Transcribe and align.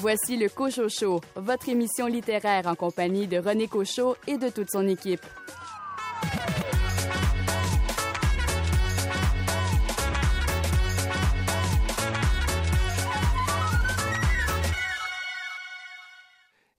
Voici 0.00 0.36
le 0.36 0.48
Cochot 0.48 0.88
Show, 0.88 1.20
votre 1.34 1.68
émission 1.68 2.06
littéraire 2.06 2.68
en 2.68 2.76
compagnie 2.76 3.26
de 3.26 3.36
René 3.36 3.66
Cochot 3.66 4.14
et 4.28 4.38
de 4.38 4.48
toute 4.48 4.70
son 4.70 4.86
équipe. 4.86 5.26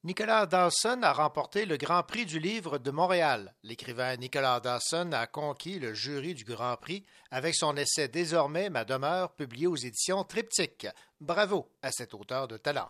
Nicolas 0.06 0.46
Dawson 0.46 1.02
a 1.04 1.12
remporté 1.12 1.66
le 1.66 1.76
Grand 1.76 2.04
Prix 2.04 2.26
du 2.26 2.40
livre 2.40 2.78
de 2.78 2.90
Montréal. 2.90 3.54
L'écrivain 3.64 4.16
Nicolas 4.16 4.62
Dawson 4.62 5.12
a 5.12 5.28
conquis 5.28 5.78
le 5.78 5.94
jury 5.94 6.36
du 6.36 6.46
Grand 6.46 6.78
Prix 6.78 7.06
avec 7.32 7.54
son 7.54 7.76
essai 7.76 8.08
Désormais 8.08 8.70
ma 8.70 8.86
demeure, 8.86 9.34
publié 9.34 9.68
aux 9.68 9.76
éditions 9.76 10.24
Triptyque. 10.24 10.88
Bravo 11.20 11.68
à 11.82 11.92
cet 11.92 12.14
auteur 12.14 12.48
de 12.48 12.56
talent. 12.56 12.90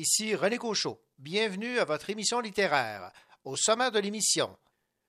Ici 0.00 0.36
René 0.36 0.58
Cochot. 0.58 1.00
Bienvenue 1.18 1.80
à 1.80 1.84
votre 1.84 2.08
émission 2.08 2.38
littéraire. 2.38 3.10
Au 3.44 3.56
sommet 3.56 3.90
de 3.90 3.98
l'émission, 3.98 4.56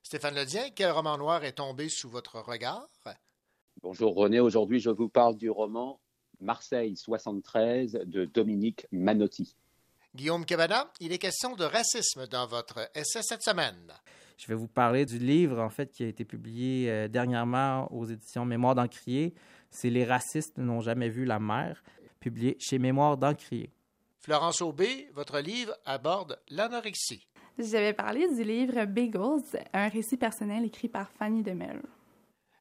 Stéphane 0.02 0.34
Ledien, 0.34 0.72
quel 0.76 0.90
roman 0.90 1.16
noir 1.16 1.44
est 1.44 1.52
tombé 1.52 1.90
sous 1.90 2.10
votre 2.10 2.40
regard? 2.40 2.88
Bonjour 3.84 4.16
René, 4.16 4.40
aujourd'hui 4.40 4.80
je 4.80 4.90
vous 4.90 5.08
parle 5.08 5.38
du 5.38 5.52
roman 5.52 6.00
Marseille 6.42 6.98
73 6.98 8.00
de 8.08 8.26
Dominique 8.26 8.88
Manotti. 8.92 9.56
Guillaume 10.16 10.44
Cabana, 10.44 10.92
il 11.00 11.12
est 11.12 11.20
question 11.20 11.56
de 11.56 11.66
racisme 11.66 12.26
dans 12.26 12.48
votre 12.48 12.90
essai 12.96 13.22
cette 13.22 13.44
semaine. 13.44 13.94
Je 14.40 14.48
vais 14.48 14.56
vous 14.56 14.68
parler 14.68 15.06
du 15.06 15.20
livre, 15.20 15.59
en 15.59 15.70
fait, 15.70 15.92
qui 15.92 16.03
a 16.03 16.08
été 16.08 16.26
publié 16.26 16.90
euh, 16.90 17.08
dernièrement 17.08 17.94
aux 17.94 18.06
éditions 18.06 18.44
Mémoire 18.44 18.74
d'Encrier. 18.74 19.36
C'est 19.70 19.92
Les 19.92 20.03
racistes 20.03 20.58
n'ont 20.58 20.81
jamais 20.81 21.09
vu 21.09 21.26
la 21.26 21.38
mer, 21.38 21.84
publié 22.20 22.58
chez 22.59 22.80
Mémoire 22.80 23.18
d'Encrier. 23.18 23.72
Florence 24.30 24.61
Aubé, 24.61 25.09
votre 25.16 25.39
livre 25.39 25.75
aborde 25.85 26.39
l'anorexie. 26.49 27.27
J'avais 27.58 27.94
parlé 27.94 28.27
du 28.27 28.44
livre 28.44 28.85
Bagels, 28.85 29.66
un 29.73 29.88
récit 29.88 30.17
personnel 30.17 30.66
écrit 30.66 30.88
par 30.88 31.09
Fanny 31.09 31.41
Demel. 31.41 31.81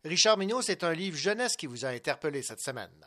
Richard 0.02 0.38
Mignot, 0.38 0.62
c'est 0.62 0.82
un 0.82 0.94
livre 0.94 1.18
jeunesse 1.18 1.58
qui 1.58 1.66
vous 1.66 1.84
a 1.84 1.90
interpellé 1.90 2.40
cette 2.40 2.60
semaine. 2.60 3.04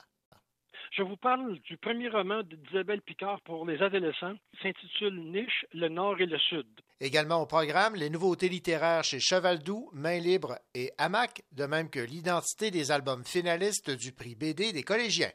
Je 0.91 1.01
vous 1.01 1.17
parle 1.17 1.57
du 1.61 1.75
premier 1.77 2.09
roman 2.09 2.43
d'Isabelle 2.43 3.01
Picard 3.01 3.41
pour 3.45 3.65
les 3.65 3.81
adolescents, 3.81 4.35
s'intitule 4.61 5.31
Niche, 5.31 5.65
le 5.73 5.89
Nord 5.89 6.21
et 6.21 6.27
le 6.27 6.37
Sud. 6.37 6.67
Également 6.99 7.41
au 7.41 7.47
programme, 7.47 7.95
les 7.95 8.11
nouveautés 8.11 8.47
littéraires 8.47 9.03
chez 9.03 9.19
Cheval-Doux, 9.19 9.89
Main 9.93 10.19
Libre 10.19 10.59
et 10.75 10.91
Hamac, 10.99 11.41
de 11.51 11.65
même 11.65 11.89
que 11.89 11.99
l'identité 11.99 12.69
des 12.69 12.91
albums 12.91 13.25
finalistes 13.25 13.89
du 13.89 14.11
prix 14.11 14.35
BD 14.35 14.71
des 14.71 14.83
collégiens. 14.83 15.31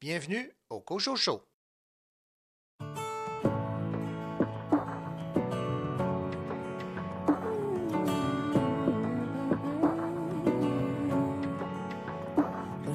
Bienvenue 0.00 0.50
au 0.70 0.80
Cochot 0.80 1.16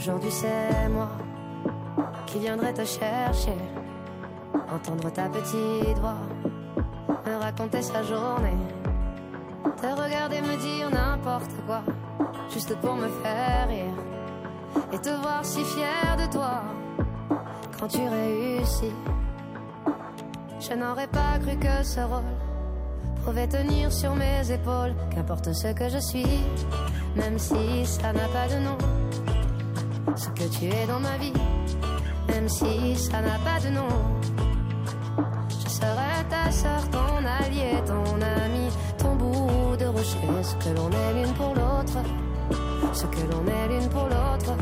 Aujourd'hui 0.08 0.32
c'est 0.32 0.88
moi 0.88 1.10
qui 2.28 2.40
viendrai 2.40 2.74
te 2.74 2.86
chercher, 2.86 3.58
entendre 4.74 5.12
ta 5.12 5.28
petite 5.28 5.98
voix, 6.00 6.22
me 7.26 7.36
raconter 7.36 7.82
sa 7.82 8.04
journée, 8.04 8.56
te 9.82 10.02
regarder 10.02 10.40
me 10.40 10.56
dire 10.56 10.90
n'importe 10.92 11.52
quoi, 11.66 11.82
juste 12.54 12.74
pour 12.78 12.96
me 12.96 13.10
faire 13.22 13.68
rire, 13.68 14.86
et 14.94 14.98
te 14.98 15.10
voir 15.10 15.44
si 15.44 15.62
fier 15.66 16.16
de 16.17 16.32
toi 16.32 16.64
quand 17.78 17.90
tu 17.90 18.08
réussis. 18.08 18.96
Je 20.62 20.73
n'aurais 20.73 21.08
pas 21.08 21.38
cru 21.42 21.58
que 21.58 21.84
ce 21.84 22.00
rôle 22.00 22.32
pouvait 23.26 23.50
tenir 23.50 23.92
sur 23.92 24.16
mes 24.16 24.50
épaules, 24.50 24.96
qu'importe 25.14 25.52
ce 25.52 25.73
que 25.73 25.90
je 25.90 25.98
suis, 25.98 26.40
même 27.17 27.38
si 27.38 27.86
ça 27.86 28.14
n'a 28.14 28.30
pas 28.30 28.48
de 28.48 28.64
nom, 28.64 28.78
ce 30.16 30.30
que 30.30 30.48
tu 30.58 30.66
es 30.66 30.88
dans 30.88 31.00
ma 31.00 31.18
vie 31.18 31.34
même 32.28 32.50
si 32.50 32.95
ça 32.95 33.22
n'a 33.22 33.38
pas 33.40 33.60
de 33.64 33.70
nom. 33.70 33.88
Je 35.64 35.70
serai 35.70 36.16
ta 36.30 36.52
soeur, 36.52 36.90
ton 36.90 37.18
allié, 37.42 37.82
ton 37.86 38.22
ami, 38.44 38.67
ton 38.98 39.16
bout 39.16 39.76
de 39.78 39.86
rocher. 39.86 40.17
Ce 40.44 40.56
que 40.56 40.76
l'on 40.76 40.90
est 40.90 41.14
l'une 41.14 41.34
pour 41.34 41.54
l'autre, 41.56 41.98
ce 42.94 43.06
que 43.06 43.22
l'on 43.32 43.46
est 43.48 43.67
l'une 43.70 43.90
pour 43.90 44.04
l'autre, 44.04 44.54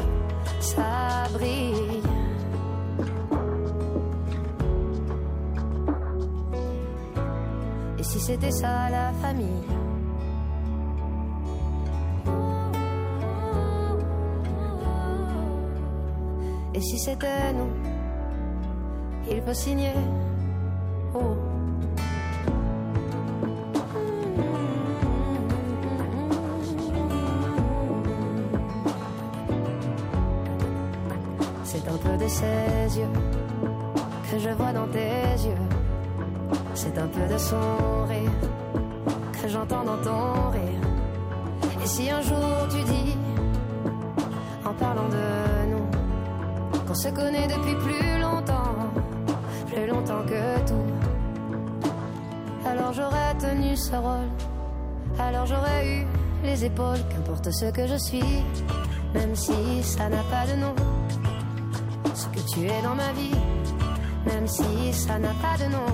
ça 0.60 1.28
brille. 1.34 2.02
Et 8.00 8.04
si 8.04 8.20
c'était 8.20 8.52
ça 8.52 8.90
la 8.90 9.12
famille? 9.22 9.85
Et 16.76 16.82
si 16.82 17.00
c'était 17.00 17.54
nous, 17.54 17.70
il 19.32 19.42
faut 19.42 19.54
signer. 19.54 19.94
Oh. 21.14 21.20
C'est 31.64 31.88
un 31.88 31.98
peu 31.98 32.18
de 32.18 32.28
ses 32.28 33.00
yeux 33.00 33.08
que 34.30 34.38
je 34.38 34.50
vois 34.50 34.74
dans 34.74 34.88
tes 34.88 35.48
yeux. 35.48 35.56
C'est 36.74 36.98
un 36.98 37.08
peu 37.08 37.34
de 37.34 37.38
son 37.38 38.04
rire 38.10 38.32
que 39.42 39.48
j'entends 39.48 39.86
dans 39.86 39.98
ton 40.04 40.50
rire. 40.50 40.82
Et 41.82 41.88
si 41.88 42.10
un 42.10 42.20
jour 42.20 42.68
tu 42.70 42.84
dis, 42.84 43.18
en 44.66 44.74
parlant 44.74 45.08
de 45.08 45.65
qu'on 46.96 47.02
se 47.02 47.10
connaît 47.10 47.48
depuis 47.48 47.76
plus 47.76 48.22
longtemps, 48.22 48.76
plus 49.68 49.88
longtemps 49.88 50.24
que 50.26 50.60
tout. 50.66 51.88
Alors 52.66 52.94
j'aurais 52.94 53.34
tenu 53.38 53.76
ce 53.76 53.96
rôle, 53.96 54.30
alors 55.20 55.46
j'aurais 55.46 55.88
eu 55.88 56.06
les 56.44 56.64
épaules, 56.64 57.00
qu'importe 57.10 57.52
ce 57.52 57.66
que 57.66 57.86
je 57.88 57.98
suis, 57.98 58.44
même 59.14 59.36
si 59.36 59.84
ça 59.84 60.08
n'a 60.10 60.24
pas 60.32 60.46
de 60.48 60.60
nom. 60.60 60.76
Ce 62.14 62.28
que 62.28 62.40
tu 62.50 62.66
es 62.66 62.82
dans 62.82 62.96
ma 62.96 63.12
vie, 63.12 63.36
même 64.26 64.48
si 64.48 64.94
ça 64.94 65.20
n'a 65.20 65.34
pas 65.42 65.58
de 65.64 65.70
nom. 65.70 65.92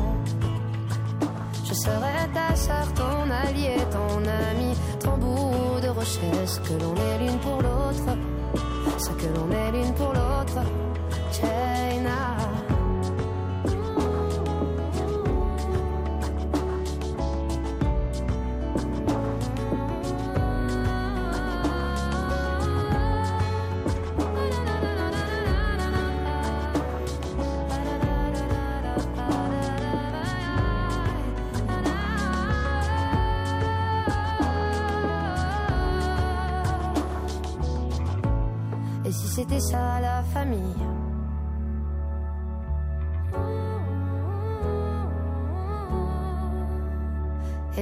Je 1.65 1.73
serai 1.73 2.29
ta 2.33 2.55
soeur, 2.55 2.93
ton 2.93 3.31
allié, 3.47 3.77
ton 3.91 4.17
ami, 4.51 4.75
ton 4.99 5.17
de 5.81 5.87
rocher, 5.87 6.45
ce 6.45 6.59
que 6.59 6.73
l'on 6.73 6.95
est 6.95 7.17
l'une 7.25 7.39
pour 7.39 7.61
l'autre 7.61 8.30
ce 9.01 9.09
que 9.09 9.25
l'on 9.35 9.49
est 9.51 9.71
l'une 9.71 9.93
pour 9.95 10.13
l'autre. 10.13 10.61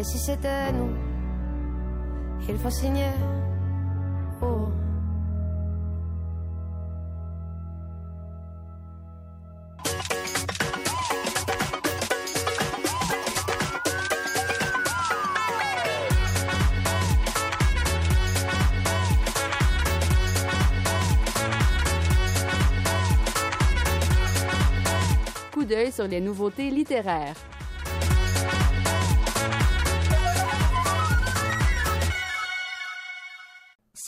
Si 0.10 0.18
c'était 0.18 0.72
nous 0.72 0.90
Il 2.48 2.58
faut 2.58 2.72
signer 2.72 3.12
Oh 4.42 4.70
Coup 25.52 25.66
d'œil 25.66 25.92
sur 25.92 26.08
les 26.08 26.20
nouveautés 26.20 26.72
littéraires. 26.72 27.36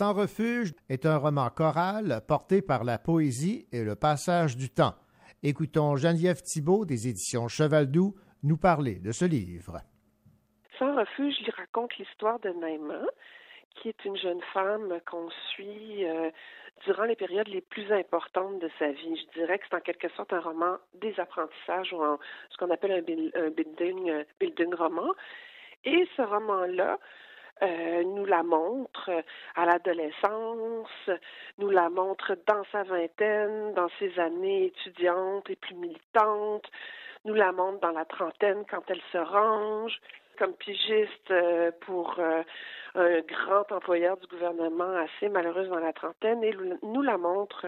Sans 0.02 0.14
refuge 0.14 0.74
est 0.90 1.06
un 1.06 1.18
roman 1.18 1.52
choral 1.52 2.22
porté 2.28 2.64
par 2.64 2.84
la 2.84 2.98
poésie 2.98 3.68
et 3.72 3.84
le 3.84 3.96
passage 3.96 4.58
du 4.58 4.72
temps. 4.72 4.96
Écoutons 5.44 5.96
Geneviève 5.96 6.42
Thibault 6.42 6.86
des 6.86 7.08
éditions 7.08 7.48
Cheval 7.48 7.86
Doux 7.86 8.16
nous 8.42 8.58
parler 8.58 8.96
de 8.96 9.12
ce 9.12 9.26
livre. 9.26 9.78
Sans 10.80 10.96
refuge, 10.98 11.36
il 11.42 11.52
raconte 11.52 11.96
l'histoire 12.00 12.40
de 12.40 12.50
Naïma, 12.50 13.04
qui 13.76 13.90
est 13.90 14.04
une 14.04 14.18
jeune 14.18 14.42
femme 14.52 14.92
qu'on 15.06 15.30
suit 15.54 16.04
euh, 16.10 16.32
durant 16.84 17.04
les 17.04 17.16
périodes 17.16 17.50
les 17.50 17.62
plus 17.62 17.94
importantes 17.94 18.58
de 18.58 18.72
sa 18.80 18.92
vie. 18.92 19.16
Je 19.16 19.40
dirais 19.40 19.60
que 19.60 19.66
c'est 19.70 19.78
en 19.78 19.82
quelque 19.82 20.10
sorte 20.18 20.34
un 20.34 20.42
roman 20.42 20.78
des 20.96 21.14
apprentissages 21.20 21.94
ou 21.94 22.02
ce 22.50 22.58
qu'on 22.58 22.72
appelle 22.72 22.92
un, 22.94 23.02
building, 23.52 24.10
euh, 24.10 24.24
building 24.40 24.74
roman. 24.74 25.12
Et 25.86 26.08
ce 26.18 26.24
roman-là, 26.24 26.98
euh, 27.64 28.04
nous 28.04 28.26
la 28.26 28.44
montre 28.44 29.12
à 29.56 29.66
l'adolescence, 29.66 31.10
nous 31.58 31.70
la 31.70 31.90
montre 31.90 32.36
dans 32.48 32.64
sa 32.72 32.84
vingtaine, 32.84 33.74
dans 33.74 33.90
ses 34.00 34.20
années 34.20 34.66
étudiantes 34.66 35.50
et 35.50 35.56
plus 35.56 35.76
militantes, 35.76 36.70
nous 37.26 37.34
la 37.34 37.52
montre 37.52 37.80
dans 37.80 37.92
la 37.92 38.06
trentaine 38.06 38.64
quand 38.70 38.84
elle 38.90 39.02
se 39.12 39.18
range, 39.18 40.00
comme 40.40 40.54
pigiste 40.54 41.30
euh, 41.30 41.72
pour 41.82 42.16
euh, 42.18 42.42
un 42.96 43.20
grand 43.22 43.72
employeur 43.72 44.18
du 44.18 44.28
gouvernement 44.28 44.96
assez 44.96 45.30
malheureuse 45.30 45.70
dans 45.70 45.80
la 45.80 45.94
trentaine. 45.94 46.44
Et 46.44 46.56
nous 46.82 47.02
la 47.04 47.18
montre 47.18 47.68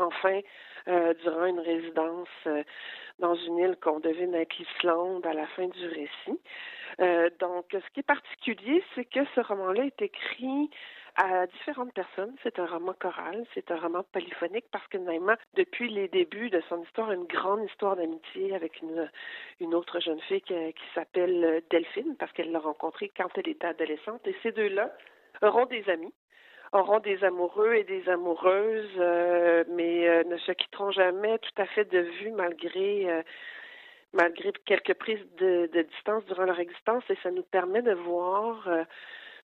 enfin 0.00 0.40
durant 1.22 1.44
une 1.44 1.60
résidence 1.60 2.28
dans 3.18 3.34
une 3.34 3.58
île 3.58 3.76
qu'on 3.80 4.00
devine 4.00 4.34
être 4.34 4.56
l'Islande 4.58 5.26
à 5.26 5.32
la 5.32 5.46
fin 5.48 5.66
du 5.66 5.86
récit. 5.86 6.40
Euh, 7.00 7.30
donc, 7.40 7.66
ce 7.72 7.92
qui 7.92 8.00
est 8.00 8.06
particulier, 8.06 8.82
c'est 8.94 9.04
que 9.04 9.20
ce 9.34 9.40
roman-là 9.40 9.84
est 9.84 10.02
écrit 10.02 10.70
à 11.16 11.46
différentes 11.46 11.92
personnes. 11.92 12.34
C'est 12.42 12.58
un 12.58 12.66
roman 12.66 12.92
choral, 12.92 13.44
c'est 13.54 13.70
un 13.70 13.76
roman 13.76 14.04
polyphonique 14.12 14.66
parce 14.70 14.86
que 14.88 14.98
Naïma, 14.98 15.36
depuis 15.54 15.88
les 15.90 16.08
débuts 16.08 16.50
de 16.50 16.62
son 16.68 16.82
histoire, 16.82 17.10
a 17.10 17.14
une 17.14 17.26
grande 17.26 17.64
histoire 17.64 17.96
d'amitié 17.96 18.54
avec 18.54 18.80
une, 18.82 19.10
une 19.60 19.74
autre 19.74 20.00
jeune 20.00 20.20
fille 20.22 20.42
qui, 20.42 20.54
qui 20.54 20.84
s'appelle 20.94 21.62
Delphine 21.70 22.16
parce 22.18 22.32
qu'elle 22.32 22.52
l'a 22.52 22.60
rencontrée 22.60 23.10
quand 23.16 23.28
elle 23.36 23.48
était 23.48 23.66
adolescente. 23.66 24.26
Et 24.26 24.36
ces 24.42 24.52
deux-là 24.52 24.92
auront 25.42 25.66
des 25.66 25.88
amis 25.90 26.14
auront 26.72 27.00
des 27.00 27.22
amoureux 27.24 27.74
et 27.74 27.84
des 27.84 28.08
amoureuses, 28.08 28.90
euh, 28.98 29.64
mais 29.68 30.08
euh, 30.08 30.24
ne 30.24 30.36
se 30.38 30.52
quitteront 30.52 30.90
jamais 30.90 31.38
tout 31.38 31.62
à 31.62 31.66
fait 31.66 31.84
de 31.90 32.00
vue 32.00 32.30
malgré 32.30 33.24
malgré 34.12 34.52
quelques 34.64 34.94
prises 34.94 35.26
de, 35.38 35.68
distance 35.82 36.24
durant 36.26 36.44
leur 36.44 36.60
existence, 36.60 37.04
et 37.10 37.18
ça 37.22 37.30
nous 37.30 37.42
permet 37.42 37.82
de 37.82 37.92
voir 37.92 38.66
euh, 38.68 38.84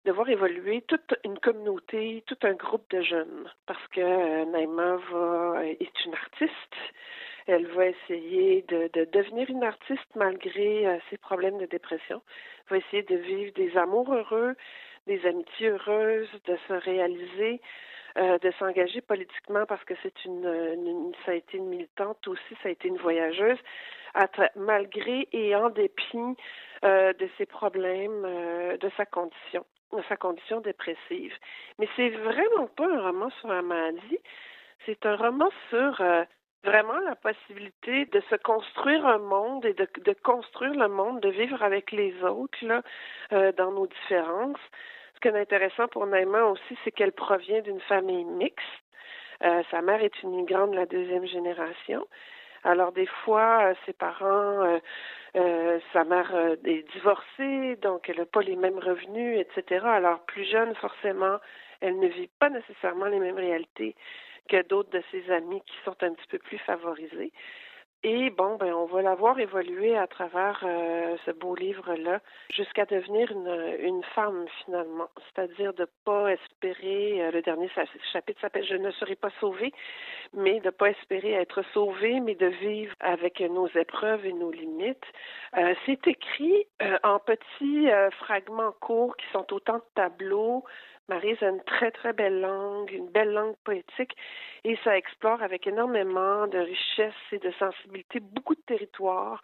de 0.05 0.13
voir 0.13 0.29
évoluer 0.29 0.83
toute 0.83 1.15
une 1.25 1.39
communauté, 1.39 2.23
tout 2.27 2.37
un 2.43 2.53
groupe 2.53 2.85
de 2.91 3.01
jeunes, 3.01 3.51
parce 3.67 3.87
que 3.89 4.01
euh, 4.01 4.45
Naïma 4.45 4.97
va, 5.11 5.65
est 5.65 6.05
une 6.05 6.13
artiste. 6.13 6.75
Elle 7.47 7.67
va 7.69 7.87
essayer 7.87 8.67
de, 8.69 8.91
devenir 9.13 9.49
une 9.49 9.65
artiste 9.65 10.15
malgré 10.15 10.87
euh, 10.87 10.99
ses 11.09 11.17
problèmes 11.17 11.57
de 11.59 11.67
dépression. 11.67 12.21
Elle 12.71 12.79
va 12.79 12.85
essayer 12.87 13.03
de 13.03 13.17
vivre 13.17 13.53
des 13.55 13.75
amours 13.79 14.13
heureux, 14.13 14.55
des 15.07 15.25
amitiés 15.27 15.69
heureuses, 15.69 16.31
de 16.47 16.57
se 16.69 16.73
réaliser, 16.73 17.61
de 18.17 18.53
s'engager 18.61 19.01
politiquement 19.01 19.67
parce 19.67 19.85
que 19.85 19.95
c'est 20.03 20.25
une, 20.25 21.13
ça 21.25 21.33
a 21.33 21.35
été 21.35 21.57
une 21.57 21.67
militante 21.67 22.27
aussi, 22.29 22.55
ça 22.63 22.69
a 22.69 22.73
été 22.73 22.87
une 22.89 22.99
voyageuse 22.99 23.59
malgré 24.57 25.29
et 25.33 25.55
en 25.55 25.71
dépit 25.71 26.37
euh, 26.85 27.13
de 27.15 27.29
ses 27.39 27.47
problèmes, 27.47 28.25
euh, 28.25 28.77
de 28.77 28.91
sa 28.97 29.07
condition, 29.07 29.65
de 29.93 30.03
sa 30.09 30.17
condition 30.17 30.61
dépressive. 30.61 31.35
Mais 31.79 31.89
c'est 31.97 32.11
vraiment 32.11 32.69
pas 32.77 32.87
un 32.87 33.01
roman 33.01 33.31
sur 33.41 33.49
la 33.49 33.63
maladie, 33.63 34.19
c'est 34.87 35.05
un 35.07 35.17
roman 35.17 35.49
sur 35.71 36.01
euh, 36.01 36.25
vraiment 36.63 36.99
la 37.01 37.17
possibilité 37.17 38.07
de 38.07 38.23
se 38.31 38.37
construire 38.37 39.07
un 39.07 39.19
monde 39.19 39.65
et 39.65 39.75
de, 39.75 39.89
de, 40.05 40.13
construire 40.23 40.75
le 40.75 40.89
monde, 40.89 41.21
de 41.21 41.29
vivre 41.29 41.63
avec 41.63 41.93
les 41.93 42.15
autres 42.23 42.59
là, 42.63 42.83
dans 43.53 43.71
nos 43.71 43.87
différences. 43.87 44.61
Qui 45.25 45.29
est 45.29 45.41
intéressant 45.41 45.89
pour 45.89 46.07
Naïma 46.07 46.45
aussi, 46.45 46.77
c'est 46.85 46.91
qu'elle 46.91 47.13
provient 47.13 47.63
d'une 47.63 47.81
famille 47.81 48.27
mixte. 48.27 48.67
sa 49.41 49.81
mère 49.81 50.03
est 50.03 50.23
une 50.23 50.37
migrante 50.37 50.73
de 50.73 50.77
la 50.77 50.85
deuxième 50.85 51.25
génération. 51.25 52.07
Alors 52.63 52.93
des 52.93 53.07
fois, 53.07 53.71
euh, 53.71 53.75
ses 53.87 53.95
parents, 53.95 54.63
euh, 54.67 54.79
euh, 55.37 55.81
sa 55.95 56.05
mère 56.05 56.31
est 56.67 56.83
divorcée, 56.93 57.77
donc 57.81 58.07
elle 58.11 58.19
n'a 58.19 58.27
pas 58.27 58.43
les 58.43 58.55
mêmes 58.55 58.79
revenus, 58.79 59.41
etc. 59.41 59.87
Alors 59.87 60.21
plus 60.27 60.45
jeune, 60.45 60.75
forcément, 60.75 61.39
elle 61.81 61.99
ne 62.01 62.09
vit 62.09 62.29
pas 62.39 62.51
nécessairement 62.51 63.07
les 63.07 63.19
mêmes 63.19 63.39
réalités 63.39 63.97
que 64.51 64.61
d'autres 64.69 64.91
de 64.91 65.03
ses 65.11 65.31
amis 65.31 65.63
qui 65.63 65.77
sont 65.87 65.97
un 66.03 66.13
petit 66.13 66.29
peu 66.29 66.39
plus 66.39 66.59
favorisés. 66.59 67.33
Et 68.07 68.29
bon, 68.29 68.57
ben, 68.57 68.71
on 68.75 68.85
va 68.85 69.01
la 69.01 69.15
voir 69.15 69.39
évoluer 69.39 69.97
à 69.97 70.07
travers 70.07 70.61
euh, 70.63 71.17
ce 71.25 71.31
beau 71.31 71.55
livre-là 71.55 72.21
jusqu'à 72.51 72.85
devenir 72.85 73.33
une, 73.33 73.77
une 73.81 74.03
femme 74.15 74.45
finalement. 74.63 75.09
C'est-à-dire 75.25 75.73
de 75.73 75.89
pas 76.05 76.29
espérer, 76.29 77.23
euh, 77.23 77.31
le 77.31 77.41
dernier 77.41 77.71
chapitre 78.13 78.39
s'appelle 78.43 78.67
Je 78.67 78.77
ne 78.77 78.91
serai 78.91 79.17
pas 79.17 79.31
sauvée, 79.41 79.73
mais 80.35 80.61
de 80.61 80.69
pas 80.69 80.91
espérer 80.91 81.33
être 81.33 81.63
sauvée, 81.73 82.21
mais 82.21 82.35
de 82.35 82.49
vivre 82.49 82.95
avec 83.01 83.41
nos 83.41 83.69
épreuves 83.69 84.27
et 84.27 84.35
nos 84.35 84.51
limites. 84.51 85.07
Euh, 85.57 85.75
c'est 85.87 86.07
écrit 86.07 86.67
en 87.05 87.19
petits 87.19 87.89
fragments 88.19 88.73
courts 88.81 89.17
qui 89.17 89.27
sont 89.33 89.51
autant 89.55 89.77
de 89.77 89.85
tableaux 89.95 90.63
Marie 91.09 91.37
a 91.43 91.49
une 91.49 91.63
très, 91.65 91.91
très 91.91 92.15
belle 92.15 92.41
langue, 92.41 92.91
une 92.91 93.11
belle 93.11 93.33
langue 93.33 93.57
poétique, 93.63 94.17
et 94.65 94.79
ça 94.85 94.97
explore 94.97 95.43
avec 95.43 95.67
énormément 95.67 96.47
de 96.47 96.59
richesse 96.59 97.13
et 97.33 97.39
de 97.39 97.51
sensibilité 97.59 98.21
beaucoup 98.21 98.55
de 98.55 98.63
territoires. 98.63 99.43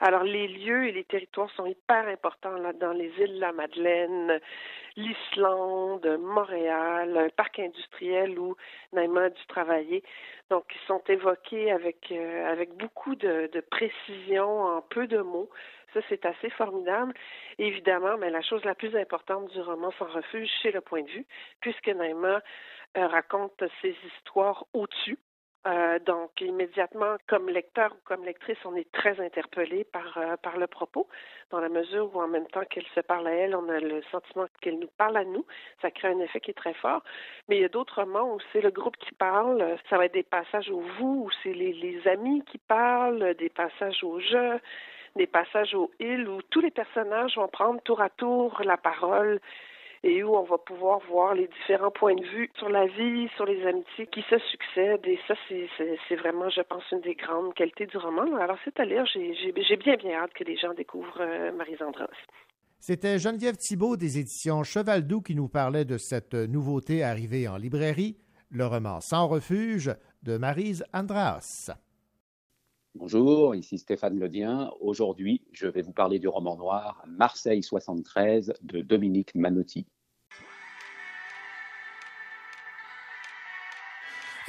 Alors, 0.00 0.24
les 0.24 0.48
lieux 0.48 0.88
et 0.88 0.92
les 0.92 1.04
territoires 1.04 1.50
sont 1.50 1.66
hyper 1.66 2.08
importants 2.08 2.56
là 2.56 2.72
dans 2.72 2.92
les 2.92 3.12
îles 3.18 3.34
de 3.34 3.40
la 3.40 3.52
Madeleine, 3.52 4.40
l'Islande, 4.96 6.18
Montréal, 6.18 7.16
un 7.16 7.28
parc 7.28 7.58
industriel 7.58 8.38
où 8.38 8.56
Naïma 8.92 9.24
a 9.24 9.30
dû 9.30 9.46
travailler. 9.48 10.02
Donc, 10.48 10.64
ils 10.74 10.86
sont 10.86 11.02
évoqués 11.08 11.70
avec, 11.70 12.10
euh, 12.10 12.50
avec 12.50 12.74
beaucoup 12.76 13.14
de 13.14 13.64
précision 13.70 14.62
en 14.62 14.80
peu 14.80 15.06
de 15.06 15.18
mots. 15.18 15.50
Ça, 15.92 16.00
c'est 16.08 16.24
assez 16.24 16.50
formidable. 16.50 17.12
évidemment, 17.58 18.16
mais 18.18 18.30
la 18.30 18.42
chose 18.42 18.64
la 18.64 18.74
plus 18.74 18.96
importante 18.96 19.50
du 19.50 19.60
roman 19.60 19.90
Sans 19.98 20.06
refuge, 20.06 20.50
c'est 20.62 20.70
le 20.70 20.80
point 20.80 21.02
de 21.02 21.10
vue, 21.10 21.26
puisque 21.60 21.88
Naïma 21.88 22.40
euh, 22.96 23.06
raconte 23.06 23.62
ses 23.80 23.96
histoires 24.06 24.64
au-dessus. 24.72 25.18
Euh, 25.64 26.00
donc, 26.00 26.40
immédiatement, 26.40 27.16
comme 27.28 27.48
lecteur 27.48 27.92
ou 27.92 27.98
comme 28.04 28.24
lectrice, 28.24 28.58
on 28.64 28.74
est 28.74 28.90
très 28.90 29.20
interpellé 29.20 29.84
par, 29.84 30.18
euh, 30.18 30.36
par 30.36 30.56
le 30.56 30.66
propos, 30.66 31.06
dans 31.50 31.60
la 31.60 31.68
mesure 31.68 32.10
où 32.14 32.20
en 32.20 32.26
même 32.26 32.48
temps 32.48 32.64
qu'elle 32.68 32.86
se 32.94 33.00
parle 33.00 33.28
à 33.28 33.32
elle, 33.32 33.54
on 33.54 33.68
a 33.68 33.78
le 33.78 34.02
sentiment 34.10 34.46
qu'elle 34.60 34.80
nous 34.80 34.90
parle 34.98 35.16
à 35.16 35.24
nous. 35.24 35.46
Ça 35.80 35.92
crée 35.92 36.08
un 36.08 36.18
effet 36.18 36.40
qui 36.40 36.50
est 36.50 36.54
très 36.54 36.74
fort. 36.74 37.02
Mais 37.48 37.56
il 37.58 37.62
y 37.62 37.64
a 37.64 37.68
d'autres 37.68 38.00
romans 38.00 38.34
où 38.34 38.38
c'est 38.52 38.60
le 38.60 38.70
groupe 38.70 38.96
qui 38.96 39.14
parle. 39.14 39.78
Ça 39.88 39.98
va 39.98 40.06
être 40.06 40.14
des 40.14 40.24
passages 40.24 40.68
au 40.68 40.80
vous, 40.98 41.26
où 41.26 41.30
c'est 41.42 41.54
les, 41.54 41.72
les 41.72 42.08
amis 42.08 42.42
qui 42.44 42.58
parlent, 42.58 43.34
des 43.34 43.50
passages 43.50 44.02
au 44.02 44.18
je 44.18 44.58
des 45.16 45.26
passages 45.26 45.74
aux 45.74 45.90
îles 46.00 46.28
où 46.28 46.40
tous 46.50 46.60
les 46.60 46.70
personnages 46.70 47.36
vont 47.36 47.48
prendre 47.48 47.80
tour 47.82 48.00
à 48.00 48.08
tour 48.10 48.60
la 48.64 48.76
parole 48.76 49.40
et 50.04 50.22
où 50.24 50.34
on 50.34 50.42
va 50.42 50.58
pouvoir 50.58 50.98
voir 51.08 51.34
les 51.34 51.48
différents 51.48 51.92
points 51.92 52.16
de 52.16 52.24
vue 52.24 52.50
sur 52.58 52.68
la 52.68 52.86
vie, 52.86 53.28
sur 53.36 53.46
les 53.46 53.64
amitiés 53.66 54.08
qui 54.08 54.22
se 54.28 54.38
succèdent. 54.38 55.06
Et 55.06 55.18
ça, 55.28 55.34
c'est 55.48 56.16
vraiment, 56.16 56.50
je 56.50 56.60
pense, 56.62 56.82
une 56.90 57.00
des 57.02 57.14
grandes 57.14 57.54
qualités 57.54 57.86
du 57.86 57.96
roman. 57.96 58.36
Alors, 58.36 58.56
c'est 58.64 58.78
à 58.80 58.84
lire. 58.84 59.04
J'ai 59.06 59.76
bien, 59.76 59.96
bien 59.96 60.18
hâte 60.18 60.32
que 60.34 60.44
les 60.44 60.56
gens 60.56 60.74
découvrent 60.74 61.20
euh, 61.20 61.52
Marie 61.52 61.76
Andros. 61.80 62.08
C'était 62.80 63.20
Geneviève 63.20 63.56
Thibault 63.56 63.96
des 63.96 64.18
éditions 64.18 64.64
Cheval 64.64 65.06
Doux 65.06 65.22
qui 65.22 65.36
nous 65.36 65.48
parlait 65.48 65.84
de 65.84 65.98
cette 65.98 66.34
nouveauté 66.34 67.04
arrivée 67.04 67.46
en 67.46 67.56
librairie, 67.56 68.16
le 68.50 68.66
roman 68.66 69.00
Sans 69.00 69.28
refuge 69.28 69.94
de 70.24 70.36
Marise 70.36 70.84
Andras. 70.92 71.70
Bonjour, 72.94 73.54
ici 73.54 73.78
Stéphane 73.78 74.18
Ledien. 74.18 74.70
Aujourd'hui, 74.80 75.42
je 75.50 75.66
vais 75.66 75.80
vous 75.80 75.94
parler 75.94 76.18
du 76.18 76.28
roman 76.28 76.56
noir 76.56 77.02
Marseille 77.08 77.62
73 77.62 78.52
de 78.60 78.82
Dominique 78.82 79.34
Manotti. 79.34 79.86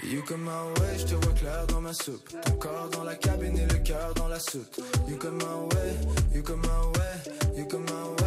You 0.04 0.22
come 0.24 0.44
my 0.44 0.82
way, 0.82 0.98
je 0.98 1.06
te 1.06 1.16
vois 1.16 1.34
clair 1.34 1.66
dans 1.68 1.80
ma 1.80 1.94
soupe. 1.94 2.30
Ton 2.46 2.56
corps 2.58 2.90
dans 2.90 3.06
la 3.06 3.16
cabine 3.16 3.58
et 3.58 3.66
le 3.66 3.80
cœur 3.80 4.14
dans 4.16 4.28
la 4.28 4.40
soute. 4.40 4.82
You 5.08 5.18
come 5.18 5.38
my 5.38 5.76
way, 5.76 6.36
you 6.36 6.44
come 6.44 6.60
my 6.60 7.00
way, 7.00 7.58
you 7.58 7.66
come 7.66 7.86
my 7.86 8.22
way. 8.22 8.23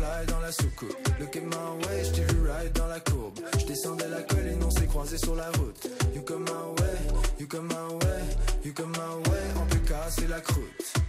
Dans 0.00 0.40
la 0.40 0.50
soucoupe. 0.50 0.96
Look 1.18 1.36
at 1.36 1.40
my 1.40 1.86
way, 1.86 2.04
je 2.04 2.10
t'ai 2.12 2.22
vu 2.22 2.40
ride 2.48 2.72
dans 2.72 2.86
la 2.86 3.00
courbe. 3.00 3.38
Je 3.58 3.66
descendais 3.66 4.08
la 4.08 4.22
colline, 4.22 4.62
on 4.64 4.70
s'est 4.70 4.86
croisés 4.86 5.18
sur 5.18 5.34
la 5.34 5.50
route. 5.50 5.90
You 6.14 6.22
come 6.22 6.44
my 6.44 6.82
way, 6.82 6.98
you 7.38 7.46
come 7.46 7.66
my 7.66 7.74
way, 7.74 8.22
you 8.64 8.72
come 8.72 8.92
my 8.92 9.30
way. 9.30 9.42
On 9.60 9.66
peut 9.66 9.86
casser 9.86 10.26
la 10.26 10.40
croûte. 10.40 10.99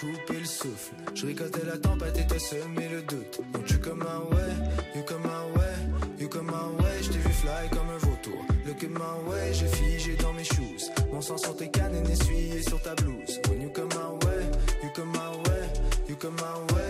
Couper 0.00 0.40
le 0.40 0.46
souffle. 0.46 0.94
Je 1.14 1.26
ricotais 1.26 1.64
la 1.66 1.78
tempête 1.78 2.16
et 2.18 2.26
t'as 2.26 2.38
semé 2.38 2.88
le 2.88 3.02
doute. 3.02 3.40
Tu 3.66 3.78
comme 3.78 4.02
un 4.02 4.96
you 4.96 5.02
come 5.04 5.22
my 5.22 5.56
way, 5.56 6.20
you 6.20 6.28
come 6.28 6.46
my 6.46 6.82
way. 6.82 7.02
Je 7.02 7.10
t'ai 7.10 7.18
vu 7.18 7.32
fly 7.32 7.68
comme 7.70 7.90
un 7.90 7.98
vautour. 7.98 8.44
Look 8.66 8.82
at 8.82 8.88
my 8.88 9.30
way, 9.30 9.52
j'ai 9.52 9.68
figé 9.68 10.16
dans 10.16 10.32
mes 10.32 10.44
shoes. 10.44 10.90
Mon 11.12 11.20
sang 11.20 11.36
sur 11.36 11.56
tes 11.56 11.70
cannes 11.70 11.94
et 11.94 12.12
essuyé 12.12 12.62
sur 12.62 12.80
ta 12.80 12.94
blouse. 12.94 13.40
When 13.48 13.62
you 13.62 13.70
come 13.70 13.88
my 13.88 14.26
way, 14.26 14.44
you 14.82 14.90
come 14.94 15.12
my 15.12 15.36
way, 15.48 15.68
you 16.08 16.16
come 16.16 16.34
my 16.36 16.74
way. 16.74 16.83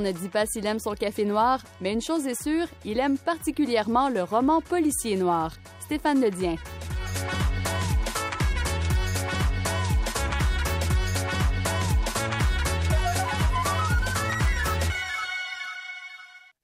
Ne 0.00 0.12
dit 0.12 0.28
pas 0.28 0.46
s'il 0.46 0.66
aime 0.66 0.80
son 0.80 0.94
café 0.94 1.24
noir, 1.24 1.60
mais 1.80 1.92
une 1.92 2.02
chose 2.02 2.26
est 2.26 2.42
sûre, 2.42 2.66
il 2.84 2.98
aime 2.98 3.16
particulièrement 3.16 4.08
le 4.08 4.22
roman 4.22 4.60
policier 4.60 5.16
noir. 5.16 5.52
Stéphane 5.80 6.20
Ledien. 6.20 6.56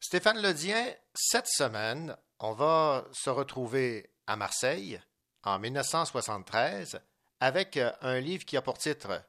Stéphane 0.00 0.42
Ledien, 0.42 0.86
cette 1.14 1.46
semaine, 1.46 2.16
on 2.40 2.52
va 2.52 3.04
se 3.12 3.30
retrouver 3.30 4.10
à 4.26 4.34
Marseille 4.34 5.00
en 5.44 5.60
1973 5.60 7.00
avec 7.38 7.76
euh, 7.76 7.92
un 8.02 8.18
livre 8.18 8.44
qui 8.44 8.56
a 8.56 8.62
pour 8.62 8.76
titre 8.76 9.22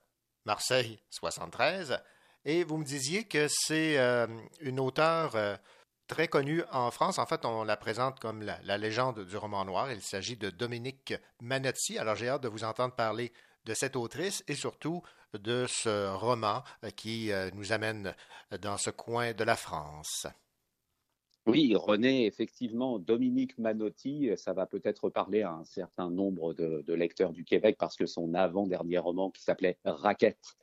Marseille 0.45 0.99
73. 1.11 1.99
Et 2.43 2.63
vous 2.63 2.77
me 2.77 2.83
disiez 2.83 3.25
que 3.25 3.47
c'est 3.47 3.99
euh, 3.99 4.25
une 4.61 4.79
auteure 4.79 5.35
euh, 5.35 5.55
très 6.07 6.27
connue 6.27 6.63
en 6.71 6.89
France. 6.89 7.19
En 7.19 7.27
fait, 7.27 7.45
on 7.45 7.63
la 7.63 7.77
présente 7.77 8.19
comme 8.19 8.41
la, 8.41 8.77
légende 8.79 9.25
du 9.25 9.37
roman 9.37 9.63
noir. 9.63 9.91
Il 9.91 10.01
s'agit 10.01 10.37
de 10.37 10.49
Dominique 10.49 11.13
Manotti. 11.39 11.99
Alors 11.99 12.15
j'ai 12.15 12.29
hâte 12.29 12.41
de 12.41 12.47
vous 12.47 12.63
entendre 12.63 12.95
parler 12.95 13.31
de 13.65 13.75
cette 13.75 13.95
autrice 13.95 14.43
et 14.47 14.55
surtout 14.55 15.03
de 15.33 15.65
ce 15.67 16.11
roman 16.15 16.63
euh, 16.83 16.89
qui 16.89 17.29
nous 17.53 17.73
amène 17.73 18.15
dans 18.59 18.77
ce 18.77 18.89
coin 18.89 19.33
de 19.33 19.43
la 19.43 19.55
France. 19.55 20.25
Oui, 21.47 21.75
René, 21.75 22.27
effectivement, 22.27 22.99
Dominique 22.99 23.57
Manotti, 23.57 24.29
ça 24.35 24.53
va 24.53 24.67
peut-être 24.67 25.09
parler 25.09 25.41
à 25.41 25.53
un 25.53 25.63
certain 25.63 26.09
nombre 26.11 26.53
de, 26.53 26.83
de 26.85 26.93
lecteurs 26.93 27.33
du 27.33 27.45
Québec 27.45 27.77
parce 27.79 27.95
que 27.95 28.05
son 28.05 28.33
avant-dernier 28.35 28.99
roman 28.99 29.31
qui 29.31 29.41
s'appelait 29.41 29.77
Raquette 29.83 30.55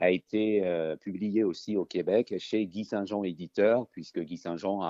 a 0.00 0.10
été 0.10 0.64
euh, 0.64 0.96
publié 0.96 1.44
aussi 1.44 1.76
au 1.76 1.84
Québec 1.84 2.34
chez 2.38 2.66
Guy 2.66 2.84
Saint-Jean 2.84 3.22
éditeur, 3.22 3.86
puisque 3.88 4.20
Guy 4.20 4.38
Saint-Jean 4.38 4.80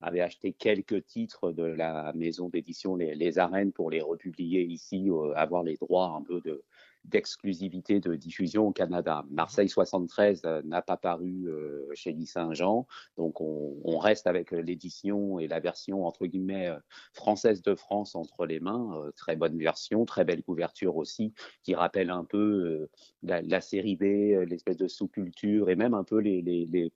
avait 0.00 0.22
acheté 0.22 0.52
quelques 0.52 1.04
titres 1.04 1.52
de 1.52 1.64
la 1.64 2.12
maison 2.14 2.48
d'édition 2.48 2.96
les, 2.96 3.14
les, 3.14 3.38
Arènes 3.38 3.72
pour 3.72 3.90
les 3.90 4.00
republier 4.00 4.62
ici, 4.62 5.10
euh, 5.10 5.32
avoir 5.36 5.62
les 5.62 5.76
droits 5.76 6.14
un 6.18 6.22
peu 6.22 6.40
de 6.40 6.64
d'exclusivité 7.08 8.00
de 8.00 8.14
diffusion 8.14 8.66
au 8.66 8.72
Canada. 8.72 9.24
Marseille 9.30 9.68
73 9.68 10.42
euh, 10.44 10.62
n'a 10.64 10.82
pas 10.82 10.96
paru 10.96 11.46
euh, 11.46 11.86
chez 11.94 12.14
Guy 12.14 12.26
Saint-Jean, 12.26 12.86
donc 13.16 13.40
on, 13.40 13.76
on, 13.84 13.98
reste 13.98 14.26
avec 14.26 14.50
l'édition 14.50 15.38
et 15.38 15.48
la 15.48 15.60
version 15.60 16.06
entre 16.06 16.26
guillemets 16.26 16.68
euh, 16.68 16.78
française 17.12 17.62
de 17.62 17.74
France 17.74 18.14
entre 18.14 18.46
les 18.46 18.60
mains. 18.60 18.90
Euh, 18.94 19.10
très 19.16 19.36
bonne 19.36 19.58
version, 19.58 20.04
très 20.04 20.24
belle 20.24 20.42
couverture 20.42 20.96
aussi, 20.96 21.32
qui 21.62 21.74
rappelle 21.74 22.10
un 22.10 22.24
peu 22.24 22.38
euh, 22.38 22.90
la, 23.22 23.42
la, 23.42 23.60
série 23.60 23.96
B, 23.96 24.02
l'espèce 24.48 24.76
de 24.76 24.88
sous-culture 24.88 25.70
et 25.70 25.76
même 25.76 25.94
un 25.94 26.04
peu 26.04 26.18
les, 26.18 26.42
les, 26.42 26.66
les 26.66 26.92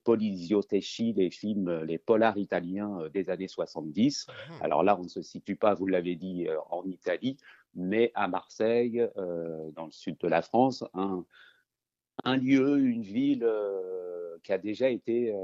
les 1.15 1.29
films, 1.31 1.83
les 1.83 1.97
polars 1.97 2.37
italiens 2.37 3.09
des 3.13 3.29
années 3.29 3.47
70. 3.47 4.27
Alors 4.61 4.83
là, 4.83 4.97
on 4.99 5.03
ne 5.03 5.07
se 5.07 5.21
situe 5.21 5.55
pas, 5.55 5.73
vous 5.73 5.87
l'avez 5.87 6.15
dit, 6.15 6.47
en 6.69 6.83
Italie, 6.85 7.37
mais 7.75 8.11
à 8.15 8.27
Marseille, 8.27 9.07
euh, 9.17 9.71
dans 9.71 9.85
le 9.85 9.91
sud 9.91 10.17
de 10.19 10.27
la 10.27 10.41
France, 10.41 10.83
un, 10.93 12.37
lieu, 12.37 12.79
une 12.79 13.01
ville 13.01 13.43
euh, 13.43 14.37
qui 14.43 14.51
a 14.51 14.57
déjà 14.57 14.89
été 14.89 15.33
euh, 15.33 15.37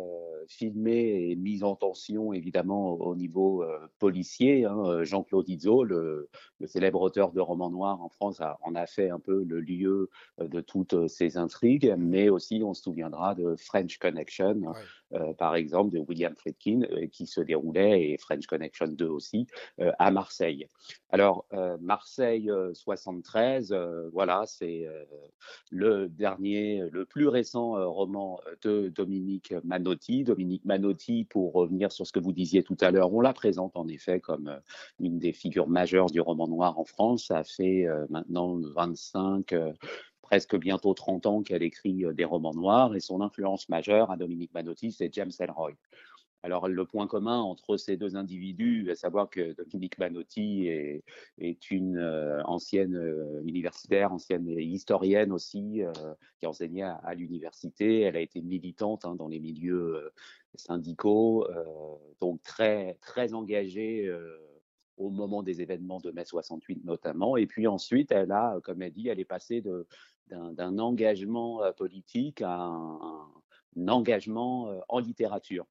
filmée 0.48 1.30
et 1.30 1.36
mise 1.36 1.64
en 1.64 1.76
tension, 1.76 2.34
évidemment, 2.34 2.92
au, 2.92 3.12
au 3.12 3.16
niveau 3.16 3.64
policier. 4.00 4.66
Hein. 4.66 5.04
Jean-Claude 5.04 5.48
Izzo, 5.48 5.84
le, 5.84 6.30
célèbre 6.66 7.02
auteur 7.02 7.32
de 7.32 7.40
romans 7.40 7.70
noirs 7.70 8.02
en 8.02 8.10
France, 8.10 8.42
en 8.62 8.76
a 8.76 8.86
fait 8.86 9.10
un 9.10 9.20
peu 9.20 9.44
le 9.44 9.60
lieu 9.60 10.10
de 10.40 10.62
toutes 10.62 11.08
ces 11.08 11.38
intrigues, 11.38 11.96
mais 11.98 12.30
aussi 12.30 12.62
on 12.64 12.74
se 12.74 12.84
souviendra 12.84 13.36
de 13.36 13.56
French 13.56 13.98
Connection. 13.98 14.74
Euh, 15.14 15.34
par 15.34 15.56
exemple, 15.56 15.94
de 15.94 16.00
William 16.00 16.36
Friedkin, 16.36 16.82
euh, 16.92 17.08
qui 17.08 17.28
se 17.28 17.40
déroulait, 17.40 18.10
et 18.10 18.18
French 18.18 18.46
Connection 18.46 18.88
2 18.88 19.08
aussi, 19.08 19.48
euh, 19.80 19.92
à 20.00 20.12
Marseille. 20.12 20.68
Alors, 21.10 21.46
Marseille 21.80 22.52
73, 22.74 23.74
voilà, 24.12 24.44
c'est 24.46 24.86
le 25.72 26.10
dernier, 26.10 26.84
le 26.92 27.06
plus 27.06 27.30
récent 27.30 27.76
roman 27.90 28.42
de 28.62 28.90
Dominique 28.90 29.54
Manotti. 29.64 30.26
Dominique 30.26 30.66
Manotti, 30.66 31.24
pour 31.24 31.54
revenir 31.54 31.94
sur 31.94 32.06
ce 32.06 32.12
que 32.12 32.20
vous 32.20 32.34
disiez 32.34 32.62
tout 32.62 32.76
à 32.82 32.92
l'heure, 32.92 33.14
on 33.14 33.22
la 33.22 33.32
présente 33.32 33.78
en 33.78 33.88
effet 33.88 34.20
comme 34.20 34.60
une 35.00 35.18
des 35.18 35.32
figures 35.32 35.70
majeures 35.70 36.08
du 36.08 36.20
roman 36.20 36.50
noir 36.50 36.78
en 36.78 36.84
France. 36.84 37.28
Ça 37.28 37.46
fait 37.46 37.88
maintenant 38.10 38.60
25 38.76 39.56
presque 40.28 40.58
bientôt 40.58 40.94
30 40.94 41.26
ans 41.26 41.42
qu'elle 41.42 41.64
écrit 41.64 42.04
des 42.14 42.26
romans 42.26 42.54
noirs 42.54 42.94
et 42.96 43.00
son 43.00 43.22
influence 43.22 43.70
majeure 43.70 44.12
à 44.12 44.18
Dominique 44.18 44.54
Manotti, 44.54 44.92
c'est 44.92 45.14
James 45.14 45.32
Ellroy. 45.40 45.72
Alors, 46.44 46.68
le 46.68 46.86
point 46.86 47.08
commun 47.08 47.40
entre 47.40 47.78
ces 47.78 47.96
deux 47.96 48.18
individus, 48.18 48.92
à 48.92 48.96
savoir 48.96 49.30
que 49.30 49.54
Dominique 49.54 49.98
Manotti 49.98 50.68
est, 50.68 51.72
une 51.72 51.98
euh, 51.98 52.44
ancienne 52.44 52.96
euh, 52.96 53.42
universitaire, 53.44 54.12
ancienne 54.12 54.48
historienne 54.50 55.32
aussi, 55.32 55.82
euh, 55.82 55.92
qui 56.40 56.46
enseignait 56.46 56.84
à, 56.84 57.14
l'université. 57.16 58.02
Elle 58.02 58.18
a 58.18 58.22
été 58.22 58.42
militante 58.42 59.06
hein, 59.06 59.16
dans 59.16 59.30
les 59.30 59.40
milieux 59.40 60.12
syndicaux, 60.56 61.48
donc 62.20 62.42
très, 62.42 62.98
très 63.02 63.34
engagée 63.34 64.12
au 64.98 65.10
moment 65.10 65.44
des 65.44 65.62
événements 65.62 66.00
de 66.00 66.12
mai 66.12 66.26
68 66.26 66.84
notamment. 66.84 67.38
Et 67.38 67.46
puis 67.46 67.68
ensuite, 67.68 68.12
elle 68.12 68.32
a, 68.32 68.60
comme 68.64 68.82
elle 68.82 68.92
dit, 68.92 69.08
elle 69.08 69.20
est 69.20 69.26
passée 69.26 69.62
d'un 70.30 70.80
engagement 70.80 71.62
politique 71.74 72.42
à 72.42 72.54
un, 72.54 73.30
un 73.78 73.88
engagement 73.88 74.82
en 74.90 75.00
littérature. 75.00 75.66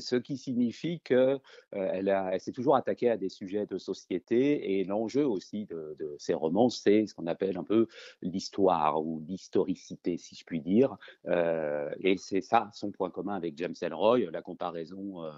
Ce 0.00 0.16
qui 0.16 0.36
signifie 0.36 1.00
qu'elle 1.00 1.40
elle 1.72 2.40
s'est 2.40 2.52
toujours 2.52 2.76
attaquée 2.76 3.10
à 3.10 3.16
des 3.16 3.28
sujets 3.28 3.66
de 3.66 3.78
société 3.78 4.78
et 4.78 4.84
l'enjeu 4.84 5.26
aussi 5.26 5.66
de, 5.66 5.96
de 5.98 6.16
ces 6.18 6.34
romans, 6.34 6.68
c'est 6.68 7.06
ce 7.06 7.14
qu'on 7.14 7.26
appelle 7.26 7.56
un 7.56 7.64
peu 7.64 7.86
l'histoire 8.22 9.04
ou 9.04 9.22
l'historicité, 9.26 10.16
si 10.18 10.34
je 10.34 10.44
puis 10.44 10.60
dire. 10.60 10.96
Euh, 11.28 11.90
et 12.00 12.16
c'est 12.16 12.40
ça 12.40 12.70
son 12.72 12.90
point 12.90 13.10
commun 13.10 13.34
avec 13.34 13.56
James 13.58 13.74
Ellroy. 13.80 14.30
La 14.30 14.42
comparaison 14.42 15.24
euh, 15.24 15.30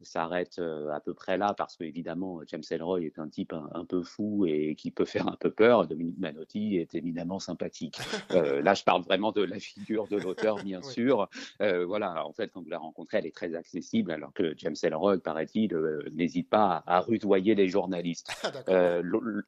s'arrête 0.00 0.58
euh, 0.58 0.90
à 0.90 1.00
peu 1.00 1.14
près 1.14 1.38
là 1.38 1.54
parce 1.54 1.76
qu'évidemment, 1.76 2.40
James 2.46 2.62
Ellroy 2.70 3.02
est 3.02 3.18
un 3.18 3.28
type 3.28 3.52
un, 3.52 3.84
peu 3.84 4.02
fou 4.02 4.46
et 4.46 4.74
qui 4.76 4.90
peut 4.90 5.04
faire 5.04 5.28
un 5.28 5.36
peu 5.36 5.50
peur. 5.50 5.86
Dominique 5.86 6.18
Manotti 6.18 6.76
est 6.76 6.94
évidemment 6.94 7.38
sympathique. 7.38 7.98
là, 8.30 8.74
je 8.74 8.84
parle 8.84 9.02
vraiment 9.02 9.32
de 9.32 9.42
la 9.42 9.58
figure 9.58 10.06
de 10.08 10.16
l'auteur, 10.16 10.62
bien 10.62 10.82
sûr. 10.82 11.28
voilà, 11.60 12.26
en 12.26 12.32
fait, 12.32 12.50
quand 12.52 12.62
vous 12.62 12.70
la 12.70 12.78
rencontrez, 12.78 13.18
elle 13.18 13.26
est 13.26 13.34
très 13.34 13.54
accessible 13.54 13.87
alors 14.08 14.32
que 14.32 14.54
James 14.56 14.74
Ellroy, 14.82 15.18
paraît-il, 15.18 15.74
euh, 15.74 16.02
n'hésite 16.12 16.48
pas 16.48 16.82
à, 16.86 17.00
rudoyer 17.00 17.54
les 17.54 17.68
journalistes. 17.68 18.28
Ah, 18.48 18.72
euh, 18.72 19.02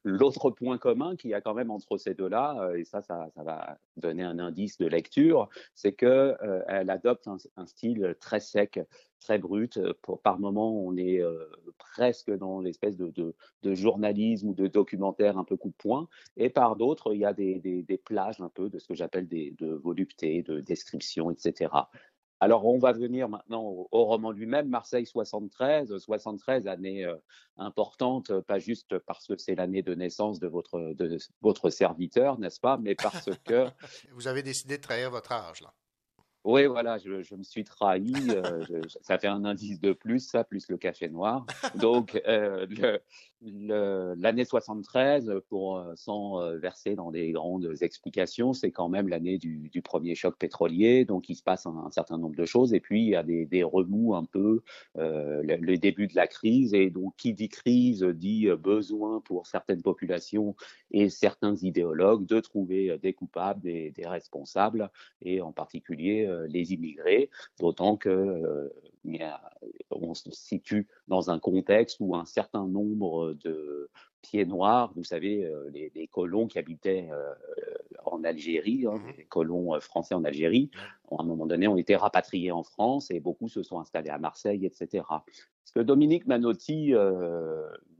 l'autre 0.05 0.51
point 0.51 0.79
commun 0.79 1.17
qu'il 1.17 1.31
y 1.31 1.35
a 1.35 1.41
quand 1.41 1.55
même 1.55 1.71
entre 1.71 1.97
ces 1.97 2.15
deux-là, 2.15 2.57
euh, 2.61 2.77
et 2.77 2.85
ça, 2.85 3.01
ça, 3.03 3.31
va 3.37 3.79
donner 3.97 4.23
un 4.23 4.39
indice 4.39 4.79
de 4.79 4.87
lecture, 4.87 5.49
c'est 5.75 5.93
qu'elle 5.93 6.91
adopte 6.91 7.27
un, 7.29 7.67
style 7.67 8.15
très 8.21 8.41
sec, 8.41 8.81
très 9.21 9.39
brut. 9.39 9.79
par 10.23 10.39
moments, 10.39 10.73
on 10.73 10.97
est 10.97 11.23
presque 11.79 12.31
dans 12.31 12.61
l'espèce 12.61 12.97
de, 12.97 13.35
journalisme 13.65 14.49
ou 14.49 14.55
de 14.55 14.67
documentaire 14.67 15.39
un 15.39 15.45
peu 15.45 15.57
coup 15.57 15.71
de 15.71 15.75
poing. 15.75 16.09
Et 16.37 16.51
par 16.51 16.77
d'autres, 16.77 17.15
il 17.15 17.21
y 17.21 17.25
a 17.25 17.33
des, 17.33 18.03
plages 18.05 18.41
un 18.41 18.51
peu 18.51 18.69
de 18.69 18.79
ce 18.79 18.87
que 18.87 18.95
j'appelle 18.95 19.29
de 19.29 19.75
volupté, 19.75 20.43
de 20.43 20.61
description, 20.61 21.31
etc. 21.31 21.71
Alors, 22.41 22.65
on 22.67 22.79
va 22.79 22.93
venir 22.93 23.29
maintenant 23.29 23.63
au, 23.63 24.05
roman 24.05 24.31
lui-même, 24.31 24.69
Marseille 24.69 25.05
73, 25.05 25.99
73, 25.99 26.67
année 26.67 27.05
euh, 27.05 27.15
importante, 27.59 28.33
pas 28.41 28.59
juste 28.59 28.99
parce 29.01 29.27
que 29.27 29.37
c'est 29.37 29.55
l'année 29.55 29.83
de 29.83 29.95
naissance 29.95 30.41
de 30.41 30.49
votre, 30.49 30.95
de 30.95 31.19
votre 31.43 31.69
serviteur, 31.69 32.39
n'est-ce 32.39 32.61
pas, 32.61 32.79
mais 32.79 32.95
parce 32.95 33.29
que... 33.45 33.67
Vous 34.13 34.27
avez 34.27 34.43
décidé 34.43 34.79
de 34.79 34.83
trahir 34.83 35.11
votre 35.11 35.33
âge, 35.33 35.61
là. 35.61 35.75
Oui, 36.45 36.65
voilà, 36.65 36.97
je, 36.97 37.35
me 37.35 37.43
suis 37.43 37.65
trahi. 37.65 38.15
Euh, 38.31 38.65
ça 39.03 39.19
fait 39.19 39.27
un 39.27 39.45
indice 39.45 39.79
de 39.79 39.93
plus, 39.93 40.21
ça, 40.21 40.43
plus 40.43 40.69
le 40.71 40.79
café 40.79 41.11
noir. 41.11 41.45
Donc, 41.75 42.21
euh, 42.27 42.67
le, 42.71 43.03
l'année 43.43 44.45
73, 44.45 45.33
pour, 45.49 45.79
euh, 45.79 45.93
sans 45.97 46.41
euh, 46.41 46.59
verser 46.59 46.95
dans 46.95 47.11
des 47.11 47.33
grandes 47.33 47.75
explications, 47.81 48.53
c'est 48.53 48.71
quand 48.71 48.89
même 48.89 49.09
l'année 49.09 49.39
du, 49.39 49.71
premier 49.83 50.15
choc 50.15 50.37
pétrolier, 50.37 51.07
donc 51.07 51.29
il 51.31 51.35
se 51.35 51.43
passe 51.43 51.65
un, 51.67 51.91
certain 51.91 52.19
nombre 52.19 52.37
de 52.37 52.45
choses, 52.45 52.75
et 52.75 52.81
puis 52.81 53.03
il 53.03 53.09
y 53.09 53.17
a 53.17 53.23
des, 53.23 53.63
remous 53.63 54.15
un 54.15 54.25
peu, 54.25 54.63
euh, 54.99 55.43
le, 55.43 55.79
début 55.79 56.07
de 56.07 56.15
la 56.15 56.27
crise, 56.27 56.75
et 56.75 56.91
donc 56.91 57.15
qui 57.17 57.33
dit 57.33 57.49
crise 57.49 58.03
dit 58.03 58.49
besoin 58.59 59.21
pour 59.21 59.47
certaines 59.47 59.83
populations 59.83 60.55
et 60.91 61.09
certains 61.09 61.57
idéologues 61.57 62.27
de 62.27 62.41
trouver 62.41 62.99
des 62.99 63.15
coupables, 63.15 63.61
des, 63.63 63.91
des 63.91 64.07
responsables, 64.07 64.91
et 65.23 65.41
en 65.41 65.53
particulier 65.53 66.29
les 66.49 66.75
immigrés, 66.75 67.31
d'autant 67.59 67.97
que 67.97 68.71
on 69.91 70.15
se 70.15 70.31
situe 70.31 70.89
dans 71.09 71.31
un 71.31 71.39
contexte 71.39 71.99
où 72.01 72.15
un 72.15 72.25
certain 72.25 72.67
nombre 72.67 73.30
de 73.35 73.91
pieds 74.23 74.45
noirs, 74.45 74.93
vous 74.95 75.05
savez, 75.05 75.45
euh, 75.45 75.71
les, 75.73 76.07
colons 76.09 76.47
qui 76.47 76.59
habitaient 76.59 77.09
euh, 77.11 77.33
en 78.05 78.23
Algérie, 78.25 78.87
hein, 78.87 78.97
mmh 78.97 79.13
les 79.19 79.25
colons 79.25 79.75
euh, 79.75 79.81
français 79.81 80.15
en 80.15 80.25
Algérie, 80.25 80.71
à 81.11 81.23
un 81.23 81.25
moment 81.25 81.47
donné 81.47 81.69
ont 81.69 81.77
été 81.77 81.97
rapatriés 81.97 82.53
en 82.53 82.63
France 82.63 83.11
et 83.11 83.21
beaucoup 83.21 83.49
se 83.49 83.63
sont 83.63 83.81
installés 83.81 84.11
à 84.11 84.19
Marseille, 84.19 84.67
etc. 84.67 85.05
Ce 85.65 85.73
que 85.73 85.81
Dominique 85.81 86.27
Manotti 86.27 86.93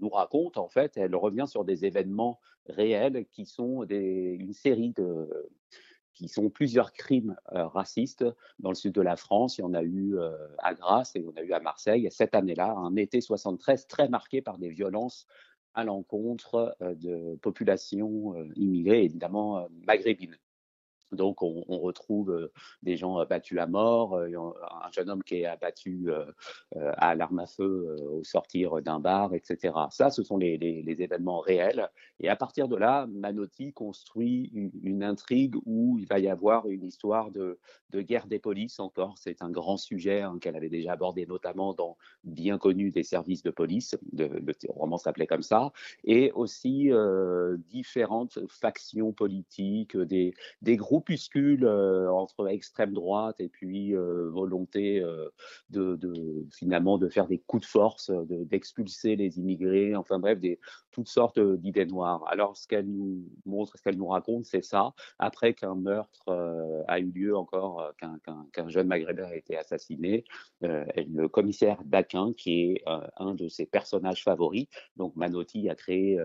nous 0.01 0.09
raconte, 0.09 0.57
en 0.57 0.69
fait, 0.69 0.97
elle 0.97 1.15
revient 1.15 1.47
sur 1.47 1.65
des 1.65 1.85
événements 1.85 2.41
réels 2.67 3.27
qui 3.31 3.47
sont 3.47 3.85
des, 3.85 4.37
une 4.41 4.53
série 4.53 4.93
de 4.93 5.29
qui 6.15 6.29
sont 6.29 6.51
plusieurs 6.51 6.93
crimes 6.93 7.37
euh, 7.53 7.67
racistes 7.67 8.25
dans 8.59 8.71
le 8.71 8.75
sud 8.75 8.93
de 8.93 9.01
la 9.01 9.17
France. 9.17 9.59
Il 9.59 9.63
y 9.63 9.65
en 9.65 9.75
a 9.75 9.83
eu 9.83 10.19
euh, 10.19 10.33
à 10.59 10.75
Grasse 10.75 11.17
et 11.17 11.25
on 11.27 11.37
a 11.39 11.43
eu 11.43 11.53
à 11.53 11.61
Marseille. 11.61 12.07
Et 12.07 12.11
cette 12.11 12.35
année-là, 12.35 12.73
un 12.77 12.97
été 12.97 13.21
73 13.21 13.87
très 13.87 14.09
marqué 14.09 14.43
par 14.43 14.59
des 14.59 14.69
violences 14.69 15.27
à 15.75 15.85
l'encontre 15.85 16.77
euh, 16.83 16.95
de 16.95 17.37
populations 17.37 18.35
immigrées, 18.57 19.05
évidemment 19.05 19.67
maghrébines. 19.87 20.37
Donc, 21.13 21.43
on, 21.43 21.81
retrouve 21.81 22.31
euh, 22.31 22.53
des 22.83 22.97
gens 22.97 23.17
abattus 23.19 23.59
à 23.59 23.67
mort, 23.67 24.15
euh, 24.15 24.29
un 24.37 24.91
jeune 24.93 25.11
homme 25.11 25.23
qui 25.23 25.37
est 25.37 25.47
abattu 25.47 26.09
euh, 26.09 26.25
à 26.97 27.15
l'arme 27.15 27.41
à 27.41 27.47
feu 27.47 27.97
au 28.11 28.23
sortir 28.23 28.81
d'un 28.83 29.01
bar, 29.01 29.35
etc. 29.35 29.75
Ça, 29.91 30.11
ce 30.11 30.23
sont 30.23 30.37
les, 30.37 30.59
événements 30.87 31.41
réels. 31.41 31.89
Et 32.19 32.29
à 32.29 32.37
partir 32.37 32.69
de 32.69 32.77
là, 32.77 33.07
Manotti 33.07 33.73
construit 33.73 34.51
une, 34.83 35.03
intrigue 35.03 35.57
où 35.65 35.97
il 35.99 36.07
va 36.07 36.19
y 36.19 36.29
avoir 36.29 36.69
une 36.69 36.85
histoire 36.85 37.31
de, 37.31 37.59
guerre 37.95 38.27
des 38.27 38.39
polices 38.39 38.79
encore. 38.79 39.17
C'est 39.17 39.41
un 39.41 39.51
grand 39.51 39.79
sujet 39.79 40.21
hein, 40.21 40.39
qu'elle 40.41 40.57
avait 40.57 40.69
déjà 40.69 40.93
abordé, 40.93 41.27
notamment 41.27 41.73
dans 41.73 41.97
Bien 42.23 42.59
connu 42.59 42.91
des 42.91 43.03
services 43.03 43.43
de 43.43 43.51
police. 43.51 43.97
Le 44.13 44.43
roman 44.69 44.99
s'appelait 44.99 45.27
comme 45.27 45.43
ça. 45.43 45.73
Et 46.05 46.33
aussi 46.33 46.91
différentes 47.71 48.39
factions 48.49 49.13
politiques, 49.13 49.97
des 49.97 50.77
groupes 50.77 51.00
groupuscule 51.01 51.65
euh, 51.65 52.13
entre 52.13 52.49
extrême 52.49 52.93
droite 52.93 53.37
et 53.41 53.49
puis 53.49 53.97
euh, 53.97 54.29
volonté 54.31 55.01
euh, 55.01 55.31
de, 55.71 55.99
finalement 56.53 56.99
de 56.99 57.09
faire 57.09 57.27
des 57.27 57.39
coups 57.39 57.63
de 57.63 57.67
force, 57.67 58.11
d'expulser 58.29 59.17
les 59.17 59.39
immigrés, 59.39 59.97
enfin 59.97 60.19
bref, 60.19 60.39
toutes 60.91 61.09
sortes 61.09 61.41
d'idées 61.41 61.87
noires. 61.87 62.23
Alors 62.29 62.57
ce 62.57 62.69
qu'elle 62.69 62.87
nous 62.87 63.25
montre, 63.47 63.79
ce 63.79 63.83
qu'elle 63.83 63.97
nous 63.97 64.09
raconte, 64.09 64.45
c'est 64.45 64.65
ça. 64.65 64.93
Après 65.19 65.55
qu'un 65.55 65.75
meurtre 65.75 66.29
a 66.89 66.99
eu 66.99 67.11
lieu 67.11 67.37
encore, 67.37 67.93
qu'un 68.53 68.69
jeune 68.69 68.89
maghrébin 68.89 69.25
a 69.25 69.35
été 69.35 69.57
assassiné, 69.57 70.25
le 70.61 71.27
commissaire 71.29 71.79
Daquin, 71.85 72.33
qui 72.37 72.63
est 72.63 72.85
un 73.17 73.35
de 73.35 73.49
ses 73.49 73.67
personnages 73.67 74.25
favoris, 74.25 74.67
donc 74.97 75.15
Manotti 75.17 75.69
a 75.69 75.75
créé 75.75 76.19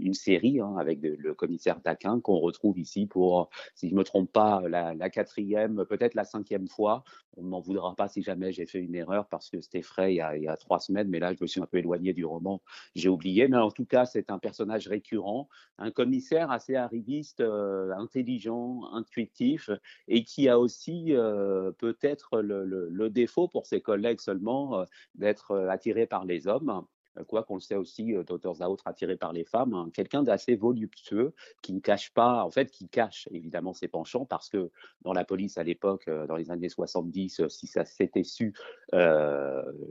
une 0.00 0.14
série 0.14 0.60
hein, 0.60 0.76
avec 0.78 1.00
le 1.02 1.34
commissaire 1.34 1.80
Daquin 1.84 2.20
qu'on 2.20 2.38
retrouve 2.38 2.78
ici 2.78 3.06
pour, 3.06 3.50
si 3.74 3.88
je 3.88 3.94
me 3.94 4.04
trompe 4.06 4.32
pas, 4.32 4.62
la, 4.68 5.10
quatrième, 5.10 5.84
peut-être 5.86 6.14
la 6.14 6.24
cinquième 6.24 6.68
fois. 6.68 7.04
On 7.36 7.42
ne 7.42 7.48
m'en 7.48 7.60
voudra 7.60 7.94
pas 7.94 8.08
si 8.08 8.22
jamais 8.22 8.52
j'ai 8.52 8.66
fait 8.66 8.80
une 8.80 8.94
erreur 8.94 9.28
parce 9.28 9.50
que 9.50 9.60
c'était 9.60 9.82
frais 9.82 10.14
il 10.14 10.16
y, 10.16 10.48
a, 10.48 10.56
trois 10.56 10.80
semaines, 10.80 11.08
mais 11.08 11.18
là, 11.18 11.34
je 11.34 11.38
me 11.40 11.46
suis 11.46 11.60
un 11.60 11.66
peu 11.66 11.78
éloigné 11.78 12.12
du 12.12 12.24
roman, 12.24 12.62
j'ai 12.94 13.08
oublié. 13.08 13.48
Mais 13.48 13.58
en 13.58 13.70
tout 13.70 13.84
cas, 13.84 14.06
c'est 14.06 14.30
un 14.30 14.38
personnage 14.38 14.88
récurrent, 14.88 15.48
un 15.78 15.90
commissaire 15.90 16.50
assez 16.50 16.76
arriviste, 16.76 17.40
euh, 17.40 17.92
intelligent, 17.96 18.84
intuitif, 18.92 19.70
et 20.08 20.24
qui 20.24 20.48
a 20.48 20.58
aussi 20.58 21.14
euh, 21.14 21.72
peut-être 21.72 22.40
le, 22.40 23.10
défaut 23.10 23.48
pour 23.48 23.66
ses 23.66 23.80
collègues 23.80 24.20
seulement 24.20 24.80
euh, 24.80 24.84
d'être 25.14 25.56
attiré 25.68 26.06
par 26.06 26.24
les 26.24 26.48
hommes 26.48 26.84
quoi 27.24 27.42
qu'on 27.42 27.54
le 27.54 27.60
sait 27.60 27.76
aussi 27.76 28.14
euh, 28.14 28.22
d'auteurs 28.22 28.62
à 28.62 28.70
autres 28.70 28.86
attirés 28.86 29.16
par 29.16 29.32
les 29.32 29.44
femmes, 29.44 29.74
hein, 29.74 29.90
quelqu'un 29.92 30.22
d'assez 30.22 30.56
voluptueux 30.56 31.34
qui 31.62 31.72
ne 31.72 31.80
cache 31.80 32.12
pas, 32.12 32.44
en 32.44 32.50
fait, 32.50 32.70
qui 32.70 32.88
cache 32.88 33.28
évidemment 33.30 33.72
ses 33.72 33.88
penchants 33.88 34.24
parce 34.24 34.48
que 34.48 34.70
dans 35.02 35.12
la 35.12 35.24
police 35.24 35.58
à 35.58 35.62
l'époque, 35.62 36.08
euh, 36.08 36.26
dans 36.26 36.36
les 36.36 36.50
années 36.50 36.68
70, 36.68 37.40
euh, 37.40 37.48
si 37.48 37.66
ça 37.66 37.84
s'était 37.84 38.24
su, 38.24 38.54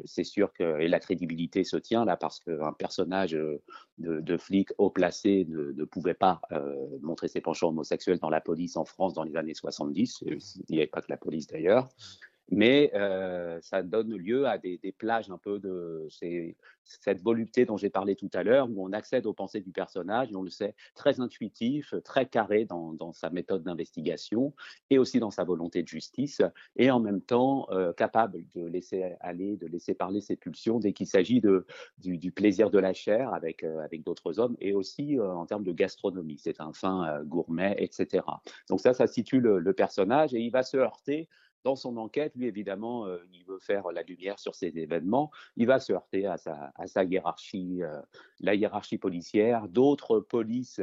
c'est 0.06 0.24
sûr 0.24 0.54
que 0.54 0.80
et 0.80 0.88
la 0.88 1.00
crédibilité 1.00 1.64
se 1.64 1.78
tient 1.78 2.06
là 2.06 2.18
parce 2.18 2.40
qu'un 2.40 2.74
personnage 2.74 3.38
de, 3.98 4.38
flic 4.38 4.70
haut 4.78 4.90
placé 4.90 5.46
ne, 5.48 5.84
pouvait 5.86 6.14
pas 6.14 6.42
montrer 7.02 7.28
ses 7.28 7.42
penchants 7.42 7.70
homosexuels 7.70 8.20
dans 8.20 8.30
la 8.30 8.42
police 8.42 8.78
en 8.78 8.86
France 8.86 9.14
dans 9.14 9.24
les 9.24 9.36
années 9.36 9.54
70. 9.54 10.24
Il 10.26 10.40
n'y 10.70 10.78
avait 10.78 10.88
pas 10.88 11.02
que 11.02 11.10
la 11.10 11.18
police 11.18 11.48
d'ailleurs 11.48 11.90
mais 12.50 12.92
euh, 12.94 13.60
ça 13.62 13.84
donne 13.84 14.16
lieu 14.16 14.48
à 14.48 14.58
des, 14.58 14.78
des, 14.78 14.92
plages 14.92 15.30
un 15.30 15.38
peu 15.38 15.60
de 15.60 16.08
cette 16.84 17.22
volupté 17.22 17.66
dont 17.66 17.78
j'ai 17.78 17.90
parlé 17.90 18.16
tout 18.16 18.30
à 18.34 18.44
l'heure, 18.44 18.70
où 18.70 18.86
on 18.86 18.94
accède 18.94 19.26
aux 19.26 19.34
pensées 19.34 19.62
du 19.62 19.72
personnage 19.72 20.32
et 20.32 20.36
on 20.36 20.44
le 20.44 20.50
sait 20.50 20.76
très 20.94 21.20
intuitif, 21.20 21.94
très 22.04 22.28
carré 22.28 22.66
dans, 22.66 22.94
dans 22.94 23.14
sa 23.14 23.30
méthode 23.30 23.64
d'investigation 23.64 24.54
et 24.90 25.00
aussi 25.00 25.20
dans 25.20 25.32
sa 25.32 25.44
volonté 25.44 25.82
de 25.84 25.88
justice, 25.88 26.42
et 26.76 26.92
en 26.92 27.00
même 27.00 27.22
temps 27.22 27.68
euh, 27.72 27.94
capable 27.94 28.44
de 28.54 28.66
laisser 28.66 29.16
aller, 29.20 29.58
de 29.58 29.68
laisser 29.68 29.94
parler 29.94 30.22
ses 30.22 30.36
pulsions 30.36 30.80
dès 30.80 30.94
qu'il 30.94 31.08
s'agit 31.08 31.42
du, 31.98 32.18
du, 32.18 32.32
plaisir 32.32 32.70
de 32.70 32.80
la 32.80 32.94
chair 32.94 33.34
avec, 33.34 33.64
euh, 33.64 33.80
avec 33.80 34.04
d'autres 34.04 34.40
hommes, 34.40 34.56
et 34.60 34.74
aussi 34.74 35.18
euh, 35.18 35.34
en 35.34 35.46
termes 35.46 35.64
de 35.64 35.72
gastronomie. 35.72 36.38
C'est 36.38 36.62
un 36.62 36.74
fin 36.74 37.08
euh, 37.08 37.24
gourmet, 37.24 37.76
etc. 37.80 38.24
Donc 38.70 38.80
ça, 38.80 38.94
ça 38.94 39.08
situe 39.08 39.40
le, 39.40 39.60
le 39.60 39.74
personnage 39.74 40.34
et 40.34 40.40
il 40.40 40.52
va 40.52 40.64
se 40.64 40.78
heurter 40.78 41.28
dans 41.66 41.76
son 41.76 41.98
enquête, 41.98 42.34
lui, 42.36 42.46
évidemment, 42.46 43.08
euh, 43.08 43.18
il 43.34 43.44
veut 43.44 43.60
faire 43.60 43.92
la 43.92 44.04
lumière 44.04 44.40
sur 44.40 44.54
ces 44.54 44.78
événements. 44.78 45.32
Il 45.58 45.66
va 45.66 45.80
se 45.80 45.92
heurter 45.92 46.28
à 46.28 46.38
sa, 46.38 47.04
hiérarchie, 47.04 47.82
euh, 47.82 48.02
la 48.40 48.54
hiérarchie 48.54 49.00
policière. 49.00 49.68
D'autres 49.68 50.20
polices 50.20 50.80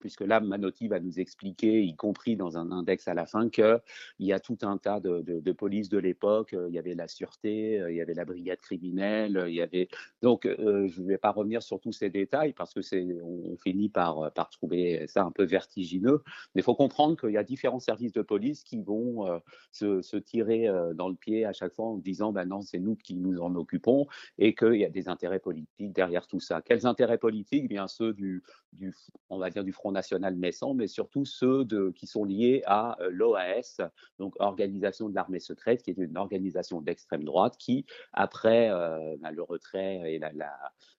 puisque 0.00 0.22
là, 0.22 0.40
Manotti 0.40 0.88
va 0.88 1.00
nous 1.00 1.20
expliquer, 1.20 1.82
y 1.82 1.94
compris 1.94 2.36
dans 2.36 2.58
un 2.58 2.72
index 2.72 3.06
à 3.08 3.14
la 3.14 3.26
fin, 3.26 3.48
qu'il 3.48 3.80
y 4.18 4.32
a 4.32 4.40
tout 4.40 4.58
un 4.62 4.78
tas 4.78 5.00
de, 5.00 5.20
de, 5.20 5.52
polices 5.52 5.88
de 5.88 5.98
l'époque. 5.98 6.54
Il 6.68 6.74
y 6.74 6.78
avait 6.78 6.94
la 6.94 7.08
sûreté, 7.08 7.82
il 7.88 7.94
y 7.94 8.00
avait 8.00 8.14
la 8.14 8.24
brigade 8.24 8.60
criminelle, 8.60 9.44
il 9.48 9.54
y 9.54 9.62
avait. 9.62 9.88
Donc, 10.22 10.46
euh, 10.46 10.88
je 10.88 11.02
ne 11.02 11.06
vais 11.06 11.18
pas 11.18 11.30
revenir 11.30 11.62
sur 11.62 11.80
tous 11.80 11.92
ces 11.92 12.10
détails 12.10 12.52
parce 12.52 12.74
que 12.74 12.82
c'est, 12.82 13.06
on 13.22 13.56
finit 13.56 13.88
par, 13.88 14.32
par 14.32 14.50
trouver 14.50 15.06
ça 15.06 15.22
un 15.22 15.30
peu 15.30 15.44
vertigineux. 15.44 16.22
Mais 16.54 16.62
il 16.62 16.64
faut 16.64 16.74
comprendre 16.74 17.16
qu'il 17.16 17.30
y 17.30 17.36
a 17.36 17.44
différents 17.44 17.80
services 17.80 18.12
de 18.12 18.22
police 18.22 18.64
qui 18.64 18.80
vont 18.80 19.26
euh, 19.26 19.38
se, 19.72 20.02
se, 20.02 20.16
tirer 20.16 20.68
euh, 20.68 20.94
dans 20.94 21.08
le 21.08 21.14
pied 21.14 21.44
à 21.44 21.52
chaque 21.52 21.72
fois 21.72 21.86
en 21.86 21.96
disant, 21.96 22.32
ben 22.32 22.44
non, 22.44 22.62
c'est 22.62 22.78
nous 22.78 22.96
qui 22.96 23.16
nous 23.16 23.40
en 23.40 23.54
occupons 23.54 24.06
et 24.38 24.54
qu'il 24.54 24.76
y 24.76 24.84
a 24.84 24.90
des 24.90 25.08
intérêts 25.08 25.38
politiques 25.38 25.92
derrière 25.92 26.26
tout 26.26 26.40
ça. 26.40 26.62
Quels 26.62 26.86
intérêts 26.86 27.18
politiques? 27.18 27.68
Bien 27.68 27.88
ceux 27.88 28.12
du, 28.12 28.42
du, 28.72 28.94
on 29.28 29.38
va 29.38 29.50
dire 29.50 29.64
du 29.64 29.72
Front 29.72 29.89
National 29.92 30.36
naissant, 30.36 30.74
mais 30.74 30.86
surtout 30.86 31.24
ceux 31.24 31.64
de, 31.64 31.92
qui 31.94 32.06
sont 32.06 32.24
liés 32.24 32.62
à 32.66 33.00
euh, 33.00 33.10
l'OAS, 33.10 33.80
donc 34.18 34.34
Organisation 34.38 35.08
de 35.08 35.14
l'armée 35.14 35.40
secrète, 35.40 35.82
qui 35.82 35.90
est 35.90 35.98
une 35.98 36.16
organisation 36.16 36.80
d'extrême 36.80 37.24
droite 37.24 37.56
qui, 37.58 37.84
après 38.12 38.70
euh, 38.70 39.16
bah, 39.20 39.30
le 39.30 39.42
retrait 39.42 40.12
et 40.12 40.18
la, 40.18 40.30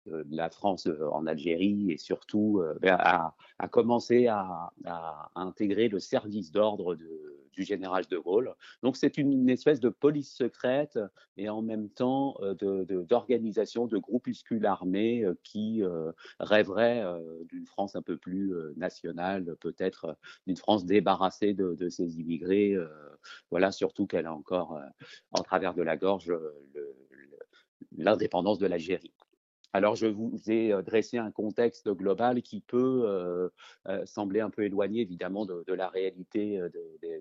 euh, 0.07 0.23
la 0.29 0.49
France 0.49 0.87
en 1.11 1.27
Algérie 1.27 1.91
et 1.91 1.97
surtout 1.97 2.63
ben, 2.81 2.95
a, 2.99 3.35
a, 3.59 3.67
commencé 3.67 4.27
à, 4.27 4.71
à, 4.85 5.31
intégrer 5.35 5.89
le 5.89 5.99
service 5.99 6.51
d'ordre 6.51 6.95
du 6.95 7.63
général 7.63 8.05
de 8.09 8.17
Gaulle. 8.17 8.55
Donc 8.81 8.97
c'est 8.97 9.17
une, 9.17 9.49
espèce 9.49 9.79
de 9.79 9.89
police 9.89 10.33
secrète 10.33 10.97
et 11.37 11.49
en 11.49 11.61
même 11.61 11.89
temps 11.89 12.37
d'organisation 12.59 13.85
de, 13.85 13.95
de, 13.95 13.97
groupuscules 13.97 14.65
armés 14.65 15.25
qui 15.43 15.83
rêveraient 16.39 17.03
d'une 17.49 17.65
France 17.65 17.95
un 17.95 18.01
peu 18.01 18.17
plus 18.17 18.53
nationale, 18.77 19.55
peut-être 19.59 20.17
d'une 20.47 20.57
France 20.57 20.85
débarrassée 20.85 21.53
de, 21.53 21.75
de 21.75 21.89
ses 21.89 22.19
immigrés. 22.19 22.75
voilà, 23.51 23.71
surtout 23.71 24.07
qu'elle 24.07 24.25
a 24.25 24.33
encore 24.33 24.79
en 25.31 25.43
travers 25.43 25.73
de 25.73 25.83
la 25.83 25.97
gorge 25.97 26.33
l'indépendance 27.97 28.59
de 28.59 28.67
l'Algérie. 28.67 29.13
Alors, 29.73 29.95
je 29.95 30.07
vous 30.07 30.33
ai 30.47 30.73
euh, 30.73 30.81
dressé 30.81 31.17
un 31.17 31.31
contexte 31.31 31.89
global 31.89 32.41
qui 32.41 32.59
peut 32.59 33.03
euh, 33.05 33.49
euh, 33.87 34.05
sembler 34.05 34.41
un 34.41 34.49
peu 34.49 34.63
éloigné, 34.63 35.01
évidemment, 35.01 35.45
de, 35.45 35.63
la 35.71 35.87
réalité 35.87 36.59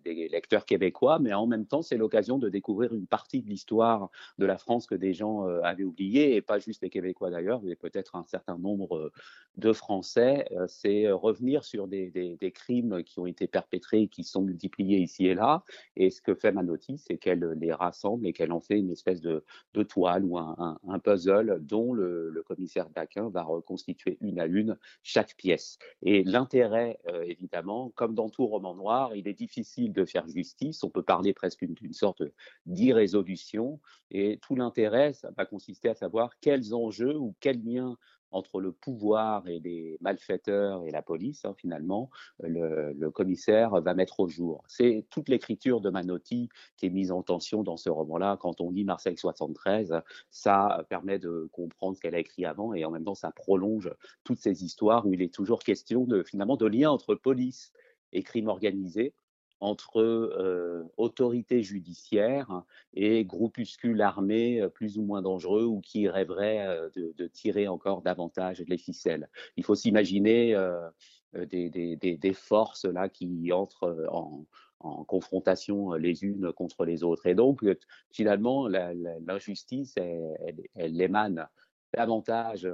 des 0.04 0.28
lecteurs 0.28 0.64
québécois, 0.64 1.20
mais 1.20 1.32
en 1.32 1.46
même 1.46 1.64
temps, 1.66 1.82
c'est 1.82 1.96
l'occasion 1.96 2.38
de 2.38 2.48
découvrir 2.48 2.92
une 2.92 3.06
partie 3.06 3.42
de 3.42 3.48
l'histoire 3.48 4.10
de 4.38 4.46
la 4.46 4.58
France 4.58 4.88
que 4.88 4.96
des 4.96 5.14
gens 5.14 5.44
avaient 5.62 5.84
oubliée, 5.84 6.34
et 6.34 6.42
pas 6.42 6.58
juste 6.58 6.82
les 6.82 6.90
Québécois 6.90 7.30
d'ailleurs, 7.30 7.62
mais 7.62 7.76
peut-être 7.76 8.16
un 8.16 8.24
certain 8.24 8.58
nombre 8.58 9.12
de 9.56 9.72
Français. 9.72 10.46
c'est 10.66 11.08
revenir 11.10 11.62
sur 11.64 11.86
des, 11.86 12.36
crimes 12.52 13.04
qui 13.04 13.20
ont 13.20 13.26
été 13.26 13.46
perpétrés, 13.46 14.08
qui 14.08 14.24
sont 14.24 14.42
multipliés 14.42 14.98
ici 14.98 15.26
et 15.26 15.34
là, 15.34 15.62
et 15.94 16.10
ce 16.10 16.20
que 16.20 16.34
fait 16.34 16.50
Manotti, 16.50 16.98
c'est 16.98 17.18
qu'elle 17.18 17.44
les 17.60 17.72
rassemble 17.72 18.26
et 18.26 18.32
qu'elle 18.32 18.52
en 18.52 18.60
fait 18.60 18.78
une 18.78 18.90
espèce 18.90 19.20
de, 19.20 19.44
toile 19.88 20.24
ou 20.24 20.38
un, 20.38 20.98
puzzle 21.04 21.60
dont 21.62 21.92
le 21.92 22.39
commissaire 22.42 22.88
Daquin 22.90 23.28
va 23.30 23.42
reconstituer 23.42 24.18
une 24.20 24.40
à 24.40 24.46
une 24.46 24.78
chaque 25.02 25.36
pièce. 25.36 25.78
Et 26.02 26.24
l'intérêt, 26.24 26.98
euh, 27.08 27.22
évidemment, 27.22 27.90
comme 27.94 28.14
dans 28.14 28.28
tout 28.28 28.46
roman 28.46 28.74
noir, 28.74 29.14
il 29.14 29.28
est 29.28 29.34
difficile 29.34 29.92
de 29.92 30.04
faire 30.04 30.26
justice. 30.28 30.82
On 30.84 30.90
peut 30.90 31.02
parler 31.02 31.32
presque 31.32 31.64
d'une 31.64 31.92
sorte 31.92 32.22
d'irrésolution. 32.66 33.80
Et 34.10 34.38
tout 34.42 34.56
l'intérêt, 34.56 35.12
ça 35.12 35.30
va 35.36 35.44
consister 35.44 35.88
à 35.88 35.94
savoir 35.94 36.38
quels 36.40 36.74
enjeux 36.74 37.16
ou 37.16 37.34
quels 37.40 37.62
liens 37.62 37.96
entre 38.30 38.60
le 38.60 38.72
pouvoir 38.72 39.46
et 39.48 39.60
les 39.60 39.98
malfaiteurs 40.00 40.84
et 40.84 40.90
la 40.90 41.02
police, 41.02 41.44
hein, 41.44 41.54
finalement, 41.56 42.10
le, 42.40 43.10
commissaire 43.10 43.80
va 43.80 43.94
mettre 43.94 44.20
au 44.20 44.28
jour. 44.28 44.62
C'est 44.68 45.04
toute 45.10 45.28
l'écriture 45.28 45.80
de 45.80 45.90
Manotti 45.90 46.48
qui 46.76 46.86
est 46.86 46.90
mise 46.90 47.10
en 47.10 47.22
tension 47.22 47.62
dans 47.62 47.76
ce 47.76 47.90
roman-là. 47.90 48.36
Quand 48.40 48.60
on 48.60 48.70
lit 48.70 48.84
Marseille 48.84 49.16
73, 49.16 50.00
ça 50.30 50.84
permet 50.88 51.18
de 51.18 51.48
comprendre 51.52 51.96
ce 51.96 52.00
qu'elle 52.00 52.14
a 52.14 52.20
écrit 52.20 52.44
avant 52.44 52.72
et 52.72 52.84
en 52.84 52.90
même 52.90 53.04
temps, 53.04 53.14
ça 53.14 53.32
prolonge 53.32 53.90
toutes 54.24 54.38
ces 54.38 54.64
histoires 54.64 55.06
où 55.06 55.12
il 55.12 55.22
est 55.22 55.34
toujours 55.34 55.62
question 55.62 56.04
de, 56.04 56.22
finalement, 56.22 56.56
de 56.56 56.66
lien 56.66 56.90
entre 56.90 57.14
police 57.14 57.72
et 58.12 58.22
crime 58.22 58.48
organisé 58.48 59.12
entre 59.60 60.00
euh, 60.00 60.84
autorités 60.96 61.62
judiciaires 61.62 62.64
et 62.94 63.24
groupuscules 63.24 64.00
armés 64.00 64.60
euh, 64.60 64.68
plus 64.68 64.98
ou 64.98 65.02
moins 65.02 65.22
dangereux 65.22 65.64
ou 65.64 65.80
qui 65.80 66.08
rêveraient 66.08 66.66
euh, 66.66 66.88
de, 66.94 67.26
tirer 67.26 67.68
encore 67.68 68.02
davantage 68.02 68.64
les 68.66 68.78
ficelles. 68.78 69.28
Il 69.56 69.64
faut 69.64 69.74
s'imaginer 69.74 70.56
des, 71.34 72.32
forces 72.34 72.86
là 72.86 73.08
qui 73.08 73.52
entrent 73.52 74.06
en, 74.10 74.44
confrontation 75.04 75.92
les 75.92 76.24
unes 76.24 76.52
contre 76.52 76.86
les 76.86 77.04
autres. 77.04 77.26
Et 77.26 77.34
donc, 77.34 77.62
finalement, 78.10 78.66
l'injustice, 78.66 79.94
elle, 79.96 81.00
émane 81.00 81.46
davantage 81.92 82.68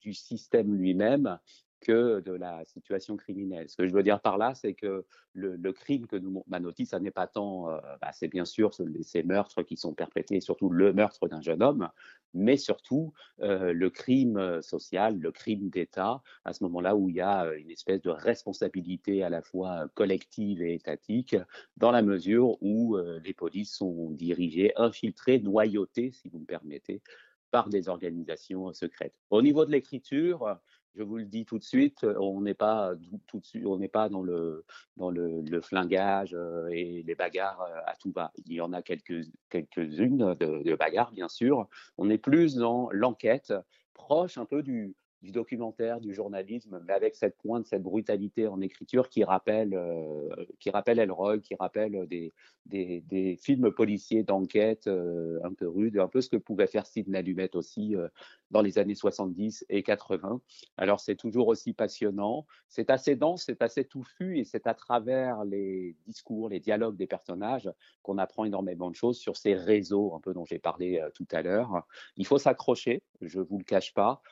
du 0.00 0.12
système 0.12 0.74
lui-même 0.74 1.38
que 1.80 2.20
de 2.20 2.32
la 2.32 2.64
situation 2.66 3.16
criminelle. 3.16 3.68
Ce 3.68 3.76
que 3.76 3.88
je 3.88 3.92
veux 3.92 4.02
dire 4.02 4.20
par 4.20 4.38
là, 4.38 4.54
c'est 4.54 4.74
que 4.74 5.04
le, 5.32 5.72
crime 5.72 6.06
que 6.06 6.16
nous 6.16 6.44
Manotti, 6.48 6.86
ça 6.86 7.00
n'est 7.00 7.10
pas 7.10 7.26
tant, 7.26 7.70
euh, 7.70 7.78
bah, 8.00 8.10
c'est 8.12 8.28
bien 8.28 8.44
sûr 8.44 8.72
ces 9.02 9.22
meurtres 9.22 9.62
qui 9.62 9.76
sont 9.76 9.94
perpétrés, 9.94 10.40
surtout 10.40 10.68
le 10.68 10.92
meurtre 10.92 11.28
d'un 11.28 11.40
jeune 11.40 11.62
homme, 11.62 11.88
mais 12.34 12.56
surtout 12.56 13.12
euh, 13.40 13.72
le 13.72 13.90
crime 13.90 14.36
euh, 14.36 14.62
social, 14.62 15.18
le 15.18 15.32
crime 15.32 15.70
d'État, 15.70 16.22
à 16.44 16.52
ce 16.52 16.62
moment-là 16.64 16.96
où 16.96 17.08
il 17.08 17.16
y 17.16 17.20
a 17.20 17.52
une 17.54 17.70
espèce 17.70 18.02
de 18.02 18.10
responsabilité 18.10 19.22
à 19.22 19.30
la 19.30 19.42
fois 19.42 19.88
collective 19.94 20.62
et 20.62 20.74
étatique, 20.74 21.36
dans 21.76 21.90
la 21.90 22.02
mesure 22.02 22.62
où 22.62 22.96
les 23.24 23.34
polices 23.34 23.74
sont 23.74 24.10
dirigées, 24.10 24.72
infiltrées, 24.76 25.38
noyautées, 25.38 26.12
si 26.12 26.28
vous 26.28 26.40
me 26.40 26.44
permettez, 26.44 27.02
par 27.50 27.68
des 27.68 27.88
organisations 27.88 28.72
secrètes. 28.72 29.14
Au 29.30 29.42
niveau 29.42 29.64
de 29.64 29.70
l'écriture, 29.70 30.58
je 30.96 31.02
vous 31.02 31.18
le 31.18 31.24
dis 31.24 31.44
tout 31.44 31.58
de 31.58 31.64
suite, 31.64 32.04
euh, 32.04 32.18
on 32.18 32.40
n'est 32.40 32.54
pas 32.54 32.92
tout 33.26 33.38
de 33.38 33.44
suite, 33.44 33.64
on 33.66 33.78
n'est 33.78 33.88
pas 33.88 34.08
dans 34.08 34.22
le 34.22 34.64
dans 34.96 35.10
le, 35.10 35.60
flingage 35.60 36.34
euh, 36.34 36.68
et 36.70 37.02
les 37.02 37.14
bagarres 37.14 37.62
euh, 37.62 37.80
à 37.86 37.94
tout 37.96 38.12
va. 38.12 38.32
Il 38.46 38.54
y 38.54 38.60
en 38.60 38.72
a 38.72 38.82
quelques 38.82 39.26
quelques-unes 39.48 40.34
de, 40.34 40.62
de 40.62 40.74
bagarres 40.74 41.12
bien 41.12 41.28
sûr. 41.28 41.68
On 41.98 42.10
est 42.10 42.18
plus 42.18 42.56
dans 42.56 42.88
l'enquête, 42.90 43.52
proche 43.94 44.38
un 44.38 44.44
peu 44.44 44.62
du 44.62 44.94
du 45.22 45.32
documentaire, 45.32 46.00
du 46.00 46.14
journalisme, 46.14 46.80
mais 46.86 46.94
avec 46.94 47.14
cette 47.14 47.36
pointe, 47.36 47.66
cette 47.66 47.82
brutalité 47.82 48.46
en 48.46 48.60
écriture 48.60 49.10
qui 49.10 49.22
rappelle, 49.22 49.74
euh, 49.74 50.28
qui 50.58 50.70
rappelle 50.70 50.98
Elroy, 50.98 51.40
qui 51.40 51.54
rappelle 51.54 52.06
des, 52.06 52.32
des, 52.64 53.02
des 53.02 53.36
films 53.36 53.70
policiers 53.70 54.22
d'enquête 54.22 54.86
euh, 54.86 55.38
un 55.44 55.52
peu 55.52 55.68
rudes, 55.68 55.98
un 55.98 56.08
peu 56.08 56.22
ce 56.22 56.30
que 56.30 56.38
pouvait 56.38 56.66
faire 56.66 56.86
Sidney 56.86 57.22
Lumet 57.22 57.54
aussi 57.54 57.94
euh, 57.96 58.08
dans 58.50 58.62
les 58.62 58.78
années 58.78 58.94
70 58.94 59.66
et 59.68 59.82
80. 59.82 60.40
Alors 60.78 61.00
c'est 61.00 61.16
toujours 61.16 61.48
aussi 61.48 61.74
passionnant, 61.74 62.46
c'est 62.68 62.88
assez 62.88 63.14
dense, 63.14 63.44
c'est 63.44 63.60
assez 63.60 63.84
touffu 63.84 64.38
et 64.38 64.44
c'est 64.44 64.66
à 64.66 64.74
travers 64.74 65.44
les 65.44 65.96
discours, 66.06 66.48
les 66.48 66.60
dialogues 66.60 66.96
des 66.96 67.06
personnages 67.06 67.70
qu'on 68.02 68.16
apprend 68.16 68.46
énormément 68.46 68.88
de 68.88 68.96
choses 68.96 69.18
sur 69.18 69.36
ces 69.36 69.54
réseaux 69.54 70.14
un 70.14 70.20
peu 70.20 70.32
dont 70.32 70.46
j'ai 70.46 70.58
parlé 70.58 71.02
tout 71.14 71.26
à 71.30 71.42
l'heure. 71.42 71.86
Il 72.16 72.26
faut 72.26 72.38
s'accrocher, 72.38 73.02
je 73.20 73.40
vous 73.40 73.58
le 73.58 73.64
cache 73.64 73.92
pas. 73.92 74.22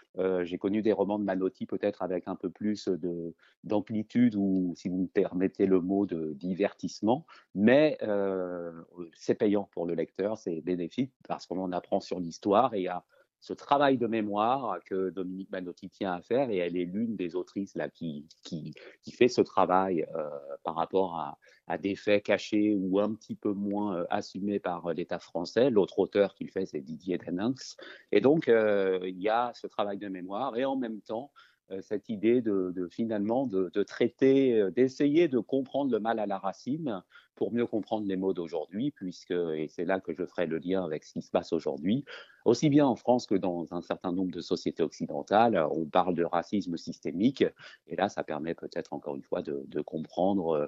j'ai 0.42 0.58
connu 0.58 0.77
des 0.82 0.92
romans 0.92 1.18
de 1.18 1.24
Manotti 1.24 1.66
peut-être 1.66 2.02
avec 2.02 2.28
un 2.28 2.36
peu 2.36 2.50
plus 2.50 2.88
de, 2.88 3.34
d'amplitude 3.64 4.34
ou, 4.36 4.74
si 4.76 4.88
vous 4.88 4.98
me 4.98 5.06
permettez 5.06 5.66
le 5.66 5.80
mot, 5.80 6.06
de 6.06 6.32
divertissement. 6.34 7.26
Mais 7.54 7.98
euh, 8.02 8.72
c'est 9.14 9.34
payant 9.34 9.68
pour 9.72 9.86
le 9.86 9.94
lecteur, 9.94 10.38
c'est 10.38 10.60
bénéfique 10.60 11.12
parce 11.26 11.46
qu'on 11.46 11.58
en 11.58 11.72
apprend 11.72 12.00
sur 12.00 12.20
l'histoire 12.20 12.74
et 12.74 12.88
a 12.88 13.04
ce 13.40 13.52
travail 13.52 13.98
de 13.98 14.06
mémoire 14.06 14.78
que 14.84 15.10
Dominique 15.10 15.50
Manotti 15.50 15.88
tient 15.88 16.12
à 16.12 16.22
faire 16.22 16.50
et 16.50 16.56
elle 16.56 16.76
est 16.76 16.84
l'une 16.84 17.16
des 17.16 17.36
autrices 17.36 17.74
là 17.74 17.88
qui, 17.88 18.26
qui, 18.42 18.74
qui 19.02 19.12
fait 19.12 19.28
ce 19.28 19.40
travail 19.40 20.06
euh, 20.16 20.28
par 20.64 20.74
rapport 20.74 21.16
à, 21.16 21.38
à, 21.66 21.78
des 21.78 21.94
faits 21.94 22.24
cachés 22.24 22.74
ou 22.74 22.98
un 22.98 23.14
petit 23.14 23.34
peu 23.34 23.52
moins 23.52 23.96
euh, 23.96 24.04
assumés 24.10 24.58
par 24.58 24.92
l'État 24.92 25.18
français. 25.18 25.70
L'autre 25.70 25.98
auteur 25.98 26.34
qui 26.34 26.44
le 26.44 26.50
fait, 26.50 26.66
c'est 26.66 26.80
Didier 26.80 27.18
Denens. 27.18 27.76
Et 28.10 28.20
donc, 28.20 28.48
euh, 28.48 28.98
il 29.04 29.20
y 29.20 29.28
a 29.28 29.52
ce 29.54 29.66
travail 29.66 29.98
de 29.98 30.08
mémoire 30.08 30.56
et 30.56 30.64
en 30.64 30.76
même 30.76 31.00
temps, 31.00 31.30
euh, 31.34 31.47
cette 31.82 32.08
idée 32.08 32.40
de, 32.40 32.88
finalement 32.90 33.46
de, 33.46 33.70
de 33.72 33.82
traiter, 33.82 34.60
euh, 34.60 34.70
d'essayer 34.70 35.28
de 35.28 35.38
comprendre 35.38 35.92
le 35.92 36.00
mal 36.00 36.18
à 36.18 36.26
la 36.26 36.38
racine 36.38 37.02
pour 37.34 37.52
mieux 37.52 37.66
comprendre 37.66 38.06
les 38.06 38.16
mots 38.16 38.32
d'aujourd'hui, 38.32 38.90
puisque, 38.90 39.30
et 39.30 39.68
c'est 39.68 39.84
là 39.84 40.00
que 40.00 40.12
je 40.12 40.26
ferai 40.26 40.46
le 40.46 40.58
lien 40.58 40.84
avec 40.84 41.04
ce 41.04 41.12
qui 41.12 41.22
se 41.22 41.30
passe 41.30 41.52
aujourd'hui, 41.52 42.04
aussi 42.44 42.68
bien 42.68 42.86
en 42.86 42.96
France 42.96 43.26
que 43.26 43.36
dans 43.36 43.72
un 43.72 43.80
certain 43.80 44.12
nombre 44.12 44.32
de 44.32 44.40
sociétés 44.40 44.82
occidentales, 44.82 45.56
on 45.70 45.84
parle 45.84 46.14
de 46.14 46.24
racisme 46.24 46.76
systémique, 46.76 47.44
et 47.86 47.96
là, 47.96 48.08
ça 48.08 48.24
permet 48.24 48.54
peut-être 48.54 48.92
encore 48.92 49.14
une 49.14 49.22
fois 49.22 49.42
de, 49.42 49.62
de 49.68 49.80
comprendre 49.80 50.48
euh, 50.56 50.66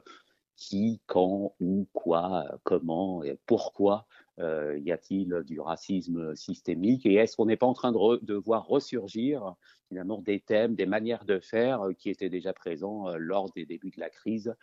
qui, 0.57 1.01
quand, 1.07 1.55
où, 1.59 1.89
quoi, 1.93 2.45
comment 2.63 3.25
et 3.25 3.39
pourquoi 3.47 4.07
euh, 4.41 4.79
y 4.79 4.93
a-t-il 4.93 5.43
du 5.45 5.61
racisme 5.61 6.35
systémique 6.35 7.07
Et 7.07 7.15
est-ce 7.15 7.37
qu'on 7.37 7.47
n'est 7.47 7.57
pas 7.57 7.67
en 7.67 7.75
train 7.75 7.93
de, 7.93 8.25
de, 8.25 8.35
voir 8.35 8.67
ressurgir 8.67 9.55
finalement 9.89 10.21
des 10.21 10.41
thèmes, 10.41 10.75
des 10.75 10.87
manières 10.87 11.25
de 11.25 11.39
faire 11.41 11.83
qui 11.99 12.11
étaient 12.11 12.31
déjà 12.31 12.53
présents 12.53 13.17
lors 13.17 13.51
des 13.53 13.67
débuts 13.67 13.91
de 13.91 14.01
la 14.01 14.11
crise 14.11 14.55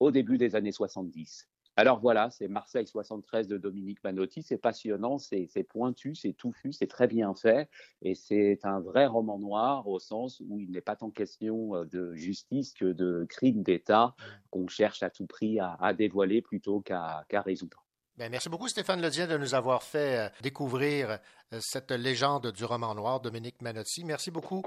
au 0.00 0.10
début 0.10 0.38
des 0.38 0.54
années 0.54 0.72
70 0.72 1.48
alors 1.78 2.00
voilà, 2.00 2.30
c'est 2.30 2.48
Marseille 2.48 2.86
73 2.86 3.48
de 3.48 3.58
Dominique 3.58 4.02
Manotti. 4.02 4.42
C'est 4.42 4.56
passionnant, 4.56 5.18
c'est 5.18 5.46
pointu, 5.68 6.14
c'est 6.14 6.32
touffu, 6.32 6.72
c'est 6.72 6.86
très 6.86 7.06
bien 7.06 7.34
fait. 7.34 7.68
Et 8.00 8.14
c'est 8.14 8.60
un 8.64 8.80
vrai 8.80 9.06
roman 9.06 9.38
noir 9.38 9.86
au 9.86 9.98
sens 9.98 10.40
où 10.48 10.58
il 10.58 10.70
n'est 10.70 10.80
pas 10.80 10.96
tant 10.96 11.10
question 11.10 11.84
de 11.84 12.14
justice 12.14 12.72
que 12.72 12.86
de 12.86 13.26
crime 13.28 13.62
d'État 13.62 14.14
qu'on 14.50 14.68
cherche 14.68 15.02
à 15.02 15.10
tout 15.10 15.26
prix 15.26 15.60
à, 15.60 15.92
dévoiler 15.92 16.40
plutôt 16.40 16.80
qu'à 16.80 17.26
résoudre. 17.30 17.85
Bien, 18.16 18.30
merci 18.30 18.48
beaucoup, 18.48 18.66
Stéphane 18.68 19.02
Ledien, 19.02 19.26
de 19.26 19.36
nous 19.36 19.54
avoir 19.54 19.82
fait 19.82 20.18
euh, 20.18 20.28
découvrir 20.40 21.10
euh, 21.52 21.58
cette 21.60 21.90
légende 21.90 22.50
du 22.50 22.64
roman 22.64 22.94
noir, 22.94 23.20
Dominique 23.20 23.60
Manotti. 23.60 24.04
Merci 24.04 24.30
beaucoup 24.30 24.62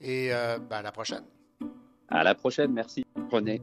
et 0.00 0.34
euh, 0.34 0.58
ben, 0.58 0.78
à 0.78 0.82
la 0.82 0.92
prochaine. 0.92 1.24
À 2.08 2.22
la 2.22 2.34
prochaine, 2.34 2.72
merci. 2.72 3.02
Prenez. 3.30 3.62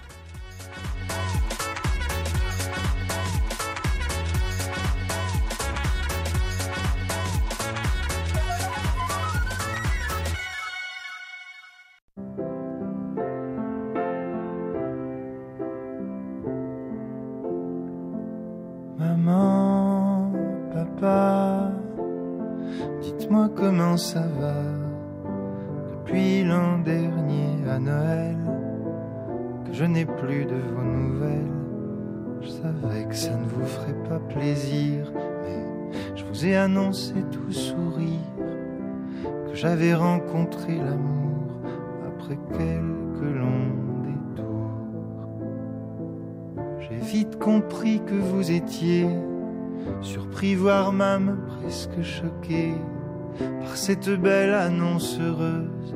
Cette 53.81 54.11
belle 54.11 54.53
annonce 54.53 55.19
heureuse. 55.19 55.95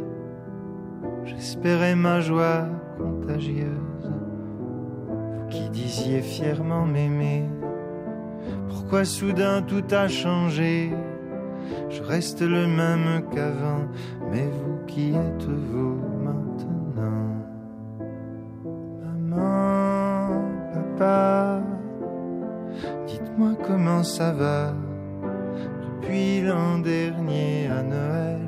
J'espérais 1.24 1.94
ma 1.94 2.20
joie 2.20 2.66
contagieuse. 2.98 4.10
Vous 5.08 5.48
qui 5.50 5.70
disiez 5.70 6.22
fièrement 6.22 6.88
m'aimer, 6.88 7.44
pourquoi 8.70 9.06
soudain 9.06 9.62
tout 9.62 9.84
a 9.92 10.08
changé? 10.08 10.94
Je 11.92 12.02
reste 12.02 12.42
le 12.42 12.66
même 12.66 13.22
qu'avant, 13.32 13.86
mais 14.32 14.48
vous 14.48 14.84
qui 14.88 15.12
êtes-vous 15.12 16.00
maintenant. 16.24 17.36
Maman, 19.30 20.42
papa, 20.74 21.62
dites-moi 23.06 23.52
comment 23.64 24.02
ça 24.02 24.32
va 24.34 24.74
depuis 26.06 26.42
l'an 26.42 26.78
dernier 26.80 27.68
à 27.68 27.82
Noël 27.82 28.40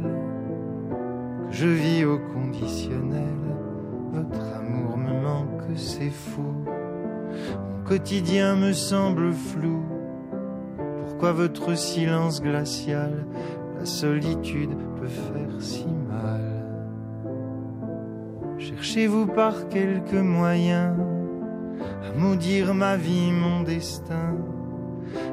je 1.49 1.67
vis 1.67 2.05
au 2.05 2.19
conditionnel. 2.19 3.23
Votre 4.11 4.57
amour 4.59 4.97
me 4.97 5.21
manque, 5.21 5.63
c'est 5.75 6.11
fou. 6.11 6.43
Mon 6.43 7.83
quotidien 7.83 8.55
me 8.55 8.73
semble 8.73 9.33
flou. 9.33 9.83
Pourquoi 11.05 11.31
votre 11.31 11.75
silence 11.75 12.41
glacial, 12.41 13.25
la 13.79 13.85
solitude 13.85 14.75
peut 14.99 15.07
faire 15.07 15.59
si 15.59 15.87
mal? 15.87 16.65
Cherchez-vous 18.59 19.25
par 19.25 19.67
quelques 19.69 20.13
moyens 20.13 20.95
à 22.03 22.19
maudire 22.19 22.75
ma 22.75 22.97
vie, 22.97 23.31
mon 23.31 23.63
destin 23.63 24.35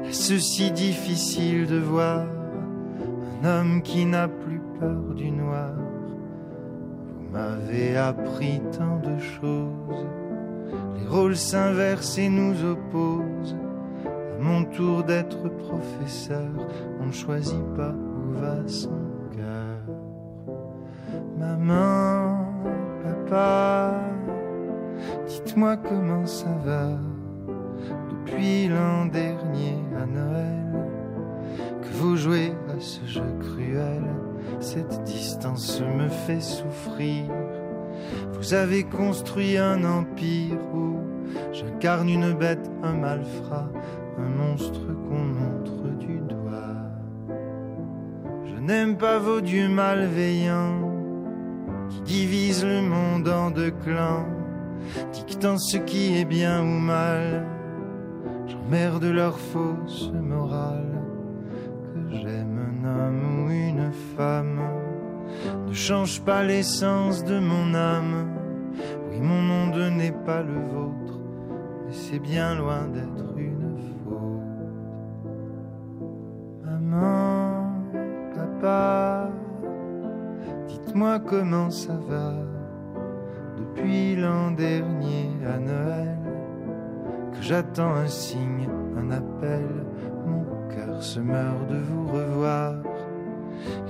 Est-ce 0.07 0.37
si 0.37 0.71
difficile 0.71 1.67
de 1.67 1.79
voir 1.79 2.25
un 3.41 3.47
homme 3.47 3.81
qui 3.81 4.05
n'a 4.05 4.27
plus 4.27 4.61
peur 4.79 5.13
du 5.15 5.31
noir. 5.31 5.73
Vous 7.17 7.31
m'avez 7.31 7.97
appris 7.97 8.61
tant 8.77 8.97
de 8.97 9.19
choses, 9.19 10.05
les 10.97 11.07
rôles 11.07 11.35
s'inversent 11.35 12.17
et 12.17 12.29
nous 12.29 12.63
opposent. 12.63 13.55
À 14.05 14.41
mon 14.41 14.65
tour 14.65 15.03
d'être 15.03 15.47
professeur, 15.49 16.49
on 17.01 17.07
ne 17.07 17.11
choisit 17.11 17.65
pas 17.75 17.93
où 17.93 18.33
va 18.33 18.67
son 18.67 19.01
cœur. 19.35 19.95
Maman, 21.37 22.47
papa, 23.03 23.93
dites-moi 25.27 25.77
comment 25.77 26.25
ça 26.25 26.53
va 26.65 26.89
depuis 28.25 28.67
l'an 28.67 29.05
dernier 29.05 29.77
à 30.01 30.05
Noël 30.05 30.89
que 31.81 31.97
vous 31.97 32.17
jouez 32.17 32.53
à 32.69 32.79
ce 32.79 33.05
jeu 33.05 33.23
cruel. 33.39 34.03
Cette 34.59 35.03
distance 35.03 35.81
me 35.81 36.07
fait 36.07 36.41
souffrir. 36.41 37.25
Vous 38.33 38.53
avez 38.53 38.83
construit 38.83 39.57
un 39.57 39.83
empire 39.83 40.57
où 40.73 40.97
j'incarne 41.51 42.09
une 42.09 42.33
bête, 42.33 42.69
un 42.83 42.93
malfrat, 42.93 43.69
un 44.17 44.29
monstre 44.29 44.81
qu'on 45.07 45.23
montre 45.23 45.97
du 45.99 46.19
doigt. 46.19 47.35
Je 48.45 48.59
n'aime 48.59 48.97
pas 48.97 49.19
vos 49.19 49.41
dieux 49.41 49.69
malveillants 49.69 50.91
qui 51.89 52.01
divisent 52.01 52.65
le 52.65 52.81
monde 52.81 53.27
en 53.27 53.51
deux 53.51 53.71
clans, 53.71 54.25
dictant 55.13 55.57
ce 55.57 55.77
qui 55.77 56.17
est 56.17 56.25
bien 56.25 56.61
ou 56.61 56.79
mal. 56.79 57.54
J'emmerde 58.47 59.05
leur 59.05 59.37
fausse 59.39 60.11
morale. 60.13 61.01
Que 61.93 62.15
j'aime 62.15 62.59
un 62.59 62.87
homme 62.87 63.45
ou 63.45 63.49
une 63.49 63.91
femme 64.15 64.59
ne 65.67 65.73
change 65.73 66.21
pas 66.21 66.43
l'essence 66.43 67.23
de 67.23 67.39
mon 67.39 67.73
âme. 67.73 68.27
Oui, 69.09 69.19
mon 69.19 69.41
monde 69.41 69.77
n'est 69.95 70.11
pas 70.11 70.41
le 70.41 70.53
vôtre, 70.53 71.19
mais 71.85 71.93
c'est 71.93 72.19
bien 72.19 72.55
loin 72.55 72.87
d'être 72.87 73.37
une 73.37 73.77
faute. 74.03 74.41
Maman, 76.63 77.73
papa, 78.35 79.29
dites-moi 80.67 81.19
comment 81.19 81.69
ça 81.69 81.97
va 82.07 82.33
depuis 83.57 84.15
l'an 84.15 84.51
dernier 84.51 85.31
à 85.45 85.57
Noël 85.57 86.24
que 87.35 87.43
j'attends 87.43 87.93
un 87.93 88.07
signe, 88.07 88.67
un 88.97 89.11
appel. 89.11 89.67
Mon 90.25 90.45
cœur 90.69 91.01
se 91.01 91.19
meurt 91.19 91.67
de 91.69 91.77
vous 91.77 92.07
revoir. 92.07 92.75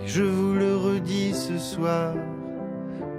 Et 0.03 0.07
je 0.07 0.23
vous 0.23 0.53
le 0.53 0.75
redis 0.75 1.33
ce 1.33 1.57
soir. 1.57 2.13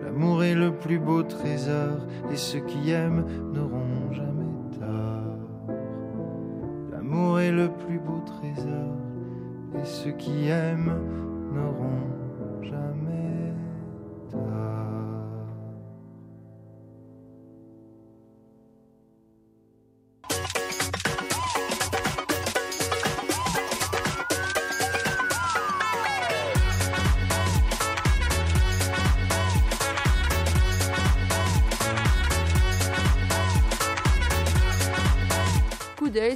L'amour 0.04 0.44
est 0.44 0.54
le 0.54 0.72
plus 0.72 0.98
beau 0.98 1.22
trésor. 1.22 2.06
Et 2.30 2.36
ceux 2.36 2.60
qui 2.60 2.90
aiment 2.90 3.24
n'auront 3.52 4.12
jamais 4.12 4.78
tort. 4.78 5.76
L'amour 6.92 7.40
est 7.40 7.52
le 7.52 7.68
plus 7.68 7.98
beau 7.98 8.22
trésor. 8.24 8.96
Et 9.74 9.84
ceux 9.84 10.12
qui 10.12 10.48
aiment 10.48 10.94
n'auront 11.52 12.62
jamais 12.62 13.25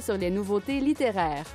sur 0.01 0.15
les 0.15 0.29
nouveautés 0.29 0.79
littéraires. 0.79 1.45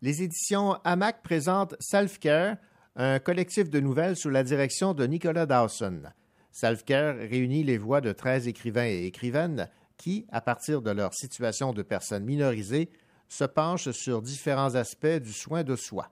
Les 0.00 0.22
éditions 0.22 0.78
Hamac 0.84 1.22
présentent 1.22 1.74
Self-Care, 1.78 2.56
un 2.96 3.18
collectif 3.18 3.68
de 3.68 3.80
nouvelles 3.80 4.16
sous 4.16 4.30
la 4.30 4.44
direction 4.44 4.94
de 4.94 5.06
Nicolas 5.06 5.44
Dawson. 5.44 6.04
Self-Care 6.52 7.16
réunit 7.16 7.64
les 7.64 7.76
voix 7.76 8.00
de 8.00 8.12
13 8.12 8.48
écrivains 8.48 8.86
et 8.86 9.04
écrivaines 9.04 9.68
qui, 9.98 10.26
à 10.30 10.40
partir 10.40 10.80
de 10.80 10.90
leur 10.90 11.12
situation 11.12 11.74
de 11.74 11.82
personnes 11.82 12.24
minorisées, 12.24 12.88
se 13.28 13.44
penchent 13.44 13.90
sur 13.90 14.22
différents 14.22 14.74
aspects 14.74 15.06
du 15.06 15.32
soin 15.32 15.64
de 15.64 15.76
soi. 15.76 16.10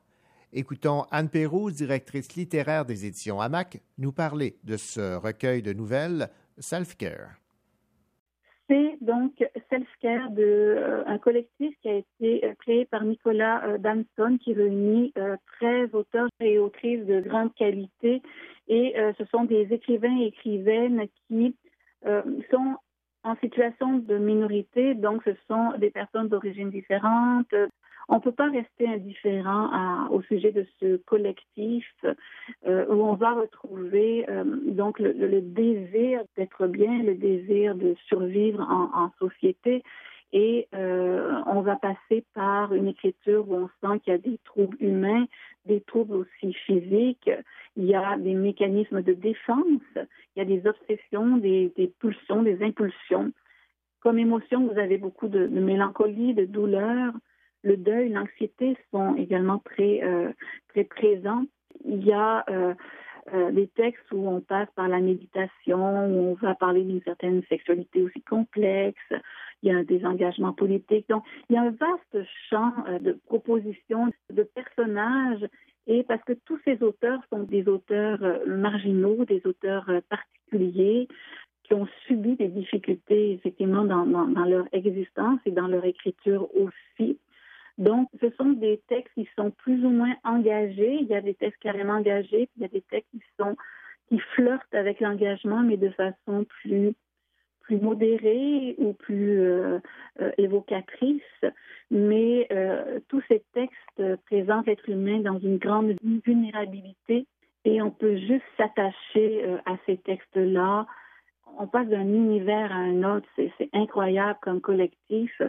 Écoutons 0.57 1.03
Anne 1.11 1.31
Pérouse, 1.31 1.75
directrice 1.75 2.37
littéraire 2.37 2.85
des 2.85 3.07
éditions 3.07 3.41
Hamac, 3.41 3.81
nous 3.99 4.13
parler 4.13 4.55
de 4.63 4.77
ce 4.77 5.17
recueil 5.17 5.63
de 5.63 5.73
nouvelles 5.73 6.29
Self-Care. 6.59 7.41
C'est 8.69 8.97
donc 9.01 9.33
Self-Care, 9.69 10.31
de, 10.31 10.43
euh, 10.43 11.05
un 11.07 11.19
collectif 11.19 11.75
qui 11.83 11.89
a 11.89 11.95
été 11.95 12.45
euh, 12.45 12.55
créé 12.61 12.85
par 12.85 13.03
Nicolas 13.03 13.65
euh, 13.67 14.37
qui 14.41 14.55
réunit 14.55 15.13
euh, 15.19 15.37
13 15.59 15.91
auteurs 15.93 16.29
et 16.39 16.61
autrices 16.61 17.05
de 17.05 17.21
grande 17.21 17.53
qualité. 17.57 18.23
Et 18.69 18.97
euh, 18.97 19.13
ce 19.19 19.25
sont 19.25 19.43
des 19.43 19.67
écrivains 19.73 20.17
et 20.21 20.27
écrivaines 20.27 21.09
qui 21.27 21.57
euh, 22.07 22.23
sont 22.53 22.77
en 23.25 23.35
situation 23.37 23.99
de 23.99 24.19
minorité, 24.19 24.95
donc 24.95 25.23
ce 25.25 25.35
sont 25.49 25.77
des 25.79 25.91
personnes 25.91 26.29
d'origine 26.29 26.71
différente. 26.71 27.53
On 28.09 28.17
ne 28.17 28.21
peut 28.21 28.33
pas 28.33 28.51
rester 28.51 28.87
indifférent 28.87 30.09
au 30.11 30.21
sujet 30.23 30.53
de 30.53 30.67
ce 30.81 30.97
collectif 30.97 31.87
euh, 32.67 32.87
où 32.89 33.03
on 33.03 33.15
va 33.15 33.33
retrouver 33.33 34.29
euh, 34.29 34.45
donc 34.67 34.99
le, 34.99 35.41
désir 35.41 36.23
d'être 36.37 36.67
bien, 36.67 37.03
le 37.03 37.15
désir 37.15 37.75
de 37.75 37.95
survivre 38.07 38.61
en, 38.61 39.11
société. 39.19 39.83
Et 40.33 40.67
euh, 40.75 41.41
on 41.47 41.61
va 41.61 41.77
passer 41.77 42.25
par 42.35 42.75
une 42.75 42.89
écriture 42.89 43.49
où 43.49 43.55
on 43.55 43.69
sent 43.81 44.01
qu'il 44.01 44.13
y 44.13 44.17
a 44.17 44.19
des 44.19 44.39
troubles 44.45 44.77
humains, 44.81 45.27
des 45.65 45.81
troubles 45.81 46.17
aussi 46.17 46.53
physiques, 46.53 47.31
il 47.77 47.85
y 47.85 47.95
a 47.95 48.17
des 48.19 48.35
mécanismes 48.35 49.03
de 49.03 49.13
défense, 49.13 49.83
il 49.97 50.39
y 50.39 50.41
a 50.41 50.45
des 50.45 50.67
obsessions, 50.67 51.37
des, 51.37 51.73
pulsions, 52.01 52.43
des 52.43 52.63
impulsions. 52.63 53.33
Comme 54.01 54.19
émotion, 54.19 54.67
vous 54.67 54.79
avez 54.79 54.99
beaucoup 54.99 55.29
de 55.29 55.47
mélancolie, 55.47 56.35
de 56.35 56.45
douleur, 56.45 57.13
le 57.65 57.79
deuil, 57.79 58.11
l'anxiété 58.11 58.77
sont 58.93 59.17
également 59.17 59.59
très, 59.59 60.03
euh, 60.05 60.31
très 60.69 60.85
présents. 60.85 61.45
Il 61.85 62.05
y 62.05 62.13
a 62.13 62.45
euh, 62.51 62.75
euh, 63.33 63.51
des 63.53 63.69
textes 63.69 64.13
où 64.13 64.29
on 64.29 64.41
passe 64.41 64.69
par 64.77 64.87
la 64.87 65.01
méditation, 65.01 66.07
où 66.07 66.31
on 66.31 66.35
va 66.35 66.55
parler 66.55 66.83
d'une 66.83 67.01
certaine 67.03 67.43
sexualité 67.49 68.03
aussi 68.03 68.21
complexe. 68.21 69.03
Il 69.63 69.73
y 69.73 69.75
a 69.75 69.83
des 69.83 70.05
engagements 70.05 70.53
politiques. 70.53 71.09
Donc, 71.09 71.25
il 71.49 71.55
y 71.55 71.59
a 71.59 71.63
un 71.63 71.71
vaste 71.71 72.29
champ 72.51 72.73
de 73.01 73.19
propositions, 73.27 74.13
de 74.31 74.43
personnages. 74.43 75.49
Et 75.87 76.03
parce 76.03 76.23
que 76.25 76.35
tous 76.45 76.59
ces 76.67 76.83
auteurs 76.83 77.21
sont 77.31 77.45
des 77.45 77.67
auteurs 77.67 78.21
marginaux, 78.47 79.25
des 79.25 79.43
auteurs 79.47 79.91
particuliers, 80.11 81.09
qui 81.63 81.73
ont 81.73 81.89
subi 82.07 82.37
des 82.37 82.49
difficultés 82.49 83.33
effectivement 83.33 83.85
dans 83.85 84.45
leur 84.45 84.67
existence 84.73 85.41
et 85.47 85.51
dans 85.51 85.67
leur 85.67 85.87
écriture 85.87 86.47
aussi. 86.55 87.19
Donc, 87.79 88.09
ce 88.21 88.31
sont 88.37 88.51
des 88.51 88.81
textes 88.89 89.13
qui 89.15 89.29
sont 89.37 89.51
plus 89.51 89.85
ou 89.85 89.91
moins 89.91 90.15
engagés. 90.23 90.99
Il 91.01 91.09
y 91.09 91.15
a 91.15 91.21
des 91.21 91.35
textes 91.35 91.61
carrément 91.61 91.95
engagés, 91.95 92.47
puis 92.47 92.53
il 92.57 92.63
y 92.63 92.67
a 92.67 92.69
des 92.69 92.83
textes 92.83 93.11
qui 93.11 93.23
sont 93.39 93.57
qui 94.09 94.19
flirtent 94.35 94.75
avec 94.75 95.01
l'engagement, 95.01 95.61
mais 95.61 95.77
de 95.77 95.89
façon 95.91 96.45
plus 96.45 96.95
plus 97.65 97.79
modérée 97.79 98.75
ou 98.79 98.93
plus 98.93 99.41
euh, 99.41 99.79
euh, 100.21 100.31
évocatrice, 100.37 101.23
mais 101.91 102.47
euh, 102.53 103.01
tous 103.09 103.23
ces 103.29 103.43
textes 103.55 104.21
présentent 104.27 104.67
l'être 104.67 104.89
humain 104.89 105.21
dans 105.21 105.39
une 105.39 105.57
grande 105.57 105.95
vulnérabilité 106.27 107.27
et 107.65 107.81
on 107.81 107.91
peut 107.91 108.17
juste 108.19 108.45
s'attacher 108.59 109.43
à 109.65 109.77
ces 109.87 109.97
textes-là. 109.97 110.87
On 111.59 111.67
passe 111.67 111.89
d'un 111.89 112.07
univers 112.07 112.71
à 112.71 112.77
un 112.77 113.03
autre, 113.17 113.27
c'est 113.37 113.71
incroyable 113.73 114.39
comme 114.43 114.61
collectif. 114.61 115.41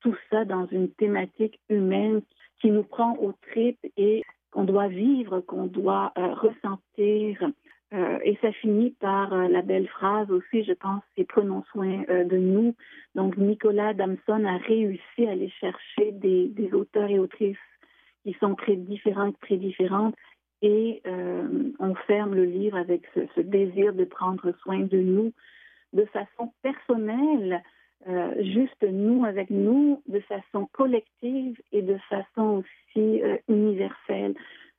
Tout 0.00 0.16
ça 0.30 0.44
dans 0.44 0.66
une 0.66 0.90
thématique 0.90 1.60
humaine 1.68 2.22
qui 2.60 2.70
nous 2.70 2.84
prend 2.84 3.16
aux 3.16 3.32
tripes 3.50 3.84
et 3.96 4.22
qu'on 4.50 4.64
doit 4.64 4.88
vivre, 4.88 5.40
qu'on 5.40 5.66
doit 5.66 6.12
ressentir. 6.16 7.50
Euh, 7.94 8.18
et 8.22 8.36
ça 8.42 8.52
finit 8.52 8.90
par 9.00 9.32
euh, 9.32 9.48
la 9.48 9.62
belle 9.62 9.88
phrase 9.88 10.30
aussi, 10.30 10.62
je 10.62 10.74
pense, 10.74 11.02
c'est 11.16 11.24
prenons 11.24 11.64
soin 11.72 12.04
euh, 12.10 12.24
de 12.24 12.36
nous. 12.36 12.74
Donc 13.14 13.38
Nicolas 13.38 13.94
Damson 13.94 14.44
a 14.44 14.58
réussi 14.58 15.26
à 15.26 15.30
aller 15.30 15.48
chercher 15.58 16.12
des, 16.12 16.70
auteurs 16.74 17.08
et 17.08 17.18
autrices 17.18 17.56
qui 18.24 18.36
sont 18.40 18.54
très 18.54 18.76
différentes, 18.76 19.38
très 19.40 19.56
différentes, 19.56 20.14
et 20.60 21.02
on 21.78 21.94
ferme 22.08 22.34
le 22.34 22.44
livre 22.44 22.76
avec 22.76 23.02
ce, 23.14 23.40
désir 23.40 23.94
de 23.94 24.04
prendre 24.04 24.52
soin 24.62 24.80
de 24.80 24.98
nous 24.98 25.32
de 25.92 26.04
façon 26.06 26.52
personnelle, 26.62 27.62
juste 28.40 28.82
nous 28.82 29.24
avec 29.24 29.50
nous, 29.50 30.02
de 30.08 30.20
façon 30.20 30.66
collective 30.72 31.60
et 31.72 31.82
de 31.82 31.98
façon 32.08 32.62
aussi 32.62 33.22
universelle. 33.48 34.34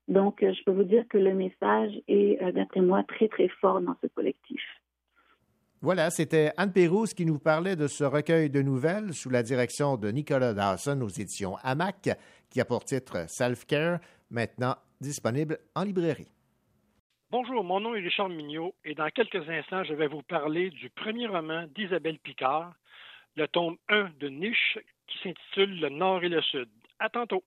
Donc, 0.09 0.41
euh, 0.41 0.51
je 0.53 0.63
peux 0.63 0.71
vous 0.71 0.83
dire 0.83 1.07
que 1.07 1.19
le 1.19 1.35
message 1.35 1.91
est, 2.07 2.41
euh, 2.41 2.51
d'après 2.51 2.81
moi, 2.81 3.03
très, 3.03 3.27
très 3.27 3.47
fort 3.47 3.79
dans 3.79 3.95
ce 4.01 4.07
collectif. 4.07 4.61
Voilà, 5.81 6.09
c'était 6.09 6.51
Anne 6.57 6.73
Pérouse 6.73 7.13
qui 7.13 7.25
nous 7.25 7.37
parlait 7.37 7.75
de 7.75 7.87
ce 7.87 8.03
recueil 8.03 8.49
de 8.49 8.61
nouvelles 8.61 9.13
sous 9.13 9.29
la 9.29 9.43
direction 9.43 9.97
de 9.97 10.09
Nicolas 10.09 10.53
Dawson 10.53 10.99
aux 11.01 11.09
éditions 11.09 11.55
AMAC, 11.63 12.09
qui 12.49 12.59
a 12.59 12.65
pour 12.65 12.83
titre 12.83 13.29
Self-Care, 13.29 13.99
maintenant 14.31 14.75
disponible 14.99 15.59
en 15.75 15.83
librairie. 15.83 16.33
Bonjour, 17.31 17.63
mon 17.63 17.79
nom 17.79 17.93
est 17.93 18.01
Richard 18.01 18.29
Mignot 18.29 18.73
et 18.83 18.95
dans 18.95 19.09
quelques 19.09 19.47
instants, 19.47 19.83
je 19.83 19.93
vais 19.93 20.07
vous 20.07 20.23
parler 20.23 20.71
du 20.71 20.89
premier 20.89 21.27
roman 21.27 21.65
d'Isabelle 21.75 22.17
Picard, 22.17 22.73
le 23.39 23.47
tome 23.47 23.77
1 23.87 24.11
de 24.19 24.27
Niche, 24.27 24.77
qui 25.07 25.17
s'intitule 25.19 25.79
Le 25.79 25.89
Nord 25.89 26.23
et 26.23 26.29
le 26.29 26.41
Sud. 26.41 26.69
À 26.99 27.09
tantôt. 27.09 27.43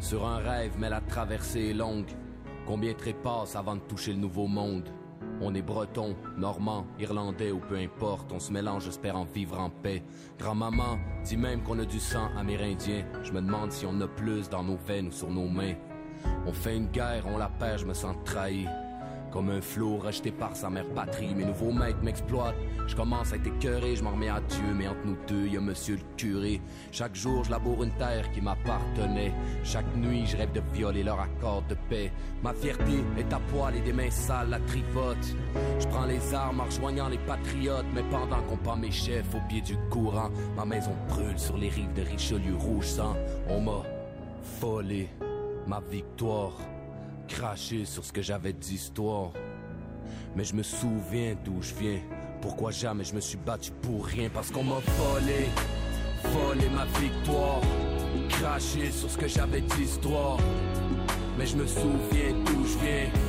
Sur 0.00 0.26
un 0.26 0.38
rêve, 0.38 0.72
mais 0.78 0.90
la 0.90 1.00
traversée 1.00 1.70
est 1.70 1.74
longue. 1.74 2.10
Combien 2.66 2.94
trépasse 2.94 3.56
avant 3.56 3.76
de 3.76 3.80
toucher 3.80 4.12
le 4.12 4.18
nouveau 4.18 4.46
monde? 4.46 4.88
On 5.40 5.54
est 5.54 5.62
breton, 5.62 6.16
normand, 6.36 6.86
irlandais 6.98 7.52
ou 7.52 7.60
peu 7.60 7.76
importe, 7.76 8.32
on 8.32 8.40
se 8.40 8.52
mélange, 8.52 8.84
j'espère 8.84 9.16
en 9.16 9.24
vivre 9.24 9.58
en 9.58 9.70
paix. 9.70 10.02
Grand-maman 10.38 10.98
dit 11.24 11.36
même 11.36 11.62
qu'on 11.62 11.78
a 11.78 11.84
du 11.84 12.00
sang 12.00 12.28
amérindien. 12.36 13.04
Je 13.22 13.32
me 13.32 13.40
demande 13.40 13.70
si 13.70 13.86
on 13.86 14.00
a 14.00 14.08
plus 14.08 14.48
dans 14.48 14.64
nos 14.64 14.76
veines 14.76 15.08
ou 15.08 15.12
sur 15.12 15.30
nos 15.30 15.48
mains. 15.48 15.74
On 16.46 16.52
fait 16.52 16.76
une 16.76 16.88
guerre, 16.88 17.24
on 17.26 17.38
la 17.38 17.48
perd, 17.48 17.78
je 17.78 17.86
me 17.86 17.94
sens 17.94 18.16
trahi. 18.24 18.66
Comme 19.30 19.50
un 19.50 19.60
flot 19.60 19.98
rejeté 19.98 20.30
par 20.32 20.56
sa 20.56 20.70
mère 20.70 20.86
patrie, 20.94 21.34
mes 21.34 21.44
nouveaux 21.44 21.72
maîtres 21.72 22.02
m'exploitent. 22.02 22.56
Je 22.86 22.96
commence 22.96 23.32
à 23.32 23.36
être 23.36 23.46
écœuré, 23.46 23.94
je 23.94 24.02
m'en 24.02 24.12
remets 24.12 24.30
à 24.30 24.40
Dieu, 24.40 24.74
mais 24.74 24.88
entre 24.88 25.04
nous 25.04 25.16
deux, 25.26 25.46
y 25.46 25.56
a 25.56 25.60
monsieur 25.60 25.96
le 25.96 26.16
curé. 26.16 26.62
Chaque 26.92 27.14
jour, 27.14 27.44
je 27.44 27.50
laboure 27.50 27.84
une 27.84 27.92
terre 27.92 28.30
qui 28.32 28.40
m'appartenait. 28.40 29.34
Chaque 29.64 29.94
nuit, 29.96 30.24
je 30.26 30.36
rêve 30.36 30.52
de 30.52 30.62
violer 30.72 31.02
leur 31.02 31.20
accord 31.20 31.62
de 31.68 31.76
paix. 31.90 32.10
Ma 32.42 32.54
fierté 32.54 33.04
est 33.18 33.32
à 33.32 33.38
poil 33.52 33.76
et 33.76 33.80
des 33.80 33.92
mains 33.92 34.10
sales 34.10 34.48
la 34.48 34.60
tripote. 34.60 35.34
Je 35.78 35.86
prends 35.88 36.06
les 36.06 36.34
armes 36.34 36.60
en 36.60 36.64
rejoignant 36.64 37.08
les 37.08 37.18
patriotes, 37.18 37.86
mais 37.94 38.04
pendant 38.10 38.42
qu'on 38.42 38.56
pend 38.56 38.76
mes 38.76 38.90
chefs 38.90 39.34
au 39.34 39.40
pied 39.48 39.60
du 39.60 39.76
courant, 39.90 40.30
ma 40.56 40.64
maison 40.64 40.92
brûle 41.08 41.38
sur 41.38 41.58
les 41.58 41.68
rives 41.68 41.92
de 41.92 42.02
Richelieu 42.02 42.56
rouge 42.56 42.86
sang. 42.86 43.14
On 43.50 43.60
m'a 43.60 43.82
volé 44.60 45.10
ma 45.66 45.80
victoire 45.80 46.52
craché 47.28 47.84
sur 47.84 48.04
ce 48.04 48.12
que 48.12 48.22
j'avais 48.22 48.52
d'histoire. 48.52 49.30
Mais 50.34 50.44
je 50.44 50.54
me 50.54 50.62
souviens 50.62 51.36
d'où 51.44 51.62
je 51.62 51.74
viens. 51.74 52.00
Pourquoi 52.40 52.70
jamais 52.70 53.04
je 53.04 53.14
me 53.14 53.20
suis 53.20 53.38
battu 53.38 53.70
pour 53.82 54.06
rien? 54.06 54.28
Parce 54.32 54.50
qu'on 54.50 54.64
m'a 54.64 54.80
volé, 54.80 55.48
volé 56.24 56.68
ma 56.70 56.86
victoire. 56.98 57.60
Craché 58.28 58.90
sur 58.90 59.10
ce 59.10 59.18
que 59.18 59.28
j'avais 59.28 59.60
d'histoire. 59.60 60.38
Mais 61.38 61.46
je 61.46 61.56
me 61.56 61.66
souviens 61.66 62.32
d'où 62.44 62.64
je 62.64 62.78
viens. 62.78 63.27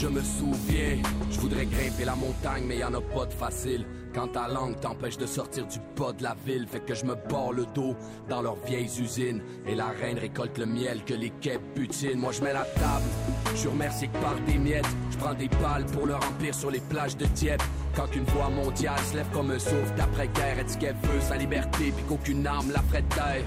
Je 0.00 0.06
me 0.06 0.22
souviens, 0.22 0.96
je 1.30 1.40
voudrais 1.40 1.66
grimper 1.66 2.06
la 2.06 2.14
montagne, 2.16 2.64
mais 2.66 2.78
y 2.78 2.84
en 2.84 2.94
a 2.94 3.02
pas 3.02 3.26
de 3.26 3.34
facile. 3.34 3.84
Quand 4.14 4.28
ta 4.28 4.48
langue 4.48 4.80
t'empêche 4.80 5.18
de 5.18 5.26
sortir 5.26 5.66
du 5.66 5.78
bas 5.94 6.12
de 6.14 6.22
la 6.22 6.34
ville, 6.46 6.66
fait 6.66 6.80
que 6.80 6.94
je 6.94 7.04
me 7.04 7.14
bats 7.14 7.50
le 7.54 7.66
dos 7.74 7.94
dans 8.26 8.40
leurs 8.40 8.56
vieilles 8.64 8.98
usines. 8.98 9.42
Et 9.66 9.74
la 9.74 9.88
reine 9.88 10.18
récolte 10.18 10.56
le 10.56 10.64
miel 10.64 11.04
que 11.04 11.12
les 11.12 11.28
quais 11.28 11.60
butinent. 11.76 12.18
Moi 12.18 12.32
je 12.32 12.40
mets 12.40 12.54
la 12.54 12.64
table, 12.64 13.04
je 13.52 13.58
suis 13.58 13.68
remercié 13.68 14.08
que 14.08 14.16
par 14.22 14.40
des 14.46 14.56
miettes. 14.56 14.88
Je 15.10 15.18
prends 15.18 15.34
des 15.34 15.48
balles 15.48 15.84
pour 15.92 16.06
le 16.06 16.14
remplir 16.14 16.54
sur 16.54 16.70
les 16.70 16.80
plages 16.80 17.18
de 17.18 17.26
Dieppe. 17.26 17.62
Quand 18.00 18.16
une 18.16 18.24
voix 18.24 18.48
mondiale 18.48 18.98
se 19.10 19.14
lève 19.14 19.26
comme 19.30 19.50
un 19.50 19.58
souffle 19.58 19.92
d'après-guerre, 19.94 20.58
est-ce 20.58 20.78
qu'elle 20.78 20.94
veut 21.02 21.20
sa 21.20 21.36
liberté 21.36 21.92
puis 21.94 22.02
qu'aucune 22.08 22.46
arme 22.46 22.70
la 22.72 22.80
ferait 22.80 23.02
taire? 23.02 23.44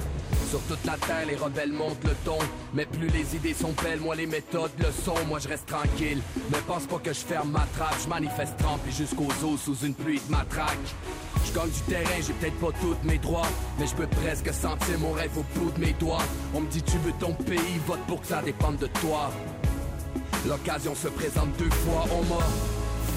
Sur 0.47 0.59
toute 0.67 0.85
la 0.85 0.95
terre, 0.95 1.25
les 1.27 1.35
rebelles 1.35 1.71
montent 1.71 2.03
le 2.03 2.13
ton. 2.23 2.37
Mais 2.75 2.85
plus 2.85 3.07
les 3.07 3.35
idées 3.35 3.55
sont 3.55 3.73
belles, 3.83 3.99
moins 3.99 4.15
les 4.15 4.27
méthodes 4.27 4.69
le 4.77 4.91
sont. 4.91 5.17
Moi, 5.27 5.39
je 5.39 5.47
reste 5.47 5.65
tranquille. 5.65 6.21
Mais 6.51 6.59
pense 6.67 6.85
pas 6.85 6.99
que 6.99 7.11
je 7.11 7.21
ferme 7.21 7.49
ma 7.49 7.65
trappe. 7.75 7.95
Je 8.03 8.07
manifeste 8.07 8.55
trempé 8.57 8.91
jusqu'aux 8.91 9.31
os 9.43 9.59
sous 9.59 9.77
une 9.77 9.95
pluie 9.95 10.21
de 10.23 10.31
matraque. 10.31 10.77
Je 11.43 11.51
gagne 11.51 11.71
du 11.71 11.81
terrain, 11.91 12.21
j'ai 12.21 12.33
peut-être 12.33 12.59
pas 12.59 12.77
tous 12.79 12.95
mes 13.03 13.17
droits. 13.17 13.49
Mais 13.79 13.87
je 13.87 13.95
peux 13.95 14.07
presque 14.21 14.53
sentir 14.53 14.99
mon 14.99 15.13
rêve 15.13 15.35
au 15.35 15.59
bout 15.59 15.71
de 15.71 15.79
mes 15.79 15.93
doigts. 15.93 16.21
On 16.53 16.61
me 16.61 16.67
dit, 16.67 16.83
tu 16.83 16.99
veux 16.99 17.13
ton 17.13 17.33
pays, 17.33 17.79
vote 17.87 18.05
pour 18.07 18.21
que 18.21 18.27
ça 18.27 18.43
dépende 18.43 18.77
de 18.77 18.87
toi. 19.01 19.31
L'occasion 20.47 20.93
se 20.93 21.07
présente 21.07 21.57
deux 21.57 21.71
fois, 21.71 22.05
on 22.11 22.21
m'a 22.25 22.45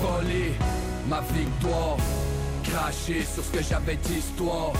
volé 0.00 0.54
ma 1.08 1.20
victoire. 1.32 1.96
Craché 2.62 3.24
sur 3.24 3.44
ce 3.44 3.50
que 3.50 3.62
j'avais 3.62 3.96
d'histoire. 3.96 4.72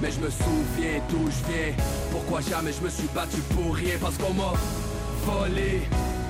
Mais 0.00 0.10
je 0.10 0.20
me 0.20 0.30
souviens 0.30 1.00
d'où 1.08 1.30
je 1.30 1.52
viens 1.52 1.72
Pourquoi 2.10 2.40
jamais 2.40 2.72
je 2.72 2.84
me 2.84 2.90
suis 2.90 3.08
battu 3.14 3.38
pour 3.54 3.74
rien 3.74 3.94
Parce 4.00 4.16
qu'on 4.18 4.34
m'a 4.34 4.52
volé 5.24 5.82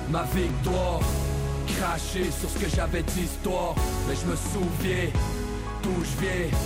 ma 0.09 0.23
victoire 0.35 0.99
Craché 1.67 2.29
sur 2.31 2.49
ce 2.49 2.59
que 2.59 2.69
j'avais 2.73 3.01
d'histoire 3.03 3.75
Mais 4.07 4.15
je 4.15 4.25
me 4.27 4.35
souviens 4.35 5.09
d'où 5.81 5.95
je 6.03 6.21
viens 6.21 6.57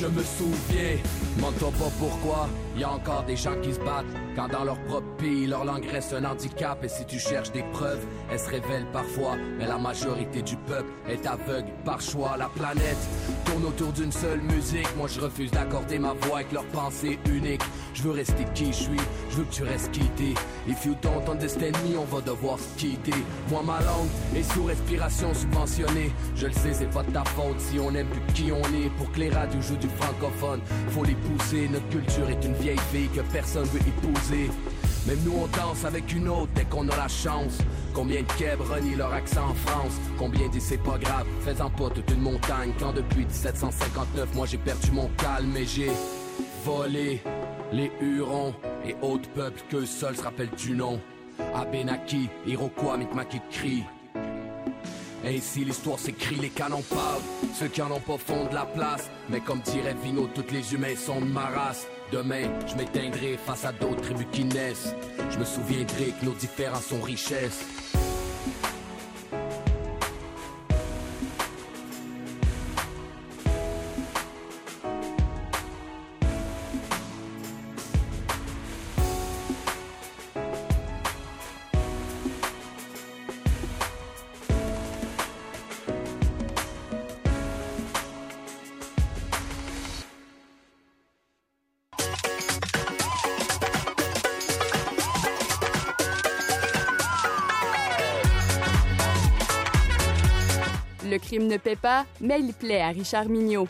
Je 0.00 0.06
me 0.06 0.22
souviens 0.22 0.98
Demande 1.40 1.54
pas 1.54 1.90
pourquoi 1.98 2.50
y 2.80 2.84
a 2.84 2.92
encore 2.92 3.24
des 3.24 3.36
gens 3.36 3.54
qui 3.62 3.72
se 3.74 3.78
battent 3.80 4.06
quand 4.36 4.48
dans 4.48 4.64
leur 4.64 4.78
propre 4.84 5.06
pays 5.18 5.46
leur 5.46 5.64
langue 5.64 5.84
reste 5.86 6.14
un 6.14 6.24
handicap 6.24 6.82
et 6.84 6.88
si 6.88 7.04
tu 7.04 7.18
cherches 7.18 7.50
des 7.52 7.62
preuves, 7.72 8.04
elles 8.30 8.38
se 8.38 8.48
révèlent 8.48 8.86
parfois, 8.92 9.36
mais 9.58 9.66
la 9.66 9.76
majorité 9.76 10.40
du 10.40 10.56
peuple 10.56 10.88
est 11.08 11.26
aveugle 11.26 11.70
par 11.84 12.00
choix. 12.00 12.36
La 12.38 12.48
planète 12.48 12.96
tourne 13.44 13.64
autour 13.64 13.92
d'une 13.92 14.12
seule 14.12 14.40
musique, 14.40 14.88
moi 14.96 15.08
je 15.08 15.20
refuse 15.20 15.50
d'accorder 15.50 15.98
ma 15.98 16.12
voix 16.12 16.36
avec 16.36 16.52
leur 16.52 16.64
pensée 16.66 17.18
unique. 17.28 17.62
Je 17.92 18.02
veux 18.04 18.12
rester 18.12 18.44
qui 18.54 18.66
je 18.66 18.72
suis, 18.72 19.00
je 19.30 19.36
veux 19.36 19.44
que 19.44 19.52
tu 19.52 19.62
restes 19.64 19.90
quitté. 19.90 20.34
If 20.68 20.86
you 20.86 20.94
don't 21.02 21.28
understand 21.28 21.72
me, 21.84 21.98
on 21.98 22.04
va 22.04 22.20
devoir 22.20 22.58
se 22.58 22.78
quitter. 22.78 23.12
Moi 23.50 23.62
ma 23.66 23.80
langue 23.80 24.08
est 24.36 24.52
sous 24.54 24.64
respiration 24.64 25.34
subventionnée. 25.34 26.12
Je 26.36 26.46
le 26.46 26.52
sais, 26.52 26.72
c'est 26.72 26.90
pas 26.90 27.02
de 27.02 27.10
ta 27.10 27.24
faute 27.24 27.58
si 27.58 27.78
on 27.78 27.92
aime 27.94 28.06
plus 28.06 28.34
qui 28.34 28.52
on 28.52 28.62
est. 28.74 28.90
Pour 28.96 29.10
que 29.12 29.18
les 29.18 29.30
radios 29.30 29.60
jouent 29.60 29.76
du 29.76 29.88
francophone, 29.88 30.60
faut 30.90 31.04
les 31.04 31.16
Notre 31.70 31.88
culture 31.88 32.28
est 32.28 32.44
une 32.44 32.54
vieille 32.54 32.78
fille 32.92 33.08
que 33.08 33.20
personne 33.32 33.64
veut 33.64 33.80
épouser. 33.80 34.50
Même 35.06 35.18
nous 35.24 35.32
on 35.32 35.46
danse 35.46 35.84
avec 35.84 36.12
une 36.12 36.28
autre 36.28 36.50
dès 36.54 36.64
qu'on 36.64 36.88
a 36.88 36.96
la 36.96 37.08
chance. 37.08 37.58
Combien 37.92 38.22
de 38.22 38.32
Keb 38.38 38.60
renient 38.60 38.96
leur 38.96 39.12
accent 39.12 39.48
en 39.50 39.54
France? 39.54 39.94
Combien 40.18 40.48
disent 40.48 40.64
c'est 40.64 40.82
pas 40.82 40.98
grave, 40.98 41.26
faisant 41.40 41.70
pas 41.70 41.90
toute 41.90 42.10
une 42.10 42.20
montagne 42.20 42.72
Quand 42.78 42.92
depuis 42.92 43.24
1759 43.24 44.34
moi 44.34 44.46
j'ai 44.46 44.58
perdu 44.58 44.90
mon 44.92 45.08
calme 45.18 45.56
et 45.56 45.66
j'ai 45.66 45.90
volé 46.64 47.22
les 47.72 47.90
Hurons 48.00 48.54
et 48.86 48.94
autres 49.02 49.28
peuples 49.30 49.62
que 49.70 49.84
seuls 49.84 50.16
se 50.16 50.22
rappellent 50.22 50.50
du 50.56 50.72
nom. 50.72 51.00
Abenaki, 51.54 52.28
Iroquois, 52.46 52.96
Mi'kmaq 52.96 53.40
crie. 55.22 55.36
Ainsi 55.36 55.64
l'histoire 55.64 55.98
s'écrit, 55.98 56.36
les 56.36 56.50
canons 56.50 56.82
parlent. 56.82 57.22
Ceux 57.54 57.68
qui 57.68 57.82
en 57.82 57.90
ont 57.90 58.00
pas 58.00 58.18
font 58.18 58.46
de 58.46 58.54
la 58.54 58.66
place. 58.66 59.10
Mais 59.28 59.40
comme 59.40 59.60
dirait 59.60 59.96
Vino, 60.02 60.28
tous 60.34 60.52
les 60.52 60.74
humains 60.74 60.96
sont 60.96 61.20
de 61.20 61.26
ma 61.26 61.46
race. 61.46 61.86
Demain, 62.12 62.50
je 62.66 62.74
m'éteindrai 62.74 63.36
face 63.36 63.64
à 63.64 63.72
d'autres 63.72 64.02
tribus 64.02 64.26
qui 64.32 64.44
naissent. 64.44 64.94
Je 65.30 65.38
me 65.38 65.44
souviendrai 65.44 66.12
que 66.20 66.26
nos 66.26 66.34
différences 66.34 66.86
sont 66.86 67.00
richesses. 67.00 67.64
Mais 102.20 102.40
il 102.40 102.52
plaît 102.52 102.80
à 102.80 102.88
Richard 102.88 103.26
Mignot. 103.26 103.68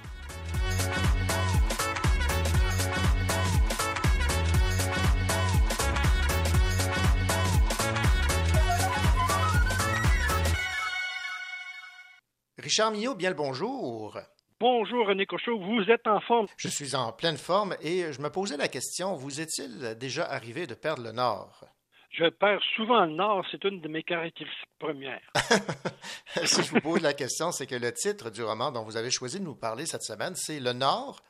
Richard 12.63 12.93
Millot, 12.93 13.15
bien 13.15 13.31
le 13.31 13.37
bonjour. 13.37 14.19
Bonjour 14.61 15.09
René 15.09 15.25
Cochot, 15.25 15.59
vous 15.59 15.91
êtes 15.91 16.07
en 16.07 16.21
forme? 16.21 16.47
Je 16.57 16.69
suis 16.69 16.95
en 16.95 17.11
pleine 17.13 17.39
forme 17.39 17.75
et 17.81 18.13
je 18.13 18.21
me 18.21 18.29
posais 18.29 18.59
la 18.59 18.69
question, 18.69 19.17
vous 19.17 19.41
est-il 19.41 19.97
déjà 19.99 20.31
arrivé 20.31 20.67
de 20.67 20.75
perdre 20.75 21.03
le 21.03 21.13
nord? 21.13 21.65
Je 22.11 22.29
perds 22.29 22.63
souvent 22.75 23.05
le 23.05 23.13
nord, 23.13 23.47
c'est 23.51 23.63
une 23.65 23.81
de 23.81 23.89
mes 23.89 24.03
caractéristiques 24.03 24.69
premières. 24.79 25.23
si 26.45 26.63
je 26.63 26.71
vous 26.71 26.81
pose 26.81 27.03
la 27.03 27.15
question, 27.15 27.53
c'est 27.53 27.67
que 27.67 27.77
le 27.77 27.93
titre 27.93 28.31
du 28.31 28.43
roman 28.43 28.73
dont 28.73 28.83
vous 28.83 28.97
avez 28.97 29.11
choisi 29.11 29.39
de 29.39 29.45
nous 29.45 29.55
parler 29.55 29.87
cette 29.87 30.03
semaine, 30.03 30.35
c'est 30.35 30.59
Le 30.59 30.73
Nord 30.73 31.21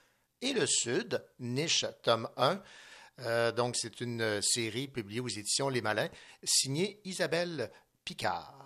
et 0.40 0.54
le 0.54 0.66
Sud, 0.66 1.22
niche 1.38 1.84
tome 2.02 2.28
1. 2.38 2.62
Euh, 3.20 3.52
donc, 3.52 3.76
c'est 3.76 4.00
une 4.00 4.40
série 4.40 4.88
publiée 4.88 5.20
aux 5.20 5.28
éditions 5.28 5.68
Les 5.68 5.82
Malins, 5.82 6.08
signée 6.42 7.00
Isabelle 7.04 7.70
Picard. 8.04 8.59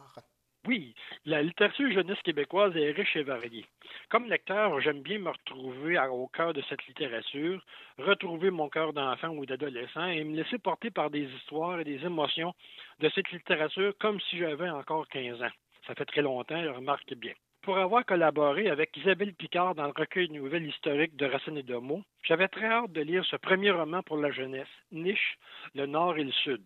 Oui, 0.66 0.94
la 1.26 1.42
littérature 1.42 1.92
jeunesse 1.92 2.22
québécoise 2.22 2.74
est 2.74 2.92
riche 2.92 3.16
et 3.16 3.22
variée. 3.22 3.66
Comme 4.08 4.30
lecteur, 4.30 4.80
j'aime 4.80 5.02
bien 5.02 5.18
me 5.18 5.28
retrouver 5.28 5.98
au 5.98 6.26
cœur 6.28 6.54
de 6.54 6.62
cette 6.70 6.86
littérature, 6.86 7.62
retrouver 7.98 8.50
mon 8.50 8.70
cœur 8.70 8.94
d'enfant 8.94 9.28
ou 9.28 9.44
d'adolescent 9.44 10.06
et 10.06 10.24
me 10.24 10.36
laisser 10.36 10.58
porter 10.58 10.90
par 10.90 11.10
des 11.10 11.24
histoires 11.24 11.80
et 11.80 11.84
des 11.84 12.02
émotions 12.06 12.54
de 13.00 13.10
cette 13.10 13.30
littérature 13.30 13.92
comme 14.00 14.18
si 14.22 14.38
j'avais 14.38 14.70
encore 14.70 15.06
15 15.08 15.42
ans. 15.42 15.52
Ça 15.86 15.94
fait 15.94 16.06
très 16.06 16.22
longtemps, 16.22 16.62
je 16.62 16.68
remarque 16.68 17.12
bien. 17.12 17.34
Pour 17.60 17.76
avoir 17.76 18.06
collaboré 18.06 18.70
avec 18.70 18.96
Isabelle 18.96 19.34
Picard 19.34 19.74
dans 19.74 19.86
le 19.86 19.92
recueil 19.94 20.28
de 20.28 20.34
nouvelles 20.34 20.66
historiques 20.66 21.16
de 21.16 21.26
Racine 21.26 21.58
et 21.58 21.62
de 21.62 21.76
Mots, 21.76 22.04
j'avais 22.22 22.48
très 22.48 22.66
hâte 22.66 22.92
de 22.92 23.02
lire 23.02 23.24
ce 23.26 23.36
premier 23.36 23.70
roman 23.70 24.02
pour 24.02 24.16
la 24.16 24.30
jeunesse, 24.30 24.68
Niche, 24.92 25.36
le 25.74 25.84
Nord 25.84 26.16
et 26.16 26.24
le 26.24 26.32
Sud. 26.32 26.62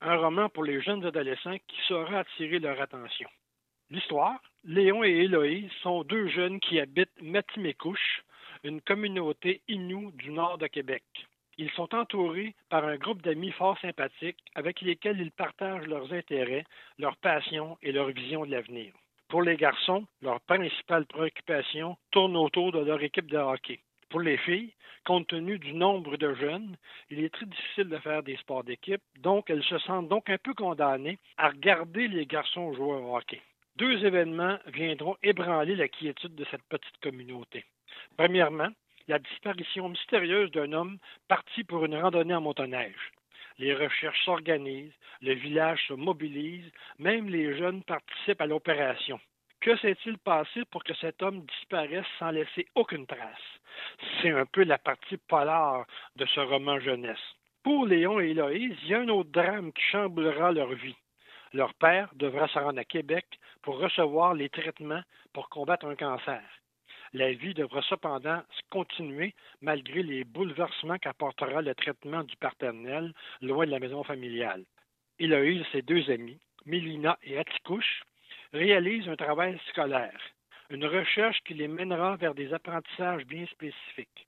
Un 0.00 0.16
roman 0.16 0.48
pour 0.48 0.64
les 0.64 0.80
jeunes 0.80 1.04
adolescents 1.04 1.58
qui 1.68 1.80
saura 1.86 2.20
attirer 2.20 2.58
leur 2.58 2.80
attention. 2.80 3.28
L'histoire, 3.92 4.40
Léon 4.64 5.04
et 5.04 5.10
Héloïse 5.10 5.70
sont 5.82 6.02
deux 6.02 6.26
jeunes 6.28 6.60
qui 6.60 6.80
habitent 6.80 7.20
Matimekouche, 7.20 8.22
une 8.64 8.80
communauté 8.80 9.60
inoue 9.68 10.12
du 10.12 10.30
nord 10.30 10.56
de 10.56 10.66
Québec. 10.66 11.02
Ils 11.58 11.70
sont 11.72 11.94
entourés 11.94 12.54
par 12.70 12.86
un 12.86 12.96
groupe 12.96 13.20
d'amis 13.20 13.50
fort 13.50 13.78
sympathiques 13.80 14.42
avec 14.54 14.80
lesquels 14.80 15.20
ils 15.20 15.30
partagent 15.30 15.86
leurs 15.86 16.10
intérêts, 16.10 16.64
leurs 16.98 17.18
passions 17.18 17.76
et 17.82 17.92
leur 17.92 18.08
vision 18.08 18.46
de 18.46 18.52
l'avenir. 18.52 18.94
Pour 19.28 19.42
les 19.42 19.58
garçons, 19.58 20.06
leur 20.22 20.40
principale 20.40 21.04
préoccupation 21.04 21.98
tourne 22.12 22.38
autour 22.38 22.72
de 22.72 22.78
leur 22.80 23.02
équipe 23.02 23.30
de 23.30 23.36
hockey. 23.36 23.80
Pour 24.08 24.20
les 24.20 24.38
filles, 24.38 24.72
compte 25.04 25.26
tenu 25.26 25.58
du 25.58 25.74
nombre 25.74 26.16
de 26.16 26.32
jeunes, 26.32 26.78
il 27.10 27.22
est 27.22 27.34
très 27.34 27.44
difficile 27.44 27.90
de 27.90 27.98
faire 27.98 28.22
des 28.22 28.36
sports 28.36 28.64
d'équipe, 28.64 29.02
donc 29.18 29.50
elles 29.50 29.64
se 29.64 29.76
sentent 29.80 30.08
donc 30.08 30.30
un 30.30 30.38
peu 30.38 30.54
condamnées 30.54 31.18
à 31.36 31.50
regarder 31.50 32.08
les 32.08 32.24
garçons 32.24 32.72
jouer 32.72 32.94
au 32.94 33.14
hockey 33.14 33.42
deux 33.76 34.04
événements 34.04 34.58
viendront 34.66 35.16
ébranler 35.22 35.76
la 35.76 35.88
quiétude 35.88 36.34
de 36.34 36.44
cette 36.50 36.62
petite 36.64 36.98
communauté. 37.02 37.64
Premièrement, 38.16 38.68
la 39.08 39.18
disparition 39.18 39.88
mystérieuse 39.88 40.50
d'un 40.50 40.72
homme 40.72 40.98
parti 41.28 41.64
pour 41.64 41.84
une 41.84 41.96
randonnée 41.96 42.34
en 42.34 42.40
motoneige. 42.40 43.12
Les 43.58 43.74
recherches 43.74 44.24
s'organisent, 44.24 44.94
le 45.20 45.34
village 45.34 45.86
se 45.88 45.94
mobilise, 45.94 46.70
même 46.98 47.28
les 47.28 47.56
jeunes 47.56 47.82
participent 47.82 48.40
à 48.40 48.46
l'opération. 48.46 49.20
Que 49.60 49.76
s'est-il 49.76 50.18
passé 50.18 50.64
pour 50.70 50.82
que 50.82 50.94
cet 50.94 51.22
homme 51.22 51.44
disparaisse 51.46 52.06
sans 52.18 52.30
laisser 52.30 52.66
aucune 52.74 53.06
trace? 53.06 53.60
C'est 54.20 54.30
un 54.30 54.46
peu 54.46 54.64
la 54.64 54.78
partie 54.78 55.16
polar 55.16 55.86
de 56.16 56.26
ce 56.26 56.40
roman 56.40 56.80
jeunesse. 56.80 57.36
Pour 57.62 57.86
Léon 57.86 58.18
et 58.20 58.30
Héloïse, 58.30 58.76
il 58.82 58.88
y 58.88 58.94
a 58.94 59.00
un 59.00 59.08
autre 59.08 59.30
drame 59.30 59.72
qui 59.72 59.82
chamboulera 59.82 60.50
leur 60.50 60.72
vie. 60.72 60.96
Leur 61.54 61.74
père 61.74 62.08
devra 62.14 62.48
se 62.48 62.58
rendre 62.58 62.80
à 62.80 62.84
Québec 62.84 63.26
pour 63.60 63.78
recevoir 63.78 64.32
les 64.32 64.48
traitements 64.48 65.02
pour 65.34 65.50
combattre 65.50 65.84
un 65.86 65.96
cancer. 65.96 66.42
La 67.12 67.32
vie 67.32 67.52
devra 67.52 67.82
cependant 67.82 68.42
continuer 68.70 69.34
malgré 69.60 70.02
les 70.02 70.24
bouleversements 70.24 70.96
qu'apportera 70.96 71.60
le 71.60 71.74
traitement 71.74 72.24
du 72.24 72.36
paternel 72.36 73.12
loin 73.42 73.66
de 73.66 73.70
la 73.70 73.80
maison 73.80 74.02
familiale. 74.02 74.64
Il 75.18 75.34
a 75.34 75.44
eu 75.44 75.62
ses 75.72 75.82
deux 75.82 76.10
amis, 76.10 76.40
Mélina 76.64 77.18
et 77.22 77.38
Atikouche, 77.38 78.02
réalisent 78.54 79.10
un 79.10 79.16
travail 79.16 79.60
scolaire, 79.68 80.20
une 80.70 80.86
recherche 80.86 81.38
qui 81.44 81.52
les 81.52 81.68
mènera 81.68 82.16
vers 82.16 82.34
des 82.34 82.54
apprentissages 82.54 83.26
bien 83.26 83.44
spécifiques. 83.46 84.26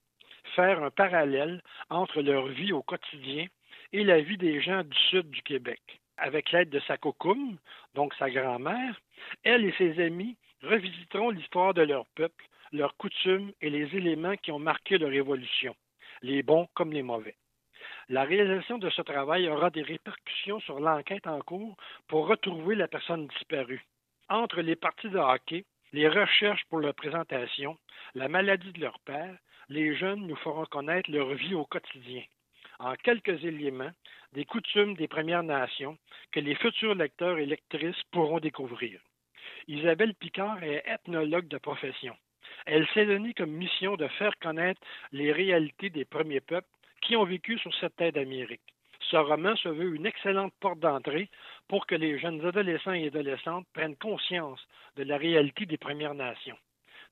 Faire 0.55 0.83
un 0.83 0.91
parallèle 0.91 1.62
entre 1.89 2.20
leur 2.20 2.49
vie 2.49 2.72
au 2.72 2.83
quotidien 2.83 3.47
et 3.95 4.05
la 4.05 4.20
vie 4.20 4.37
des 4.37 4.61
gens 4.61 4.83
du 4.83 4.97
sud 5.09 5.31
du 5.31 5.41
Québec 5.41 5.81
avec 6.17 6.53
l'aide 6.53 6.71
de 6.71 6.81
sa 6.81 6.97
cocoum, 6.97 7.59
donc 7.95 8.15
sa 8.15 8.31
grand-mère, 8.31 9.01
elle 9.43 9.65
et 9.65 9.75
ses 9.79 10.03
amis 10.03 10.37
revisiteront 10.62 11.31
l'histoire 11.31 11.75
de 11.75 11.83
leur 11.83 12.07
peuple, 12.15 12.45
leurs 12.73 12.97
coutumes 12.97 13.53
et 13.61 13.71
les 13.71 13.95
éléments 13.97 14.37
qui 14.37 14.53
ont 14.53 14.59
marqué 14.59 14.99
leur 14.99 15.12
évolution, 15.12 15.75
les 16.23 16.43
bons 16.43 16.69
comme 16.75 16.93
les 16.93 17.03
mauvais. 17.03 17.37
La 18.09 18.25
réalisation 18.25 18.79
de 18.79 18.91
ce 18.91 19.03
travail 19.03 19.49
aura 19.49 19.71
des 19.71 19.83
répercussions 19.83 20.61
sur 20.61 20.81
l'enquête 20.81 21.27
en 21.27 21.41
cours 21.41 21.77
pour 22.09 22.27
retrouver 22.27 22.75
la 22.75 22.89
personne 22.89 23.27
disparue. 23.29 23.85
Entre 24.29 24.61
les 24.61 24.77
parties 24.77 25.09
de 25.09 25.19
hockey, 25.19 25.65
les 25.93 26.09
recherches 26.09 26.65
pour 26.69 26.81
leur 26.81 26.95
présentation, 26.95 27.79
la 28.15 28.29
maladie 28.29 28.73
de 28.73 28.81
leur 28.81 28.99
père, 29.01 29.37
les 29.69 29.97
jeunes 29.97 30.27
nous 30.27 30.37
feront 30.37 30.67
connaître 30.67 31.11
leur 31.11 31.33
vie 31.35 31.55
au 31.55 31.65
quotidien. 31.65 32.23
En 32.85 32.97
quelques 32.97 33.43
éléments, 33.43 33.93
des 34.35 34.45
coutumes 34.45 34.93
des 34.95 35.09
Premières 35.09 35.43
Nations 35.43 35.97
que 36.32 36.41
les 36.41 36.55
futurs 36.55 36.95
lecteurs 36.95 37.39
et 37.39 37.47
lectrices 37.47 38.03
pourront 38.11 38.41
découvrir. 38.41 39.01
Isabelle 39.68 40.14
Picard 40.14 40.62
est 40.62 40.82
ethnologue 40.85 41.49
de 41.49 41.57
profession. 41.57 42.14
Elle 42.66 42.87
s'est 42.89 43.07
donnée 43.07 43.32
comme 43.32 43.53
mission 43.53 43.97
de 43.97 44.07
faire 44.07 44.39
connaître 44.39 44.82
les 45.12 45.32
réalités 45.32 45.89
des 45.89 46.05
premiers 46.05 46.43
peuples 46.43 46.68
qui 47.01 47.16
ont 47.16 47.24
vécu 47.24 47.59
sur 47.59 47.74
cette 47.76 47.97
terre 47.97 48.12
d'Amérique. 48.12 48.61
Ce 49.11 49.16
roman 49.16 49.57
se 49.57 49.70
veut 49.70 49.95
une 49.95 50.05
excellente 50.05 50.53
porte 50.61 50.80
d'entrée 50.80 51.30
pour 51.68 51.87
que 51.87 51.95
les 51.95 52.18
jeunes 52.18 52.45
adolescents 52.45 52.93
et 52.93 53.07
adolescentes 53.07 53.66
prennent 53.72 53.97
conscience 53.97 54.61
de 54.97 55.05
la 55.05 55.16
réalité 55.16 55.64
des 55.64 55.78
Premières 55.78 56.14
Nations. 56.14 56.59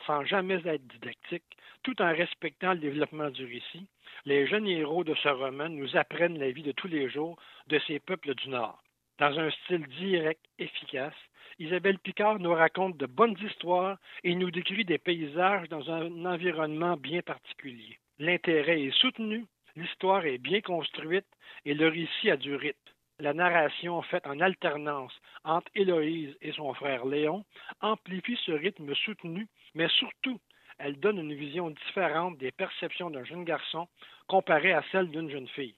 Sans 0.07 0.25
jamais 0.25 0.67
être 0.67 0.87
didactique, 0.87 1.45
tout 1.83 2.01
en 2.03 2.13
respectant 2.13 2.73
le 2.73 2.81
développement 2.81 3.31
du 3.31 3.45
récit, 3.45 3.87
les 4.25 4.47
jeunes 4.47 4.67
héros 4.67 5.05
de 5.05 5.15
ce 5.15 5.29
roman 5.29 5.69
nous 5.69 5.97
apprennent 5.97 6.39
la 6.39 6.51
vie 6.51 6.63
de 6.63 6.73
tous 6.73 6.89
les 6.89 7.09
jours 7.09 7.37
de 7.69 7.79
ces 7.87 7.99
peuples 8.01 8.35
du 8.35 8.49
Nord. 8.49 8.83
Dans 9.19 9.39
un 9.39 9.51
style 9.51 9.87
direct, 9.99 10.41
efficace, 10.59 11.15
Isabelle 11.59 11.99
Picard 11.99 12.39
nous 12.39 12.53
raconte 12.53 12.97
de 12.97 13.07
bonnes 13.07 13.37
histoires 13.41 13.99
et 14.25 14.35
nous 14.35 14.51
décrit 14.51 14.85
des 14.85 14.99
paysages 14.99 15.69
dans 15.69 15.91
un 15.91 16.25
environnement 16.25 16.97
bien 16.97 17.23
particulier. 17.23 17.99
L'intérêt 18.19 18.83
est 18.83 18.99
soutenu, 18.99 19.47
l'histoire 19.77 20.27
est 20.27 20.39
bien 20.39 20.61
construite 20.61 21.27
et 21.65 21.75
le 21.75 21.89
récit 21.89 22.31
a 22.31 22.37
du 22.37 22.55
rythme. 22.55 22.79
La 23.19 23.35
narration 23.35 24.03
faite 24.03 24.27
en 24.27 24.41
alternance 24.41 25.13
entre 25.45 25.71
Héloïse 25.75 26.37
et 26.41 26.53
son 26.53 26.75
frère 26.75 27.05
Léon 27.05 27.45
amplifie 27.81 28.39
ce 28.45 28.53
rythme 28.53 28.95
soutenu, 28.95 29.47
mais 29.75 29.89
surtout 29.89 30.41
elle 30.79 30.99
donne 30.99 31.19
une 31.19 31.35
vision 31.35 31.71
différente 31.71 32.39
des 32.39 32.51
perceptions 32.51 33.11
d'un 33.11 33.25
jeune 33.25 33.45
garçon 33.45 33.87
comparée 34.27 34.73
à 34.73 34.83
celle 34.91 35.11
d'une 35.11 35.31
jeune 35.31 35.49
fille. 35.49 35.77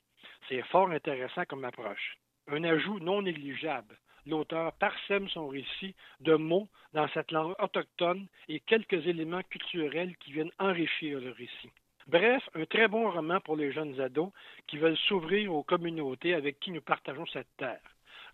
C'est 0.48 0.62
fort 0.62 0.90
intéressant 0.90 1.44
comme 1.44 1.64
approche. 1.64 2.16
Un 2.48 2.64
ajout 2.64 3.00
non 3.00 3.22
négligeable, 3.22 3.98
l'auteur 4.26 4.72
parsème 4.74 5.28
son 5.28 5.48
récit 5.48 5.94
de 6.20 6.34
mots 6.34 6.68
dans 6.92 7.08
cette 7.08 7.32
langue 7.32 7.54
autochtone 7.58 8.26
et 8.48 8.60
quelques 8.60 9.06
éléments 9.06 9.42
culturels 9.42 10.16
qui 10.18 10.32
viennent 10.32 10.52
enrichir 10.58 11.20
le 11.20 11.32
récit. 11.32 11.70
Bref, 12.06 12.42
un 12.54 12.66
très 12.66 12.88
bon 12.88 13.10
roman 13.10 13.40
pour 13.40 13.56
les 13.56 13.72
jeunes 13.72 13.98
ados 14.00 14.30
qui 14.66 14.78
veulent 14.78 14.98
s'ouvrir 15.08 15.54
aux 15.54 15.62
communautés 15.62 16.34
avec 16.34 16.60
qui 16.60 16.70
nous 16.70 16.82
partageons 16.82 17.26
cette 17.26 17.56
terre. 17.56 17.80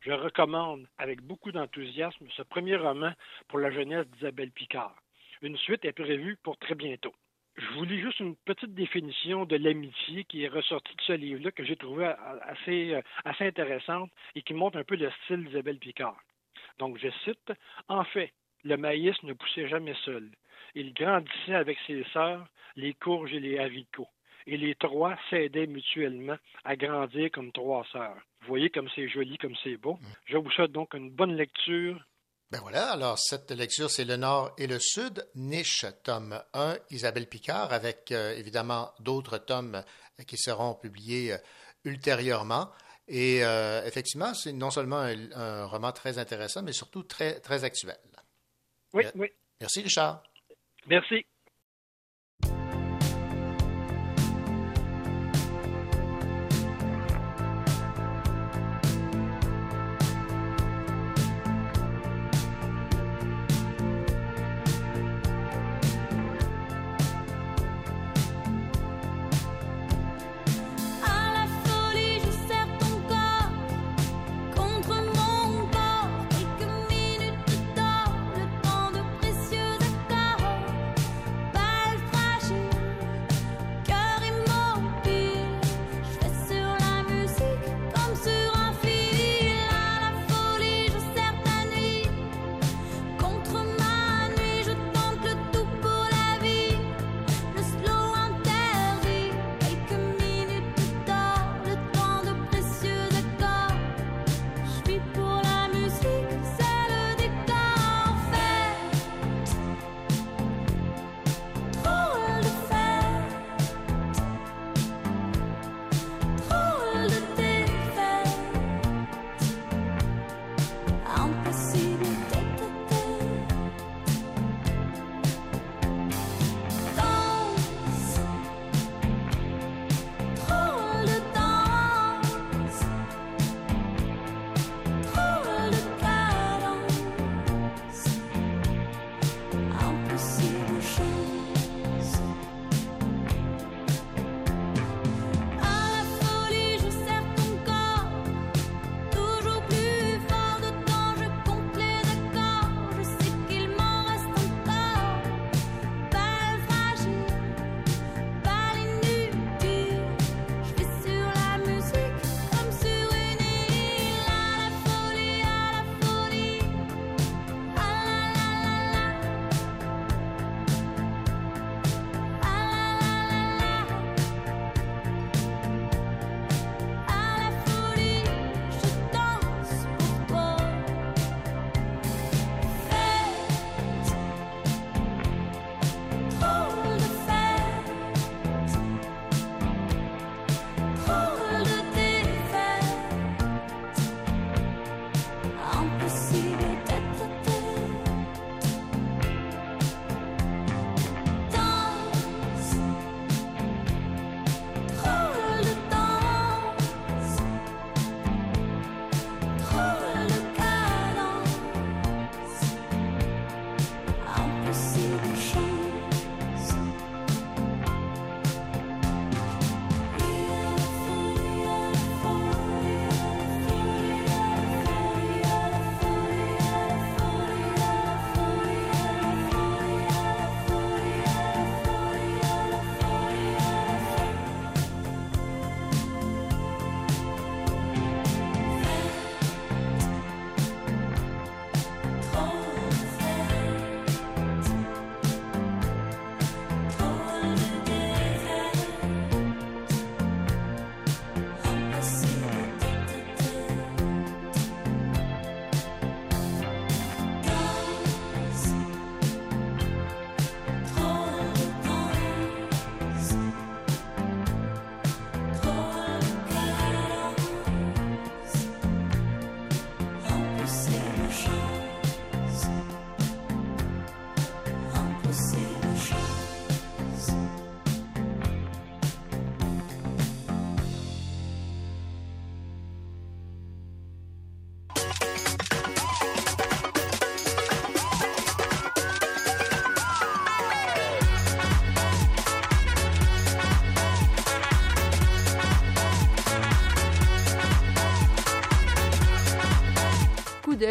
Je 0.00 0.12
recommande 0.12 0.88
avec 0.98 1.20
beaucoup 1.20 1.52
d'enthousiasme 1.52 2.26
ce 2.36 2.42
premier 2.42 2.76
roman 2.76 3.12
pour 3.48 3.58
la 3.58 3.70
jeunesse 3.70 4.06
d'Isabelle 4.08 4.50
Picard. 4.50 4.96
Une 5.42 5.56
suite 5.56 5.86
est 5.86 5.92
prévue 5.92 6.36
pour 6.42 6.58
très 6.58 6.74
bientôt. 6.74 7.14
Je 7.56 7.66
vous 7.72 7.84
lis 7.84 7.98
juste 8.00 8.20
une 8.20 8.36
petite 8.36 8.74
définition 8.74 9.46
de 9.46 9.56
l'amitié 9.56 10.24
qui 10.24 10.44
est 10.44 10.48
ressortie 10.48 10.94
de 10.94 11.00
ce 11.02 11.12
livre-là 11.14 11.50
que 11.50 11.64
j'ai 11.64 11.76
trouvé 11.76 12.12
assez, 12.42 12.92
euh, 12.94 13.02
assez 13.24 13.46
intéressante 13.46 14.10
et 14.34 14.42
qui 14.42 14.52
montre 14.52 14.76
un 14.76 14.84
peu 14.84 14.96
le 14.96 15.10
style 15.24 15.46
d'Isabelle 15.46 15.78
Picard. 15.78 16.20
Donc, 16.78 16.98
je 16.98 17.08
cite 17.24 17.52
En 17.88 18.04
fait, 18.04 18.34
le 18.64 18.76
maïs 18.76 19.16
ne 19.22 19.32
poussait 19.32 19.66
jamais 19.66 19.94
seul. 20.04 20.30
Il 20.74 20.92
grandissait 20.92 21.54
avec 21.54 21.78
ses 21.86 22.04
sœurs, 22.12 22.46
les 22.76 22.92
courges 22.92 23.32
et 23.32 23.40
les 23.40 23.58
haricots. 23.58 24.08
Et 24.46 24.58
les 24.58 24.74
trois 24.74 25.16
s'aidaient 25.30 25.66
mutuellement 25.66 26.36
à 26.64 26.76
grandir 26.76 27.30
comme 27.30 27.50
trois 27.52 27.86
sœurs. 27.92 28.16
Vous 28.42 28.48
voyez 28.48 28.68
comme 28.68 28.88
c'est 28.94 29.08
joli, 29.08 29.38
comme 29.38 29.56
c'est 29.64 29.78
beau. 29.78 29.98
Je 30.26 30.36
vous 30.36 30.50
souhaite 30.50 30.72
donc 30.72 30.92
une 30.94 31.10
bonne 31.10 31.34
lecture 31.34 31.98
ben 32.50 32.58
voilà, 32.62 32.90
alors 32.90 33.16
cette 33.16 33.52
lecture, 33.52 33.88
c'est 33.88 34.04
le 34.04 34.16
Nord 34.16 34.52
et 34.58 34.66
le 34.66 34.80
Sud, 34.80 35.24
Niche, 35.36 35.86
tome 36.02 36.42
1, 36.52 36.78
Isabelle 36.90 37.28
Picard, 37.28 37.72
avec 37.72 38.10
euh, 38.10 38.34
évidemment 38.36 38.92
d'autres 38.98 39.38
tomes 39.38 39.76
euh, 39.76 40.24
qui 40.24 40.36
seront 40.36 40.74
publiés 40.74 41.34
euh, 41.34 41.38
ultérieurement. 41.84 42.70
Et 43.06 43.38
effectivement, 43.86 44.34
c'est 44.34 44.52
non 44.52 44.70
seulement 44.70 45.00
un, 45.00 45.32
un, 45.32 45.64
roman 45.64 45.90
très 45.90 46.18
intéressant, 46.18 46.62
mais 46.62 46.72
surtout 46.72 47.02
très, 47.02 47.40
très 47.40 47.64
actuel. 47.64 47.96
Oui, 48.92 49.02
oui. 49.16 49.26
Merci, 49.60 49.82
Richard. 49.82 50.22
Merci. 50.86 51.26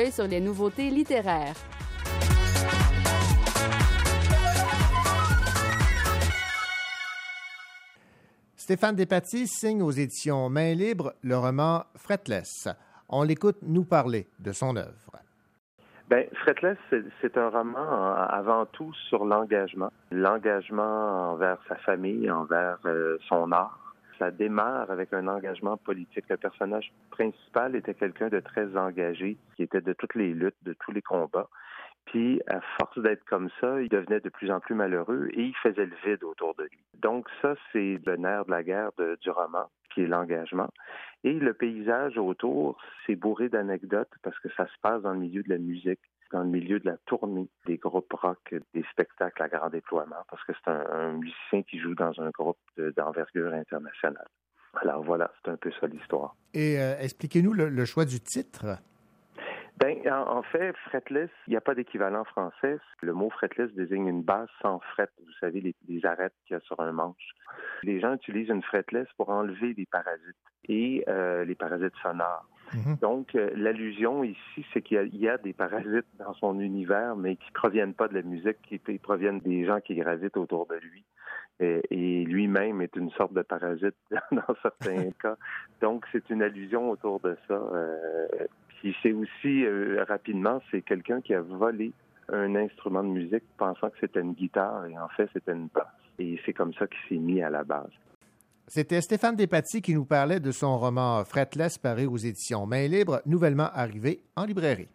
Sur 0.08 0.28
les 0.28 0.40
nouveautés 0.40 0.90
littéraires. 0.90 1.56
Stéphane 8.56 8.96
Despatie 8.96 9.48
signe 9.48 9.82
aux 9.82 9.92
éditions 9.92 10.50
Main 10.50 10.76
Libre 10.76 11.14
le 11.24 11.36
roman 11.36 11.86
Fretless. 11.96 12.68
On 13.10 13.24
l'écoute 13.24 13.58
nous 13.64 13.84
parler 13.84 14.28
de 14.40 14.52
son 14.52 14.76
œuvre. 14.76 15.12
Ben, 16.08 16.26
Fretless, 16.42 16.78
c'est 17.22 17.38
un 17.38 17.50
roman 17.50 18.14
avant 18.14 18.66
tout 18.68 18.94
sur 19.10 19.26
l'engagement. 19.26 19.92
L'engagement 20.12 21.32
envers 21.32 21.58
sa 21.68 21.76
famille, 21.78 22.30
envers 22.32 22.78
euh, 22.86 23.18
son 23.28 23.52
art. 23.52 23.89
Ça 24.20 24.32
démarre 24.32 24.92
avec 24.92 25.14
un 25.14 25.28
engagement 25.28 25.78
politique. 25.78 26.26
Le 26.30 26.38
personnage 26.38 26.92
principal 27.10 27.76
était 27.76 27.94
quelqu'un 27.94 28.28
de 28.28 28.40
très 28.40 28.76
engagé, 28.78 29.38
qui 29.56 29.64
était 29.64 29.82
de 29.82 29.94
toutes 29.94 30.16
les 30.16 30.34
luttes, 30.34 30.62
de 30.64 30.74
tous 30.74 30.92
les 30.92 31.02
combats. 31.02 31.50
Puis, 32.06 32.42
à 32.48 32.60
force 32.78 32.98
d'être 33.00 33.24
comme 33.26 33.50
ça, 33.62 33.82
il 33.82 33.88
devenait 33.88 34.20
de 34.20 34.30
plus 34.30 34.52
en 34.52 34.60
plus 34.60 34.76
malheureux 34.76 35.30
et 35.32 35.44
il 35.44 35.56
faisait 35.58 35.86
le 35.86 35.96
vide 36.04 36.24
autour 36.24 36.56
de 36.56 36.64
lui. 36.64 36.80
Donc, 37.02 37.28
ça, 37.42 37.56
c'est 37.72 38.00
le 38.06 38.16
nerf 38.18 38.46
de 38.46 38.52
la 38.52 38.64
guerre 38.64 38.92
du 39.22 39.30
roman, 39.30 39.70
qui 39.94 40.02
est 40.02 40.08
l'engagement. 40.08 40.70
Et 41.24 41.34
le 41.34 41.54
paysage 41.54 42.18
autour, 42.18 42.82
c'est 43.06 43.16
bourré 43.16 43.48
d'anecdotes 43.50 44.12
parce 44.24 44.38
que 44.40 44.50
ça 44.58 44.66
se 44.66 44.80
passe 44.82 45.02
dans 45.04 45.14
le 45.14 45.20
milieu 45.20 45.44
de 45.44 45.50
la 45.50 45.60
musique, 45.60 46.00
dans 46.32 46.44
le 46.44 46.50
milieu 46.50 46.80
de 46.80 46.86
la 46.86 46.98
tournée 47.06 47.48
des 47.66 47.78
groupes 47.78 48.12
rock, 48.14 48.56
des 48.74 48.84
spectacles 48.92 49.42
à 49.42 49.48
grand 49.48 49.70
déploiement, 49.70 50.24
parce 50.30 50.44
que 50.44 50.54
c'est 50.54 50.72
un, 50.72 51.14
musicien 51.14 51.64
qui 51.64 51.80
joue 51.80 51.96
dans 51.96 52.20
un 52.20 52.30
groupe 52.30 52.60
d'envergure 52.96 53.54
internationale. 53.54 54.28
Alors 54.82 55.04
voilà, 55.04 55.32
c'est 55.44 55.52
un 55.52 55.58
peu 55.58 55.72
ça 55.80 55.88
l'histoire. 55.88 56.36
Et 56.54 56.80
euh, 56.80 56.98
expliquez-nous 57.00 57.54
le 57.54 57.86
choix 57.86 58.06
du 58.06 58.20
titre. 58.20 58.80
Ben, 59.80 59.98
en, 60.12 60.44
fait, 60.44 60.76
fretless, 60.90 61.30
il 61.48 61.52
n'y 61.52 61.56
a 61.56 61.62
pas 61.62 61.74
d'équivalent 61.74 62.26
français. 62.26 62.80
Le 63.02 63.14
mot 63.14 63.30
fretless 63.30 63.72
désigne 63.72 64.08
une 64.08 64.24
base 64.24 64.50
sans 64.62 64.80
fret. 64.80 65.08
Vous 65.20 65.32
savez, 65.40 65.62
les, 65.62 65.74
les 65.88 66.06
arêtes 66.06 66.34
qu'il 66.46 66.56
y 66.56 66.58
a 66.58 66.60
sur 66.60 66.82
un 66.82 66.92
manche. 66.92 67.30
Les 67.84 68.02
gens 68.02 68.14
utilisent 68.14 68.50
une 68.50 68.62
fretless 68.62 69.08
pour 69.16 69.30
enlever 69.30 69.74
les 69.74 69.86
parasites 69.86 70.36
et 70.68 71.06
euh, 71.08 71.46
les 71.46 71.56
parasites 71.56 71.96
sonores. 72.02 72.46
Mhm. 72.74 72.98
Donc, 73.02 73.36
euh, 73.36 73.50
l'allusion 73.56 74.24
ici, 74.24 74.66
c'est 74.74 74.82
qu'il 74.82 75.16
y, 75.16 75.28
a 75.28 75.38
des 75.38 75.54
parasites 75.54 76.08
dans 76.18 76.34
son 76.36 76.60
univers, 76.60 77.16
mais 77.16 77.36
qui 77.36 77.52
proviennent 77.52 77.94
pas 77.94 78.08
de 78.08 78.16
la 78.16 78.22
musique, 78.22 78.58
qui, 78.68 78.78
proviennent 78.98 79.40
des 79.40 79.66
gens 79.66 79.80
qui 79.80 79.96
gravitent 79.96 80.38
autour 80.38 80.68
de 80.68 80.76
lui. 80.76 81.04
Et, 81.62 82.24
lui-même 82.24 82.82
est 82.82 82.96
une 82.96 83.12
sorte 83.12 83.34
de 83.34 83.42
parasite 83.42 83.96
dans 84.32 84.56
certains 84.62 85.12
cas. 85.22 85.36
Donc, 85.82 86.06
c'est 86.12 86.30
une 86.30 86.42
allusion 86.42 86.90
autour 86.90 87.20
de 87.20 87.36
ça. 87.48 87.54
Euh, 87.54 88.28
puis 88.80 88.96
c'est 89.04 89.12
aussi, 89.12 89.66
euh, 89.66 90.06
rapidement, 90.08 90.62
c'est 90.72 90.82
quelqu'un 90.82 91.22
qui 91.22 91.34
a 91.34 91.42
volé 91.42 91.92
un 92.32 92.56
instrument 92.56 93.04
de 93.04 93.10
musique 93.10 93.44
pensant 93.58 93.90
que 93.90 93.98
c'était 94.00 94.22
une 94.22 94.34
guitare 94.34 94.86
et 94.86 94.98
en 94.98 95.08
fait 95.10 95.30
c'était 95.34 95.52
une 95.52 95.68
basse. 95.68 95.88
Et 96.20 96.40
c'est 96.46 96.54
comme 96.54 96.74
ça 96.74 96.86
qu'il 96.88 97.00
s'est 97.10 97.22
mis 97.22 97.42
à 97.42 97.50
la 97.50 97.64
base. 97.64 97.90
C'était 98.72 99.02
Stéphane 99.02 99.36
Despatie 99.36 99.82
qui 99.82 99.96
nous 99.96 100.06
parlait 100.06 100.40
de 100.40 100.52
son 100.52 100.78
roman 100.78 101.26
Fretless 101.26 101.80
paru 101.80 102.06
aux 102.06 102.18
éditions 102.18 102.68
Main 102.68 102.88
Libre, 102.88 103.20
nouvellement 103.26 103.72
arrivé 103.74 104.22
en 104.36 104.46
librairie. 104.46 104.88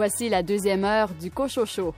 Voici 0.00 0.30
la 0.30 0.42
deuxième 0.42 0.82
heure 0.84 1.12
du 1.12 1.30
Cochocho. 1.30 1.94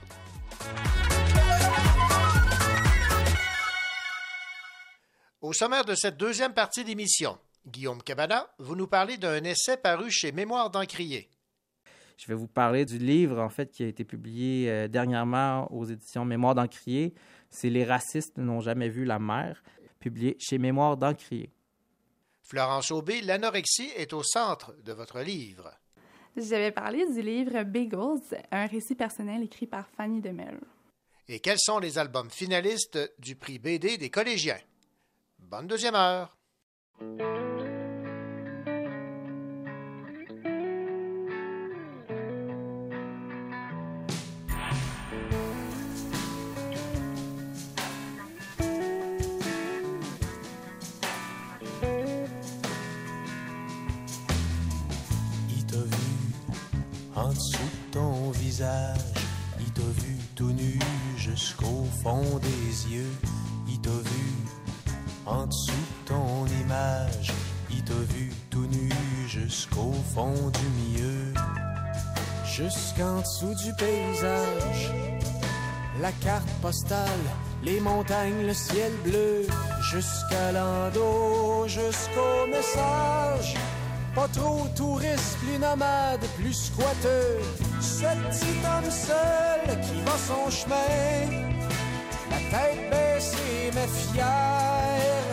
Au 5.39 5.53
sommaire 5.53 5.85
de 5.85 5.95
cette 5.95 6.17
deuxième 6.17 6.53
partie 6.53 6.83
d'émission, 6.83 7.37
Guillaume 7.65 8.03
Cabana, 8.03 8.49
vous 8.59 8.75
nous 8.75 8.87
parlez 8.87 9.15
d'un 9.15 9.41
essai 9.45 9.77
paru 9.77 10.11
chez 10.11 10.33
Mémoire 10.33 10.69
d'Encrier. 10.69 11.29
Je 12.17 12.27
vais 12.27 12.33
vous 12.33 12.49
parler 12.49 12.83
du 12.83 12.97
livre, 12.97 13.39
en 13.39 13.47
fait, 13.47 13.71
qui 13.71 13.85
a 13.85 13.87
été 13.87 14.03
publié 14.03 14.69
euh, 14.69 14.89
dernièrement 14.89 15.71
aux 15.71 15.85
éditions 15.85 16.25
Mémoire 16.25 16.55
d'Encrier. 16.55 17.13
C'est 17.49 17.69
Les 17.69 17.85
racistes 17.85 18.37
n'ont 18.37 18.59
jamais 18.59 18.89
vu 18.89 19.05
la 19.05 19.19
mer, 19.19 19.63
publié 20.01 20.35
chez 20.41 20.57
Mémoire 20.57 20.97
d'Encrier. 20.97 21.53
Florence 22.41 22.91
Aubé, 22.91 23.21
l'anorexie 23.21 23.91
est 23.95 24.11
au 24.11 24.23
centre 24.23 24.75
de 24.83 24.91
votre 24.91 25.21
livre. 25.21 25.71
J'avais 26.35 26.71
parlé 26.71 27.05
du 27.05 27.21
livre 27.21 27.63
Bagels, 27.63 28.43
un 28.51 28.65
récit 28.65 28.95
personnel 28.95 29.43
écrit 29.43 29.67
par 29.67 29.87
Fanny 29.95 30.19
Demel. 30.19 30.59
Et 31.27 31.39
quels 31.39 31.59
sont 31.59 31.79
les 31.79 31.97
albums 31.97 32.29
finalistes 32.29 32.99
du 33.19 33.35
prix 33.35 33.59
BD 33.59 33.97
des 33.97 34.09
collégiens? 34.09 34.59
Bonne 35.39 35.67
deuxième 35.67 35.95
heure. 35.95 36.35
Dessous 73.23 73.55
du 73.55 73.73
paysage. 73.73 74.91
La 76.01 76.11
carte 76.23 76.49
postale, 76.61 77.25
les 77.63 77.79
montagnes, 77.79 78.45
le 78.45 78.53
ciel 78.53 78.91
bleu. 79.03 79.47
Jusqu'à 79.91 80.51
l'endo, 80.51 81.65
jusqu'au 81.67 82.47
message. 82.47 83.55
Pas 84.15 84.27
trop 84.27 84.67
touriste, 84.75 85.37
plus 85.39 85.57
nomade, 85.57 86.25
plus 86.37 86.53
squatteux. 86.53 87.39
Ce 87.81 88.09
petit 88.23 88.57
homme 88.69 88.91
seul 88.91 89.79
qui 89.81 90.01
va 90.05 90.17
son 90.27 90.49
chemin. 90.49 91.29
La 92.31 92.37
tête 92.51 92.89
baissée, 92.91 93.71
mais 93.73 93.89
fier. 94.11 95.23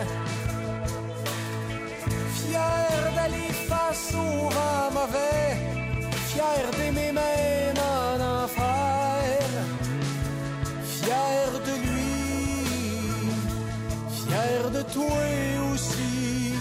Fier 2.35 3.13
d'aller 3.15 3.51
face 3.69 4.13
au 4.13 4.49
vent 4.49 4.91
mauvais. 4.93 5.30
Fier 6.41 6.71
d'aimer 6.71 7.11
même 7.11 7.77
en 7.77 8.43
enfer. 8.43 9.47
Fier 10.83 11.51
de 11.67 11.73
lui. 11.83 13.11
Fier 14.09 14.71
de 14.71 14.81
toi 14.81 15.21
aussi. 15.71 16.53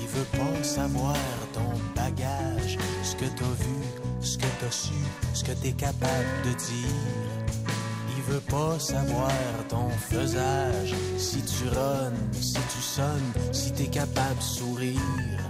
Il 0.00 0.08
veut 0.08 0.30
pas 0.38 0.62
savoir 0.62 1.16
ton 1.52 1.72
bagage, 1.96 2.78
ce 3.02 3.16
que 3.16 3.24
t'as 3.24 3.56
vu, 3.64 3.78
ce 4.20 4.38
que 4.38 4.46
t'as 4.60 4.70
su, 4.70 5.00
ce 5.34 5.42
que 5.42 5.52
t'es 5.52 5.72
capable 5.72 6.42
de 6.44 6.50
dire. 6.50 7.68
Il 8.16 8.22
veut 8.32 8.40
pas 8.40 8.78
savoir 8.78 9.32
ton 9.68 9.88
faisage, 10.10 10.94
si 11.16 11.42
tu 11.42 11.64
runnes, 11.68 12.28
si 12.40 12.52
tu 12.52 12.80
sonnes, 12.80 13.32
si 13.50 13.72
t'es 13.72 13.88
capable 13.88 14.38
de 14.38 14.42
sourire. 14.42 15.47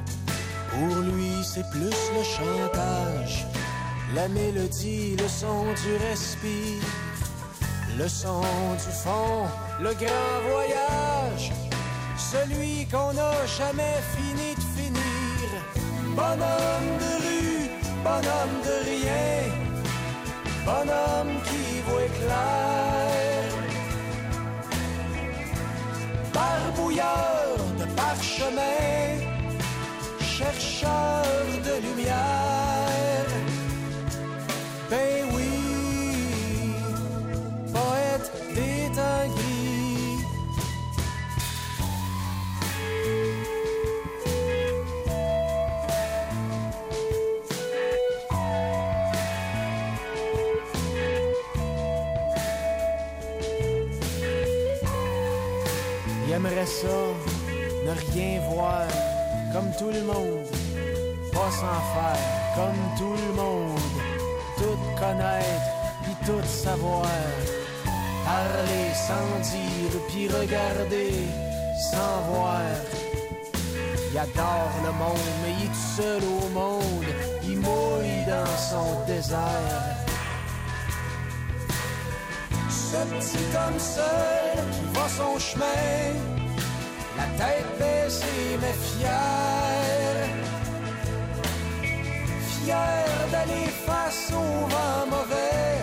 Pour 0.79 1.03
lui, 1.03 1.33
c'est 1.43 1.69
plus 1.71 2.01
le 2.17 2.23
chantage, 2.23 3.45
la 4.15 4.29
mélodie, 4.29 5.17
le 5.17 5.27
son 5.27 5.65
du 5.83 5.97
respire, 6.09 6.85
le 7.99 8.07
son 8.07 8.43
du 8.75 8.93
fond, 9.03 9.49
le 9.81 9.93
grand 9.93 10.39
voyage. 10.49 11.51
Celui 12.17 12.87
qu'on 12.87 13.13
n'a 13.13 13.45
jamais 13.59 13.97
fini 14.15 14.55
de 14.55 14.67
finir. 14.77 15.49
Bonhomme 16.15 16.93
de 17.03 17.13
rue, 17.25 17.71
bonhomme 18.05 18.59
de 18.69 18.75
rien, 18.91 19.35
bonhomme 20.65 21.35
qui 21.49 21.81
voit 21.89 22.13
clair. 22.21 23.51
Barbouilleur 26.33 27.57
de 27.81 27.85
parchemin, 27.97 28.68
chercheur 30.39 31.18
comme 59.59 59.73
tout 59.77 59.91
le 59.93 60.03
monde, 60.05 60.47
pas 61.33 61.51
s'en 61.51 61.81
faire, 61.95 62.27
comme 62.55 62.83
tout 62.97 63.17
le 63.27 63.33
monde, 63.35 63.81
tout 64.57 64.79
connaître, 64.97 65.71
puis 66.05 66.15
tout 66.25 66.47
savoir, 66.47 67.07
parler 68.25 68.87
sans 68.95 69.31
dire, 69.51 70.01
puis 70.09 70.29
regarder 70.29 71.13
sans 71.91 72.21
voir. 72.31 72.61
Il 74.13 74.19
adore 74.19 74.75
le 74.87 74.93
monde, 74.93 75.37
mais 75.43 75.55
il 75.61 75.67
est 75.67 75.97
seul 75.97 76.23
au 76.23 76.49
monde, 76.51 77.11
il 77.43 77.59
mouille 77.59 78.25
dans 78.29 78.57
son 78.71 79.05
désert. 79.07 79.97
Ce 82.71 82.99
petit 83.13 83.49
homme 83.57 83.81
seul 83.81 84.57
qui 84.73 84.99
va 84.99 85.09
son 85.09 85.39
chemin, 85.39 86.38
la 87.19 87.27
tête 87.41 87.71
baissée 87.79 88.59
mais 88.63 88.77
fier. 88.89 90.29
Fier 92.51 93.07
d'aller 93.33 93.69
face 93.87 94.31
au 94.33 94.51
vent 94.73 95.05
mauvais, 95.15 95.75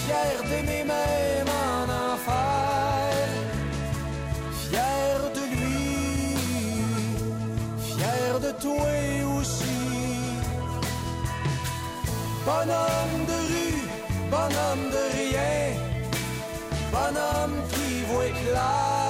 fier 0.00 0.36
d'aimer 0.48 0.84
même 0.84 1.50
en 1.68 1.84
enfer. 2.12 3.28
Fier 4.62 5.18
de 5.36 5.44
lui, 5.54 6.36
fier 7.88 8.40
de 8.46 8.50
toi 8.64 8.94
aussi. 9.36 9.80
Bonhomme 12.46 13.20
de 13.30 13.38
rue, 13.50 13.82
bonhomme 14.30 14.86
de 14.96 15.02
rien 15.16 15.88
bonhomme 16.92 17.62
qui 17.70 18.04
voit 18.10 18.32
clair. 18.42 19.07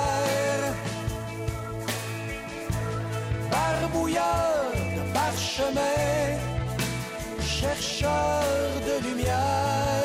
Barbouilleur 3.50 4.72
de 4.96 5.12
parchemin, 5.12 6.38
chercheur 7.40 8.42
de 8.86 9.08
lumière. 9.08 9.97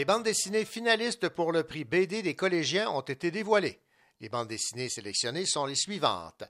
Les 0.00 0.06
bandes 0.06 0.22
dessinées 0.22 0.64
finalistes 0.64 1.28
pour 1.28 1.52
le 1.52 1.62
prix 1.62 1.84
BD 1.84 2.22
des 2.22 2.34
collégiens 2.34 2.88
ont 2.88 3.02
été 3.02 3.30
dévoilées. 3.30 3.82
Les 4.20 4.30
bandes 4.30 4.48
dessinées 4.48 4.88
sélectionnées 4.88 5.44
sont 5.44 5.66
les 5.66 5.74
suivantes. 5.74 6.42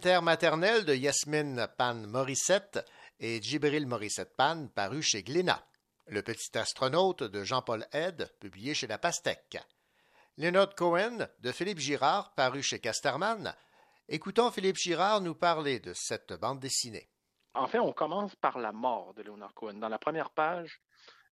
Terre 0.00 0.20
maternelle 0.20 0.84
de 0.84 0.92
Yasmine 0.92 1.68
Pan 1.78 1.94
Morissette 1.94 2.84
et 3.20 3.40
Djibril 3.40 3.86
Morissette 3.86 4.34
Pan, 4.36 4.66
paru 4.74 5.00
chez 5.00 5.22
Glénat. 5.22 5.64
Le 6.08 6.22
petit 6.22 6.58
astronaute 6.58 7.22
de 7.22 7.44
Jean-Paul 7.44 7.86
Ed, 7.92 8.28
publié 8.40 8.74
chez 8.74 8.88
La 8.88 8.98
Pastèque. 8.98 9.60
Leonard 10.36 10.74
Cohen 10.74 11.28
de 11.38 11.52
Philippe 11.52 11.78
Girard, 11.78 12.34
paru 12.34 12.64
chez 12.64 12.80
Casterman. 12.80 13.54
Écoutons 14.08 14.50
Philippe 14.50 14.78
Girard 14.78 15.20
nous 15.20 15.36
parler 15.36 15.78
de 15.78 15.92
cette 15.94 16.32
bande 16.32 16.58
dessinée. 16.58 17.08
En 17.54 17.68
fait, 17.68 17.78
on 17.78 17.92
commence 17.92 18.34
par 18.34 18.58
la 18.58 18.72
mort 18.72 19.14
de 19.14 19.22
Leonard 19.22 19.54
Cohen. 19.54 19.74
Dans 19.74 19.88
la 19.88 20.00
première 20.00 20.30
page, 20.30 20.80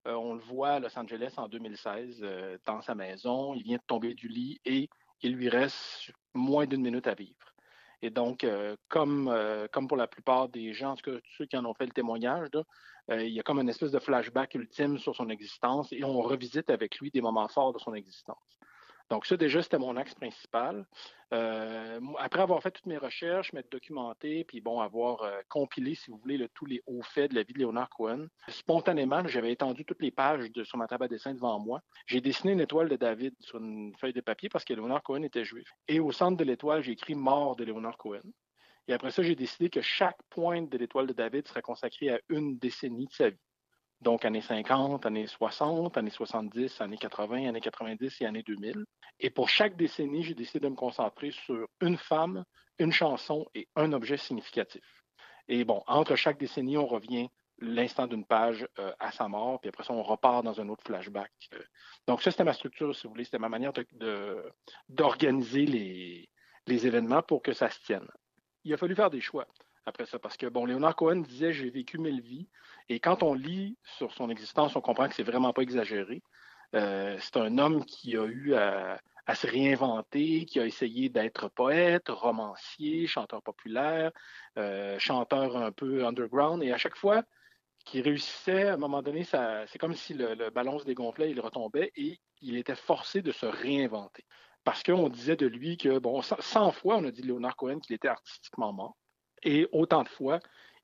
euh, 0.06 0.14
on 0.14 0.34
le 0.34 0.40
voit 0.40 0.70
à 0.70 0.80
Los 0.80 0.98
Angeles 0.98 1.34
en 1.36 1.48
2016 1.48 2.20
euh, 2.22 2.58
dans 2.66 2.80
sa 2.80 2.94
maison. 2.94 3.54
Il 3.54 3.62
vient 3.62 3.76
de 3.76 3.82
tomber 3.86 4.14
du 4.14 4.28
lit 4.28 4.60
et 4.64 4.88
il 5.22 5.34
lui 5.34 5.48
reste 5.48 6.12
moins 6.34 6.66
d'une 6.66 6.82
minute 6.82 7.06
à 7.06 7.14
vivre. 7.14 7.34
Et 8.02 8.08
donc, 8.08 8.44
euh, 8.44 8.76
comme, 8.88 9.30
pour 9.88 9.96
la 9.98 10.06
plupart 10.06 10.48
des 10.48 10.72
gens, 10.72 10.92
en 10.92 10.96
tout 10.96 11.10
cas 11.10 11.18
ceux 11.36 11.44
qui 11.44 11.56
en 11.56 11.66
ont 11.66 11.74
fait 11.74 11.84
le 11.84 11.92
témoignage, 11.92 12.48
il 13.10 13.28
y 13.28 13.40
a 13.40 13.42
comme 13.42 13.58
une 13.58 13.68
espèce 13.68 13.90
de 13.90 13.98
flashback 13.98 14.54
ultime 14.54 14.96
sur 14.98 15.14
son 15.14 15.28
existence 15.28 15.92
et 15.92 16.04
on 16.04 16.20
revisite 16.22 16.70
avec 16.70 16.98
lui 16.98 17.10
des 17.10 17.20
moments 17.20 17.48
forts 17.48 17.74
de 17.74 17.78
son 17.78 17.92
existence. 17.92 18.58
Donc, 19.10 19.26
ça, 19.26 19.36
déjà, 19.36 19.60
c'était 19.60 19.78
mon 19.78 19.96
axe 19.96 20.14
principal. 20.14 20.86
Euh, 21.34 22.00
après 22.18 22.42
avoir 22.42 22.62
fait 22.62 22.70
toutes 22.70 22.86
mes 22.86 22.96
recherches, 22.96 23.52
m'être 23.52 23.70
documenté, 23.70 24.44
puis 24.44 24.60
bon, 24.60 24.80
avoir 24.80 25.22
euh, 25.22 25.40
compilé, 25.48 25.96
si 25.96 26.10
vous 26.10 26.18
voulez, 26.18 26.48
tous 26.54 26.66
les 26.66 26.80
hauts 26.86 27.02
faits 27.02 27.32
de 27.32 27.36
la 27.36 27.42
vie 27.42 27.52
de 27.52 27.58
Léonard 27.58 27.90
Cohen, 27.90 28.28
spontanément, 28.48 29.26
j'avais 29.26 29.52
étendu 29.52 29.84
toutes 29.84 30.00
les 30.00 30.12
pages 30.12 30.48
sur 30.64 30.78
ma 30.78 30.86
table 30.86 31.04
à 31.04 31.08
dessin 31.08 31.34
devant 31.34 31.58
moi. 31.58 31.82
J'ai 32.06 32.20
dessiné 32.20 32.52
une 32.52 32.60
étoile 32.60 32.88
de 32.88 32.96
David 32.96 33.34
sur 33.40 33.58
une 33.58 33.92
feuille 33.96 34.12
de 34.12 34.20
papier 34.20 34.48
parce 34.48 34.64
que 34.64 34.74
Léonard 34.74 35.02
Cohen 35.02 35.22
était 35.22 35.44
juif. 35.44 35.68
Et 35.88 35.98
au 35.98 36.12
centre 36.12 36.36
de 36.36 36.44
l'étoile, 36.44 36.82
j'ai 36.82 36.92
écrit 36.92 37.16
Mort 37.16 37.56
de 37.56 37.64
Léonard 37.64 37.96
Cohen. 37.96 38.22
Et 38.86 38.92
après 38.92 39.10
ça, 39.10 39.22
j'ai 39.22 39.36
décidé 39.36 39.70
que 39.70 39.82
chaque 39.82 40.18
pointe 40.30 40.68
de 40.68 40.78
l'étoile 40.78 41.06
de 41.06 41.12
David 41.12 41.46
serait 41.46 41.62
consacrée 41.62 42.10
à 42.10 42.20
une 42.28 42.58
décennie 42.58 43.06
de 43.06 43.12
sa 43.12 43.30
vie. 43.30 43.38
Donc, 44.00 44.24
années 44.24 44.40
50, 44.40 45.04
années 45.04 45.26
60, 45.26 45.96
années 45.98 46.10
70, 46.10 46.80
années 46.80 46.96
80, 46.96 47.48
années 47.48 47.60
90 47.60 48.20
et 48.20 48.26
années 48.26 48.42
2000. 48.42 48.84
Et 49.18 49.28
pour 49.30 49.48
chaque 49.48 49.76
décennie, 49.76 50.22
j'ai 50.22 50.34
décidé 50.34 50.60
de 50.60 50.68
me 50.68 50.76
concentrer 50.76 51.32
sur 51.32 51.66
une 51.80 51.98
femme, 51.98 52.44
une 52.78 52.92
chanson 52.92 53.46
et 53.54 53.68
un 53.76 53.92
objet 53.92 54.16
significatif. 54.16 54.82
Et 55.48 55.64
bon, 55.64 55.82
entre 55.86 56.16
chaque 56.16 56.38
décennie, 56.38 56.78
on 56.78 56.86
revient 56.86 57.28
l'instant 57.58 58.06
d'une 58.06 58.24
page 58.24 58.66
euh, 58.78 58.92
à 58.98 59.12
sa 59.12 59.28
mort, 59.28 59.60
puis 59.60 59.68
après 59.68 59.84
ça, 59.84 59.92
on 59.92 60.02
repart 60.02 60.42
dans 60.42 60.58
un 60.62 60.68
autre 60.70 60.82
flashback. 60.84 61.30
Euh, 61.52 61.62
donc, 62.06 62.22
ça, 62.22 62.30
c'était 62.30 62.44
ma 62.44 62.54
structure, 62.54 62.94
si 62.96 63.06
vous 63.06 63.10
voulez. 63.10 63.24
C'était 63.24 63.38
ma 63.38 63.50
manière 63.50 63.72
d'organiser 64.88 65.66
les, 65.66 66.30
les 66.66 66.86
événements 66.86 67.22
pour 67.22 67.42
que 67.42 67.52
ça 67.52 67.68
se 67.68 67.80
tienne. 67.80 68.08
Il 68.64 68.72
a 68.72 68.78
fallu 68.78 68.94
faire 68.94 69.10
des 69.10 69.20
choix 69.20 69.46
après 69.86 70.06
ça. 70.06 70.18
Parce 70.18 70.36
que, 70.36 70.46
bon, 70.46 70.64
Léonard 70.64 70.96
Cohen 70.96 71.16
disait 71.16 71.52
J'ai 71.52 71.70
vécu 71.70 71.98
mille 71.98 72.20
vies. 72.20 72.48
Et 72.88 73.00
quand 73.00 73.22
on 73.22 73.34
lit 73.34 73.76
sur 73.84 74.12
son 74.12 74.30
existence, 74.30 74.76
on 74.76 74.80
comprend 74.80 75.08
que 75.08 75.14
c'est 75.14 75.22
vraiment 75.22 75.52
pas 75.52 75.62
exagéré. 75.62 76.22
Euh, 76.74 77.16
c'est 77.20 77.36
un 77.36 77.58
homme 77.58 77.84
qui 77.84 78.16
a 78.16 78.24
eu 78.24 78.54
à, 78.54 79.00
se 79.34 79.46
réinventer, 79.46 80.44
qui 80.44 80.58
a 80.58 80.66
essayé 80.66 81.08
d'être 81.08 81.48
poète, 81.48 82.08
romancier, 82.08 83.06
chanteur 83.06 83.42
populaire, 83.42 84.10
euh, 84.58 84.98
chanteur 84.98 85.56
un 85.56 85.72
peu 85.72 86.04
underground. 86.04 86.62
Et 86.62 86.72
à 86.72 86.78
chaque 86.78 86.96
fois 86.96 87.22
qu'il 87.84 88.02
réussissait, 88.02 88.68
à 88.68 88.74
un 88.74 88.76
moment 88.76 89.02
donné, 89.02 89.24
c'est 89.24 89.78
comme 89.78 89.94
si 89.94 90.14
le, 90.14 90.50
ballon 90.50 90.78
se 90.78 90.84
dégonflait, 90.84 91.30
il 91.30 91.40
retombait 91.40 91.92
et 91.96 92.18
il 92.40 92.56
était 92.56 92.74
forcé 92.74 93.22
de 93.22 93.32
se 93.32 93.46
réinventer. 93.46 94.24
Parce 94.64 94.82
qu'on 94.82 95.08
disait 95.08 95.36
de 95.36 95.46
lui 95.46 95.76
que, 95.76 95.98
bon, 95.98 96.20
100 96.22 96.72
fois, 96.72 96.96
on 96.96 97.04
a 97.04 97.10
dit 97.10 97.22
de 97.22 97.28
Léonard 97.28 97.56
Cohen 97.56 97.78
qu'il 97.78 97.94
était 97.94 98.08
artistiquement 98.08 98.72
mort. 98.72 98.96
Et 99.42 99.68
autant 99.72 100.02
de 100.02 100.08
fois, 100.08 100.40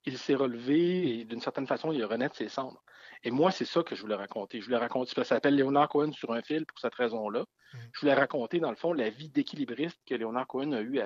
il 0.07 0.19
s'est 0.19 0.35
relevé 0.35 1.21
et 1.21 1.25
d'une 1.25 1.41
certaine 1.41 1.67
façon, 1.67 1.93
il 1.93 2.05
renaît 2.05 2.29
de 2.29 2.35
ses 2.35 2.49
cendres. 2.49 2.83
Et 3.25 3.31
moi, 3.31 3.51
c'est 3.51 3.65
ça 3.65 3.83
que 3.83 3.97
je 3.97 4.03
voulais 4.03 4.15
raconter. 4.15 4.61
Je 4.61 4.67
voulais 4.67 4.77
raconter, 4.77 5.13
ça 5.15 5.25
s'appelle 5.25 5.57
Léonard 5.57 5.89
Cohen 5.89 6.13
sur 6.13 6.33
un 6.33 6.43
fil 6.43 6.65
pour 6.65 6.79
cette 6.79 6.95
raison-là. 6.95 7.41
Mm. 7.41 7.79
Je 7.93 8.01
voulais 8.01 8.15
raconter, 8.15 8.61
dans 8.61 8.71
le 8.71 8.77
fond, 8.77 8.93
la 8.93 9.11
vie 9.11 9.29
d'équilibriste 9.29 10.01
que 10.07 10.15
Léonard 10.15 10.47
Cohen 10.47 10.73
a 10.73 10.81
eu 10.81 11.01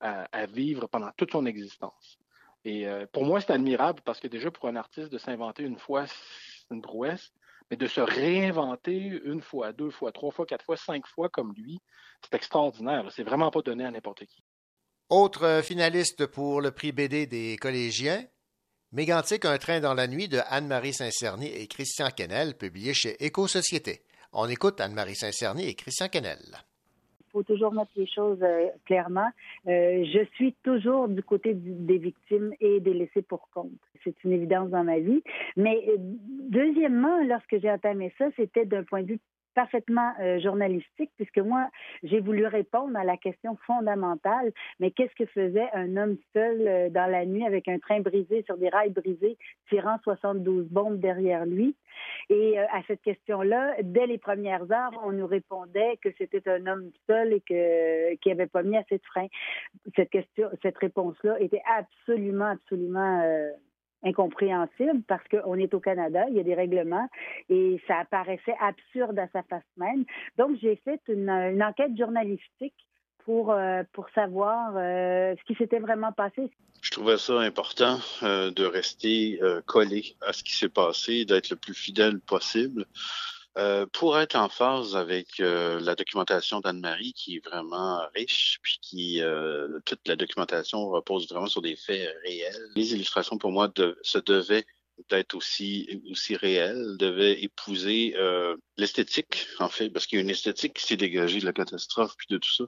à, 0.00 0.46
vivre 0.46 0.86
pendant 0.86 1.10
toute 1.16 1.32
son 1.32 1.46
existence. 1.46 2.18
Et 2.64 2.86
euh, 2.86 3.06
pour 3.12 3.24
moi, 3.24 3.40
c'est 3.40 3.52
admirable 3.52 4.00
parce 4.04 4.20
que 4.20 4.28
déjà, 4.28 4.50
pour 4.50 4.68
un 4.68 4.76
artiste 4.76 5.10
de 5.10 5.18
s'inventer 5.18 5.62
une 5.62 5.78
fois, 5.78 6.06
c'est 6.06 6.74
une 6.74 6.82
prouesse, 6.82 7.32
mais 7.70 7.76
de 7.76 7.86
se 7.86 8.00
réinventer 8.00 9.20
une 9.24 9.40
fois, 9.40 9.72
deux 9.72 9.90
fois, 9.90 10.12
trois 10.12 10.30
fois, 10.30 10.46
quatre 10.46 10.64
fois, 10.64 10.76
cinq 10.76 11.06
fois 11.06 11.28
comme 11.28 11.52
lui, 11.54 11.80
c'est 12.22 12.34
extraordinaire. 12.34 13.10
C'est 13.10 13.24
vraiment 13.24 13.50
pas 13.50 13.62
donné 13.62 13.84
à 13.84 13.90
n'importe 13.90 14.24
qui. 14.26 14.42
Autre 15.08 15.60
finaliste 15.62 16.26
pour 16.26 16.60
le 16.60 16.72
prix 16.72 16.90
BD 16.90 17.26
des 17.26 17.56
collégiens, 17.58 18.24
Mégantic, 18.90 19.44
un 19.44 19.56
train 19.56 19.78
dans 19.78 19.94
la 19.94 20.08
nuit 20.08 20.26
de 20.26 20.38
Anne-Marie 20.48 20.94
Saint-Cerny 20.94 21.46
et 21.46 21.68
Christian 21.68 22.08
Kennel, 22.08 22.54
publié 22.58 22.92
chez 22.92 23.14
Éco-Société. 23.24 24.00
On 24.32 24.48
écoute 24.48 24.80
Anne-Marie 24.80 25.14
Saint-Cerny 25.14 25.68
et 25.68 25.74
Christian 25.74 26.08
Kennel. 26.08 26.40
Il 27.20 27.30
faut 27.30 27.44
toujours 27.44 27.72
mettre 27.72 27.92
les 27.94 28.08
choses 28.08 28.42
euh, 28.42 28.66
clairement. 28.84 29.28
Euh, 29.68 30.04
je 30.12 30.24
suis 30.34 30.54
toujours 30.64 31.06
du 31.06 31.22
côté 31.22 31.52
des 31.54 31.98
victimes 31.98 32.52
et 32.58 32.80
des 32.80 32.94
laissés 32.94 33.22
pour 33.22 33.48
compte. 33.54 33.70
C'est 34.02 34.24
une 34.24 34.32
évidence 34.32 34.70
dans 34.70 34.82
ma 34.82 34.98
vie. 34.98 35.22
Mais 35.56 35.84
euh, 35.88 35.98
deuxièmement, 35.98 37.22
lorsque 37.22 37.60
j'ai 37.60 37.70
entamé 37.70 38.12
ça, 38.18 38.24
c'était 38.34 38.66
d'un 38.66 38.82
point 38.82 39.02
de 39.02 39.12
vue 39.12 39.20
parfaitement 39.56 40.12
euh, 40.20 40.38
journalistique, 40.38 41.10
puisque 41.16 41.38
moi, 41.38 41.68
j'ai 42.02 42.20
voulu 42.20 42.46
répondre 42.46 42.96
à 42.96 43.04
la 43.04 43.16
question 43.16 43.56
fondamentale, 43.66 44.52
mais 44.78 44.90
qu'est-ce 44.90 45.14
que 45.14 45.24
faisait 45.24 45.68
un 45.72 45.96
homme 45.96 46.18
seul 46.34 46.68
euh, 46.68 46.90
dans 46.90 47.10
la 47.10 47.24
nuit 47.24 47.44
avec 47.44 47.66
un 47.66 47.78
train 47.78 48.00
brisé 48.00 48.42
sur 48.44 48.58
des 48.58 48.68
rails 48.68 48.90
brisés, 48.90 49.38
tirant 49.70 49.96
72 50.04 50.66
bombes 50.68 51.00
derrière 51.00 51.46
lui? 51.46 51.74
Et 52.28 52.58
euh, 52.58 52.64
à 52.70 52.82
cette 52.86 53.00
question-là, 53.00 53.76
dès 53.82 54.06
les 54.06 54.18
premières 54.18 54.70
heures, 54.70 54.92
on 55.02 55.12
nous 55.12 55.26
répondait 55.26 55.98
que 56.02 56.10
c'était 56.18 56.46
un 56.50 56.66
homme 56.66 56.90
seul 57.06 57.32
et 57.32 57.40
que 57.40 58.14
qui 58.16 58.30
avait 58.30 58.46
pas 58.46 58.62
mis 58.62 58.76
assez 58.76 58.98
de 58.98 59.04
frein. 59.04 59.26
Cette 59.96 60.10
question, 60.10 60.50
cette 60.62 60.76
réponse-là 60.76 61.40
était 61.40 61.62
absolument, 61.66 62.50
absolument 62.50 63.22
incompréhensible 64.04 65.02
parce 65.08 65.26
qu'on 65.28 65.54
est 65.54 65.72
au 65.74 65.80
Canada, 65.80 66.24
il 66.28 66.36
y 66.36 66.40
a 66.40 66.42
des 66.42 66.54
règlements 66.54 67.08
et 67.48 67.80
ça 67.86 67.98
apparaissait 67.98 68.54
absurde 68.60 69.18
à 69.18 69.28
sa 69.28 69.42
face 69.44 69.62
même. 69.76 70.04
Donc, 70.38 70.56
j'ai 70.60 70.76
fait 70.84 71.00
une, 71.08 71.30
enquête 71.62 71.96
journalistique 71.96 72.74
pour, 73.24 73.50
euh, 73.50 73.82
pour 73.92 74.08
savoir 74.10 74.72
euh, 74.76 75.34
ce 75.38 75.44
qui 75.44 75.54
s'était 75.56 75.80
vraiment 75.80 76.12
passé. 76.12 76.50
Je 76.82 76.90
trouvais 76.90 77.18
ça 77.18 77.40
important 77.40 77.98
euh, 78.22 78.50
de 78.50 78.64
rester 78.64 79.40
collé 79.66 80.14
à 80.20 80.32
ce 80.32 80.44
qui 80.44 80.54
s'est 80.54 80.68
passé, 80.68 81.24
d'être 81.24 81.50
le 81.50 81.56
plus 81.56 81.74
fidèle 81.74 82.20
possible. 82.20 82.86
Euh, 83.58 83.86
pour 83.86 84.18
être 84.18 84.36
en 84.36 84.50
phase 84.50 84.96
avec 84.96 85.40
euh, 85.40 85.80
la 85.80 85.94
documentation 85.94 86.60
d'Anne-Marie, 86.60 87.14
qui 87.14 87.36
est 87.36 87.44
vraiment 87.44 88.02
riche, 88.14 88.58
puis 88.62 88.78
qui 88.82 89.22
euh, 89.22 89.80
toute 89.86 90.06
la 90.06 90.14
documentation 90.14 90.90
repose 90.90 91.26
vraiment 91.26 91.46
sur 91.46 91.62
des 91.62 91.74
faits 91.74 92.14
réels. 92.22 92.70
Les 92.74 92.92
illustrations, 92.92 93.38
pour 93.38 93.52
moi, 93.52 93.72
se 94.02 94.18
devaient 94.18 94.66
d'être 95.08 95.34
aussi 95.34 96.02
aussi 96.10 96.36
réelles, 96.36 96.96
devaient 96.98 97.42
épouser 97.42 98.14
l'esthétique, 98.76 99.46
en 99.58 99.68
fait, 99.68 99.90
parce 99.90 100.06
qu'il 100.06 100.16
y 100.16 100.20
a 100.20 100.22
une 100.22 100.30
esthétique 100.30 100.74
qui 100.74 100.86
s'est 100.86 100.96
dégagée 100.96 101.40
de 101.40 101.44
la 101.46 101.52
catastrophe, 101.52 102.14
puis 102.16 102.26
de 102.30 102.38
tout 102.38 102.52
ça. 102.52 102.64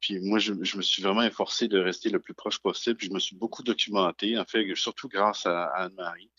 Puis 0.00 0.20
moi, 0.20 0.38
je, 0.38 0.54
je, 0.62 0.76
me 0.76 0.82
suis 0.82 1.02
vraiment 1.02 1.22
efforcé 1.22 1.66
de 1.66 1.78
rester 1.78 2.08
le 2.08 2.20
plus 2.20 2.34
proche 2.34 2.60
possible. 2.60 3.00
Je 3.00 3.10
me 3.10 3.18
suis 3.18 3.34
beaucoup 3.34 3.62
documenté, 3.62 4.38
en 4.38 4.44
fait, 4.44 4.64
surtout 4.76 5.08
grâce 5.08 5.46
à, 5.46 5.64
Anne-Marie. 5.74 6.30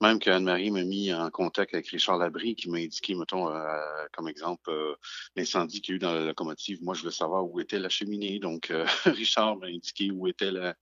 Même 0.00 0.20
qu'Anne-Marie 0.20 0.70
m'a 0.70 0.84
mis 0.84 1.12
en 1.12 1.28
contact 1.30 1.74
avec 1.74 1.88
Richard 1.88 2.18
Labrie, 2.18 2.54
qui 2.54 2.70
m'a 2.70 2.78
indiqué, 2.78 3.16
mettons, 3.16 3.52
euh, 3.52 4.06
comme 4.12 4.28
exemple, 4.28 4.70
euh, 4.70 4.94
l'incendie 5.34 5.80
qu'il 5.80 5.92
y 5.92 5.94
a 5.94 5.96
eu 5.96 5.98
dans 5.98 6.14
la 6.14 6.24
locomotive. 6.24 6.78
Moi, 6.82 6.94
je 6.94 7.00
voulais 7.00 7.12
savoir 7.12 7.44
où 7.44 7.58
était 7.58 7.80
la 7.80 7.88
cheminée. 7.88 8.38
Donc, 8.38 8.70
euh, 8.70 8.86
Richard 9.06 9.56
m'a 9.56 9.66
indiqué 9.66 10.12
où 10.12 10.28
était 10.28 10.52
la... 10.52 10.76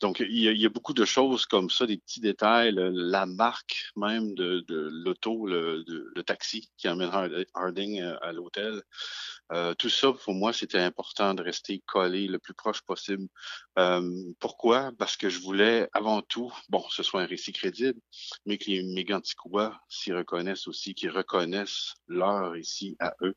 Donc, 0.00 0.20
il 0.20 0.38
y, 0.38 0.66
a, 0.66 0.68
beaucoup 0.68 0.94
de 0.94 1.04
choses 1.04 1.44
comme 1.46 1.70
ça, 1.70 1.86
des 1.86 1.98
petits 1.98 2.20
détails. 2.20 2.72
La 2.76 3.26
marque 3.26 3.90
même 3.96 4.32
de, 4.34 4.64
l'auto, 4.68 5.46
le, 5.46 6.22
taxi 6.24 6.70
qui 6.76 6.88
emmène 6.88 7.10
Harding 7.54 8.00
à 8.00 8.32
l'hôtel. 8.32 8.82
Tout 9.78 9.88
ça, 9.88 10.12
pour 10.12 10.34
moi, 10.34 10.52
c'était 10.52 10.78
important 10.78 11.34
de 11.34 11.42
rester 11.42 11.82
collé 11.86 12.26
le 12.26 12.38
plus 12.38 12.54
proche 12.54 12.80
possible. 12.82 13.28
Pourquoi? 14.40 14.92
Parce 14.98 15.16
que 15.16 15.28
je 15.28 15.40
voulais, 15.40 15.88
avant 15.92 16.22
tout, 16.22 16.52
bon, 16.68 16.84
ce 16.90 17.02
soit 17.02 17.22
un 17.22 17.26
récit 17.26 17.52
crédible, 17.52 18.00
que 18.58 18.70
les 18.70 18.82
Méganticois 18.82 19.80
s'y 19.88 20.12
reconnaissent 20.12 20.68
aussi, 20.68 20.94
qu'ils 20.94 21.10
reconnaissent 21.10 21.94
leur 22.08 22.52
récit 22.52 22.96
à 23.00 23.14
eux. 23.22 23.34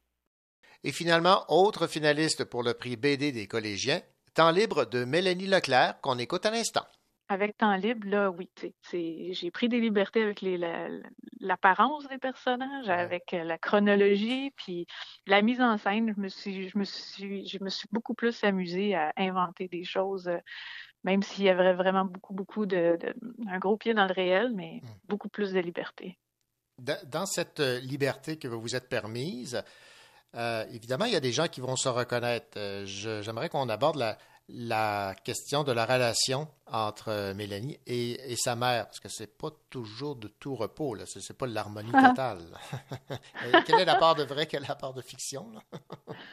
Et 0.84 0.92
finalement, 0.92 1.46
autre 1.50 1.88
finaliste 1.88 2.46
pour 2.46 2.62
le 2.62 2.74
prix 2.74 2.96
BD 2.96 3.32
des 3.32 3.48
collégiens, 3.48 4.02
Temps 4.36 4.52
libre 4.52 4.84
de 4.84 5.06
Mélanie 5.06 5.48
Leclerc, 5.48 6.02
qu'on 6.02 6.20
écoute 6.20 6.46
à 6.46 6.52
l'instant. 6.52 6.86
avec 7.30 7.56
temps 7.56 7.78
libre, 7.78 8.06
là, 8.06 8.30
oui, 8.30 8.50
j'ai 8.92 9.50
pris 9.50 9.70
des 9.70 9.80
libertés 9.80 10.22
avec 10.22 10.44
l'apparence 11.40 12.06
des 12.10 12.18
personnages, 12.18 12.90
avec 12.90 13.34
euh, 13.34 13.46
la 13.46 13.58
chronologie, 13.58 14.52
puis 14.58 14.88
la 15.26 15.42
mise 15.42 15.62
en 15.62 15.78
scène. 15.78 16.14
Je 16.14 16.22
me 16.22 16.28
suis, 16.28 16.68
je 16.68 16.78
me 16.78 16.84
suis, 16.84 17.48
je 17.48 17.64
me 17.64 17.70
suis 17.70 17.88
beaucoup 17.94 18.14
plus 18.14 18.44
amusée 18.44 18.94
à 18.94 19.14
inventer 19.16 19.70
des 19.70 19.86
choses, 19.86 20.28
euh, 20.28 20.38
même 21.06 21.24
s'il 21.24 21.46
y 21.46 21.50
avait 21.50 21.74
vraiment 21.74 22.04
beaucoup, 22.04 22.34
beaucoup 22.34 22.66
de, 22.66 22.98
un 23.48 23.60
gros 23.60 23.78
pied 23.78 23.94
dans 23.94 24.06
le 24.06 24.14
réel, 24.14 24.52
mais 24.54 24.82
mmh. 24.84 24.88
beaucoup 25.08 25.30
plus 25.30 25.54
de 25.54 25.60
liberté. 25.60 26.18
Dans 26.78 27.26
cette 27.26 27.62
euh, 27.62 27.80
liberté 27.80 28.38
que 28.38 28.50
vous 28.50 28.60
vous 28.60 28.76
êtes 28.76 28.90
permise, 28.90 29.64
évidemment, 30.70 31.06
il 31.06 31.14
y 31.14 31.16
a 31.16 31.22
des 31.22 31.32
gens 31.32 31.48
qui 31.48 31.62
vont 31.62 31.78
se 31.78 31.88
reconnaître. 31.88 32.58
J'aimerais 32.84 33.48
qu'on 33.48 33.70
aborde 33.70 33.96
la, 33.96 34.18
la 34.48 35.16
question 35.24 35.64
de 35.64 35.72
la 35.72 35.86
relation 35.86 36.48
entre 36.68 37.10
euh, 37.10 37.34
Mélanie 37.34 37.80
et, 37.88 38.36
sa 38.36 38.56
mère, 38.56 38.86
parce 38.86 39.00
que 39.00 39.10
c'est 39.10 39.38
pas 39.38 39.50
toujours 39.70 40.16
de 40.16 40.28
tout 40.28 40.56
repos, 40.56 40.94
là. 40.94 41.06
C'est, 41.08 41.38
pas 41.38 41.48
l'harmonie 41.48 41.92
totale. 41.92 42.42
quelle 43.66 43.80
est 43.80 43.86
la 43.86 43.96
part 43.96 44.16
de 44.16 44.24
vrai, 44.24 44.46
quelle 44.46 44.64
est 44.64 44.68
la 44.68 44.76
part 44.76 44.94
de 44.94 45.02
fiction? 45.02 45.52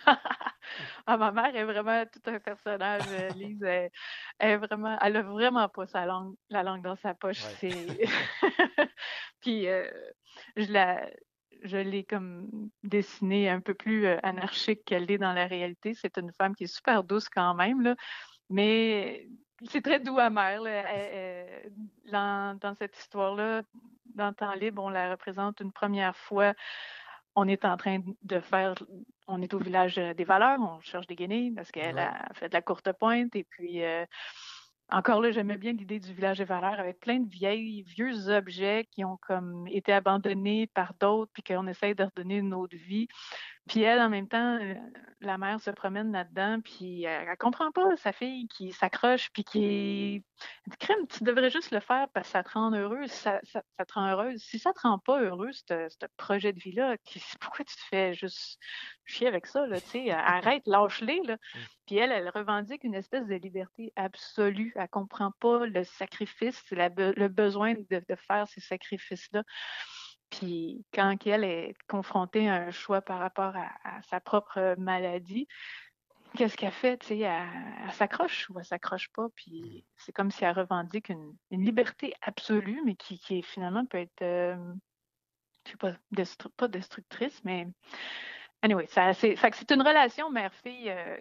ah, 1.07 1.17
ma 1.17 1.33
mère 1.33 1.55
est 1.57 1.65
vraiment 1.65 2.05
tout 2.07 2.31
un 2.31 2.39
personnage, 2.39 3.03
euh, 3.09 3.29
Lise. 3.37 3.63
Elle, 3.63 3.91
est 4.39 4.57
vraiment, 4.57 4.99
elle 5.01 5.17
a 5.17 5.23
vraiment 5.23 5.69
pas 5.69 5.87
sa 5.87 6.05
langue, 6.05 6.35
la 6.51 6.63
langue 6.63 6.83
dans 6.83 6.97
sa 6.97 7.15
poche. 7.15 7.43
Puis 9.41 9.69
euh, 9.69 9.91
je 10.57 10.71
la, 10.73 11.09
je 11.63 11.77
l'ai 11.77 12.05
comme 12.05 12.71
dessinée 12.83 13.49
un 13.49 13.61
peu 13.61 13.75
plus 13.75 14.07
euh, 14.07 14.19
anarchique 14.23 14.85
qu'elle 14.85 15.11
est 15.11 15.19
dans 15.19 15.33
la 15.33 15.47
réalité. 15.47 15.95
C'est 15.95 16.19
une 16.19 16.33
femme 16.33 16.55
qui 16.55 16.65
est 16.65 16.75
super 16.75 17.05
douce 17.05 17.29
quand 17.29 17.55
même, 17.55 17.81
là, 17.81 17.97
mais 18.51 19.29
c'est 19.69 19.83
très 19.83 20.01
doux 20.01 20.19
amer. 20.19 20.61
Là. 20.61 22.55
dans, 22.61 22.75
cette 22.75 22.97
histoire-là, 22.99 23.63
dans 24.15 24.29
le 24.29 24.35
temps 24.35 24.55
libre, 24.55 24.83
on 24.83 24.89
la 24.89 25.11
représente 25.11 25.61
une 25.61 25.73
première 25.73 26.17
fois. 26.17 26.55
On 27.35 27.49
est 27.49 27.65
en 27.65 27.77
train 27.77 28.01
de 28.23 28.41
faire, 28.41 28.75
on 29.27 29.41
est 29.41 29.55
au 29.55 29.59
village 29.59 29.95
des 29.95 30.25
valeurs, 30.25 30.59
on 30.61 30.81
cherche 30.81 31.07
des 31.07 31.15
guenilles 31.15 31.53
parce 31.53 31.71
qu'elle 31.71 31.99
a 31.99 32.29
fait 32.35 32.49
de 32.49 32.55
la 32.55 32.61
courte 32.61 32.93
pointe 32.93 33.35
et 33.35 33.45
puis 33.45 33.83
euh, 33.83 34.05
encore 34.91 35.21
là, 35.21 35.31
j'aimais 35.31 35.57
bien 35.57 35.73
l'idée 35.73 36.01
du 36.01 36.13
village 36.13 36.39
des 36.39 36.45
valeurs 36.45 36.79
avec 36.79 37.01
plein 37.01 37.21
de 37.21 37.29
vieilles, 37.29 37.83
vieux 37.83 38.29
objets 38.29 38.87
qui 38.91 39.05
ont 39.05 39.19
comme 39.27 39.67
été 39.69 39.93
abandonnés 39.93 40.67
par 40.75 40.95
d'autres, 41.01 41.31
puis 41.33 41.43
qu'on 41.43 41.67
essaye 41.67 41.95
de 41.95 42.05
redonner 42.05 42.37
une 42.39 42.53
autre 42.55 42.77
vie. 42.77 43.09
Puis 43.69 43.83
elle, 43.83 44.01
en 44.01 44.09
même 44.09 44.29
temps, 44.29 44.59
euh, 44.61 44.75
la 45.21 45.39
mère 45.39 45.61
se 45.61 45.71
promène 45.71 46.13
là-dedans, 46.13 46.61
puis 46.61 47.05
elle, 47.05 47.29
ne 47.29 47.35
comprend 47.37 47.71
pas 47.71 47.97
sa 47.97 48.13
fille 48.13 48.49
qui 48.49 48.73
s'accroche, 48.73 49.31
puis 49.33 49.45
qui 49.45 50.25
dit 50.67 50.77
Crème, 50.79 51.07
tu 51.07 51.23
devrais 51.23 51.51
juste 51.51 51.71
le 51.71 51.81
faire 51.81 52.09
parce 52.13 52.27
que 52.27 52.33
ça 52.33 52.43
te 52.43 52.51
rend 52.51 52.73
heureuse. 52.73 53.11
Ça, 53.11 53.41
ça, 53.45 53.63
te 53.63 53.93
rend 53.95 54.09
heureuse. 54.09 54.43
Si 54.43 54.59
ça 54.59 54.73
te 54.73 54.81
rend 54.81 54.99
pas 54.99 55.21
heureuse, 55.21 55.63
ce 55.69 56.07
projet 56.17 56.53
de 56.53 56.59
vie-là, 56.59 56.97
pourquoi 57.41 57.65
tu 57.65 57.77
te 57.77 57.83
fais 57.89 58.15
juste 58.15 58.59
chier 59.05 59.29
avec 59.29 59.47
ça, 59.47 59.67
là, 59.67 59.81
tu 59.81 59.89
sais, 59.89 60.11
arrête, 60.11 60.67
lâche-les, 60.67 61.21
là. 61.25 61.35
Mmh. 61.35 61.59
Puis 61.87 61.97
elle, 61.97 62.13
elle 62.13 62.29
revendique 62.31 62.85
une 62.85 62.95
espèce 62.95 63.27
de 63.27 63.35
liberté 63.35 63.93
absolue. 63.97 64.73
Elle 64.77 64.89
comprend 64.89 65.33
pas 65.41 65.67
le 65.67 65.85
sacrifice, 65.85 66.63
le 66.71 67.29
besoin 67.29 67.75
de, 67.75 68.03
de 68.09 68.15
faire 68.17 68.49
ces 68.49 68.61
sacrifices-là. 68.61 69.43
Puis 70.33 70.85
quand 70.95 71.15
elle 71.27 71.45
est 71.45 71.75
confrontée 71.89 72.49
à 72.49 72.55
un 72.55 72.71
choix 72.71 73.03
par 73.03 73.19
rapport 73.19 73.55
à, 73.55 74.03
sa 74.03 74.19
propre 74.19 74.75
maladie, 74.79 75.47
qu'est-ce 76.35 76.57
qu'elle 76.57 76.73
fait? 76.73 77.03
Sais, 77.03 77.19
elle, 77.19 77.93
s'accroche 77.93 78.49
ou 78.49 78.59
elle 78.59 78.65
s'accroche 78.65 79.11
pas. 79.13 79.29
Puis 79.37 79.85
c'est 79.97 80.13
comme 80.13 80.31
si 80.31 80.45
elle 80.45 80.59
revendique 80.59 81.11
une, 81.11 81.37
liberté 81.51 82.15
absolue, 82.23 82.81
mais 82.85 82.95
qui, 82.95 83.19
qui 83.19 83.43
finalement 83.43 83.85
peut 83.85 83.99
être, 83.99 84.23
euh, 84.23 84.57
je 85.67 85.73
sais 85.73 85.77
pas, 85.77 85.93
pas 86.57 86.69
destructrice, 86.69 87.45
mais 87.45 87.69
anyway, 88.63 88.87
ça, 88.87 89.13
c'est, 89.13 89.37
c'est 89.37 89.71
une 89.71 89.83
relation 89.83 90.31
mère-fille. 90.31 90.89
Euh, 90.89 91.19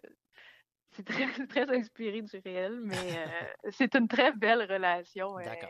c'est 0.93 1.05
très, 1.05 1.27
très 1.49 1.69
inspiré 1.77 2.21
du 2.21 2.37
réel, 2.45 2.79
mais 2.85 3.17
euh, 3.17 3.71
c'est 3.71 3.93
une 3.95 4.07
très 4.07 4.31
belle 4.31 4.71
relation. 4.71 5.35
D'accord. 5.35 5.69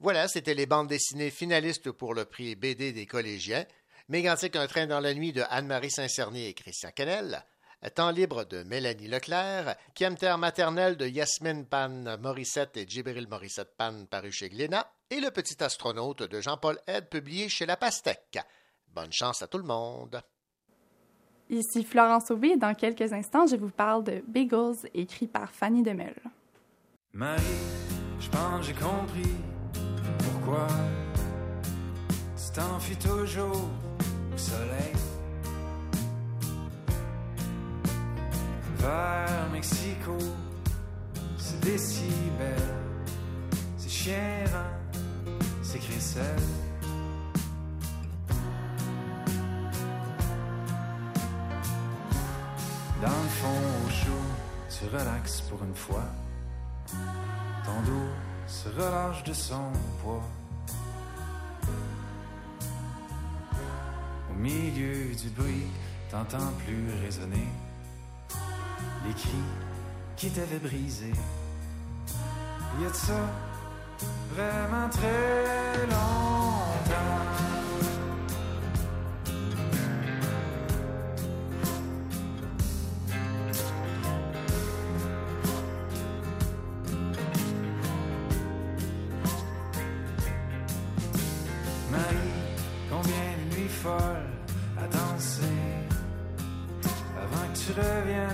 Voilà, 0.00 0.28
c'était 0.28 0.54
les 0.54 0.66
bandes 0.66 0.86
dessinées 0.86 1.30
finalistes 1.30 1.90
pour 1.90 2.14
le 2.14 2.24
prix 2.24 2.54
BD 2.54 2.92
des 2.92 3.06
collégiens. 3.06 3.64
Mégantic 4.08 4.54
Un 4.54 4.68
train 4.68 4.86
dans 4.86 5.00
la 5.00 5.12
nuit 5.12 5.32
de 5.32 5.42
Anne-Marie 5.50 5.90
Saint-Cernier 5.90 6.48
et 6.48 6.54
Christian 6.54 6.90
Canel. 6.94 7.44
Temps 7.94 8.10
libre 8.10 8.44
de 8.44 8.62
Mélanie 8.62 9.08
Leclerc. 9.08 9.76
Terre 9.94 10.38
maternelle 10.38 10.96
de 10.96 11.06
Yasmine 11.06 11.66
Pan 11.66 12.16
Morissette 12.18 12.76
et 12.76 12.86
Djibril 12.88 13.26
Morissette 13.28 13.76
Pan 13.76 14.04
paru 14.08 14.30
chez 14.30 14.48
Glénat. 14.48 14.88
Et 15.10 15.20
Le 15.20 15.30
petit 15.32 15.62
astronaute 15.64 16.22
de 16.22 16.40
Jean-Paul 16.40 16.78
Ed 16.86 17.08
publié 17.08 17.48
chez 17.48 17.66
La 17.66 17.76
Pastèque. 17.76 18.38
Bonne 18.94 19.12
chance 19.12 19.42
à 19.42 19.48
tout 19.48 19.58
le 19.58 19.64
monde. 19.64 20.22
Ici 21.50 21.82
Florence 21.82 22.30
Aubé. 22.30 22.56
Dans 22.56 22.74
quelques 22.74 23.12
instants, 23.12 23.46
je 23.46 23.56
vous 23.56 23.70
parle 23.70 24.04
de 24.04 24.22
Bagels 24.28 24.88
écrit 24.94 25.26
par 25.26 25.50
Fanny 25.50 25.82
Demel. 25.82 26.14
Marie, 27.12 27.42
je 28.20 28.28
pense 28.28 28.66
j'ai 28.66 28.74
compris 28.74 29.57
pourquoi 30.18 30.66
tu 32.36 32.52
t'enfuis 32.52 32.96
toujours 32.96 33.68
au 34.34 34.38
soleil. 34.38 34.94
Vers 38.78 39.48
Mexico 39.52 40.16
c'est 41.36 41.60
décibel 41.60 42.68
c'est 43.76 43.90
chiant 43.90 44.14
c'est 45.62 45.78
crissel 45.78 46.36
dans 53.02 53.08
le 53.08 53.28
fond 53.40 53.60
au 53.86 53.90
chaud 53.90 54.28
tu 54.78 54.84
relaxes 54.96 55.40
pour 55.42 55.62
une 55.64 55.74
fois. 55.74 56.04
Ton 57.64 57.80
se 58.48 58.68
relâche 58.70 59.22
de 59.24 59.32
son 59.32 59.70
poids 60.02 60.24
Au 64.30 64.34
milieu 64.34 65.14
du 65.14 65.28
bruit, 65.30 65.66
t'entends 66.10 66.52
plus 66.64 66.88
résonner 67.02 67.48
les 69.06 69.12
cris 69.12 69.44
qui 70.16 70.30
t'avaient 70.30 70.58
brisé. 70.58 71.12
Y 72.80 72.86
a 72.86 72.90
de 72.90 72.94
ça 72.94 73.20
vraiment 74.34 74.88
très 74.88 75.86
longtemps. 75.86 76.67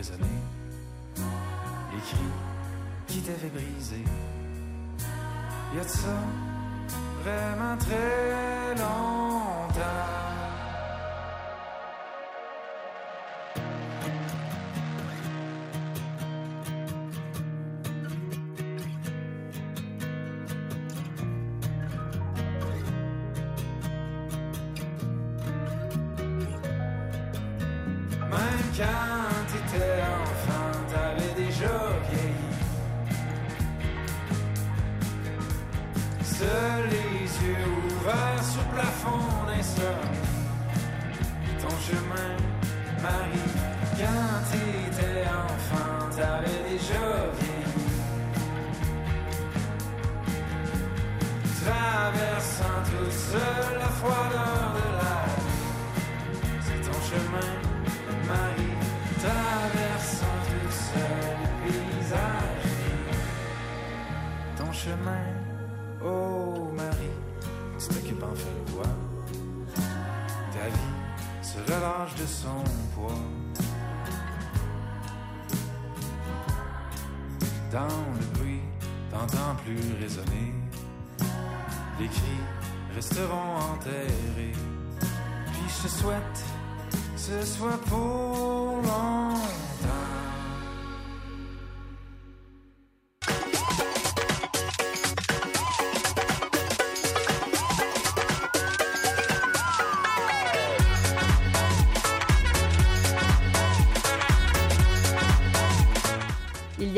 résonner 0.00 0.40
les 1.92 2.00
cris 2.00 2.32
qui 3.06 3.20
t'avaient 3.20 3.50
brisé. 3.50 4.02
Y 5.74 5.78
a 5.78 5.84
de 5.84 5.88
ça 5.88 6.16
vraiment 7.22 7.76
très 7.76 8.74
longtemps. 8.76 10.19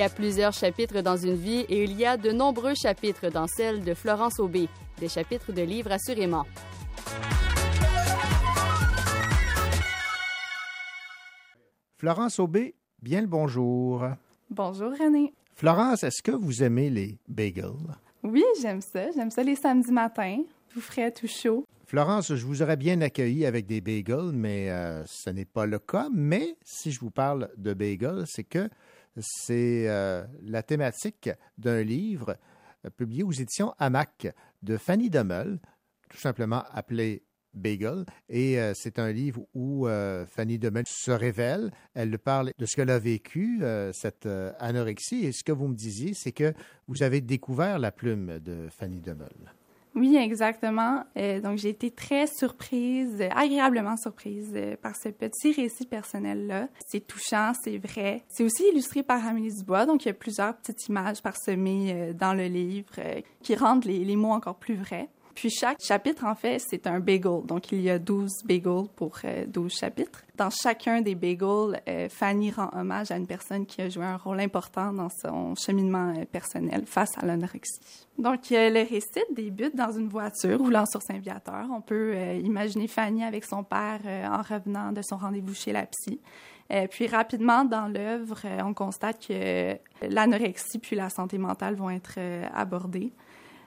Y 0.02 0.04
a 0.04 0.08
plusieurs 0.08 0.52
chapitres 0.52 1.00
dans 1.00 1.16
une 1.16 1.36
vie 1.36 1.60
et 1.68 1.84
il 1.84 1.96
y 1.96 2.04
a 2.04 2.16
de 2.16 2.32
nombreux 2.32 2.74
chapitres 2.74 3.30
dans 3.30 3.46
celle 3.46 3.84
de 3.84 3.94
Florence 3.94 4.40
Aubé, 4.40 4.68
des 4.98 5.08
chapitres 5.08 5.52
de 5.52 5.62
livres 5.62 5.92
assurément. 5.92 6.44
Florence 11.98 12.40
Aubé, 12.40 12.74
bien 13.00 13.20
le 13.20 13.28
bonjour. 13.28 14.04
Bonjour 14.50 14.90
René. 14.90 15.32
Florence, 15.54 16.02
est-ce 16.02 16.20
que 16.20 16.32
vous 16.32 16.64
aimez 16.64 16.90
les 16.90 17.20
bagels? 17.28 17.94
Oui, 18.24 18.42
j'aime 18.60 18.80
ça. 18.80 19.08
J'aime 19.12 19.30
ça 19.30 19.44
les 19.44 19.54
samedis 19.54 19.92
matins, 19.92 20.42
tout 20.72 20.80
frais, 20.80 21.12
tout 21.12 21.28
chaud. 21.28 21.64
Florence, 21.86 22.34
je 22.34 22.44
vous 22.44 22.60
aurais 22.60 22.76
bien 22.76 23.00
accueilli 23.02 23.46
avec 23.46 23.66
des 23.66 23.80
bagels, 23.80 24.32
mais 24.32 24.68
euh, 24.68 25.04
ce 25.06 25.30
n'est 25.30 25.44
pas 25.44 25.66
le 25.66 25.78
cas. 25.78 26.08
Mais 26.12 26.56
si 26.64 26.90
je 26.90 26.98
vous 26.98 27.12
parle 27.12 27.50
de 27.56 27.72
bagels, 27.72 28.24
c'est 28.26 28.42
que 28.42 28.68
c'est 29.20 29.89
euh, 29.89 30.24
la 30.43 30.62
thématique 30.62 31.30
d'un 31.59 31.82
livre 31.82 32.36
euh, 32.84 32.90
publié 32.90 33.22
aux 33.22 33.32
éditions 33.32 33.74
Hamac 33.78 34.28
de 34.62 34.76
Fanny 34.76 35.10
Demel, 35.10 35.60
tout 36.09 36.18
simplement 36.18 36.64
appelé 36.72 37.24
Bagel. 37.55 38.06
Et 38.28 38.59
euh, 38.59 38.72
c'est 38.74 38.98
un 38.98 39.12
livre 39.12 39.43
où 39.55 39.86
Fanny 40.28 40.59
Demel 40.59 40.84
se 40.86 41.10
révèle. 41.10 41.70
Elle 41.94 42.18
parle 42.18 42.52
de 42.59 42.66
ce 42.66 42.76
qu'elle 42.76 42.90
a 42.90 42.98
vécu, 42.98 43.62
cette 43.93 44.28
anorexie. 44.59 45.26
Et 45.26 45.32
ce 45.32 45.44
que 45.44 45.52
vous 45.52 45.68
me 45.68 45.74
disiez, 45.74 46.14
c'est 46.14 46.32
que 46.32 46.55
vous 46.89 47.02
avez 47.02 47.20
découvert 47.20 47.78
la 47.78 47.93
plume 47.93 48.39
de 48.39 48.68
Fanny 48.70 49.01
Demel. 49.01 49.52
Oui, 49.94 50.16
exactement. 50.16 51.05
Euh, 51.19 51.40
donc, 51.40 51.59
j'ai 51.59 51.69
été 51.69 51.90
très 51.90 52.27
surprise, 52.27 53.23
agréablement 53.35 53.97
surprise 53.97 54.52
euh, 54.55 54.74
par 54.81 54.97
ce 54.97 55.10
petit 55.10 55.52
récit 55.52 55.86
personnel-là. 55.86 56.69
C'est 56.86 57.06
touchant, 57.06 57.52
c'est 57.62 57.77
vrai. 57.77 58.23
C'est 58.28 58.43
aussi 58.43 58.64
illustré 58.73 59.02
par 59.02 59.27
Amélie 59.27 59.55
Dubois, 59.55 59.85
donc 59.85 60.05
il 60.05 60.09
y 60.09 60.10
a 60.10 60.14
plusieurs 60.14 60.56
petites 60.56 60.89
images 60.89 61.20
parsemées 61.20 61.93
euh, 61.93 62.12
dans 62.14 62.32
le 62.32 62.47
livre 62.47 62.94
qui 63.43 63.55
rendent 63.55 63.85
les, 63.85 64.05
les 64.05 64.16
mots 64.16 64.32
encore 64.32 64.56
plus 64.56 64.77
vrais. 64.77 65.09
Puis 65.34 65.50
chaque 65.50 65.78
chapitre, 65.82 66.24
en 66.24 66.34
fait, 66.34 66.59
c'est 66.59 66.86
un 66.86 67.00
bagel. 67.00 67.42
Donc, 67.44 67.72
il 67.72 67.80
y 67.80 67.90
a 67.90 67.98
12 67.98 68.44
bagels 68.44 68.88
pour 68.96 69.18
euh, 69.24 69.46
12 69.46 69.72
chapitres. 69.72 70.24
Dans 70.36 70.48
chacun 70.48 71.02
des 71.02 71.14
bagels, 71.14 71.80
euh, 71.88 72.09
Fanny 72.09 72.50
rend 72.50 72.70
hommage 72.72 73.10
à 73.10 73.16
une 73.16 73.26
personne 73.26 73.66
qui 73.66 73.82
a 73.82 73.88
joué 73.90 74.04
un 74.04 74.16
rôle 74.16 74.40
important 74.40 74.92
dans 74.92 75.10
son 75.10 75.54
cheminement 75.54 76.14
euh, 76.16 76.24
personnel 76.24 76.84
face 76.86 77.16
à 77.18 77.26
l'anorexie. 77.26 77.78
Donc, 78.18 78.50
euh, 78.50 78.70
le 78.70 78.80
récit 78.80 79.22
débute 79.30 79.76
dans 79.76 79.92
une 79.92 80.09
voiture 80.09 80.59
roulant 80.59 80.86
sur 80.86 81.02
Saint-Viateur. 81.02 81.66
On 81.70 81.82
peut 81.82 82.16
imaginer 82.42 82.88
Fanny 82.88 83.24
avec 83.24 83.44
son 83.44 83.62
père 83.62 84.00
en 84.04 84.42
revenant 84.42 84.92
de 84.92 85.02
son 85.02 85.16
rendez-vous 85.16 85.54
chez 85.54 85.72
la 85.72 85.86
psy. 85.86 86.20
Puis 86.90 87.06
rapidement, 87.06 87.64
dans 87.64 87.86
l'œuvre, 87.86 88.40
on 88.64 88.72
constate 88.72 89.26
que 89.26 89.76
l'anorexie 90.09 90.78
puis 90.78 90.96
la 90.96 91.10
santé 91.10 91.36
mentale 91.38 91.74
vont 91.74 91.90
être 91.90 92.18
abordées. 92.54 93.12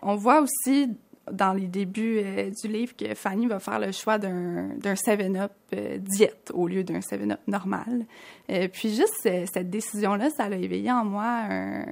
On 0.02 0.16
voit 0.16 0.42
aussi 0.42 0.90
dans 1.32 1.54
les 1.54 1.68
débuts 1.68 2.20
euh, 2.24 2.50
du 2.52 2.68
livre 2.68 2.96
que 2.96 3.16
Fanny 3.16 3.48
va 3.48 3.60
faire 3.60 3.80
le 3.80 3.92
choix 3.92 4.18
d'un 4.18 4.70
d'un 4.78 4.94
7-Up 4.94 5.52
euh, 5.74 5.98
diète 5.98 6.52
au 6.54 6.68
lieu 6.68 6.84
d'un 6.84 7.00
7-Up 7.00 7.40
normal. 7.48 8.06
Euh, 8.52 8.68
puis 8.72 8.90
juste 8.96 9.14
cette 9.24 9.70
décision-là, 9.70 10.30
ça 10.30 10.44
a 10.44 10.56
éveillé 10.56 10.92
en 10.92 11.04
moi 11.06 11.26
un- 11.50 11.86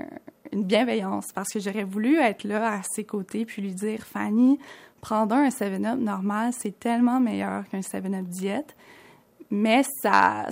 une 0.51 0.63
bienveillance 0.65 1.31
parce 1.33 1.49
que 1.49 1.59
j'aurais 1.59 1.83
voulu 1.83 2.19
être 2.19 2.43
là 2.43 2.73
à 2.77 2.81
ses 2.83 3.03
côtés 3.05 3.43
puis 3.45 3.61
lui 3.63 3.73
dire 3.73 4.01
Fanny, 4.05 4.59
prendre 5.01 5.33
un 5.35 5.49
7-Up 5.49 5.97
normal, 5.99 6.51
c'est 6.53 6.79
tellement 6.79 7.19
meilleur 7.19 7.67
qu'un 7.69 7.79
7-Up 7.81 8.25
diète. 8.27 8.75
Mais 9.49 9.81
ça 10.01 10.47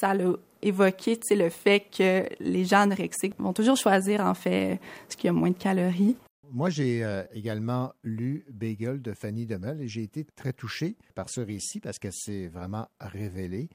ça 0.00 0.14
l'a 0.14 0.32
évoqué 0.62 1.18
le 1.30 1.48
fait 1.48 1.80
que 1.96 2.24
les 2.40 2.64
gens 2.64 2.80
anorexiques 2.80 3.34
vont 3.38 3.52
toujours 3.52 3.76
choisir 3.76 4.20
en 4.24 4.34
fait 4.34 4.80
ce 5.08 5.16
qui 5.16 5.28
a 5.28 5.32
moins 5.32 5.50
de 5.50 5.56
calories. 5.56 6.16
Moi, 6.50 6.70
j'ai 6.70 7.04
euh, 7.04 7.24
également 7.32 7.92
lu 8.02 8.44
Bagel 8.50 9.02
de 9.02 9.12
Fanny 9.12 9.44
Demel 9.44 9.80
et 9.82 9.88
j'ai 9.88 10.02
été 10.02 10.24
très 10.24 10.52
touché 10.52 10.96
par 11.14 11.28
ce 11.28 11.40
récit 11.40 11.80
parce 11.80 11.98
que 11.98 12.08
c'est 12.10 12.48
vraiment 12.48 12.86
révélé. 13.00 13.68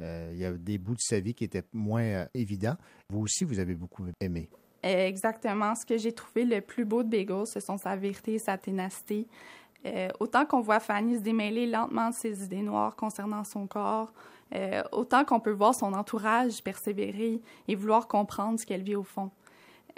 Euh, 0.00 0.30
il 0.32 0.38
y 0.38 0.44
a 0.44 0.52
des 0.52 0.78
bouts 0.78 0.94
de 0.94 1.00
sa 1.00 1.20
vie 1.20 1.34
qui 1.34 1.44
étaient 1.44 1.64
moins 1.72 2.02
euh, 2.02 2.26
évidents. 2.34 2.76
Vous 3.10 3.20
aussi, 3.20 3.44
vous 3.44 3.58
avez 3.58 3.74
beaucoup 3.74 4.06
aimé. 4.20 4.48
Exactement. 4.82 5.74
Ce 5.74 5.84
que 5.84 5.98
j'ai 5.98 6.12
trouvé 6.12 6.44
le 6.44 6.60
plus 6.60 6.84
beau 6.84 7.02
de 7.02 7.08
Bagel, 7.08 7.46
ce 7.46 7.60
sont 7.60 7.76
sa 7.76 7.96
vérité 7.96 8.34
et 8.34 8.38
sa 8.38 8.58
ténacité. 8.58 9.26
Autant 10.18 10.46
qu'on 10.46 10.62
voit 10.62 10.80
Fanny 10.80 11.16
se 11.16 11.20
démêler 11.20 11.66
lentement 11.66 12.08
de 12.08 12.14
ses 12.14 12.42
idées 12.42 12.62
noires 12.62 12.96
concernant 12.96 13.44
son 13.44 13.66
corps, 13.66 14.14
autant 14.92 15.26
qu'on 15.26 15.40
peut 15.40 15.50
voir 15.50 15.74
son 15.74 15.92
entourage 15.92 16.62
persévérer 16.62 17.42
et 17.68 17.74
vouloir 17.74 18.08
comprendre 18.08 18.58
ce 18.58 18.64
qu'elle 18.64 18.82
vit 18.82 18.96
au 18.96 19.02
fond. 19.02 19.30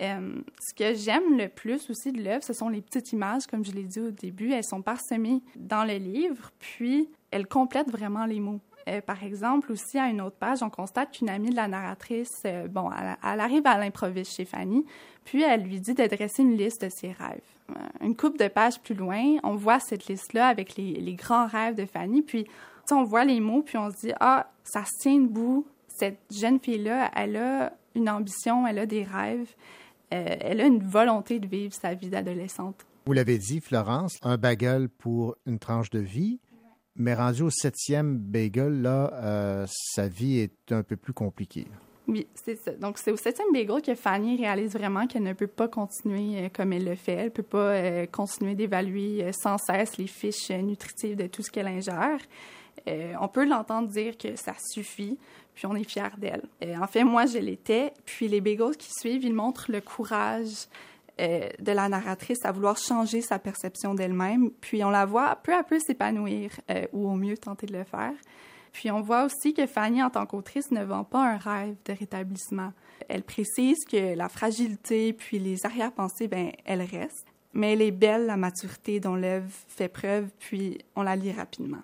Euh, 0.00 0.40
ce 0.60 0.74
que 0.74 0.94
j'aime 0.94 1.38
le 1.38 1.48
plus 1.48 1.88
aussi 1.88 2.12
de 2.12 2.22
l'œuvre, 2.22 2.44
ce 2.44 2.52
sont 2.52 2.68
les 2.68 2.82
petites 2.82 3.12
images, 3.12 3.46
comme 3.46 3.64
je 3.64 3.72
l'ai 3.72 3.84
dit 3.84 4.00
au 4.00 4.10
début. 4.10 4.52
Elles 4.52 4.64
sont 4.64 4.82
parsemées 4.82 5.42
dans 5.56 5.84
le 5.84 5.94
livre, 5.94 6.50
puis 6.58 7.08
elles 7.30 7.46
complètent 7.46 7.90
vraiment 7.90 8.26
les 8.26 8.40
mots. 8.40 8.60
Euh, 8.88 9.00
par 9.00 9.24
exemple, 9.24 9.72
aussi 9.72 9.98
à 9.98 10.08
une 10.08 10.20
autre 10.20 10.36
page, 10.36 10.62
on 10.62 10.70
constate 10.70 11.10
qu'une 11.12 11.28
amie 11.28 11.50
de 11.50 11.56
la 11.56 11.66
narratrice, 11.66 12.42
euh, 12.44 12.68
bon, 12.68 12.90
elle, 12.92 13.40
arrive 13.40 13.66
à 13.66 13.78
l'improviste 13.78 14.36
chez 14.36 14.44
Fanny, 14.44 14.84
puis 15.24 15.42
elle 15.42 15.62
lui 15.62 15.80
dit 15.80 15.94
de 15.94 16.06
dresser 16.06 16.42
une 16.42 16.56
liste 16.56 16.84
de 16.84 16.88
ses 16.88 17.10
rêves. 17.10 17.40
Une 18.00 18.14
couple 18.14 18.38
de 18.38 18.46
pages 18.46 18.78
plus 18.80 18.94
loin, 18.94 19.38
on 19.42 19.56
voit 19.56 19.80
cette 19.80 20.06
liste-là 20.06 20.46
avec 20.46 20.76
les, 20.76 20.92
les 20.92 21.14
grands 21.14 21.48
rêves 21.48 21.74
de 21.74 21.84
Fanny, 21.84 22.22
puis 22.22 22.46
on 22.92 23.02
voit 23.02 23.24
les 23.24 23.40
mots, 23.40 23.62
puis 23.62 23.76
on 23.76 23.90
se 23.90 23.96
dit, 23.96 24.12
ah, 24.20 24.48
ça 24.62 24.84
se 24.84 24.92
tient 25.00 25.18
debout. 25.18 25.66
Cette 25.88 26.20
jeune 26.30 26.60
fille-là, 26.60 27.10
elle 27.16 27.36
a 27.36 27.72
une 27.94 28.08
ambition, 28.08 28.66
elle 28.66 28.78
a 28.78 28.86
des 28.86 29.02
rêves, 29.02 29.54
euh, 30.12 30.36
elle 30.40 30.60
a 30.60 30.66
une 30.66 30.82
volonté 30.82 31.38
de 31.38 31.46
vivre 31.46 31.74
sa 31.74 31.94
vie 31.94 32.08
d'adolescente. 32.08 32.86
Vous 33.06 33.12
l'avez 33.12 33.38
dit, 33.38 33.60
Florence, 33.60 34.16
un 34.22 34.36
bagel 34.36 34.88
pour 34.88 35.36
une 35.46 35.58
tranche 35.58 35.90
de 35.90 36.00
vie. 36.00 36.40
Mais 36.98 37.14
rendu 37.14 37.42
au 37.42 37.50
septième 37.50 38.16
bagel, 38.16 38.80
là, 38.80 39.12
euh, 39.14 39.66
sa 39.68 40.08
vie 40.08 40.38
est 40.38 40.72
un 40.72 40.82
peu 40.82 40.96
plus 40.96 41.12
compliquée. 41.12 41.66
Oui, 42.08 42.26
c'est 42.34 42.56
ça. 42.56 42.72
Donc, 42.72 42.98
c'est 42.98 43.10
au 43.10 43.16
septième 43.16 43.52
bagel 43.52 43.82
que 43.82 43.94
Fanny 43.94 44.36
réalise 44.36 44.72
vraiment 44.72 45.06
qu'elle 45.06 45.24
ne 45.24 45.32
peut 45.32 45.46
pas 45.46 45.68
continuer 45.68 46.44
euh, 46.44 46.48
comme 46.52 46.72
elle 46.72 46.84
le 46.84 46.94
fait. 46.94 47.12
Elle 47.12 47.24
ne 47.26 47.30
peut 47.30 47.42
pas 47.42 47.72
euh, 47.72 48.06
continuer 48.06 48.54
d'évaluer 48.54 49.30
sans 49.32 49.58
cesse 49.58 49.98
les 49.98 50.06
fiches 50.06 50.50
nutritives 50.50 51.16
de 51.16 51.26
tout 51.26 51.42
ce 51.42 51.50
qu'elle 51.50 51.66
ingère. 51.66 52.20
Euh, 52.88 53.14
on 53.20 53.28
peut 53.28 53.46
l'entendre 53.46 53.88
dire 53.88 54.16
que 54.16 54.36
ça 54.36 54.54
suffit, 54.72 55.18
puis 55.56 55.66
on 55.66 55.74
est 55.74 55.84
fiers 55.84 56.16
d'elle. 56.18 56.42
Euh, 56.62 56.76
en 56.76 56.86
fait, 56.86 57.02
moi, 57.02 57.24
je 57.24 57.38
l'étais. 57.38 57.92
Puis 58.04 58.28
les 58.28 58.42
bagels 58.42 58.76
qui 58.76 58.90
suivent, 58.92 59.24
ils 59.24 59.34
montrent 59.34 59.72
le 59.72 59.80
courage 59.80 60.68
euh, 61.18 61.48
de 61.58 61.72
la 61.72 61.88
narratrice 61.88 62.44
à 62.44 62.52
vouloir 62.52 62.76
changer 62.76 63.22
sa 63.22 63.38
perception 63.38 63.94
d'elle-même. 63.94 64.50
Puis 64.60 64.84
on 64.84 64.90
la 64.90 65.06
voit 65.06 65.34
peu 65.42 65.54
à 65.54 65.62
peu 65.62 65.78
s'épanouir, 65.80 66.50
euh, 66.70 66.86
ou 66.92 67.08
au 67.08 67.14
mieux 67.14 67.38
tenter 67.38 67.66
de 67.66 67.72
le 67.72 67.84
faire. 67.84 68.12
Puis 68.72 68.90
on 68.90 69.00
voit 69.00 69.24
aussi 69.24 69.54
que 69.54 69.66
Fanny, 69.66 70.02
en 70.02 70.10
tant 70.10 70.26
qu'autrice, 70.26 70.70
ne 70.70 70.84
vend 70.84 71.04
pas 71.04 71.26
un 71.26 71.38
rêve 71.38 71.76
de 71.86 71.94
rétablissement. 71.94 72.74
Elle 73.08 73.22
précise 73.22 73.86
que 73.90 74.14
la 74.14 74.28
fragilité 74.28 75.14
puis 75.14 75.38
les 75.38 75.64
arrière-pensées, 75.64 76.28
ben, 76.28 76.52
elles 76.66 76.82
restent. 76.82 77.32
Mais 77.54 77.72
elle 77.72 77.80
est 77.80 77.92
belle, 77.92 78.26
la 78.26 78.36
maturité 78.36 79.00
dont 79.00 79.14
l'œuvre 79.14 79.48
fait 79.68 79.88
preuve, 79.88 80.28
puis 80.38 80.76
on 80.94 81.02
la 81.02 81.16
lit 81.16 81.32
rapidement. 81.32 81.80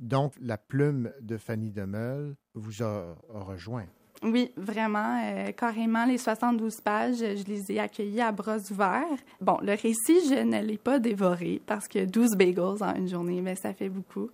Donc, 0.00 0.34
la 0.40 0.56
plume 0.56 1.12
de 1.20 1.36
Fanny 1.36 1.70
Demeul 1.70 2.34
vous 2.54 2.82
a, 2.82 3.16
a 3.34 3.40
rejoint. 3.40 3.86
Oui, 4.22 4.50
vraiment, 4.54 5.18
euh, 5.24 5.50
carrément, 5.52 6.04
les 6.04 6.18
72 6.18 6.82
pages, 6.82 7.16
je 7.16 7.42
les 7.50 7.72
ai 7.72 7.78
accueillies 7.80 8.20
à 8.20 8.30
bras 8.32 8.58
ouverts. 8.70 9.06
Bon, 9.40 9.56
le 9.62 9.72
récit, 9.72 10.20
je 10.28 10.42
ne 10.42 10.60
l'ai 10.60 10.76
pas 10.76 10.98
dévoré 10.98 11.62
parce 11.64 11.88
que 11.88 12.04
12 12.04 12.36
bagels 12.36 12.82
en 12.82 12.94
une 12.96 13.08
journée, 13.08 13.40
mais 13.40 13.54
ça 13.54 13.72
fait 13.72 13.88
beaucoup. 13.88 14.28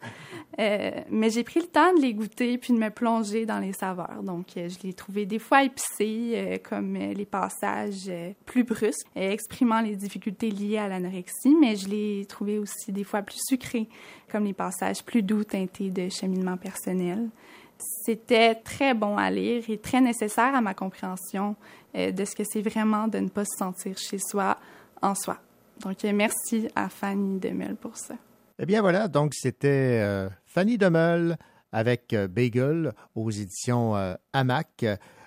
Euh, 0.59 0.91
mais 1.11 1.31
j'ai 1.31 1.45
pris 1.45 1.61
le 1.61 1.67
temps 1.67 1.95
de 1.95 2.01
les 2.01 2.15
goûter 2.15 2.59
puis 2.59 2.73
de 2.73 2.79
me 2.79 2.91
plonger 2.91 3.47
dans 3.47 3.61
les 3.61 3.73
saveurs. 3.73 4.25
Donc, 4.25 4.57
euh, 4.57 4.69
je 4.69 4.85
les 4.85 4.93
trouvais 4.93 5.25
des 5.25 5.39
fois 5.39 5.63
épicés, 5.63 6.61
comme 6.69 6.95
les 6.95 7.27
passages 7.27 8.11
plus 8.45 8.65
brusques, 8.65 9.07
exprimant 9.15 9.83
les 9.83 9.95
difficultés 9.95 10.51
liées 10.51 10.79
à 10.79 10.89
l'anorexie, 10.89 11.55
mais 11.61 11.77
je 11.77 11.89
les 11.89 12.27
trouvais 12.27 12.59
aussi 12.59 12.91
des 12.91 13.05
fois 13.05 13.23
plus 13.23 13.41
sucrés, 13.41 13.89
comme 14.33 14.45
les 14.45 14.53
passages 14.53 15.05
plus 15.05 15.23
doux 15.23 15.45
teintés 15.45 15.91
de 15.91 16.09
cheminement 16.09 16.57
personnel. 16.57 17.29
C'était 17.78 18.55
très 18.55 18.94
bon 18.94 19.16
à 19.19 19.31
lire 19.31 19.62
et 19.69 19.78
très 19.78 20.01
nécessaire 20.01 20.55
à 20.55 20.61
ma 20.61 20.74
compréhension 20.74 21.57
euh, 21.94 22.11
de 22.12 22.24
ce 22.24 22.35
que 22.35 22.43
c'est 22.44 22.62
vraiment 22.62 23.09
de 23.09 23.19
ne 23.19 23.28
pas 23.28 23.44
se 23.44 23.57
sentir 23.59 23.97
chez 23.98 24.19
soi 24.19 24.57
en 25.03 25.15
soi. 25.15 25.39
Donc, 25.81 26.05
euh, 26.05 26.12
merci 26.15 26.69
à 26.74 26.89
Fanny 26.89 27.39
Demeul 27.39 27.77
pour 27.77 27.97
ça. 27.97 28.15
Eh 28.59 28.65
bien 28.65 28.81
voilà, 28.81 29.09
donc 29.09 29.35
c'était 29.35 30.01
euh, 30.03 30.31
Fanny 30.47 30.78
Demeul 30.78 31.36
avec 31.73 32.15
Bagel 32.31 32.93
aux 33.15 33.31
éditions 33.31 33.94
euh, 33.97 34.15
Hamac, 34.32 34.86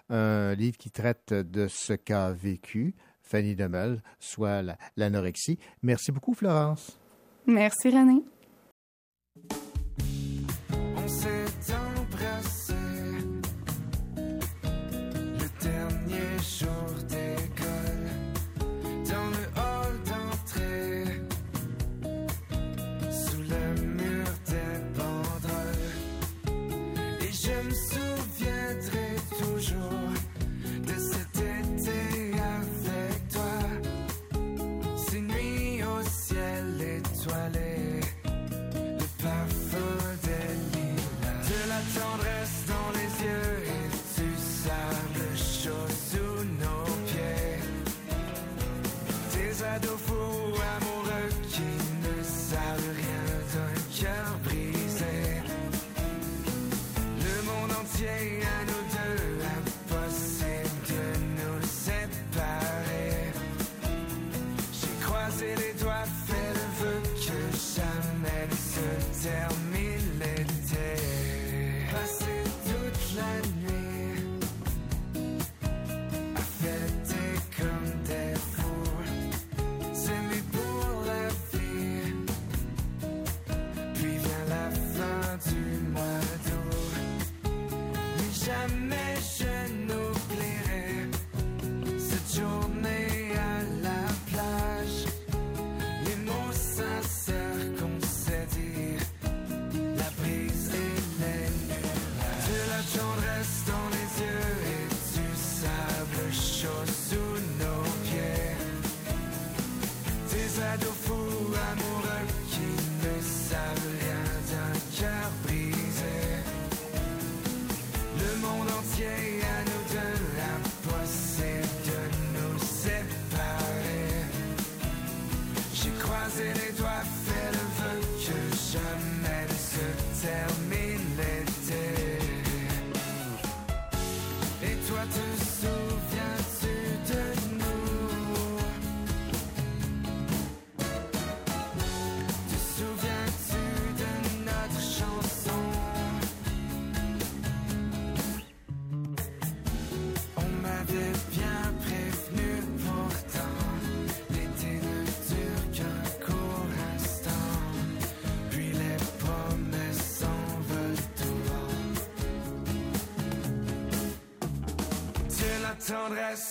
un 0.10 0.56
livre 0.56 0.78
qui 0.78 0.90
traite 0.90 1.32
de 1.34 1.68
ce 1.68 1.94
qu'a 1.94 2.32
vécu 2.32 2.96
Fanny 3.22 3.56
Demeul, 3.56 4.02
soit 4.20 4.64
la- 4.64 4.78
l'anorexie. 4.98 5.60
Merci 5.84 6.12
beaucoup, 6.12 6.34
Florence. 6.34 6.98
Merci, 7.46 7.90
René. 7.92 8.24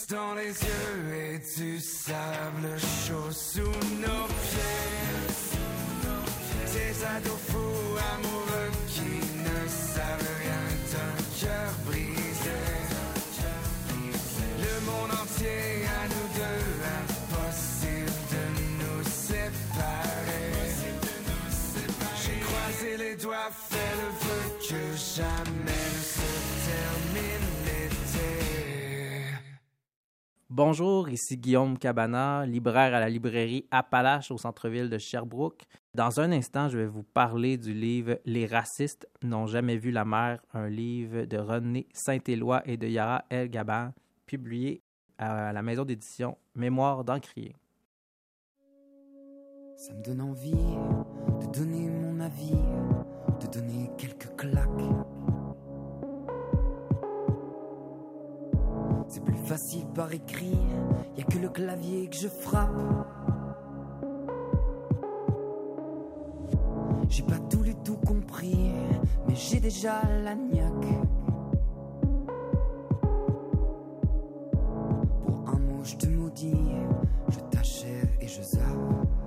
Dans 0.09 0.35
les 0.35 0.49
yeux 0.49 1.15
Et 1.15 1.39
du 1.61 1.79
sable 1.81 2.79
chaud 3.07 3.31
sous 3.31 3.61
nos 3.61 4.27
pieds. 4.27 5.29
Ces 6.67 7.05
ados 7.05 7.48
Bonjour, 30.59 31.09
ici 31.09 31.37
Guillaume 31.37 31.79
Cabana, 31.79 32.45
libraire 32.45 32.93
à 32.93 32.99
la 32.99 33.09
librairie 33.09 33.69
Appalache 33.71 34.33
au 34.33 34.39
centre-ville 34.39 34.91
de 34.91 34.99
Sherbrooke. 34.99 35.63
Dans 35.95 36.19
un 36.19 36.33
instant, 36.33 36.69
je 36.69 36.79
vais 36.79 36.87
vous 36.89 37.05
parler 37.05 37.57
du 37.57 37.73
livre 37.73 38.19
Les 38.25 38.45
racistes 38.45 39.09
n'ont 39.23 39.47
jamais 39.47 39.77
vu 39.77 39.93
la 39.93 40.05
mer, 40.05 40.41
un 40.53 40.69
livre 40.69 41.27
de 41.27 41.39
René 41.39 41.87
Saint-Éloi 41.93 42.63
et 42.67 42.77
de 42.77 42.89
Yara 42.89 43.25
El 43.31 43.51
Gaban, 43.51 43.93
publié 44.27 44.83
à 45.17 45.53
la 45.53 45.63
maison 45.63 45.85
d'édition 45.85 46.37
Mémoire 46.57 47.05
d'Encrier. 47.05 47.55
Ça 49.77 49.95
me 49.95 50.03
donne 50.03 50.23
envie 50.23 50.51
de 50.51 51.57
donner 51.57 51.89
mon 51.89 52.19
avis, 52.19 52.51
de 53.41 53.47
donner 53.47 53.93
quelques 53.97 54.35
claques. 54.37 54.98
C'est 59.09 59.25
plus 59.25 59.35
facile 59.35 59.87
par 59.95 60.13
écrit, 60.13 60.59
y 61.17 61.21
a 61.21 61.25
que 61.25 61.39
le 61.39 61.49
clavier 61.49 62.09
que 62.09 62.17
je 62.17 62.29
frappe. 62.29 62.71
J'ai 67.09 67.23
pas 67.23 67.39
tout 67.51 67.63
lu 67.63 67.75
tout 67.85 67.97
compris, 67.97 68.73
mais 69.27 69.35
j'ai 69.35 69.61
déjà 69.61 70.03
la 70.23 70.35
niaque. 70.35 71.09
midi, 76.39 76.55
je 77.29 77.39
t'achève 77.51 78.09
et 78.21 78.29
je 78.29 78.43
zappe. 78.43 79.18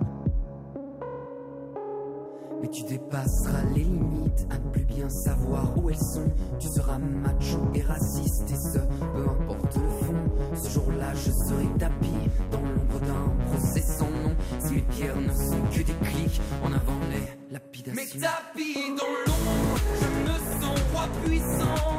Tu 2.72 2.84
dépasseras 2.84 3.64
les 3.76 3.84
limites 3.84 4.48
à 4.50 4.58
ne 4.58 4.70
plus 4.72 4.86
bien 4.86 5.10
savoir 5.10 5.78
où 5.78 5.90
elles 5.90 5.98
sont. 5.98 6.32
Tu 6.60 6.68
seras 6.68 6.98
macho 7.00 7.60
et 7.76 7.82
raciste 7.82 8.50
et 8.50 8.56
ce, 8.56 8.80
peu 8.80 9.30
importe 9.30 9.76
le 9.76 10.06
fond. 10.06 10.56
Ce 10.56 10.70
jour-là, 10.70 11.14
je 11.14 11.32
serai 11.32 11.66
tapis 11.78 12.08
dans 12.50 12.62
l'ombre 12.62 13.00
d'un 13.02 13.46
procès 13.48 13.82
sans 13.82 14.10
nom. 14.10 14.36
Si 14.60 14.76
les 14.76 14.82
pierres 14.82 15.20
ne 15.20 15.34
sont 15.34 15.62
que 15.70 15.84
des 15.84 15.94
clics, 15.94 16.42
en 16.64 16.72
avant 16.72 17.00
les 17.12 17.54
lapidations. 17.54 17.94
Mais 17.94 18.22
tapis 18.22 18.96
dans 18.98 19.32
l'ombre, 19.32 19.78
je 20.00 20.32
me 20.32 20.62
sens 20.62 20.80
roi 20.94 21.08
puissant. 21.26 21.91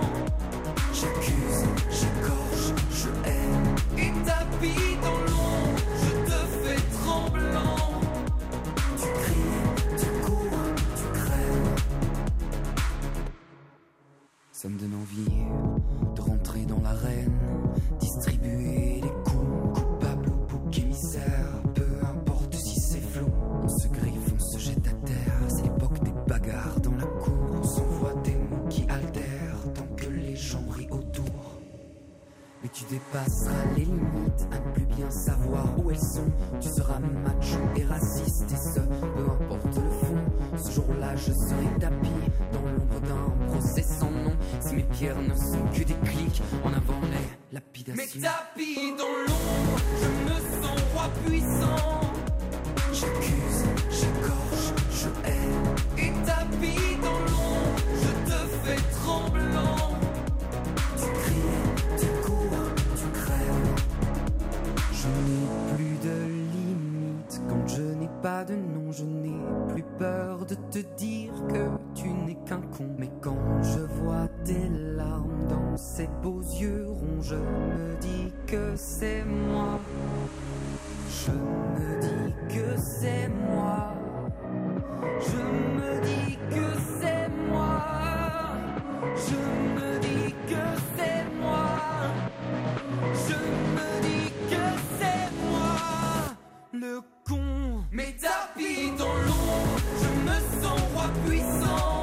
Ça 14.63 14.69
me 14.69 14.79
donne 14.79 14.95
envie 14.95 16.15
de 16.15 16.21
rentrer 16.21 16.65
dans 16.67 16.81
l'arène, 16.83 17.37
distribuer 17.99 19.02
tu 32.89 32.95
dépasseras 32.95 33.65
les 33.77 33.85
limites 33.85 34.47
à 34.51 34.57
ne 34.57 34.75
plus 34.75 34.85
bien 34.97 35.11
savoir 35.11 35.67
où 35.79 35.91
elles 35.91 35.99
sont. 35.99 36.31
Tu 36.61 36.69
seras 36.69 36.99
macho 36.99 37.59
et 37.77 37.85
raciste 37.85 38.51
et 38.51 38.57
ce, 38.57 38.81
peu 38.81 39.25
importe 39.31 39.77
le 39.77 39.91
fond. 40.07 40.19
Ce 40.57 40.71
jour-là, 40.73 41.17
je 41.17 41.33
serai 41.33 41.67
tapis 41.81 42.11
dans 42.53 42.63
l'ombre 42.63 43.01
d'un 43.01 43.47
procès 43.53 43.83
sans 43.83 44.11
nom. 44.11 44.33
Si 44.61 44.75
mes 44.75 44.83
pierres 44.85 45.21
ne 45.21 45.35
sont 45.35 45.65
que 45.73 45.85
des 45.85 45.97
clics, 46.05 46.43
en 46.65 46.69
avant 46.69 47.01
les 47.11 47.55
lapidations. 47.55 48.03
Mais 48.03 48.21
tapis 48.21 48.95
dans 48.97 49.05
l'ombre, 49.05 49.79
je 50.01 50.09
me 50.29 50.63
sens 50.63 50.81
roi 50.95 51.11
puissant. 51.27 52.01
J'accuse, 52.93 53.65
j'écorche, 53.91 54.73
je 54.91 55.09
hais. 55.29 56.07
Et 56.07 56.13
tapis 56.25 56.97
dans 57.03 57.19
l'ombre, 57.19 57.81
pas 68.23 68.45
de 68.45 68.55
nom. 68.55 68.93
Je 68.93 69.05
n'ai 69.05 69.37
plus 69.69 69.85
peur 69.99 70.47
de 70.47 70.55
te 70.55 70.79
dire 70.97 71.33
que 71.49 71.67
tu 71.95 72.09
n'es 72.09 72.39
qu'un 72.47 72.61
con. 72.61 72.89
Mais 72.99 73.11
quand 73.21 73.63
je 73.63 73.81
vois 73.81 74.29
tes 74.45 74.69
larmes 74.69 75.47
dans 75.49 75.77
ces 75.77 76.09
beaux 76.23 76.41
yeux 76.41 76.87
ronds, 76.89 77.23
je 77.23 77.35
me 77.35 78.01
dis 78.01 78.33
que 78.47 78.77
c'est 78.77 79.25
moi. 79.25 79.81
Je 81.09 81.33
me 81.33 82.01
dis 82.01 82.35
que 82.49 82.77
c'est 82.77 83.29
moi. 83.29 83.95
Je 85.21 85.43
me 85.77 86.01
dis 86.03 86.37
que 86.51 86.79
c'est 87.01 87.29
moi. 87.51 87.83
Je 89.17 89.37
me 89.77 89.99
dis 90.01 90.35
que 90.47 90.65
c'est 90.97 91.25
moi. 91.41 91.77
Je 93.27 93.37
me 93.77 93.89
dis 94.03 94.33
que 94.51 94.65
c'est 94.99 95.29
moi. 95.51 97.03
Tapis 98.33 98.93
dans 98.99 99.15
l'ombre, 99.27 99.77
je 100.01 100.11
me 100.27 100.63
sens 100.63 100.81
roi 100.95 101.09
puissant. 101.27 102.02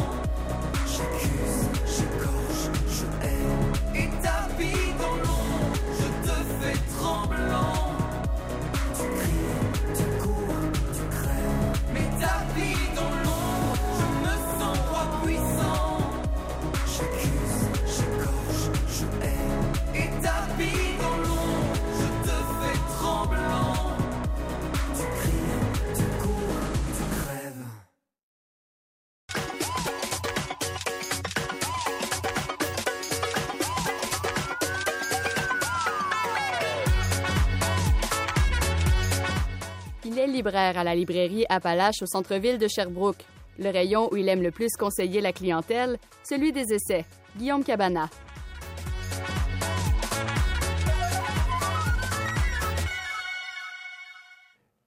Libraire 40.40 40.78
à 40.78 40.86
la 40.86 40.96
librairie 40.96 41.46
Appalache 41.50 42.02
au 42.02 42.06
centre-ville 42.06 42.58
de 42.58 42.68
Sherbrooke. 42.70 43.26
Le 43.58 43.70
rayon 43.72 44.08
où 44.10 44.16
il 44.16 44.30
aime 44.30 44.42
le 44.42 44.52
plus 44.52 44.72
conseiller 44.80 45.20
la 45.20 45.34
clientèle, 45.34 45.98
celui 46.24 46.54
des 46.54 46.74
essais. 46.74 47.04
Guillaume 47.36 47.62
Cabana. 47.62 48.10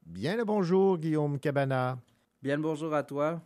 Bien 0.06 0.36
le 0.36 0.44
bonjour, 0.46 0.96
Guillaume 0.96 1.38
Cabana. 1.38 1.98
Bien 2.42 2.56
le 2.56 2.62
bonjour 2.62 2.94
à 2.94 3.02
toi. 3.02 3.42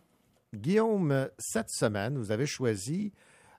Guillaume, 0.55 1.29
cette 1.37 1.69
semaine, 1.69 2.17
vous 2.17 2.31
avez 2.31 2.45
choisi 2.45 3.11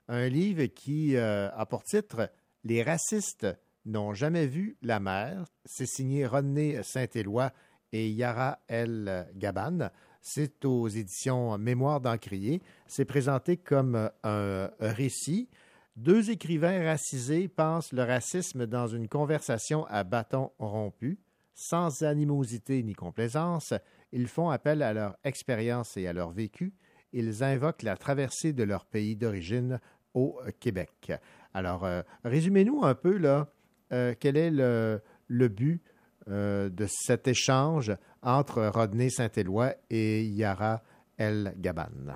un 0.07 0.27
livre 0.27 0.65
qui 0.65 1.15
euh, 1.15 1.51
a 1.51 1.67
pour 1.67 1.83
titre 1.83 2.31
Les 2.63 2.81
racistes 2.81 3.45
n'ont 3.85 4.15
jamais 4.15 4.47
vu 4.47 4.75
la 4.81 4.99
mer. 4.99 5.45
C'est 5.65 5.85
signé 5.85 6.25
Rodney 6.25 6.81
Saint-Éloi 6.81 7.51
et 7.91 8.09
Yara 8.09 8.59
El 8.67 9.27
Gaban. 9.35 9.89
C'est 10.21 10.65
aux 10.65 10.87
éditions 10.87 11.57
Mémoire 11.57 12.01
d'Encrier. 12.01 12.61
C'est 12.87 13.05
présenté 13.05 13.57
comme 13.57 14.09
un 14.23 14.69
récit. 14.79 15.49
Deux 15.95 16.29
écrivains 16.29 16.83
racisés 16.85 17.49
pensent 17.49 17.91
le 17.91 18.03
racisme 18.03 18.65
dans 18.65 18.87
une 18.87 19.09
conversation 19.09 19.85
à 19.87 20.03
bâton 20.03 20.51
rompu. 20.57 21.19
Sans 21.53 22.03
animosité 22.03 22.81
ni 22.83 22.93
complaisance, 22.93 23.73
ils 24.13 24.29
font 24.29 24.49
appel 24.49 24.81
à 24.81 24.93
leur 24.93 25.17
expérience 25.25 25.97
et 25.97 26.07
à 26.07 26.13
leur 26.13 26.31
vécu. 26.31 26.73
Ils 27.11 27.43
invoquent 27.43 27.83
la 27.83 27.97
traversée 27.97 28.53
de 28.53 28.63
leur 28.63 28.85
pays 28.85 29.17
d'origine 29.17 29.81
au 30.13 30.39
Québec. 30.61 31.11
Alors, 31.53 31.83
euh, 31.83 32.01
résumez-nous 32.23 32.83
un 32.83 32.95
peu, 32.95 33.17
là, 33.17 33.51
euh, 33.91 34.13
quel 34.17 34.37
est 34.37 34.51
le 34.51 35.47
but 35.49 35.83
euh, 36.29 36.69
de 36.69 36.85
cet 36.87 37.27
échange 37.27 37.91
entre 38.21 38.65
Rodney 38.67 39.09
Saint-Éloi 39.09 39.73
et 39.89 40.23
Yara 40.23 40.83
El 41.17 41.55
Gaban. 41.57 42.15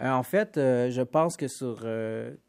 Euh, 0.00 0.10
en 0.10 0.22
fait, 0.22 0.58
euh, 0.58 0.90
je 0.90 1.00
pense 1.00 1.36
que 1.36 1.48
sur 1.48 1.86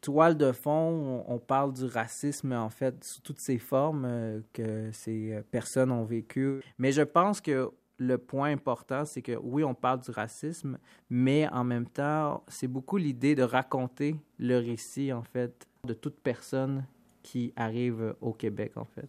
toile 0.02 0.36
de 0.36 0.52
fond, 0.52 1.24
on, 1.26 1.38
parle 1.38 1.72
du 1.72 1.86
racisme, 1.86 2.52
en 2.52 2.68
fait, 2.68 3.02
sous 3.02 3.22
toutes 3.22 3.40
ses 3.40 3.58
formes 3.58 4.42
que 4.52 4.90
ces 4.92 5.40
personnes 5.50 5.90
ont 5.90 6.04
vécu. 6.04 6.60
Mais 6.78 6.92
je 6.92 7.02
pense 7.02 7.40
que 7.40 7.70
le 7.96 8.18
point 8.18 8.50
important, 8.50 9.04
c'est 9.04 9.22
que 9.22 9.36
oui, 9.42 9.64
on 9.64 9.74
parle 9.74 10.00
du 10.00 10.10
racisme, 10.10 10.78
mais 11.08 11.48
en 11.48 11.64
même 11.64 11.86
temps, 11.86 12.44
c'est 12.48 12.68
beaucoup 12.68 12.98
l'idée 12.98 13.34
de 13.34 13.42
raconter 13.42 14.16
le 14.38 14.58
récit, 14.58 15.12
en 15.12 15.22
fait, 15.22 15.66
de 15.86 15.94
toute 15.94 16.20
personne 16.20 16.84
qui 17.22 17.52
arrive 17.56 18.14
au 18.20 18.32
Québec, 18.32 18.72
en 18.76 18.84
fait. 18.84 19.08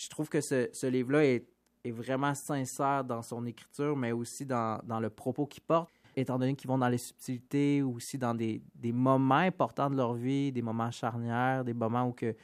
Je 0.00 0.08
trouve 0.08 0.30
que 0.30 0.40
ce, 0.40 0.86
livre-là 0.86 1.24
est, 1.24 1.46
vraiment 1.90 2.34
sincère 2.34 3.04
dans 3.04 3.20
son 3.20 3.44
écriture, 3.44 3.94
mais 3.96 4.12
aussi 4.12 4.46
dans, 4.46 4.80
le 5.00 5.10
propos 5.10 5.46
qu'il 5.46 5.62
porte 5.62 5.90
étant 6.16 6.38
donné 6.38 6.54
qu'ils 6.56 6.68
vont 6.68 6.78
dans 6.78 6.88
les 6.88 6.98
subtilités 6.98 7.82
ou 7.82 7.96
aussi 7.96 8.18
dans 8.18 8.34
des, 8.34 8.62
moments 8.82 9.36
importants 9.36 9.90
de 9.90 9.96
leur 9.96 10.14
vie, 10.14 10.52
des 10.52 10.62
moments 10.62 10.90
charnières, 10.90 11.64
des 11.64 11.74
moments 11.74 12.08
où 12.08 12.12
que 12.12 12.34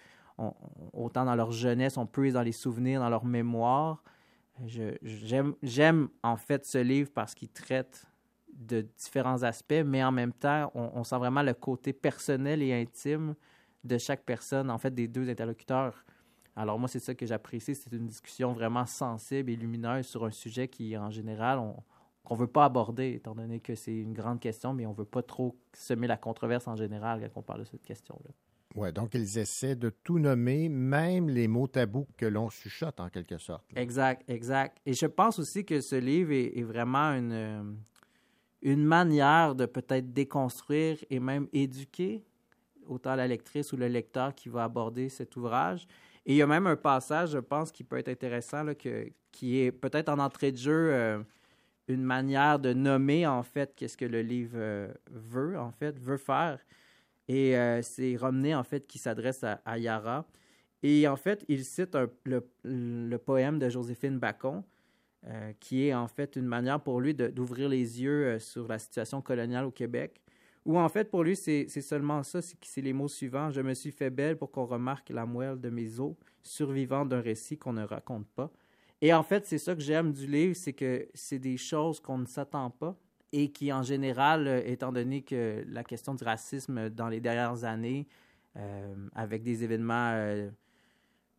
autant 0.93 1.25
dans 1.25 1.35
leur 1.35 1.51
jeunesse, 1.51 1.97
on 1.97 2.07
puise 2.07 2.35
dans 2.35 2.43
les 2.43 2.53
souvenirs, 2.53 3.01
dans 3.01 3.09
leur 3.09 3.25
mémoire. 3.25 4.03
J'aime 5.03 6.09
en 6.23 6.37
fait 6.37 6.67
ce 6.67 6.79
livre 6.79 7.11
parce 7.15 7.35
qu'il 7.35 7.49
traite 7.49 8.07
de 8.53 8.83
différents 8.83 9.43
aspects, 9.43 9.83
mais 9.85 10.05
en 10.05 10.13
même 10.13 10.33
temps, 10.33 10.71
on 10.75 11.03
sent 11.05 11.17
vraiment 11.17 11.43
le 11.43 11.55
côté 11.55 11.95
personnel 11.95 12.63
et 12.63 12.75
intime 12.75 13.35
de 13.83 13.97
chaque 13.97 14.25
personne, 14.25 14.71
en 14.71 14.79
fait, 14.79 14.95
des 14.95 15.09
deux 15.09 15.29
interlocuteurs. 15.29 16.05
Alors 16.57 16.79
moi, 16.79 16.89
c'est 16.89 17.01
ça 17.01 17.15
que 17.15 17.27
j'apprécie, 17.27 17.75
c'est 17.75 17.93
une 17.93 18.07
discussion 18.07 18.53
vraiment 18.53 18.87
sensible 18.87 19.51
et 19.51 19.57
lumineuse 19.57 20.07
sur 20.07 20.25
un 20.25 20.31
sujet 20.31 20.69
qui, 20.69 20.97
en 20.97 21.11
général, 21.11 21.59
on 21.59 21.77
qu'on 22.27 22.35
veut 22.35 22.49
pas 22.49 22.65
aborder, 22.65 23.13
étant 23.13 23.35
donné 23.35 23.61
que 23.61 23.77
c'est 23.77 23.95
une 23.95 24.13
grande 24.13 24.41
question, 24.41 24.75
mais 24.75 24.85
on 24.85 24.93
veut 24.93 25.05
pas 25.05 25.23
trop 25.23 25.57
semer 25.73 26.09
la 26.09 26.17
controverse 26.17 26.67
en 26.67 26.75
général 26.75 27.21
quand 27.21 27.41
on 27.41 27.43
parle 27.43 27.61
de 27.61 27.65
cette 27.65 27.85
question-là. 27.85 28.31
Oui, 28.75 28.93
donc 28.93 29.15
ils 29.15 29.39
essaient 29.39 29.77
de 29.77 29.91
tout 29.91 30.19
nommer, 30.19 30.69
même 30.69 31.31
les 31.31 31.47
mots 31.47 31.69
tabous 31.69 32.07
que 32.17 32.27
l'on 32.27 32.51
chuchote 32.51 32.99
en 32.99 33.09
quelque 33.09 33.39
sorte. 33.39 33.65
Exact, 33.77 34.29
exact. 34.29 34.79
Et 34.85 34.93
je 34.93 35.07
pense 35.07 35.39
aussi 35.39 35.65
que 35.65 35.81
ce 35.81 35.95
livre 35.95 36.33
est, 36.33 36.63
vraiment 36.65 37.13
une, 37.13 37.33
euh, 37.33 37.63
une 38.61 38.85
manière 38.85 39.55
de 39.55 39.65
peut-être 39.65 40.13
déconstruire 40.13 40.99
et 41.09 41.21
même 41.21 41.47
éduquer 41.53 42.25
autant 42.89 43.15
la 43.15 43.29
lectrice 43.29 43.73
ou 43.73 43.77
le 43.77 43.87
lecteur 43.87 44.35
qui 44.35 44.49
va 44.49 44.65
aborder 44.65 45.09
cet 45.09 45.37
ouvrage. 45.37 45.87
Et 46.27 46.33
il 46.33 46.37
y 46.37 46.43
a 46.43 46.47
même 46.47 46.67
un 46.67 46.77
passage, 46.77 47.31
je 47.31 47.39
pense, 47.39 47.71
qui 47.71 47.85
peut 47.85 47.97
être 47.99 48.09
intéressant, 48.09 48.75
que, 48.75 49.09
qui 49.31 49.61
est 49.61 49.71
peut-être 49.71 50.09
en 50.09 50.19
entrée 50.19 50.51
de 50.51 50.57
jeu 50.57 50.93
euh, 50.93 51.23
une 51.87 52.03
manière 52.03 52.59
de 52.59 52.73
nommer, 52.73 53.29
en 53.29 53.45
fait, 53.45 53.75
qu'est-ce 53.77 53.97
que 53.97 54.05
le 54.05 54.23
livre 54.23 54.57
euh, 54.57 54.93
veut, 55.09 55.57
en 55.57 55.71
fait, 55.71 55.97
veut 56.01 56.17
faire. 56.17 56.59
Et 57.29 57.57
euh, 57.57 57.81
c'est 57.81 58.17
Romney, 58.17 58.57
en 58.57 58.65
fait, 58.65 58.89
qui 58.89 58.99
s'adresse 58.99 59.45
à, 59.45 59.79
Yara. 59.79 60.27
Et 60.83 61.07
en 61.07 61.15
fait, 61.15 61.45
il 61.49 61.65
cite 61.65 61.97
le, 62.25 63.17
poème 63.19 63.61
de 63.61 63.69
Joséphine 63.69 64.19
Bacon, 64.19 64.65
qui 65.59 65.89
est 65.89 65.95
en 65.95 66.07
fait 66.07 66.37
une 66.37 66.47
manière 66.47 66.81
pour 66.81 67.01
lui 67.01 67.13
d'ouvrir 67.13 67.69
les 67.69 68.01
yeux 68.01 68.39
sur 68.39 68.69
la 68.69 68.79
situation 68.79 69.21
coloniale 69.21 69.65
au 69.65 69.73
Québec. 69.73 70.21
Ou 70.67 70.81
en 70.81 70.89
fait, 70.89 71.09
pour 71.09 71.23
lui, 71.23 71.37
c'est 71.37 71.69
seulement 71.69 72.25
ça, 72.25 72.41
c'est 72.43 72.81
les 72.81 72.93
mots 72.93 73.07
suivants. 73.07 73.51
Je 73.53 73.61
me 73.61 73.73
suis 73.73 73.93
fait 73.93 74.11
belle 74.11 74.37
pour 74.37 74.51
qu'on 74.51 74.67
remarque 74.67 75.11
la 75.11 75.25
moelle 75.25 75.61
de 75.61 75.71
mes 75.71 76.01
os, 76.01 76.15
survivant 76.43 77.07
d'un 77.07 77.21
récit 77.21 77.57
qu'on 77.57 77.73
ne 77.73 77.85
raconte 77.85 78.27
pas. 78.35 78.51
Et 79.01 79.15
en 79.15 79.23
fait, 79.23 79.47
c'est 79.47 79.59
ça 79.59 79.77
que 79.77 79.81
j'aime 79.81 80.13
du 80.13 80.27
livre, 80.27 80.57
c'est 80.57 80.73
que 80.73 81.07
c'est 81.15 81.39
des 81.39 81.57
choses 81.57 82.01
qu'on 82.01 82.19
ne 82.19 82.27
s'attend 82.27 82.71
pas 82.71 82.97
et 83.31 83.53
qui, 83.53 83.73
en 83.73 83.83
général, 83.83 84.49
euh, 84.49 84.63
étant 84.65 84.91
donné 84.91 85.23
que 85.23 85.65
la 85.69 85.85
question 85.85 86.15
du 86.15 86.25
racisme 86.25 86.91
dans 86.91 87.09
les 87.09 87.21
dernières 87.21 87.63
années, 87.63 88.09
euh, 88.57 88.95
avec 89.15 89.45
des 89.45 89.63
événements 89.63 90.13
euh, 90.15 90.51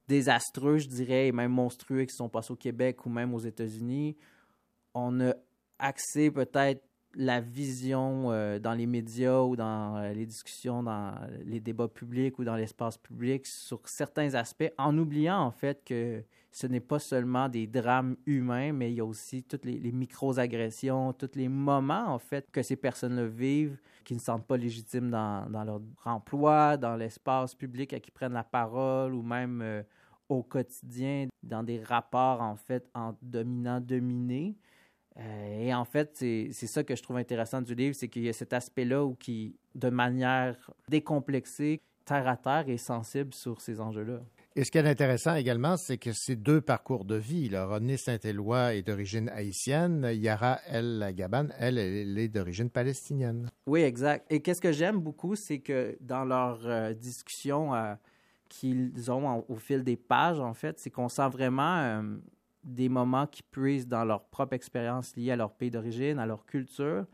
désastreux, 0.07 0.77
je 0.77 0.87
dirais, 0.87 1.27
et 1.27 1.31
même 1.33 1.51
monstrueux 1.51 2.05
qui 2.05 2.15
sont 2.15 2.29
passés 2.29 2.53
au 2.53 2.57
Québec 2.57 3.05
ou 3.05 3.09
même 3.09 3.33
aux 3.33 3.39
États-Unis, 3.39 4.15
on 4.93 5.19
a 5.19 5.33
accès 5.79 6.31
peut-être 6.31 6.86
la 7.17 7.41
vision 7.41 8.31
euh, 8.31 8.59
dans 8.59 8.73
les 8.73 8.85
médias 8.85 9.41
ou 9.41 9.55
dans 9.55 9.97
euh, 9.97 10.13
les 10.13 10.25
discussions, 10.27 10.83
dans 10.83 11.15
les 11.43 11.59
débats 11.59 11.87
publics 11.87 12.37
ou 12.37 12.43
dans 12.43 12.55
l'espace 12.55 12.97
public 12.97 13.45
sur 13.47 13.81
certains 13.85 14.35
aspects, 14.35 14.71
en 14.77 14.95
oubliant 14.97 15.39
en 15.39 15.51
fait 15.51 15.83
que 15.83 16.23
ce 16.51 16.67
n'est 16.67 16.79
pas 16.79 16.99
seulement 16.99 17.49
des 17.49 17.65
drames 17.65 18.15
humains, 18.27 18.71
mais 18.71 18.91
il 18.91 18.95
y 18.95 19.01
a 19.01 19.05
aussi 19.05 19.43
toutes 19.43 19.65
les, 19.65 19.79
les 19.79 19.91
micro-agressions, 19.91 21.11
tous 21.13 21.31
les 21.35 21.49
moments 21.49 22.05
en 22.07 22.19
fait 22.19 22.49
que 22.51 22.61
ces 22.61 22.75
personnes-là 22.75 23.25
vivent, 23.25 23.79
qui 24.03 24.13
ne 24.13 24.19
se 24.19 24.25
sentent 24.25 24.45
pas 24.45 24.57
légitimes 24.57 25.09
dans, 25.09 25.49
dans 25.49 25.63
leur 25.63 25.81
emploi, 26.05 26.77
dans 26.77 26.95
l'espace 26.95 27.55
public, 27.55 27.93
à 27.93 27.99
qui 27.99 28.11
prennent 28.11 28.33
la 28.33 28.43
parole 28.43 29.13
ou 29.13 29.23
même 29.23 29.61
euh, 29.61 29.83
au 30.29 30.43
quotidien, 30.43 31.27
dans 31.41 31.63
des 31.63 31.83
rapports 31.83 32.41
en 32.41 32.55
fait 32.55 32.87
entre 32.93 33.17
dominant-dominé. 33.23 34.55
Euh, 35.19 35.65
et 35.65 35.73
en 35.73 35.85
fait, 35.85 36.11
c'est 36.15 36.51
ça 36.51 36.83
que 36.83 36.95
je 36.95 37.01
trouve 37.01 37.17
intéressant 37.17 37.61
du 37.61 37.73
livre, 37.75 37.95
c'est 37.95 38.07
qu'il 38.07 38.23
y 38.23 38.29
a 38.29 38.33
cet 38.33 38.53
aspect-là 38.53 39.03
où 39.03 39.15
qui, 39.15 39.55
de 39.75 39.89
manière 39.89 40.55
décomplexée, 40.89 41.81
terre 42.05 42.27
à 42.27 42.37
terre, 42.37 42.69
est 42.69 42.77
sensible 42.77 43.33
sur 43.33 43.61
ces 43.61 43.79
enjeux-là. 43.79 44.21
Et 44.55 44.63
ce 44.63 44.71
qui 44.71 44.79
est 44.79 44.87
intéressant 44.87 45.35
également, 45.35 45.77
c'est 45.77 45.97
que 45.97 46.11
ces 46.13 46.35
deux 46.35 46.61
parcours 46.61 47.05
de 47.05 47.15
vie, 47.15 47.49
là, 47.49 47.67
René 47.67 47.95
Saint-Éloi 47.95 48.75
est 48.75 48.81
d'origine 48.81 49.29
haïtienne, 49.29 50.09
Yara 50.13 50.59
El 50.67 51.13
Gaban, 51.15 51.49
elle, 51.59 51.77
elle 51.77 52.17
est 52.17 52.27
d'origine 52.27 52.69
palestinienne. 52.69 53.51
Oui, 53.67 53.81
exact. 53.81 54.25
Et 54.31 54.41
qu'est-ce 54.41 54.61
que 54.61 54.71
j'aime 54.71 54.99
beaucoup, 54.99 55.35
c'est 55.35 55.59
que 55.59 55.95
dans 56.01 56.25
leurs 56.25 56.65
euh, 56.65 56.93
discussions 56.93 57.75
euh, 57.75 57.93
qu'ils 58.49 59.11
ont 59.11 59.45
au 59.47 59.57
fil 59.57 59.83
des 59.83 59.97
pages, 59.97 60.39
en 60.39 60.55
fait, 60.55 60.79
c'est 60.79 60.89
qu'on 60.89 61.09
sent 61.09 61.29
vraiment 61.29 62.01
des 62.67 62.89
moments 62.89 63.25
qui 63.25 63.41
puissent 63.41 63.87
dans 63.87 64.03
leur 64.03 64.23
propre 64.25 64.53
expérience 64.53 65.15
liée 65.15 65.31
à 65.31 65.35
leur 65.35 65.51
pays 65.51 65.71
d'origine, 65.71 66.19
à 66.19 66.25
leur 66.25 66.45
culture, 66.45 67.05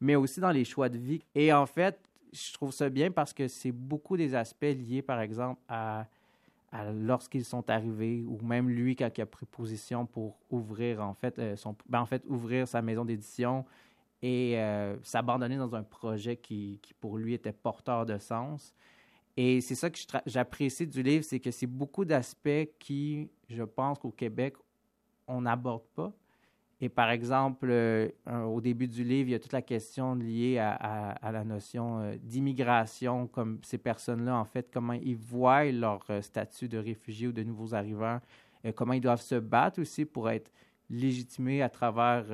mais 0.00 0.14
aussi 0.14 0.38
dans 0.38 0.50
les 0.50 0.64
choix 0.64 0.88
de 0.88 0.98
vie. 0.98 1.22
Et 1.34 1.52
en 1.52 1.66
fait, 1.66 1.98
je 2.32 2.52
trouve 2.52 2.72
ça 2.72 2.88
bien 2.90 3.10
parce 3.10 3.32
que 3.32 3.48
c'est 3.48 3.72
beaucoup 3.72 4.16
des 4.16 4.34
aspects 4.34 4.62
liés, 4.64 5.02
par 5.02 5.20
exemple, 5.20 5.60
à, 5.68 6.06
lorsqu'ils 6.94 7.44
sont 7.44 7.68
arrivés, 7.70 8.22
ou 8.26 8.38
même 8.44 8.68
lui 8.68 8.94
quand 8.94 9.08
il 9.16 9.22
a 9.22 9.26
pris 9.26 9.46
position 9.46 10.04
pour 10.04 10.36
ouvrir, 10.50 11.00
en 11.00 11.14
fait, 11.14 11.38
euh, 11.38 11.56
son, 11.56 11.74
ben, 11.88 12.00
en 12.00 12.06
fait 12.06 12.22
ouvrir 12.28 12.68
sa 12.68 12.82
maison 12.82 13.04
d'édition 13.04 13.64
et 14.20 14.58
euh, 14.58 14.96
s'abandonner 15.02 15.56
dans 15.56 15.74
un 15.74 15.82
projet 15.82 16.36
qui, 16.36 16.78
qui, 16.82 16.92
pour 16.92 17.16
lui, 17.16 17.32
était 17.32 17.52
porteur 17.52 18.04
de 18.04 18.18
sens. 18.18 18.74
Et 19.36 19.60
c'est 19.60 19.76
ça 19.76 19.88
que 19.88 19.98
j'apprécie 20.26 20.86
du 20.86 21.02
livre, 21.02 21.24
c'est 21.24 21.38
que 21.38 21.52
c'est 21.52 21.66
beaucoup 21.66 22.04
d'aspects 22.04 22.68
qui, 22.78 23.30
je 23.48 23.62
pense 23.62 23.98
qu'au 23.98 24.10
Québec, 24.10 24.54
on 25.28 25.42
n'aborde 25.42 25.84
pas. 25.94 26.12
Et 26.80 26.88
par 26.88 27.10
exemple, 27.10 27.68
euh, 27.70 28.08
au 28.26 28.60
début 28.60 28.86
du 28.86 29.02
livre, 29.02 29.28
il 29.28 29.32
y 29.32 29.34
a 29.34 29.40
toute 29.40 29.52
la 29.52 29.62
question 29.62 30.14
liée 30.14 30.58
à, 30.58 31.18
la 31.32 31.42
notion 31.42 32.00
euh, 32.00 32.16
d'immigration, 32.22 33.26
comme 33.26 33.58
ces 33.64 33.78
personnes-là, 33.78 34.36
en 34.36 34.44
fait, 34.44 34.70
comment 34.72 34.92
ils 34.92 35.16
voient 35.16 35.64
leur 35.64 36.04
euh, 36.10 36.22
statut 36.22 36.68
de 36.68 36.78
réfugié 36.78 37.26
ou 37.26 37.32
de 37.32 37.42
nouveaux 37.42 37.74
arrivants, 37.74 38.20
comment 38.74 38.92
ils 38.92 39.00
doivent 39.00 39.22
se 39.22 39.36
battre 39.36 39.80
aussi 39.80 40.04
pour 40.04 40.30
être 40.30 40.52
légitimés 40.90 41.62
à 41.62 41.68
travers 41.68 42.24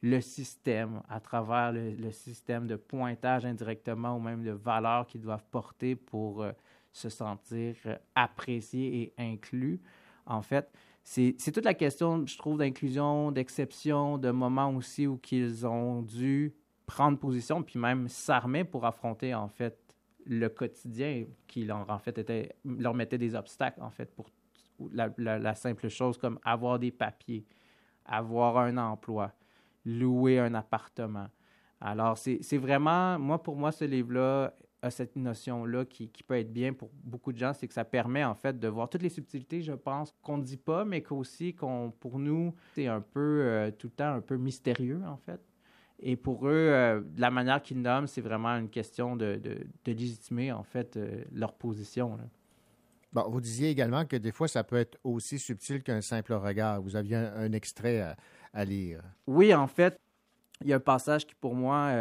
le 0.00 0.20
système, 0.20 1.02
à 1.08 1.18
travers 1.18 1.72
le, 1.72 1.90
le, 1.90 2.12
système 2.12 2.68
de 2.68 2.76
pointage 2.76 3.44
indirectement 3.44 4.16
ou 4.16 4.20
même 4.20 4.44
de 4.44 4.52
valeurs 4.52 5.06
qu'ils 5.06 5.20
doivent 5.20 5.44
porter 5.50 5.96
pour 5.96 6.46
se 6.92 7.08
sentir 7.08 7.74
appréciés 8.14 9.02
et 9.02 9.14
inclus. 9.18 9.80
En 10.24 10.40
fait, 10.40 10.70
c'est 11.02 11.52
toute 11.52 11.64
la 11.64 11.74
question, 11.74 12.24
je 12.26 12.36
trouve, 12.38 12.58
d'inclusion, 12.58 13.32
d'exception, 13.32 14.18
de 14.18 14.30
moments 14.30 14.70
aussi 14.74 15.06
où 15.06 15.16
qu'ils 15.16 15.66
ont 15.66 16.02
dû 16.02 16.54
prendre 16.86 17.18
position, 17.18 17.62
puis 17.62 17.78
même 17.78 18.08
s'armer 18.08 18.64
pour 18.64 18.84
affronter, 18.84 19.34
en 19.34 19.48
fait, 19.48 19.78
le 20.26 20.48
quotidien 20.48 21.24
qui 21.46 21.64
leur, 21.64 21.88
en 21.88 21.98
fait, 21.98 22.18
était, 22.18 22.54
leur 22.64 22.94
mettait 22.94 23.18
des 23.18 23.34
obstacles, 23.34 23.82
en 23.82 23.90
fait, 23.90 24.14
pour 24.14 24.26
la, 24.92 25.54
simple 25.54 25.88
chose 25.88 26.18
comme 26.18 26.38
avoir 26.44 26.78
des 26.78 26.90
papiers, 26.90 27.44
avoir 28.04 28.58
un 28.58 28.76
emploi, 28.76 29.32
louer 29.84 30.38
un 30.38 30.54
appartement. 30.54 31.28
Alors, 31.80 32.18
c'est 32.18 32.58
vraiment, 32.58 33.18
moi, 33.18 33.42
pour 33.42 33.56
moi, 33.56 33.72
ce 33.72 33.84
livre-là 33.84 34.54
a 34.82 34.90
cette 34.90 35.16
notion-là 35.16 35.84
qui, 35.84 36.08
qui, 36.08 36.22
peut 36.22 36.38
être 36.38 36.52
bien 36.52 36.72
pour 36.72 36.90
beaucoup 37.04 37.32
de 37.32 37.38
gens, 37.38 37.52
c'est 37.52 37.68
que 37.68 37.74
ça 37.74 37.84
permet 37.84 38.24
en 38.24 38.34
fait 38.34 38.58
de 38.58 38.68
voir 38.68 38.88
toutes 38.88 39.02
les 39.02 39.10
subtilités, 39.10 39.62
je 39.62 39.72
pense, 39.72 40.14
qu'on 40.22 40.38
ne 40.38 40.42
dit 40.42 40.56
pas, 40.56 40.84
mais 40.84 41.02
qu'aussi, 41.02 41.54
qu'on, 41.54 41.92
pour 42.00 42.18
nous, 42.18 42.54
c'est 42.74 42.86
un 42.86 43.00
peu 43.00 43.42
euh, 43.42 43.70
tout 43.70 43.88
le 43.88 43.92
temps 43.92 44.14
un 44.14 44.20
peu 44.20 44.36
mystérieux 44.36 45.02
en 45.06 45.16
fait. 45.16 45.40
Et 45.98 46.16
pour 46.16 46.48
eux, 46.48 46.52
euh, 46.52 47.02
la 47.18 47.30
manière 47.30 47.60
qu'ils 47.60 47.80
nomment, 47.80 48.06
c'est 48.06 48.22
vraiment 48.22 48.56
une 48.56 48.70
question 48.70 49.16
de, 49.16 49.36
de, 49.36 49.66
de 49.84 49.92
légitimer 49.92 50.50
en 50.50 50.62
fait 50.62 50.96
euh, 50.96 51.24
leur 51.32 51.52
position. 51.52 52.18
Bon, 53.12 53.28
vous 53.28 53.40
disiez 53.40 53.68
également 53.68 54.06
que 54.06 54.16
des 54.16 54.32
fois, 54.32 54.48
ça 54.48 54.64
peut 54.64 54.76
être 54.76 54.98
aussi 55.04 55.38
subtil 55.38 55.82
qu'un 55.82 56.00
simple 56.00 56.32
regard. 56.32 56.80
Vous 56.80 56.96
aviez 56.96 57.16
un, 57.16 57.52
extrait 57.52 58.00
à, 58.00 58.16
à, 58.54 58.64
lire. 58.64 59.02
Oui, 59.26 59.52
en 59.52 59.66
fait, 59.66 60.00
il 60.62 60.68
y 60.68 60.72
a 60.72 60.76
un 60.76 60.80
passage 60.80 61.26
qui, 61.26 61.34
pour 61.34 61.54
moi, 61.54 61.92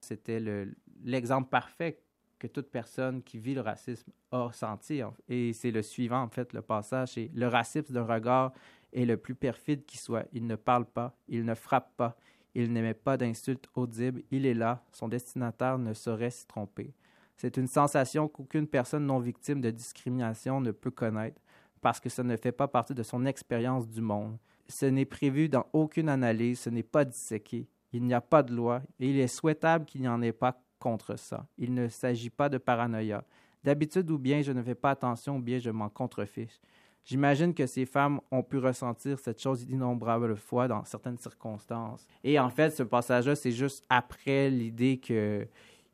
c'était 0.00 0.40
le, 0.40 0.74
l'exemple 1.04 1.48
parfait 1.48 2.02
que 2.38 2.46
toute 2.46 2.70
personne 2.70 3.22
qui 3.22 3.38
vit 3.38 3.54
le 3.54 3.60
racisme 3.60 4.10
a 4.30 4.50
senti. 4.52 5.00
Et 5.28 5.52
c'est 5.52 5.70
le 5.70 5.82
suivant, 5.82 6.22
en 6.22 6.28
fait, 6.28 6.52
le 6.52 6.62
passage. 6.62 7.12
C'est 7.14 7.30
le 7.34 7.48
racisme 7.48 7.92
d'un 7.92 8.04
regard 8.04 8.52
est 8.92 9.04
le 9.04 9.16
plus 9.16 9.34
perfide 9.34 9.84
qui 9.84 9.98
soit. 9.98 10.26
Il 10.32 10.46
ne 10.46 10.56
parle 10.56 10.86
pas, 10.86 11.16
il 11.28 11.44
ne 11.44 11.54
frappe 11.54 11.96
pas, 11.96 12.16
il 12.54 12.72
n'émet 12.72 12.94
pas 12.94 13.16
d'insultes 13.16 13.68
audibles, 13.74 14.22
il 14.30 14.46
est 14.46 14.54
là, 14.54 14.82
son 14.92 15.08
destinataire 15.08 15.78
ne 15.78 15.92
saurait 15.92 16.30
s'y 16.30 16.46
tromper. 16.46 16.94
C'est 17.36 17.56
une 17.56 17.66
sensation 17.66 18.28
qu'aucune 18.28 18.66
personne 18.66 19.06
non 19.06 19.20
victime 19.20 19.60
de 19.60 19.70
discrimination 19.70 20.60
ne 20.60 20.72
peut 20.72 20.90
connaître, 20.90 21.40
parce 21.80 22.00
que 22.00 22.08
ça 22.08 22.24
ne 22.24 22.36
fait 22.36 22.52
pas 22.52 22.66
partie 22.66 22.94
de 22.94 23.02
son 23.02 23.26
expérience 23.26 23.88
du 23.88 24.00
monde. 24.00 24.36
Ce 24.68 24.86
n'est 24.86 25.04
prévu 25.04 25.48
dans 25.48 25.66
aucune 25.72 26.08
analyse, 26.08 26.60
ce 26.60 26.70
n'est 26.70 26.82
pas 26.82 27.04
disséqué. 27.04 27.68
Il 27.92 28.04
n'y 28.04 28.14
a 28.14 28.20
pas 28.20 28.42
de 28.42 28.54
loi, 28.54 28.82
et 28.98 29.08
il 29.08 29.18
est 29.18 29.28
souhaitable 29.28 29.84
qu'il 29.84 30.00
n'y 30.00 30.08
en 30.08 30.20
ait 30.20 30.32
pas 30.32 30.60
contre 30.78 31.16
ça. 31.16 31.46
Il 31.58 31.74
ne 31.74 31.88
s'agit 31.88 32.30
pas 32.30 32.48
de 32.48 32.58
paranoïa. 32.58 33.24
D'habitude, 33.64 34.10
ou 34.10 34.18
bien 34.18 34.42
je 34.42 34.52
ne 34.52 34.62
fais 34.62 34.74
pas 34.74 34.90
attention, 34.90 35.36
ou 35.36 35.40
bien 35.40 35.58
je 35.58 35.70
m'en 35.70 35.88
contrefiche. 35.88 36.60
J'imagine 37.04 37.54
que 37.54 37.66
ces 37.66 37.86
femmes 37.86 38.20
ont 38.30 38.42
pu 38.42 38.58
ressentir 38.58 39.18
cette 39.18 39.40
chose 39.40 39.64
d'innombrables 39.64 40.36
fois 40.36 40.68
dans 40.68 40.84
certaines 40.84 41.16
circonstances. 41.16 42.06
Et 42.22 42.38
en 42.38 42.50
fait, 42.50 42.70
ce 42.70 42.82
passage-là, 42.82 43.34
c'est 43.34 43.50
juste 43.50 43.84
après 43.88 44.50
l'idée 44.50 44.98
qu'il 44.98 45.48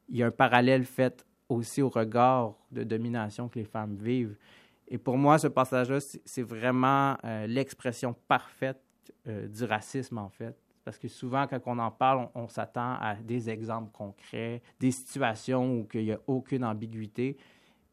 y 0.09 0.23
a 0.23 0.27
un 0.27 0.31
parallèle 0.33 0.85
fait 0.85 1.25
aussi 1.49 1.83
au 1.83 1.89
regard 1.89 2.55
de 2.73 2.83
domination 2.83 3.49
que 3.49 3.61
les 3.61 3.65
femmes 3.65 3.95
vivent. 3.95 4.37
Et 4.89 4.99
pour 4.99 5.17
moi, 5.17 5.39
ce 5.39 5.47
passage-là, 5.47 5.99
c'est 6.01 6.43
vraiment 6.43 7.17
euh, 7.25 7.47
l'expression 7.47 8.15
parfaite 8.27 8.83
euh, 9.29 9.47
du 9.47 9.65
racisme, 9.65 10.19
en 10.19 10.29
fait. 10.29 10.57
Parce 10.85 10.99
que 10.99 11.09
souvent, 11.09 11.47
quand 11.47 11.61
on 11.67 11.79
en 11.79 11.91
parle, 11.91 12.29
on, 12.35 12.47
s'attend 12.49 12.95
à 13.01 13.15
des 13.15 13.49
exemples 13.49 13.91
concrets, 13.93 14.63
des 14.79 14.91
situations 14.91 15.81
où 15.81 15.89
il 15.95 16.05
n'y 16.05 16.13
a 16.13 16.21
aucune 16.27 16.65
ambiguïté. 16.65 17.39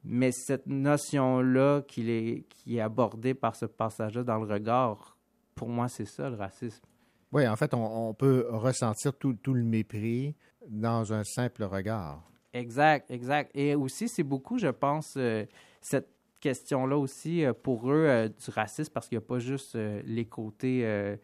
Mais 0.04 0.32
cette 0.32 0.68
notion-là 0.68 1.84
qui 1.88 2.10
est, 2.12 2.46
qui 2.50 2.78
est 2.78 2.82
abordée 2.82 3.34
par 3.34 3.56
ce 3.56 3.66
passage-là 3.66 4.24
dans 4.24 4.40
le 4.40 4.52
regard, 4.52 5.18
pour 5.56 5.70
moi, 5.70 5.88
c'est 5.88 6.06
ça 6.06 6.30
le 6.30 6.36
racisme. 6.36 6.84
Oui, 7.32 7.48
en 7.48 7.56
fait, 7.56 7.74
on, 7.74 8.10
on 8.10 8.14
peut 8.14 8.46
ressentir 8.50 9.14
tout, 9.14 9.34
tout, 9.34 9.54
le 9.54 9.64
mépris 9.64 10.36
dans 10.68 11.14
un 11.14 11.24
simple 11.24 11.64
regard. 11.64 12.22
Exact, 12.54 13.10
exact. 13.10 13.52
Et 13.54 13.76
aussi, 13.76 14.10
c'est 14.10 14.24
beaucoup, 14.24 14.58
je 14.58 14.68
pense, 14.68 15.14
euh, 15.16 15.46
cette 15.80 16.10
question-là 16.42 16.98
aussi 16.98 17.46
euh, 17.46 17.54
pour 17.54 17.90
eux 17.90 18.06
euh, 18.08 18.28
du 18.28 18.50
racisme, 18.50 18.92
parce 18.94 19.08
qu'il 19.08 19.18
n'y 19.18 19.24
a 19.24 19.28
pas 19.28 19.40
juste 19.40 19.78
les 20.06 20.26
côtés, 20.26 21.18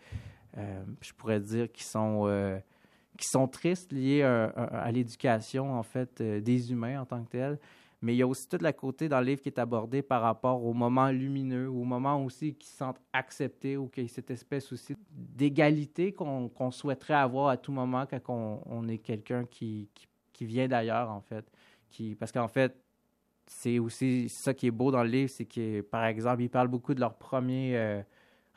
je 1.02 1.14
pourrais 1.14 1.40
dire, 1.40 1.72
qui 1.72 1.84
sont, 1.84 2.60
qui 3.18 3.28
sont 3.28 3.48
tristes 3.48 3.92
liés 3.92 4.24
à, 4.24 4.46
à 4.46 4.92
l'éducation, 4.92 5.74
en 5.74 5.84
fait, 5.84 6.22
des 6.22 6.72
humains 6.72 7.02
en 7.02 7.06
tant 7.06 7.24
que 7.24 7.30
tels. 7.30 7.60
Mais 8.02 8.14
il 8.14 8.18
y 8.18 8.22
a 8.22 8.28
aussi 8.28 8.48
tout 8.48 8.60
le 8.62 8.72
côté 8.72 9.10
dans 9.10 9.20
le 9.20 9.26
livre 9.26 9.42
qui 9.42 9.50
est 9.50 9.58
abordé 9.58 10.04
par 10.04 10.22
rapport 10.22 10.64
au 10.64 10.74
moment 10.74 11.10
lumineux, 11.10 11.68
au 11.68 11.84
moment 11.84 12.24
aussi 12.24 12.54
qui 12.54 12.68
se 12.68 12.78
sentent 12.78 13.02
acceptés 13.12 13.76
ou 13.76 13.88
qu'il 13.88 14.04
y 14.04 14.08
cette 14.08 14.30
espèce 14.30 14.72
aussi 14.72 14.96
d'égalité 15.12 16.14
qu'on 16.14 16.72
souhaiterait 16.72 17.16
avoir 17.16 17.50
à 17.50 17.58
tout 17.58 17.72
moment 17.72 18.06
quand 18.06 18.64
on, 18.68 18.88
est 18.88 19.00
quelqu'un 19.00 19.46
qui, 19.46 19.90
qui, 20.32 20.46
vient 20.46 20.68
d'ailleurs, 20.68 21.10
en 21.10 21.22
fait. 21.22 21.52
Qui, 21.90 22.14
parce 22.14 22.32
qu'en 22.32 22.48
fait, 22.48 22.76
c'est 23.48 23.80
aussi 23.80 24.30
ça 24.30 24.54
qui 24.54 24.68
est 24.68 24.72
beau 24.72 24.92
dans 24.92 25.04
le 25.04 25.10
livre, 25.10 25.32
c'est 25.32 25.46
que, 25.46 25.82
par 25.82 26.06
exemple, 26.06 26.44
ils 26.44 26.50
parlent 26.50 26.68
beaucoup 26.68 26.94
de 26.94 27.00
leur 27.00 27.16
premier 27.16 27.76
euh, 27.78 28.04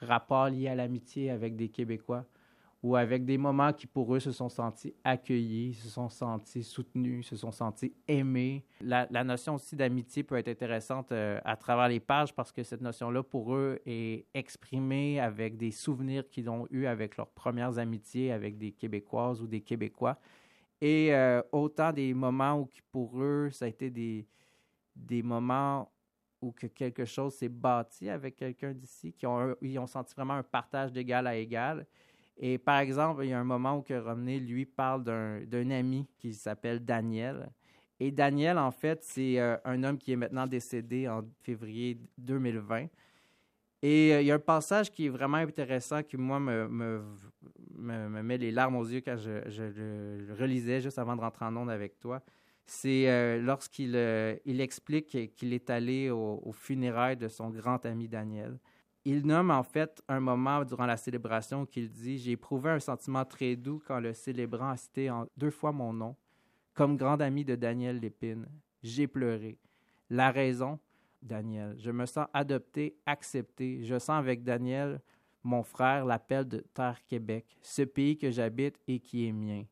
rapport 0.03 0.49
lié 0.49 0.69
à 0.69 0.75
l'amitié 0.75 1.31
avec 1.31 1.57
des 1.57 1.69
Québécois 1.69 2.25
ou 2.83 2.97
avec 2.97 3.27
des 3.27 3.37
moments 3.37 3.73
qui, 3.73 3.87
pour 3.87 4.15
eux, 4.15 4.21
se 4.21 4.33
sont 4.33 4.49
sentis 4.49 4.95
accueillis, 5.05 5.75
se 5.75 5.89
sont 5.89 6.09
sentis 6.09 6.63
soutenus, 6.63 7.27
se 7.27 7.37
sont 7.37 7.53
sentis 7.53 7.93
aimés. 8.09 8.65
La, 8.81 9.07
notion 9.23 9.57
aussi 9.57 9.77
d'amitié 9.77 10.23
peut 10.23 10.37
être 10.37 10.49
intéressante 10.49 11.13
euh, 11.13 11.39
à 11.45 11.57
travers 11.57 11.89
les 11.89 12.01
pages 12.01 12.35
parce 12.35 12.53
que 12.53 12.63
cette 12.63 12.81
notion-là, 12.81 13.23
pour 13.23 13.55
eux, 13.55 13.81
est 13.85 14.25
exprimée 14.33 15.21
avec 15.21 15.59
des 15.59 15.71
souvenirs 15.71 16.27
qu'ils 16.31 16.49
ont 16.49 16.67
eus 16.71 16.87
avec 16.87 17.19
leurs 17.19 17.29
premières 17.29 17.79
amitiés 17.79 18.33
avec 18.33 18.57
des 18.57 18.73
Québécoises 18.73 19.43
ou 19.43 19.47
des 19.47 19.61
Québécois. 19.61 20.19
Et 20.81 21.15
euh, 21.15 21.43
autant 21.53 21.93
des 21.93 22.15
moments 22.15 22.61
où, 22.61 22.69
pour 22.91 23.21
eux, 23.23 23.51
ça 23.53 23.67
a 23.67 23.69
été 23.69 23.91
des, 23.91 24.27
des 24.97 25.23
moments 25.23 25.91
où 26.41 26.53
que 26.53 26.67
quelque 26.67 27.05
chose 27.05 27.35
s'est 27.35 27.49
bâti 27.49 28.09
avec 28.09 28.37
quelqu'un 28.37 28.73
d'ici, 28.73 29.12
qui 29.12 29.27
ont, 29.27 29.55
ils 29.61 29.79
ont 29.79 29.87
senti 29.87 30.15
vraiment 30.15 30.35
un 30.35 30.43
partage 30.43 30.93
d'égal 30.93 31.27
à 31.27 31.37
égal. 31.37 31.87
Et 32.37 32.57
par 32.57 32.79
exemple, 32.79 33.25
il 33.25 33.31
y 33.31 33.33
a 33.33 33.39
un 33.39 33.45
moment 33.45 33.77
où 33.77 33.83
que 33.83 33.95
Romney, 33.95 34.41
lui, 34.41 34.65
parle 34.65 35.05
d'un 35.05 35.71
ami 35.71 36.07
qui 36.19 36.33
s'appelle 36.33 36.83
Daniel. 36.85 37.51
Et 37.99 38.11
Daniel, 38.11 38.57
en 38.57 38.71
fait, 38.71 39.05
c'est 39.05 39.39
euh, 39.39 39.59
un 39.65 39.85
homme 39.85 39.99
qui 39.99 40.12
est 40.12 40.17
maintenant 40.17 40.47
décédé 40.47 41.07
en 41.07 41.23
février 41.43 41.99
2020. 42.17 42.87
Et 43.83 44.15
euh, 44.15 44.23
il 44.23 44.27
y 44.27 44.33
a 44.33 44.37
un 44.37 44.39
passage 44.39 44.91
qui 44.91 45.07
est 45.07 45.11
vraiment 45.11 45.37
intéressant 45.37 46.03
qui, 46.03 46.17
moi, 46.17 46.41
me, 46.41 46.67
me, 46.67 47.03
me, 47.77 48.23
met 48.23 48.39
les 48.39 48.51
larmes 48.53 48.77
aux 48.77 48.87
yeux 48.87 49.03
quand 49.03 49.19
je, 49.19 49.51
je, 49.51 49.62
le 49.65 50.35
relisais 50.35 50.81
juste 50.81 50.99
avant 50.99 51.15
de 51.15 51.21
rentrer 51.21 51.45
en 51.45 51.55
onde 51.57 51.71
avec 51.71 51.99
toi. 51.99 52.23
C'est 52.73 53.11
euh, 53.11 53.43
lorsqu'il 53.43 53.97
il 54.45 54.61
explique 54.61 55.35
qu'il 55.35 55.53
est 55.53 55.71
allé 55.71 56.09
au, 56.11 56.41
au 56.45 56.53
funérailles 56.53 57.17
de 57.17 57.27
son 57.27 57.51
grand 57.51 57.85
ami 57.85 58.07
Daniel 58.07 58.59
il 59.05 59.27
nomme 59.27 59.51
en 59.51 59.63
fait 59.63 60.03
un 60.09 60.21
moment 60.21 60.65
durant 60.65 60.87
la 60.87 60.97
célébration 60.97 61.65
qu'il 61.65 61.91
dit 61.91 62.19
J'ai 62.19 62.33
éprouvé 62.33 62.71
un 62.71 62.81
sentiment 62.81 63.25
très 63.25 63.57
doux 63.57 63.83
quand 63.87 63.99
le 63.99 64.13
célébrant 64.13 64.71
a 64.71 64.77
cité 64.77 65.11
en 65.11 65.27
deux 65.37 65.51
fois 65.51 65.73
mon 65.73 65.93
nom. 65.93 66.17
Comme 66.75 66.97
grand 66.97 67.21
ami 67.21 67.45
de 67.45 67.57
Daniel 67.57 67.99
Lépine, 67.99 68.47
j'ai 68.83 69.07
pleuré. 69.07 69.59
La 70.11 70.31
raison 70.31 70.79
Daniel. 71.23 71.77
Je 71.79 71.91
me 71.91 72.07
sens 72.07 72.27
adopté, 72.33 72.97
accepté. 73.07 73.85
Je 73.85 73.99
sens 73.99 74.19
avec 74.19 74.43
Daniel, 74.43 75.01
mon 75.43 75.63
frère, 75.63 76.05
l'appel 76.05 76.47
de 76.47 76.65
Terre 76.75 77.01
Québec, 77.07 77.47
ce 77.63 77.83
pays 77.83 78.17
que 78.17 78.31
j'habite 78.31 78.79
et 78.87 79.01
qui 79.01 79.27
est 79.27 79.33
mien. 79.33 79.65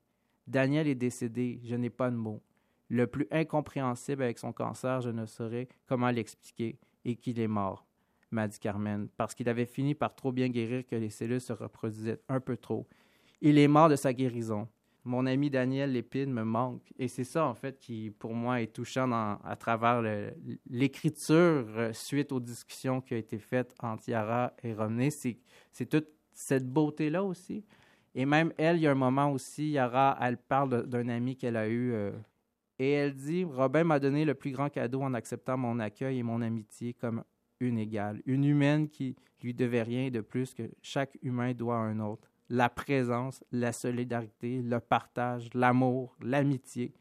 Daniel 0.46 0.88
est 0.88 0.94
décédé, 0.94 1.60
je 1.64 1.74
n'ai 1.74 1.90
pas 1.90 2.10
de 2.10 2.16
mots. 2.16 2.42
Le 2.88 3.06
plus 3.06 3.26
incompréhensible 3.30 4.22
avec 4.22 4.38
son 4.38 4.52
cancer, 4.52 5.00
je 5.00 5.10
ne 5.10 5.26
saurais 5.26 5.68
comment 5.86 6.10
l'expliquer, 6.10 6.78
et 7.04 7.16
qu'il 7.16 7.38
est 7.38 7.48
mort 7.48 7.88
m'a 8.30 8.48
dit 8.48 8.58
Carmen, 8.58 9.08
parce 9.16 9.34
qu'il 9.34 9.48
avait 9.48 9.66
fini 9.66 9.94
par 9.94 10.14
trop 10.14 10.32
bien 10.32 10.48
guérir 10.48 10.86
que 10.86 10.96
les 10.96 11.10
cellules 11.10 11.40
se 11.40 11.52
reproduisaient 11.52 12.20
un 12.28 12.40
peu 12.40 12.56
trop. 12.56 12.86
Il 13.40 13.58
est 13.58 13.68
mort 13.68 13.88
de 13.88 13.96
sa 13.96 14.12
guérison. 14.12 14.68
Mon 15.04 15.24
ami 15.26 15.48
Daniel 15.48 15.92
Lépine 15.92 16.32
me 16.32 16.42
manque. 16.42 16.92
Et 16.98 17.08
c'est 17.08 17.24
ça, 17.24 17.46
en 17.46 17.54
fait, 17.54 17.78
qui, 17.78 18.10
pour 18.10 18.34
moi, 18.34 18.60
est 18.60 18.72
touchant 18.74 19.10
à 19.10 19.56
travers 19.56 20.02
l'écriture 20.68 21.66
euh, 21.76 21.92
suite 21.92 22.32
aux 22.32 22.40
discussions 22.40 23.00
qui 23.00 23.14
ont 23.14 23.18
été 23.18 23.38
faites 23.38 23.74
entre 23.80 24.08
Yara 24.08 24.52
et 24.62 24.74
Romney. 24.74 25.10
C'est 25.10 25.86
toute 25.88 26.08
cette 26.32 26.68
beauté-là 26.68 27.24
aussi. 27.24 27.64
Et 28.14 28.26
même 28.26 28.52
elle, 28.58 28.76
il 28.76 28.82
y 28.82 28.86
a 28.86 28.90
un 28.90 28.96
moment 28.96 29.30
aussi, 29.30 29.70
Yara, 29.70 30.18
elle 30.20 30.36
parle 30.36 30.86
d'un 30.86 31.08
ami 31.08 31.36
qu'elle 31.36 31.56
a 31.56 31.68
eu. 31.68 31.92
Euh, 31.92 32.10
et 32.78 32.92
elle 32.92 33.14
dit 33.14 33.44
Robin 33.44 33.84
m'a 33.84 33.98
donné 33.98 34.24
le 34.24 34.34
plus 34.34 34.52
grand 34.52 34.68
cadeau 34.68 35.02
en 35.02 35.14
acceptant 35.14 35.56
mon 35.56 35.80
accueil 35.80 36.18
et 36.18 36.22
mon 36.22 36.42
amitié 36.42 36.94
comme 36.94 37.24
une 37.60 37.78
égale, 37.78 38.22
une 38.24 38.44
humaine 38.44 38.88
qui 38.88 39.16
lui 39.42 39.54
devait 39.54 39.82
rien 39.82 40.10
de 40.10 40.20
plus 40.20 40.54
que 40.54 40.70
chaque 40.82 41.18
humain 41.22 41.52
doit 41.52 41.76
à 41.76 41.80
un 41.80 41.98
autre. 42.00 42.30
La 42.48 42.68
présence, 42.68 43.42
la 43.52 43.72
solidarité, 43.72 44.62
le 44.62 44.80
partage, 44.80 45.50
l'amour, 45.54 46.16
l'amitié, 46.22 46.92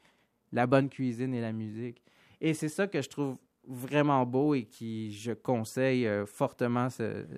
la 0.51 0.67
bonne 0.67 0.89
cuisine 0.89 1.33
et 1.33 1.41
la 1.41 1.53
musique. 1.53 2.01
Et 2.41 2.53
c'est 2.53 2.69
ça 2.69 2.87
que 2.87 3.01
je 3.01 3.09
trouve 3.09 3.37
vraiment 3.67 4.25
beau 4.25 4.55
et 4.55 4.63
qui 4.63 5.11
je 5.11 5.31
conseille 5.31 6.07
euh, 6.07 6.25
fortement 6.25 6.87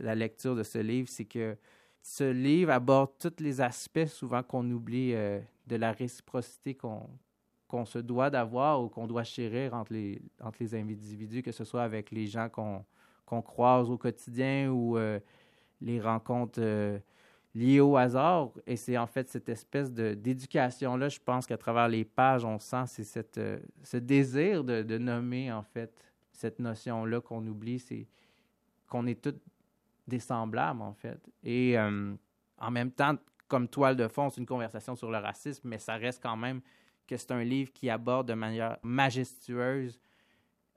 la 0.02 0.16
lecture 0.16 0.56
de 0.56 0.64
ce 0.64 0.78
livre, 0.78 1.10
c'est 1.10 1.26
que 1.26 1.58
ce 2.02 2.32
livre 2.32 2.72
aborde 2.72 3.12
tous 3.20 3.44
les 3.44 3.62
aspects 3.62 4.06
souvent 4.06 4.44
qu'on 4.44 4.70
oublie 4.72 5.14
euh, 5.14 5.40
de 5.68 5.76
la 5.76 5.92
réciprocité 5.92 6.76
qu'on 6.76 7.10
se 7.86 8.00
doit 8.00 8.30
d'avoir 8.30 8.82
ou 8.84 8.90
qu'on 8.90 9.08
doit 9.08 9.24
chérir 9.24 9.74
entre 9.74 9.94
les, 9.94 10.22
entre 10.42 10.58
les 10.60 10.76
individus, 10.76 11.44
que 11.44 11.52
ce 11.52 11.64
soit 11.64 11.84
avec 11.84 12.12
les 12.12 12.28
gens 12.28 12.50
qu'on 12.50 12.84
qu'on 13.30 13.44
croise 13.44 13.92
au 13.92 13.98
quotidien 13.98 14.72
ou 14.72 14.98
euh, 14.98 15.20
les 15.82 16.02
rencontres 16.02 16.60
euh, 16.60 16.98
liées 17.54 17.80
au 17.80 17.96
hasard. 17.96 18.50
Et 18.66 18.76
c'est 18.76 18.98
en 18.98 19.06
fait 19.06 19.30
cette 19.30 19.48
espèce 19.50 19.94
d'éducation-là, 19.94 21.10
je 21.10 21.20
pense 21.24 21.46
qu'à 21.46 21.58
travers 21.58 21.88
les 21.88 22.04
pages, 22.04 22.44
on 22.44 22.58
sent 22.58 22.88
cette, 22.88 23.38
euh, 23.38 23.60
ce 23.84 23.98
désir 23.98 24.64
de, 24.64 24.82
de, 24.82 24.98
nommer 24.98 25.52
en 25.52 25.62
fait 25.62 25.94
cette 26.32 26.58
notion-là 26.58 27.22
qu'on 27.22 27.46
oublie, 27.46 27.78
c'est 27.78 28.08
qu'on 28.88 29.06
est 29.06 29.22
tous 29.22 29.36
des 30.08 30.20
semblables 30.20 30.82
en 30.82 30.94
fait. 30.94 31.20
Et 31.44 31.78
en 31.78 32.72
même 32.72 32.90
temps, 32.92 33.16
comme 33.48 33.68
toile 33.68 33.96
de 33.96 34.08
fond, 34.08 34.32
c'est 34.32 34.42
une 34.42 34.48
conversation 34.48 34.96
sur 34.96 35.12
le 35.12 35.18
racisme, 35.18 35.68
mais 35.70 35.78
ça 35.78 35.96
reste 35.96 36.24
quand 36.24 36.38
même 36.38 36.62
que 37.10 37.18
c'est 37.18 37.32
un 37.32 37.44
livre 37.44 37.72
qui 37.74 37.90
aborde 37.90 38.28
de 38.28 38.36
manière 38.36 38.78
majestueuse 38.84 40.00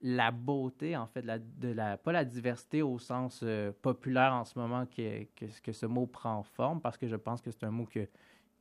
la 0.00 0.30
beauté, 0.32 0.96
en 0.96 1.06
fait, 1.06 1.22
de 1.22 1.68
la, 1.68 1.96
pas 1.96 2.10
la 2.10 2.24
diversité 2.24 2.82
au 2.82 2.98
sens 2.98 3.40
euh, 3.42 3.70
populaire 3.82 4.32
en 4.32 4.44
ce 4.44 4.58
moment 4.58 4.86
que, 4.86 5.24
que, 5.36 5.44
que, 5.62 5.72
ce 5.72 5.86
mot 5.86 6.06
prend 6.06 6.42
forme, 6.42 6.80
parce 6.80 6.96
que 6.96 7.06
je 7.06 7.14
pense 7.14 7.40
que 7.40 7.50
c'est 7.52 7.64
un 7.64 7.70
mot 7.70 7.86
qui 7.86 8.00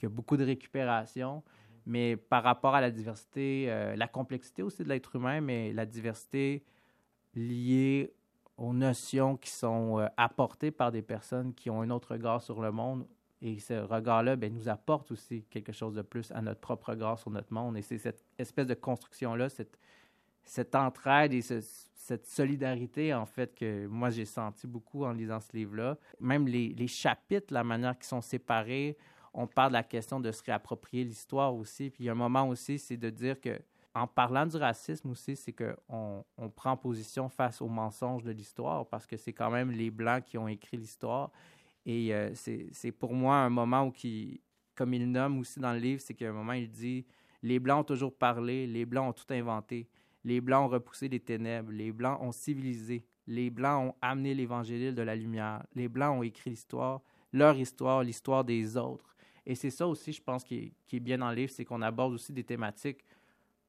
a 0.06 0.10
beaucoup 0.10 0.38
de 0.38 0.44
récupération, 0.44 1.42
mais 1.86 2.16
par 2.16 2.44
rapport 2.44 2.76
à 2.76 2.82
la 2.82 2.92
diversité, 2.92 3.66
euh, 3.70 3.96
la 3.96 4.08
complexité 4.08 4.62
aussi 4.62 4.84
de 4.84 4.90
l'être 4.90 5.16
humain, 5.16 5.42
mais 5.42 5.74
la 5.74 5.88
diversité 5.88 6.64
liée 7.34 8.14
aux 8.58 8.74
notions 8.74 9.38
qui 9.38 9.50
sont 9.50 10.00
euh, 10.00 10.08
apportées 10.18 10.72
par 10.72 10.92
des 10.92 11.02
personnes 11.02 11.56
qui 11.56 11.70
ont 11.72 11.82
un 11.82 11.90
autre 11.90 12.12
regard 12.12 12.44
sur 12.44 12.62
le 12.62 12.72
monde. 12.72 13.08
Et 13.42 13.60
ce 13.60 13.74
regard-là 13.74 14.36
ben, 14.36 14.54
nous 14.54 14.70
apporte 14.70 15.12
aussi 15.12 15.44
quelque 15.50 15.72
chose 15.72 15.96
de 15.96 16.04
plus 16.04 16.32
à 16.32 16.42
notre 16.42 16.60
propre 16.60 16.90
regard 16.90 17.18
sur 17.18 17.32
notre 17.32 17.52
monde. 17.52 17.76
Et 17.76 17.82
c'est 17.82 17.98
cette 17.98 18.24
espèce 18.38 18.68
de 18.68 18.76
construction-là, 18.76 19.48
cette, 19.50 20.76
entraide 20.76 21.34
et 21.34 21.42
cette 21.42 22.28
solidarité, 22.28 23.14
en 23.14 23.26
fait, 23.26 23.56
que 23.56 23.88
moi 23.88 24.12
j'ai 24.12 24.26
senti 24.26 24.68
beaucoup 24.68 25.06
en 25.06 25.14
lisant 25.14 25.40
ce 25.40 25.56
livre-là. 25.56 25.98
Même 26.20 26.48
les, 26.48 26.70
les, 26.70 26.88
chapitres, 26.88 27.52
la 27.52 27.64
manière 27.64 27.98
qu'ils 27.98 28.06
sont 28.06 28.22
séparés, 28.22 28.96
on 29.34 29.48
parle 29.48 29.70
de 29.70 29.78
la 29.78 29.84
question 29.84 30.20
de 30.20 30.32
se 30.32 30.44
réapproprier 30.44 31.04
l'histoire 31.04 31.56
aussi. 31.56 31.90
Puis 31.90 32.04
il 32.04 32.08
y 32.08 32.10
a 32.10 32.12
un 32.12 32.16
moment 32.16 32.48
aussi, 32.48 32.78
c'est 32.78 32.98
de 32.98 33.10
dire 33.10 33.40
que, 33.40 33.60
en 33.94 34.08
parlant 34.08 34.46
du 34.46 34.56
racisme 34.56 35.10
aussi, 35.10 35.36
c'est 35.36 35.54
qu'on 35.54 36.24
on 36.38 36.50
prend 36.50 36.78
position 36.78 37.28
face 37.28 37.62
aux 37.62 37.68
mensonges 37.68 38.24
de 38.24 38.32
l'histoire 38.32 38.86
parce 38.88 39.06
que 39.06 39.18
c'est 39.18 39.34
quand 39.34 39.50
même 39.50 39.72
les 39.72 39.90
Blancs 39.90 40.24
qui 40.24 40.38
ont 40.38 40.48
écrit 40.48 40.78
l'histoire. 40.78 41.32
Et 41.86 42.14
euh, 42.14 42.32
c'est 42.34 42.92
pour 42.92 43.14
moi 43.14 43.38
un 43.38 43.50
moment 43.50 43.86
où, 43.86 43.92
qui, 43.92 44.42
comme 44.76 44.94
il 44.94 45.10
nomme 45.12 45.40
aussi 45.40 45.60
dans 45.60 45.74
le 45.74 45.80
livre, 45.80 46.02
c'est 46.02 46.14
qu'à 46.14 46.30
un 46.30 46.34
moment, 46.34 46.54
il 46.54 46.70
dit 46.70 47.06
Les 47.42 47.60
Blancs 47.60 47.82
ont 47.82 47.84
toujours 47.84 48.16
parlé, 48.16 48.68
les 48.68 48.86
Blancs 48.86 49.10
ont 49.10 49.14
tout 49.14 49.34
inventé. 49.34 49.88
Les 50.24 50.40
Blancs 50.40 50.66
ont 50.66 50.74
repoussé 50.74 51.08
les 51.08 51.20
ténèbres. 51.20 51.72
Les 51.72 51.92
Blancs 51.92 52.20
ont 52.22 52.32
civilisé. 52.32 53.06
Les 53.28 53.50
Blancs 53.50 53.90
ont 53.90 53.96
amené 54.02 54.34
l'évangile 54.34 54.94
de 54.94 55.02
la 55.02 55.16
lumière. 55.16 55.66
Les 55.74 55.88
Blancs 55.88 56.20
ont 56.20 56.24
écrit 56.24 56.52
l'histoire, 56.52 57.02
leur 57.34 57.58
histoire, 57.58 58.04
l'histoire 58.04 58.44
des 58.44 58.78
autres. 58.78 59.16
Et 59.46 59.56
c'est 59.56 59.72
ça 59.72 59.88
aussi, 59.88 60.12
je 60.12 60.22
pense, 60.22 60.44
qui 60.44 60.74
est, 60.92 61.00
bien 61.00 61.18
dans 61.18 61.30
le 61.30 61.36
livre, 61.36 61.52
c'est 61.52 61.66
qu'on 61.66 61.82
aborde 61.82 62.14
aussi 62.14 62.32
des 62.32 62.44
thématiques 62.44 63.04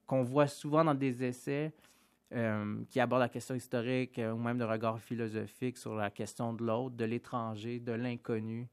qu'on 0.07 0.23
voit 0.23 0.47
souvent 0.47 0.85
dans 0.85 0.95
des 0.95 1.25
essais 1.25 1.73
euh, 2.33 2.83
qui 2.89 3.01
aborde 3.01 3.21
la 3.21 3.29
question 3.29 3.55
historique 3.55 4.19
ou 4.19 4.37
même 4.37 4.59
de 4.59 4.65
regard 4.65 4.99
philosophique 4.99 5.77
sur 5.77 5.95
la 5.95 6.11
question 6.11 6.53
de 6.53 6.65
l'autre, 6.65 6.97
de 6.97 7.05
l'étranger, 7.05 7.79
de 7.79 7.93
l'inconnu. 7.93 8.69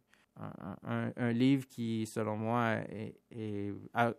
Un, 0.85 1.33
livre 1.33 1.67
qui, 1.67 2.05
selon 2.05 2.37
moi, 2.37 2.77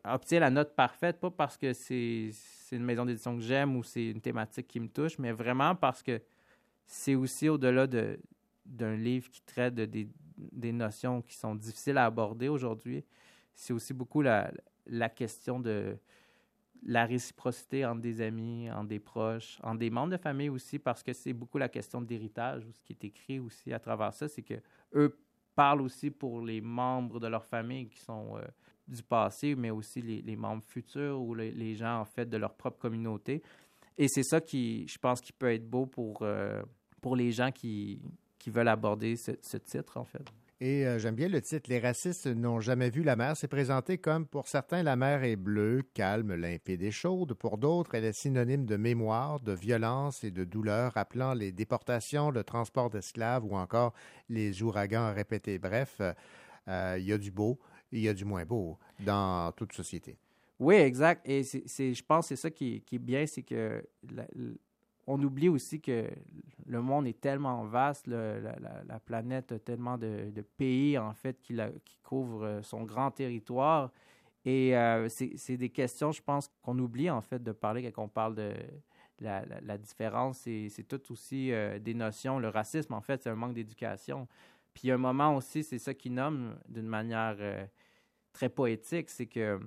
obtient 0.04 0.40
la 0.40 0.50
note 0.50 0.76
parfaite, 0.76 1.18
pas 1.18 1.30
parce 1.30 1.56
que 1.56 1.72
c'est 1.72 2.30
une 2.72 2.84
maison 2.84 3.06
d'édition 3.06 3.34
que 3.36 3.42
j'aime 3.42 3.74
ou 3.74 3.82
c'est 3.82 4.10
une 4.10 4.20
thématique 4.20 4.68
qui 4.68 4.80
me 4.80 4.88
touche, 4.88 5.18
mais 5.18 5.32
vraiment 5.32 5.74
parce 5.74 6.02
que 6.02 6.20
c'est 6.84 7.14
aussi 7.14 7.48
au-delà 7.48 7.86
d'un 8.66 8.96
livre 8.96 9.30
qui 9.30 9.40
traite 9.40 9.74
de, 9.74 9.86
des, 9.86 10.72
notions 10.72 11.22
qui 11.22 11.36
sont 11.36 11.54
difficiles 11.54 11.96
à 11.96 12.04
aborder 12.04 12.48
aujourd'hui. 12.48 13.02
C'est 13.54 13.72
aussi 13.72 13.94
beaucoup 13.94 14.20
la 14.20 15.08
question 15.08 15.58
de 15.58 15.96
la 16.84 17.04
réciprocité 17.04 17.84
entre 17.84 18.00
des 18.00 18.20
amis, 18.20 18.70
entre 18.70 18.88
des 18.88 18.98
proches, 18.98 19.58
entre 19.62 19.78
des 19.78 19.90
membres 19.90 20.12
de 20.12 20.16
famille 20.16 20.48
aussi, 20.48 20.78
parce 20.78 21.02
que 21.02 21.12
c'est 21.12 21.32
beaucoup 21.32 21.58
la 21.58 21.68
question 21.68 22.00
d'héritage, 22.00 22.64
ou 22.64 22.72
ce 22.72 22.82
qui 22.82 22.92
est 22.92 23.04
écrit 23.04 23.38
aussi 23.38 23.72
à 23.72 23.78
travers 23.78 24.12
ça, 24.12 24.28
c'est 24.28 24.42
que 24.42 24.54
eux 24.94 25.16
parlent 25.54 25.82
aussi 25.82 26.10
pour 26.10 26.40
les 26.40 26.60
membres 26.60 27.20
de 27.20 27.26
leur 27.26 27.44
famille 27.44 27.88
qui 27.88 27.98
sont 27.98 28.36
euh, 28.36 28.42
du 28.88 29.02
passé, 29.02 29.54
mais 29.54 29.70
aussi 29.70 30.00
les, 30.00 30.36
membres 30.36 30.64
futurs 30.64 31.20
ou 31.20 31.34
les, 31.34 31.74
gens, 31.74 32.00
en 32.00 32.04
fait, 32.04 32.26
de 32.26 32.36
leur 32.36 32.54
propre 32.54 32.78
communauté. 32.78 33.42
Et 33.98 34.08
c'est 34.08 34.22
ça 34.22 34.40
qui, 34.40 34.86
je 34.88 34.98
pense, 34.98 35.20
qui 35.20 35.32
peut 35.32 35.52
être 35.52 35.68
beau 35.68 35.86
pour, 35.86 36.20
euh, 36.22 36.62
les 37.14 37.30
gens 37.30 37.52
qui, 37.52 38.00
veulent 38.46 38.68
aborder 38.68 39.16
ce 39.16 39.56
titre, 39.58 39.98
en 39.98 40.04
fait. 40.04 40.24
Et 40.62 40.86
euh, 40.86 40.98
j'aime 40.98 41.14
bien 41.14 41.28
le 41.28 41.40
titre 41.40 41.70
Les 41.70 41.78
racistes 41.78 42.26
n'ont 42.26 42.60
jamais 42.60 42.90
vu 42.90 43.02
la 43.02 43.16
mer. 43.16 43.34
C'est 43.34 43.48
présenté 43.48 43.96
comme 43.96 44.26
pour 44.26 44.46
certains, 44.46 44.82
la 44.82 44.94
mer 44.94 45.24
est 45.24 45.36
bleue, 45.36 45.82
calme, 45.94 46.34
limpide 46.34 46.82
et 46.82 46.90
chaude. 46.90 47.32
Pour 47.32 47.56
d'autres, 47.56 47.94
elle 47.94 48.04
est 48.04 48.12
synonyme 48.12 48.66
de 48.66 48.76
mémoire, 48.76 49.40
de 49.40 49.52
violence 49.52 50.22
et 50.22 50.30
de 50.30 50.44
douleur, 50.44 50.92
rappelant 50.92 51.32
les 51.32 51.50
déportations, 51.50 52.30
le 52.30 52.44
transport 52.44 52.90
d'esclaves 52.90 53.42
ou 53.46 53.56
encore 53.56 53.94
les 54.28 54.62
ouragans 54.62 55.14
répétés. 55.14 55.58
Bref, 55.58 56.02
euh, 56.68 56.96
il 56.98 57.06
y 57.06 57.12
a 57.14 57.18
du 57.18 57.30
beau, 57.30 57.58
il 57.90 58.00
y 58.00 58.08
a 58.08 58.12
du 58.12 58.26
moins 58.26 58.44
beau 58.44 58.78
dans 59.00 59.50
toute 59.52 59.72
société. 59.72 60.18
Oui, 60.58 60.74
exact. 60.74 61.26
Et 61.26 61.42
je 61.42 62.02
pense 62.02 62.26
que 62.28 62.36
c'est 62.36 62.42
ça 62.42 62.50
qui, 62.50 62.84
est 62.92 62.98
bien, 62.98 63.26
c'est 63.26 63.42
que 63.42 63.82
on 65.06 65.22
oublie 65.22 65.48
aussi 65.48 65.80
que 65.80 66.08
le 66.66 66.80
monde 66.80 67.06
est 67.06 67.20
tellement 67.20 67.64
vaste, 67.64 68.06
la, 68.06 69.00
planète 69.04 69.52
a 69.52 69.58
tellement 69.58 69.98
de, 69.98 70.44
pays, 70.56 70.96
en 70.98 71.12
fait, 71.12 71.40
qui, 71.42 71.56
qui 71.84 71.98
couvrent 72.02 72.44
euh, 72.44 72.62
son 72.62 72.84
grand 72.84 73.10
territoire. 73.10 73.90
Et 74.44 74.76
euh, 74.76 75.08
c'est 75.08 75.56
des 75.56 75.68
questions, 75.68 76.12
je 76.12 76.22
pense, 76.22 76.48
qu'on 76.62 76.78
oublie, 76.78 77.10
en 77.10 77.20
fait, 77.20 77.42
de 77.42 77.52
parler 77.52 77.90
quand 77.90 78.04
on 78.04 78.08
parle 78.08 78.34
de 78.36 78.54
la, 79.20 79.78
différence. 79.78 80.38
C'est 80.38 80.86
tout 80.88 81.12
aussi 81.12 81.52
euh, 81.52 81.78
des 81.78 81.94
notions. 81.94 82.38
Le 82.38 82.48
racisme, 82.48 82.94
en 82.94 83.00
fait, 83.00 83.22
c'est 83.22 83.30
un 83.30 83.34
manque 83.34 83.54
d'éducation. 83.54 84.28
Puis 84.72 84.84
il 84.84 84.88
y 84.88 84.90
a 84.92 84.94
un 84.94 84.98
moment 84.98 85.34
aussi, 85.36 85.64
c'est 85.64 85.78
ça 85.78 85.92
qui 85.92 86.10
nomme 86.10 86.56
d'une 86.68 86.86
manière 86.86 87.36
très 88.32 88.48
poétique, 88.48 89.10
c'est 89.10 89.26
que 89.26 89.58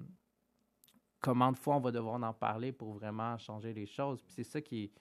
comment 1.20 1.52
de 1.52 1.58
fois 1.58 1.76
on 1.76 1.80
va 1.80 1.92
devoir 1.92 2.22
en 2.24 2.34
parler 2.34 2.72
pour 2.72 2.94
vraiment 2.94 3.38
changer 3.38 3.74
les 3.74 3.86
choses. 3.86 4.22
Puis 4.22 4.34
c'est 4.34 4.44
ça 4.44 4.62
qui 4.62 4.92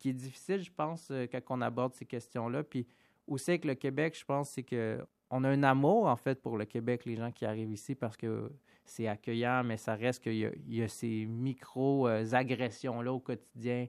qui 0.00 0.08
est 0.08 0.14
difficile, 0.14 0.62
je 0.62 0.72
pense, 0.72 1.08
euh, 1.10 1.26
quand 1.30 1.40
on 1.50 1.60
aborde 1.60 1.94
ces 1.94 2.06
questions-là. 2.06 2.64
Puis 2.64 2.86
aussi 3.28 3.50
avec 3.52 3.64
le 3.64 3.74
Québec, 3.74 4.16
je 4.18 4.24
pense, 4.24 4.50
c'est 4.50 4.64
que 4.64 4.98
on 5.32 5.44
a 5.44 5.48
un 5.48 5.62
amour, 5.62 6.06
en 6.06 6.16
fait, 6.16 6.42
pour 6.42 6.56
le 6.56 6.64
Québec, 6.64 7.04
les 7.04 7.14
gens 7.14 7.30
qui 7.30 7.44
arrivent 7.44 7.70
ici, 7.70 7.94
parce 7.94 8.16
que 8.16 8.50
c'est 8.84 9.06
accueillant, 9.06 9.62
mais 9.62 9.76
ça 9.76 9.94
reste 9.94 10.24
qu'il 10.24 10.52
y, 10.66 10.82
a 10.82 10.88
ces 10.88 11.26
micro-agressions-là 11.26 13.12
au 13.12 13.20
quotidien. 13.20 13.86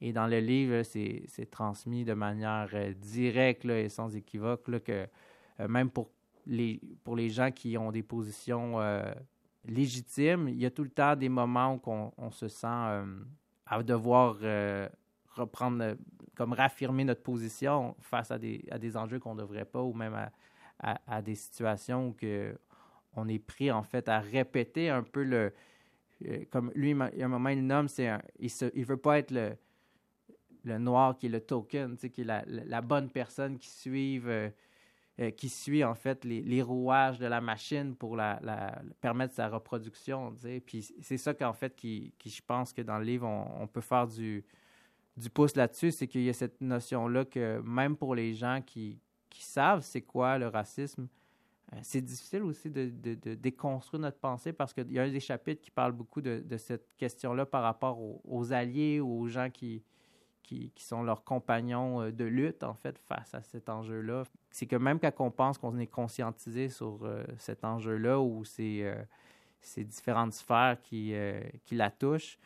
Et 0.00 0.12
dans 0.12 0.26
le 0.26 0.40
livre, 0.40 0.82
c'est 0.82 1.48
transmis 1.48 2.04
de 2.04 2.14
manière 2.14 2.68
euh, 2.74 2.92
directe 2.94 3.64
et 3.66 3.88
sans 3.88 4.16
équivoque, 4.16 4.64
que 4.82 5.06
euh, 5.60 5.68
même 5.68 5.90
pour 5.90 6.10
les, 6.46 6.80
pour 7.04 7.14
les 7.14 7.28
gens 7.28 7.52
qui 7.52 7.78
ont 7.78 7.92
des 7.92 8.02
positions 8.02 8.80
légitimes, 9.64 10.48
il 10.48 10.56
y 10.56 10.66
a 10.66 10.70
tout 10.72 10.82
le 10.82 10.90
temps 10.90 11.14
des 11.14 11.28
moments 11.28 11.74
où 11.74 12.10
on, 12.18 12.30
se 12.32 12.48
sent 12.48 12.66
à 12.66 13.82
devoir 13.84 14.38
reprendre, 15.34 15.82
euh, 15.82 15.94
comme 16.34 16.52
raffirmer 16.52 17.04
notre 17.04 17.22
position 17.22 17.96
face 18.00 18.30
à 18.30 18.38
des, 18.38 18.64
à 18.70 18.78
des 18.78 18.96
enjeux 18.96 19.18
qu'on 19.18 19.34
ne 19.34 19.40
devrait 19.40 19.64
pas 19.64 19.82
ou 19.82 19.92
même 19.92 20.14
à, 20.78 21.00
à, 21.06 21.22
des 21.22 21.34
situations 21.34 22.08
où 22.08 22.12
que 22.12 22.56
on 23.14 23.28
est 23.28 23.38
pris 23.38 23.70
en 23.70 23.82
fait 23.82 24.08
à 24.08 24.20
répéter 24.20 24.88
un 24.88 25.02
peu 25.02 25.22
le. 25.22 25.52
Euh, 26.26 26.44
comme 26.50 26.72
lui, 26.74 26.90
il 26.90 27.18
y 27.18 27.22
a 27.22 27.26
un 27.26 27.28
moment, 27.28 27.50
il 27.50 27.66
nomme, 27.66 27.88
c'est 27.88 28.10
il 28.38 28.50
ne 28.62 28.70
il 28.74 28.84
veut 28.84 28.96
pas 28.96 29.18
être 29.18 29.30
le, 29.30 29.56
le 30.64 30.78
noir 30.78 31.16
qui 31.16 31.26
est 31.26 31.30
le 31.30 31.40
token, 31.40 31.96
qui 31.96 32.20
est 32.20 32.24
la, 32.24 32.44
la, 32.46 32.80
bonne 32.80 33.10
personne 33.10 33.58
qui 33.58 33.68
suive. 33.68 34.28
Euh, 35.20 35.30
qui 35.30 35.50
suit 35.50 35.84
en 35.84 35.94
fait 35.94 36.24
les, 36.24 36.40
les, 36.40 36.62
rouages 36.62 37.18
de 37.18 37.26
la 37.26 37.42
machine 37.42 37.94
pour 37.94 38.16
la, 38.16 38.40
la 38.42 38.80
permettre 39.02 39.34
sa 39.34 39.46
reproduction. 39.46 40.34
Puis 40.64 40.90
c'est 41.02 41.18
ça 41.18 41.34
qu'en 41.34 41.52
fait 41.52 41.76
qui, 41.76 42.14
qui, 42.18 42.30
je 42.30 42.40
pense 42.40 42.72
que 42.72 42.80
dans 42.80 42.96
le 42.96 43.04
livre, 43.04 43.26
on 43.26 43.66
peut 43.66 43.82
faire 43.82 44.06
du, 44.06 44.42
du 45.16 45.30
pouce 45.30 45.56
là-dessus, 45.56 45.92
c'est 45.92 46.06
qu'il 46.06 46.22
y 46.22 46.28
a 46.28 46.32
cette 46.32 46.60
notion-là 46.60 47.24
que 47.24 47.60
même 47.60 47.96
pour 47.96 48.14
les 48.14 48.34
gens 48.34 48.60
qui, 48.64 48.98
savent 49.30 49.82
c'est 49.82 50.02
quoi 50.02 50.38
le 50.38 50.46
racisme, 50.46 51.08
euh, 51.72 51.78
c'est 51.82 52.00
difficile 52.00 52.42
aussi 52.42 52.70
de, 52.70 53.34
déconstruire 53.34 54.00
notre 54.00 54.18
pensée 54.18 54.52
parce 54.52 54.72
qu'il 54.72 54.92
y 54.92 55.00
a 55.00 55.02
un 55.02 55.10
des 55.10 55.20
chapitres 55.20 55.60
qui 55.60 55.70
parle 55.70 55.92
beaucoup 55.92 56.20
de, 56.20 56.44
cette 56.56 56.94
question-là 56.96 57.44
par 57.44 57.62
rapport 57.62 57.98
aux, 58.00 58.52
alliés 58.52 59.00
ou 59.00 59.22
aux 59.22 59.28
gens 59.28 59.50
qui, 59.50 59.82
sont 60.76 61.02
leurs 61.02 61.24
compagnons 61.24 62.02
euh, 62.02 62.12
de 62.12 62.24
lutte, 62.24 62.62
en 62.62 62.74
fait, 62.74 62.98
face 62.98 63.34
à 63.34 63.42
cet 63.42 63.68
enjeu-là. 63.68 64.24
C'est 64.50 64.66
que 64.66 64.76
même 64.76 65.00
quand 65.00 65.12
on 65.18 65.30
pense 65.30 65.58
qu'on 65.58 65.78
est 65.78 65.86
conscientisé 65.86 66.68
sur 66.68 67.00
euh, 67.02 67.24
cet 67.38 67.64
enjeu-là 67.64 68.20
ou 68.20 68.44
ces, 68.44 68.94
différentes 69.78 70.34
sphères 70.34 70.80
qui 70.82 71.14
la 71.72 71.90
touchent, 71.90 72.38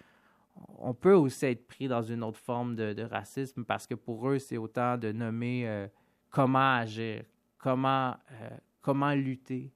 on 0.78 0.94
peut 0.94 1.14
aussi 1.14 1.46
être 1.46 1.66
pris 1.66 1.88
dans 1.88 2.02
une 2.02 2.22
autre 2.22 2.38
forme 2.38 2.76
de, 2.76 3.02
racisme 3.02 3.64
parce 3.64 3.86
que 3.86 3.94
pour 3.94 4.28
eux, 4.28 4.38
c'est 4.38 4.56
autant 4.56 4.96
de 4.96 5.12
nommer 5.12 5.68
euh, 5.68 5.86
comment 6.30 6.76
agir, 6.76 7.24
comment, 7.58 8.14
euh, 8.32 8.50
comment 8.80 9.12
lutter, 9.12 9.72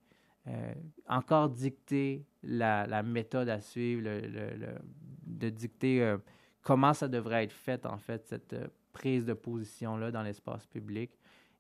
euh, 0.47 0.75
encore 1.09 1.51
dicter 1.51 2.25
la, 2.43 3.03
méthode 3.03 3.49
à 3.49 3.61
suivre, 3.61 4.03
de 5.27 5.49
dicter 5.51 6.17
comment 6.63 6.95
ça 6.95 7.09
devrait 7.09 7.45
être 7.45 7.53
fait, 7.53 7.85
en 7.87 7.99
fait, 7.99 8.27
cette 8.27 8.57
prise 8.93 9.25
de 9.25 9.35
position-là 9.35 10.11
dans 10.11 10.23
l'espace 10.23 10.67
public. 10.67 11.11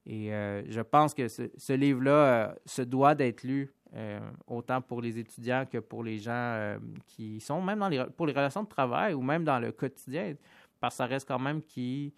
Et 0.06 0.30
je 0.30 0.80
pense 0.80 1.12
que 1.12 1.28
ce 1.28 1.72
livre-là 1.74 2.54
se 2.64 2.82
doit 2.82 3.14
d'être 3.14 3.42
lu 3.42 3.70
euh, 3.94 4.20
autant 4.46 4.80
pour 4.80 5.02
les 5.02 5.18
étudiants 5.18 5.66
que 5.66 5.78
pour 5.78 6.04
les 6.04 6.18
gens 6.18 6.30
euh, 6.32 6.78
qui 7.06 7.40
sont 7.40 7.60
même 7.60 7.80
dans 7.80 7.88
les, 7.88 8.04
pour 8.16 8.26
les 8.26 8.32
relations 8.32 8.62
de 8.62 8.68
travail 8.68 9.14
ou 9.14 9.22
même 9.22 9.42
dans 9.42 9.58
le 9.58 9.72
quotidien, 9.72 10.34
parce 10.78 10.94
que 10.94 10.98
ça 10.98 11.06
reste 11.06 11.26
quand 11.26 11.40
même 11.40 11.60
qui 11.60 12.12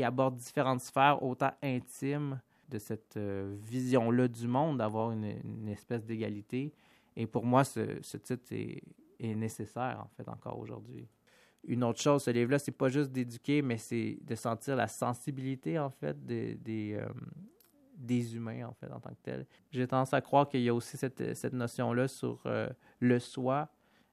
aborde 0.00 0.36
différentes 0.36 0.80
sphères 0.80 1.22
autant 1.22 1.50
intimes 1.60 2.40
de 2.68 2.78
cette 2.78 3.16
euh, 3.16 3.56
vision-là 3.62 4.28
du 4.28 4.46
monde, 4.46 4.78
d'avoir 4.78 5.10
une, 5.10 5.68
espèce 5.68 6.04
d'égalité. 6.04 6.72
Et 7.16 7.26
pour 7.26 7.44
moi, 7.44 7.64
ce, 7.64 8.16
titre 8.16 8.52
est, 8.52 8.82
nécessaire, 9.34 10.04
en 10.04 10.08
fait, 10.16 10.28
encore 10.28 10.58
aujourd'hui. 10.58 11.08
Une 11.64 11.84
autre 11.84 12.00
chose, 12.00 12.22
ce 12.22 12.30
livre-là, 12.30 12.58
c'est 12.58 12.72
pas 12.72 12.88
juste 12.88 13.10
d'éduquer, 13.10 13.60
mais 13.60 13.76
c'est 13.76 14.18
de 14.22 14.34
sentir 14.34 14.76
la 14.76 14.88
sensibilité, 14.88 15.78
en 15.78 15.90
fait, 15.90 16.24
des, 16.24 16.98
des 17.96 18.34
humains, 18.36 18.66
en 18.66 18.72
fait, 18.72 18.90
en 18.90 19.00
tant 19.00 19.10
que 19.10 19.22
tel. 19.22 19.46
J'ai 19.70 19.86
tendance 19.86 20.14
à 20.14 20.20
croire 20.20 20.48
qu'il 20.48 20.62
y 20.62 20.68
a 20.68 20.74
aussi 20.74 20.96
cette, 20.96 21.34
cette 21.34 21.52
notion-là 21.52 22.08
sur 22.08 22.40
euh, 22.46 22.68
le 23.00 23.18
soi, 23.18 23.68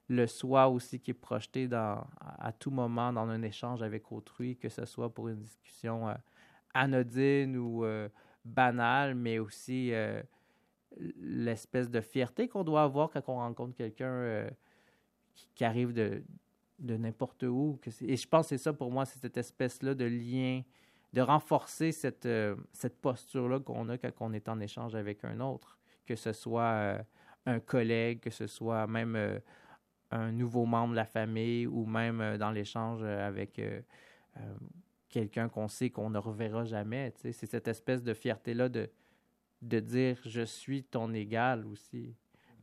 le 0.08 0.26
soi 0.26 0.68
aussi 0.68 1.00
qui 1.00 1.12
est 1.12 1.14
projeté 1.14 1.68
dans, 1.68 2.04
à, 2.20 2.52
tout 2.52 2.70
moment 2.70 3.12
dans 3.12 3.28
un 3.28 3.42
échange 3.42 3.82
avec 3.82 4.10
autrui, 4.12 4.56
que 4.56 4.68
ce 4.68 4.84
soit 4.84 5.12
pour 5.12 5.28
une 5.28 5.40
discussion 5.40 6.08
euh, 6.08 6.14
anodine 6.74 7.56
ou 7.56 7.84
euh, 7.84 8.08
banale, 8.44 9.14
mais 9.14 9.38
aussi 9.38 9.92
l'espèce 11.16 11.90
de 11.90 12.00
fierté 12.00 12.48
qu'on 12.48 12.64
doit 12.64 12.82
avoir 12.82 13.10
quand 13.10 13.22
on 13.28 13.36
rencontre 13.36 13.76
quelqu'un 13.76 14.48
qui, 15.34 15.48
qui, 15.54 15.64
arrive 15.64 15.92
de, 15.92 16.22
de 16.80 16.96
n'importe 16.96 17.44
où. 17.44 17.78
Et 18.00 18.16
je 18.16 18.26
pense 18.26 18.46
que 18.46 18.56
c'est 18.56 18.62
ça 18.62 18.72
pour 18.72 18.90
moi, 18.90 19.04
c'est 19.04 19.20
cette 19.20 19.36
espèce-là 19.36 19.94
de 19.94 20.06
lien 20.06 20.62
de 21.12 21.20
renforcer 21.20 21.92
cette, 21.92 22.26
euh, 22.26 22.56
cette 22.72 23.00
posture-là 23.00 23.60
qu'on 23.60 23.88
a 23.88 23.98
quand 23.98 24.12
on 24.20 24.32
est 24.32 24.48
en 24.48 24.60
échange 24.60 24.94
avec 24.94 25.24
un 25.24 25.40
autre, 25.40 25.78
que 26.06 26.16
ce 26.16 26.32
soit 26.32 26.62
euh, 26.62 26.98
un 27.46 27.60
collègue, 27.60 28.20
que 28.20 28.30
ce 28.30 28.46
soit 28.46 28.86
même 28.86 29.16
euh, 29.16 29.38
un 30.10 30.30
nouveau 30.30 30.66
membre 30.66 30.92
de 30.92 30.96
la 30.96 31.06
famille 31.06 31.66
ou 31.66 31.86
même 31.86 32.36
dans 32.36 32.50
l'échange 32.50 33.04
avec 33.04 33.60
quelqu'un 35.08 35.48
qu'on 35.48 35.68
sait 35.68 35.90
qu'on 35.90 36.10
ne 36.10 36.18
reverra 36.18 36.64
jamais. 36.64 37.12
C'est 37.14 37.32
cette 37.32 37.68
espèce 37.68 38.02
de 38.02 38.12
fierté-là 38.12 38.68
de, 38.68 38.90
de 39.62 39.78
dire 39.78 40.18
je 40.24 40.42
suis 40.42 40.82
ton 40.82 41.14
égal 41.14 41.64
aussi. 41.64 42.12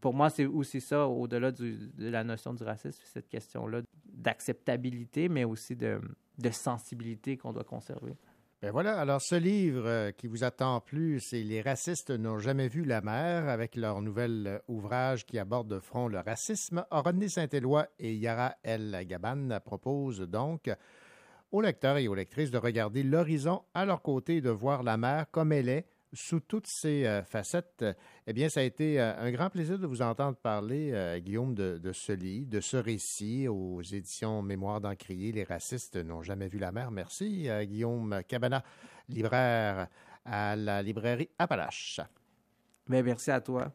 Pour 0.01 0.13
moi, 0.13 0.29
c'est 0.29 0.45
aussi 0.45 0.81
ça, 0.81 1.07
au-delà 1.07 1.53
de 1.53 1.77
la 1.97 2.25
notion 2.25 2.53
du 2.53 2.63
racisme, 2.63 3.01
cette 3.05 3.29
question-là 3.29 3.81
d'acceptabilité, 4.05 5.29
mais 5.29 5.45
aussi 5.45 5.77
de, 5.77 6.01
de 6.37 6.49
sensibilité 6.49 7.37
qu'on 7.37 7.53
doit 7.53 7.63
conserver. 7.63 8.15
Ben 8.63 8.71
voilà, 8.71 8.99
alors 8.99 9.21
ce 9.21 9.35
livre 9.35 9.85
euh, 9.85 10.11
qui 10.11 10.25
vous 10.25 10.43
attend 10.43 10.81
plus, 10.81 11.19
c'est 11.19 11.43
Les 11.43 11.61
racistes 11.61 12.09
n'ont 12.09 12.39
jamais 12.39 12.67
vu 12.67 12.83
la 12.85 13.01
mer, 13.01 13.47
avec 13.49 13.75
leur 13.75 14.01
nouvel 14.01 14.47
euh, 14.47 14.59
ouvrage 14.67 15.27
qui 15.27 15.37
aborde 15.37 15.67
de 15.67 15.79
front 15.79 16.07
le 16.07 16.17
racisme. 16.17 16.83
René 16.89 17.29
Saint-Éloi 17.29 17.85
et 17.99 18.15
Yara 18.15 18.55
El 18.63 19.05
Gaban 19.05 19.59
proposent 19.63 20.21
donc 20.21 20.71
aux 21.51 21.61
lecteurs 21.61 21.97
et 21.97 22.07
aux 22.07 22.15
lectrices 22.15 22.49
de 22.49 22.57
regarder 22.57 23.03
l'horizon 23.03 23.61
à 23.75 23.85
leur 23.85 24.01
côté 24.01 24.37
et 24.37 24.41
de 24.41 24.49
voir 24.49 24.81
la 24.81 24.97
mer 24.97 25.29
comme 25.29 25.51
elle 25.51 25.69
est, 25.69 25.85
sous 26.13 26.39
toutes 26.39 26.67
ses 26.67 27.05
euh, 27.05 27.23
facettes. 27.23 27.85
Eh 28.25 28.33
bien, 28.33 28.49
ça 28.49 28.61
a 28.61 28.63
été 28.63 28.99
euh, 28.99 29.13
un 29.19 29.31
grand 29.31 29.49
plaisir 29.49 29.77
de 29.79 29.87
vous 29.87 30.01
entendre 30.01 30.37
parler, 30.37 30.91
euh, 30.93 31.19
Guillaume, 31.19 31.53
de, 31.53 31.91
ce 31.93 32.11
livre, 32.11 32.49
de 32.49 32.61
ce 32.61 32.77
récit 32.77 33.47
aux 33.47 33.81
éditions 33.81 34.41
Mémoire 34.41 34.81
d'Encrier. 34.81 35.31
Les 35.31 35.43
racistes 35.43 35.97
n'ont 35.97 36.23
jamais 36.23 36.47
vu 36.47 36.59
la 36.59 36.71
mer. 36.71 36.91
Merci, 36.91 37.47
Guillaume 37.63 38.21
Cabana, 38.27 38.63
libraire 39.09 39.87
à 40.25 40.55
la 40.55 40.81
librairie 40.81 41.29
Appalache. 41.37 41.99
Mais 42.87 43.01
ben, 43.01 43.07
merci 43.07 43.31
à 43.31 43.41
toi. 43.41 43.71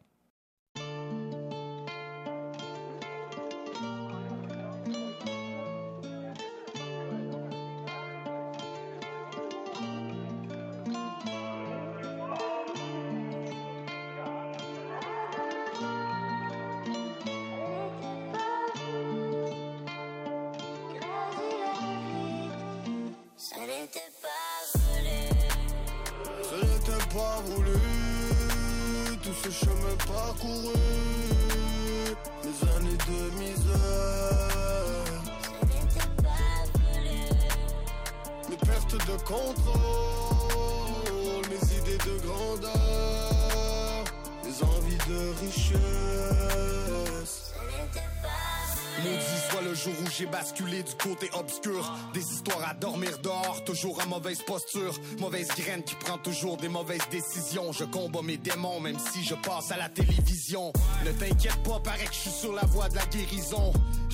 Mauvaise 54.32 54.44
posture, 54.46 54.94
mauvaise 55.20 55.48
graine 55.48 55.82
qui 55.82 55.94
prend 55.96 56.16
toujours 56.16 56.56
des 56.56 56.68
mauvaises 56.68 57.06
décisions. 57.10 57.72
Je 57.72 57.84
combats 57.84 58.22
mes 58.22 58.38
démons 58.38 58.80
même 58.80 58.98
si 58.98 59.22
je 59.24 59.34
passe 59.34 59.70
à 59.70 59.76
la 59.76 59.88
télévision. 59.88 60.72
Ne 61.04 61.12
t'inquiète 61.12 61.62
pas, 61.64 61.78
paraît 61.80 62.04
que 62.04 62.14
je 62.14 62.18
suis 62.18 62.30
sur 62.30 62.52
la 62.54 62.64
voie 62.64 62.88
de 62.88 62.94
la 62.94 63.04
guérison. 63.06 63.72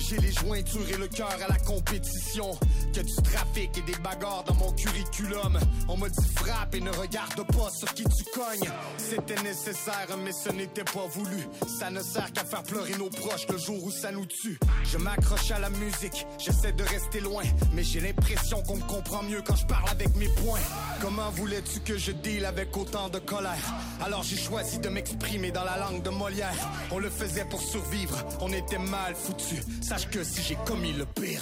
J'ai 0.09 0.17
les 0.17 0.31
jointures 0.31 0.89
et 0.89 0.97
le 0.97 1.07
cœur 1.07 1.29
à 1.29 1.47
la 1.47 1.59
compétition. 1.59 2.57
Que 2.93 3.01
du 3.01 3.15
trafic 3.21 3.77
et 3.77 3.81
des 3.81 3.97
bagarres 3.99 4.43
dans 4.43 4.55
mon 4.55 4.71
curriculum. 4.71 5.59
On 5.87 5.97
me 5.97 6.09
dit 6.09 6.29
frappe 6.35 6.73
et 6.73 6.81
ne 6.81 6.89
regarde 6.89 7.45
pas 7.45 7.69
sur 7.69 7.93
qui 7.93 8.03
tu 8.05 8.23
cognes. 8.33 8.71
C'était 8.97 9.39
nécessaire, 9.43 10.07
mais 10.23 10.31
ce 10.31 10.49
n'était 10.51 10.83
pas 10.83 11.05
voulu. 11.11 11.47
Ça 11.79 11.91
ne 11.91 12.01
sert 12.01 12.33
qu'à 12.33 12.43
faire 12.43 12.63
pleurer 12.63 12.95
nos 12.97 13.09
proches 13.11 13.47
le 13.49 13.59
jour 13.59 13.83
où 13.83 13.91
ça 13.91 14.11
nous 14.11 14.25
tue. 14.25 14.59
Je 14.85 14.97
m'accroche 14.97 15.51
à 15.51 15.59
la 15.59 15.69
musique, 15.69 16.25
j'essaie 16.39 16.71
de 16.71 16.83
rester 16.83 17.19
loin. 17.19 17.43
Mais 17.73 17.83
j'ai 17.83 17.99
l'impression 17.99 18.63
qu'on 18.63 18.77
me 18.77 18.87
comprend 18.87 19.21
mieux 19.21 19.43
quand 19.45 19.57
je 19.57 19.67
parle 19.67 19.89
avec 19.89 20.15
mes 20.15 20.29
poings. 20.29 20.57
Comment 21.01 21.29
voulais-tu 21.31 21.79
que 21.79 21.97
je 21.97 22.11
deal 22.11 22.45
avec 22.45 22.75
autant 22.75 23.09
de 23.09 23.19
colère? 23.19 23.73
Alors 24.03 24.23
j'ai 24.23 24.37
choisi 24.37 24.79
de 24.79 24.89
m'exprimer 24.89 25.51
dans 25.51 25.63
la 25.63 25.77
langue 25.77 26.01
de 26.01 26.09
Molière. 26.09 26.69
On 26.91 26.99
le 26.99 27.09
faisait 27.09 27.45
pour 27.45 27.61
survivre, 27.61 28.17
on 28.41 28.51
était 28.51 28.77
mal 28.77 29.15
foutu. 29.15 29.63
Sache 29.81 30.09
que 30.09 30.23
si 30.23 30.41
j'ai 30.41 30.57
commis 30.65 30.93
le 30.93 31.05
pire. 31.05 31.41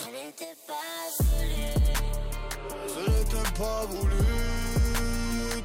Ce 2.88 3.00
n'était 3.00 3.52
pas 3.58 3.86
voulu, 3.90 4.26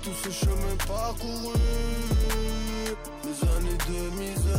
tout 0.02 0.14
ce 0.24 0.30
chemin 0.30 0.76
parcouru, 0.86 1.58
mes 3.24 3.48
années 3.48 3.78
de 3.88 4.10
misère. 4.18 4.58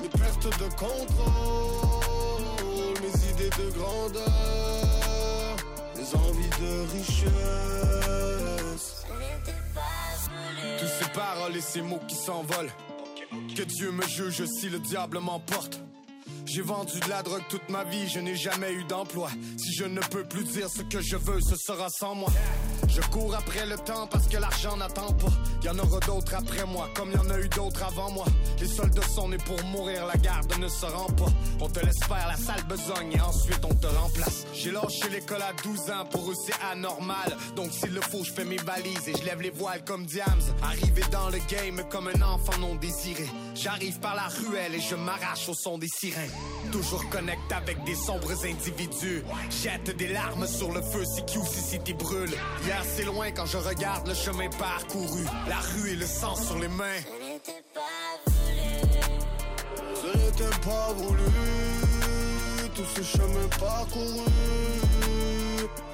Mes 0.00 0.08
pertes 0.08 0.58
de 0.58 0.68
contrôle, 0.74 1.04
mes 1.04 1.32
idées 1.92 2.03
de 3.58 3.70
grandeur, 3.70 5.56
mes 5.96 6.14
envies 6.14 6.50
de 6.60 6.92
richesse. 6.92 7.32
Tous 10.78 11.04
ces 11.04 11.10
paroles 11.10 11.56
et 11.56 11.60
ces 11.60 11.82
mots 11.82 12.00
qui 12.08 12.16
s'envolent. 12.16 12.72
Que 13.56 13.62
Dieu 13.62 13.92
me 13.92 14.06
juge 14.06 14.44
si 14.46 14.68
le 14.68 14.78
diable 14.78 15.18
m'emporte. 15.20 15.80
J'ai 16.46 16.62
vendu 16.62 17.00
de 17.00 17.08
la 17.08 17.22
drogue 17.22 17.42
toute 17.48 17.68
ma 17.68 17.84
vie, 17.84 18.06
je 18.08 18.20
n'ai 18.20 18.36
jamais 18.36 18.72
eu 18.72 18.84
d'emploi. 18.84 19.28
Si 19.56 19.72
je 19.72 19.84
ne 19.84 20.00
peux 20.00 20.24
plus 20.24 20.44
dire 20.44 20.68
ce 20.68 20.82
que 20.82 21.00
je 21.00 21.16
veux, 21.16 21.40
ce 21.40 21.56
sera 21.56 21.88
sans 21.88 22.14
moi. 22.14 22.30
Je 22.88 23.00
cours 23.10 23.34
après 23.34 23.66
le 23.66 23.76
temps 23.76 24.06
parce 24.06 24.28
que 24.28 24.36
l'argent 24.36 24.76
n'attend 24.76 25.12
pas. 25.14 25.32
Y 25.64 25.68
en 25.70 25.78
aura 25.78 25.98
d'autres 26.00 26.34
après 26.34 26.64
moi, 26.66 26.88
comme 26.94 27.10
y 27.10 27.16
en 27.16 27.28
a 27.30 27.40
eu 27.40 27.48
d'autres 27.48 27.82
avant 27.82 28.10
moi. 28.10 28.26
Les 28.60 28.68
soldats 28.68 29.02
sont 29.02 29.28
nés 29.28 29.38
pour 29.38 29.60
mourir, 29.64 30.06
la 30.06 30.16
garde 30.16 30.56
ne 30.58 30.68
se 30.68 30.86
rend 30.86 31.06
pas. 31.06 31.32
On 31.60 31.68
te 31.68 31.80
laisse 31.84 31.98
faire 32.06 32.28
la 32.28 32.36
sale 32.36 32.62
besogne 32.68 33.12
et 33.14 33.20
ensuite 33.20 33.64
on 33.64 33.74
te 33.74 33.86
remplace. 33.86 34.44
J'ai 34.52 34.70
lâché 34.70 35.08
l'école 35.10 35.42
à 35.42 35.52
12 35.62 35.90
ans, 35.90 36.04
pour 36.10 36.30
eux 36.30 36.36
c'est 36.46 36.54
anormal. 36.70 37.36
Donc 37.56 37.72
s'il 37.72 37.94
le 37.94 38.00
faut, 38.00 38.22
je 38.22 38.30
fais 38.30 38.44
mes 38.44 38.58
valises 38.58 39.08
et 39.08 39.16
je 39.18 39.24
lève 39.24 39.40
les 39.40 39.50
voiles 39.50 39.82
comme 39.84 40.04
Diams. 40.06 40.40
Arrivé 40.62 41.02
dans 41.10 41.30
le 41.30 41.38
game 41.50 41.82
comme 41.90 42.08
un 42.08 42.22
enfant 42.22 42.58
non 42.60 42.74
désiré. 42.76 43.26
J'arrive 43.54 43.98
par 43.98 44.14
la 44.14 44.28
ruelle 44.28 44.74
et 44.74 44.80
je 44.80 44.94
m'arrache 44.94 45.48
au 45.48 45.54
son 45.54 45.78
des 45.78 45.88
sirènes. 45.88 46.33
Toujours 46.72 47.08
connecte 47.10 47.52
avec 47.52 47.82
des 47.84 47.94
sombres 47.94 48.32
individus. 48.44 49.22
Jette 49.62 49.96
des 49.96 50.08
larmes 50.08 50.46
sur 50.46 50.72
le 50.72 50.82
feu 50.82 51.04
si 51.04 51.22
City 51.62 51.94
brûle. 51.94 52.34
Hier 52.64 52.82
c'est 52.84 53.04
loin 53.04 53.30
quand 53.30 53.46
je 53.46 53.58
regarde 53.58 54.08
le 54.08 54.14
chemin 54.14 54.48
parcouru. 54.58 55.24
La 55.48 55.58
rue 55.58 55.90
et 55.90 55.96
le 55.96 56.06
sang 56.06 56.34
sur 56.34 56.58
les 56.58 56.68
mains. 56.68 57.00
Ce 59.94 60.06
n'était 60.16 60.58
pas 60.62 60.92
voulu. 60.96 61.22
Tout 62.74 62.84
ce 62.96 63.02
chemin 63.02 63.48
parcouru. 63.60 64.24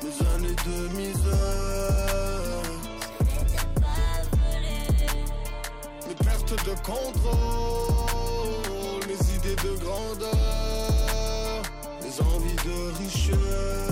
Mes 0.02 0.26
années 0.34 0.56
de 0.66 0.96
misère. 0.96 2.62
Mes 6.08 6.14
pertes 6.14 6.64
de 6.64 6.74
contrôle. 6.80 8.19
Mes 12.02 12.20
envies 12.20 12.56
de 12.62 13.02
richesse. 13.02 13.89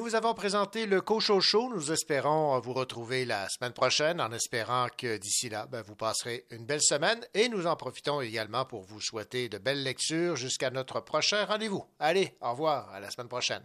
Nous 0.00 0.06
vous 0.06 0.14
avons 0.14 0.32
présenté 0.32 0.86
le 0.86 1.02
Cocho 1.02 1.42
Show. 1.42 1.68
Nous 1.68 1.92
espérons 1.92 2.58
vous 2.60 2.72
retrouver 2.72 3.26
la 3.26 3.50
semaine 3.50 3.74
prochaine 3.74 4.18
en 4.18 4.32
espérant 4.32 4.86
que 4.96 5.18
d'ici 5.18 5.50
là, 5.50 5.66
ben, 5.66 5.82
vous 5.82 5.94
passerez 5.94 6.46
une 6.48 6.64
belle 6.64 6.80
semaine 6.80 7.20
et 7.34 7.50
nous 7.50 7.66
en 7.66 7.76
profitons 7.76 8.22
également 8.22 8.64
pour 8.64 8.80
vous 8.80 9.02
souhaiter 9.02 9.50
de 9.50 9.58
belles 9.58 9.82
lectures 9.82 10.36
jusqu'à 10.36 10.70
notre 10.70 11.00
prochain 11.00 11.44
rendez-vous. 11.44 11.84
Allez, 11.98 12.34
au 12.40 12.52
revoir, 12.52 12.88
à 12.88 12.98
la 12.98 13.10
semaine 13.10 13.28
prochaine. 13.28 13.62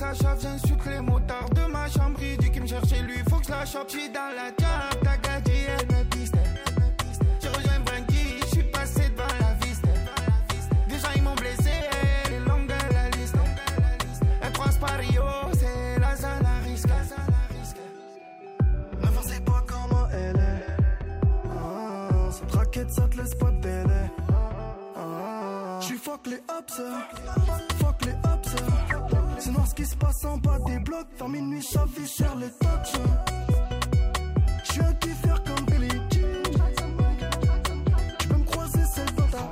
Ça 0.00 0.14
chauffe. 0.14 0.40
J'insulte 0.40 0.86
les 0.86 1.00
motards 1.00 1.50
de 1.50 1.70
ma 1.70 1.88
chambre. 1.88 2.18
Il 2.22 2.36
dit 2.38 2.50
qu'il 2.50 2.62
me 2.62 2.66
cherche 2.66 2.90
lui, 3.02 3.18
faut 3.28 3.36
que 3.36 3.46
je 3.46 3.50
la 3.50 3.66
chope. 3.66 3.88
J'suis 3.88 4.08
dans 4.08 4.32
la 4.34 4.48
job, 4.48 5.02
ta 5.04 5.16
gadji, 5.18 5.58
elle 5.68 5.86
me 5.94 6.04
piste. 6.04 6.34
J'ai 7.40 7.48
rejoint 7.48 7.80
Branky, 7.84 8.24
j'suis 8.46 8.62
passé 8.64 9.02
devant 9.10 9.34
la 9.40 9.52
viste. 9.66 9.84
Déjà 10.88 11.08
ils 11.16 11.22
m'ont 11.22 11.34
blessé, 11.34 11.70
elle 12.24 12.32
est 12.34 12.40
longue 12.40 12.68
la 12.68 13.10
liste. 13.18 13.36
Elle 14.42 14.52
croise 14.52 14.78
pas 14.78 14.96
Rio, 15.02 15.22
c'est 15.52 16.00
la 16.00 16.16
zone 16.16 16.46
à 16.46 16.64
risque. 16.64 16.88
N'avancez 19.02 19.40
pas 19.40 19.62
comment 19.66 20.06
elle 20.12 20.36
est. 20.36 20.66
Ah, 21.50 22.30
cette 22.30 22.52
raquette, 22.52 22.90
ça 22.90 23.02
te 23.02 23.16
laisse 23.18 23.34
pas 23.34 23.50
de 23.50 23.60
délai. 23.60 24.10
Ah, 24.96 25.78
J'suis 25.82 25.98
fuck 25.98 26.26
les 26.26 26.36
ups, 26.58 26.80
passe 30.00 30.24
en 30.24 30.36
des 30.38 30.78
blocs. 30.80 31.06
Minuit, 31.28 31.62
ça 31.62 31.84
vit 31.96 32.08
sur 32.08 32.34
les 32.36 32.48
tocs. 32.48 33.00
J'suis 34.64 34.80
un 34.82 34.94
kiffer 34.94 35.34
comme 35.46 35.64
Billy 35.66 35.88
Jean. 35.88 36.42
Tu 38.18 38.28
peux 38.28 38.36
me 38.36 38.44
croiser, 38.44 38.84
c'est 38.94 39.14
dans 39.14 39.28
ta 39.28 39.44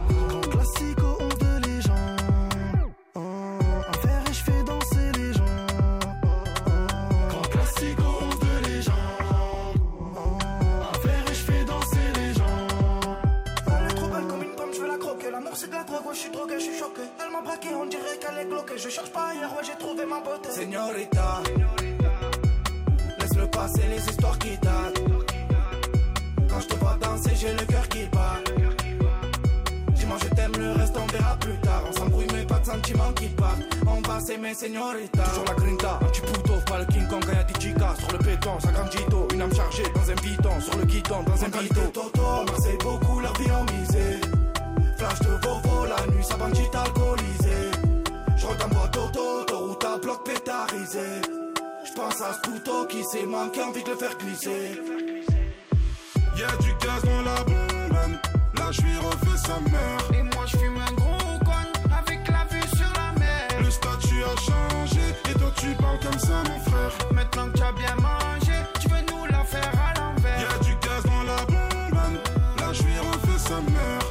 classique 0.50 0.98
au 0.98 1.22
11 1.22 1.38
de 1.38 1.66
légende. 1.66 2.20
Oh, 3.14 3.20
un 3.20 4.06
verre 4.06 4.24
et 4.28 4.32
j'fais 4.32 4.62
danser 4.64 5.12
les 5.18 5.32
gens. 5.34 5.66
Grand 7.28 7.48
classique 7.48 7.98
au 8.00 8.24
11 8.24 8.38
de 8.40 8.66
légende. 8.66 8.96
Un 10.82 10.98
verre 11.06 11.30
et 11.30 11.34
j'fais 11.34 11.64
danser 11.64 12.06
les 12.16 12.34
gens. 12.34 12.58
Elle 13.68 13.86
est 13.90 13.94
trop 13.94 14.08
belle 14.08 14.26
comme 14.26 14.42
une 14.42 14.54
pomme, 14.56 14.72
je 14.74 14.80
veux 14.80 14.88
la 14.88 14.98
croquer. 14.98 15.30
L'amour 15.30 15.52
c'est 15.54 15.68
de 15.68 15.74
la 15.74 15.84
drogue, 15.84 16.06
ouais, 16.06 16.14
je 16.14 16.18
suis 16.18 16.30
drogué, 16.30 16.54
je 16.58 16.64
suis 16.64 16.78
choqué. 16.78 17.02
Elle 17.24 17.32
m'a 17.32 17.42
braqué, 17.42 17.68
on 17.74 17.86
dirait 17.86 17.97
qu'elle 18.38 18.46
est 18.46 18.50
bloquée. 18.50 18.78
Je 18.78 18.88
cherche 18.88 19.10
pas 19.10 19.28
ailleurs, 19.28 19.50
ouais, 19.52 19.64
j'ai 19.64 19.76
trouvé 19.78 20.04
ma 20.06 20.20
beauté. 20.20 20.50
Señorita, 20.50 21.42
laisse-le 23.20 23.46
passer 23.48 23.82
les 23.88 24.04
histoires 24.08 24.38
qui 24.38 24.56
datent. 24.58 25.02
Quand 26.48 26.60
je 26.60 26.66
te 26.66 26.74
vois 26.76 26.96
danser, 27.00 27.30
j'ai 27.34 27.52
le 27.52 27.64
cœur 27.66 27.88
qui 27.88 28.04
bat. 28.06 28.36
Dis-moi, 29.94 30.16
je 30.22 30.28
t'aime, 30.34 30.52
le 30.58 30.72
reste 30.72 30.96
on 30.96 31.06
verra 31.06 31.36
plus 31.36 31.58
tard. 31.60 31.82
On 31.88 31.92
s'embrouille, 31.92 32.26
mais 32.32 32.44
pas 32.44 32.58
de 32.58 32.66
sentiments 32.66 33.12
qui 33.14 33.28
partent. 33.28 33.62
On 33.86 34.00
va 34.08 34.20
s'aimer, 34.20 34.54
señorita. 34.54 35.24
Toujours 35.24 35.44
la 35.44 35.54
grinta, 35.54 35.98
un 36.00 36.06
petit 36.06 36.20
pouto, 36.20 36.54
pas 36.66 36.78
le 36.78 36.84
King 36.86 37.06
Kong, 37.08 37.24
quand 37.24 37.32
y'a 37.32 37.44
des 37.44 37.60
chicas. 37.60 37.94
Sur 37.98 38.12
le 38.12 38.18
béton, 38.18 38.60
ça 38.60 38.70
grandito. 38.72 39.28
Une 39.34 39.42
âme 39.42 39.54
chargée 39.54 39.84
dans 39.94 40.10
un 40.10 40.14
bidon. 40.14 40.60
Sur 40.60 40.78
le 40.78 40.84
guidon, 40.84 41.22
dans 41.24 41.44
un 41.44 41.48
bidon. 41.48 41.90
Toto, 41.92 42.44
Marseille, 42.46 42.78
beaucoup 42.80 43.20
leur 43.20 43.36
vie 43.38 43.50
en 43.50 43.64
misé. 43.64 44.20
Flash 44.96 45.20
de 45.20 45.28
Vovo, 45.42 45.86
la 45.86 46.06
nuit, 46.12 46.24
ça 46.24 46.36
bandit 46.36 46.68
alcoolisé. 46.74 47.87
Je 48.48 48.54
regarde 48.54 48.72
moi 48.72 48.88
Toto, 48.88 49.40
autoroute 49.40 49.84
à 49.84 49.98
bloc 49.98 50.24
pétarisé. 50.24 51.20
Je 51.84 51.92
pense 51.92 52.20
à 52.22 52.32
ce 52.32 52.48
couteau 52.48 52.86
qui 52.86 53.04
s'est 53.04 53.26
manqué, 53.26 53.62
envie 53.62 53.82
de 53.82 53.90
le 53.90 53.96
faire 53.96 54.16
glisser. 54.16 54.80
Y'a 56.34 56.56
du 56.56 56.72
gaz 56.80 57.02
dans 57.04 57.22
la 57.22 57.44
bombe. 57.44 58.18
Là, 58.54 58.70
j'suis 58.70 58.96
refait 58.96 59.36
sa 59.36 59.60
mère. 59.70 60.18
Et 60.18 60.22
moi, 60.22 60.44
je 60.46 60.56
fume 60.56 60.78
un 60.78 60.92
gros 60.94 61.38
coin 61.44 61.66
avec 61.98 62.26
la 62.28 62.44
vue 62.50 62.66
sur 62.74 62.90
la 62.96 63.18
mer. 63.18 63.48
Le 63.60 63.70
statut 63.70 64.22
a 64.24 64.36
changé. 64.40 65.00
Et 65.30 65.34
toi, 65.34 65.52
tu 65.56 65.66
parles 65.74 66.00
comme 66.00 66.18
ça, 66.18 66.42
mon 66.48 66.58
frère. 66.70 67.12
Maintenant 67.12 67.50
que 67.50 67.58
tu 67.58 67.62
as 67.62 67.72
bien 67.72 67.96
mangé, 67.96 68.54
tu 68.80 68.88
veux 68.88 69.02
nous 69.12 69.26
la 69.26 69.44
faire 69.44 69.72
à 69.74 70.00
l'envers. 70.00 70.40
Y'a 70.40 70.58
du 70.64 70.74
gaz 70.76 71.02
dans 71.04 71.22
la 71.24 71.44
bombe. 71.44 72.18
Là, 72.60 72.72
j'suis 72.72 72.98
refait 72.98 73.38
sa 73.38 73.60
mère. 73.60 74.07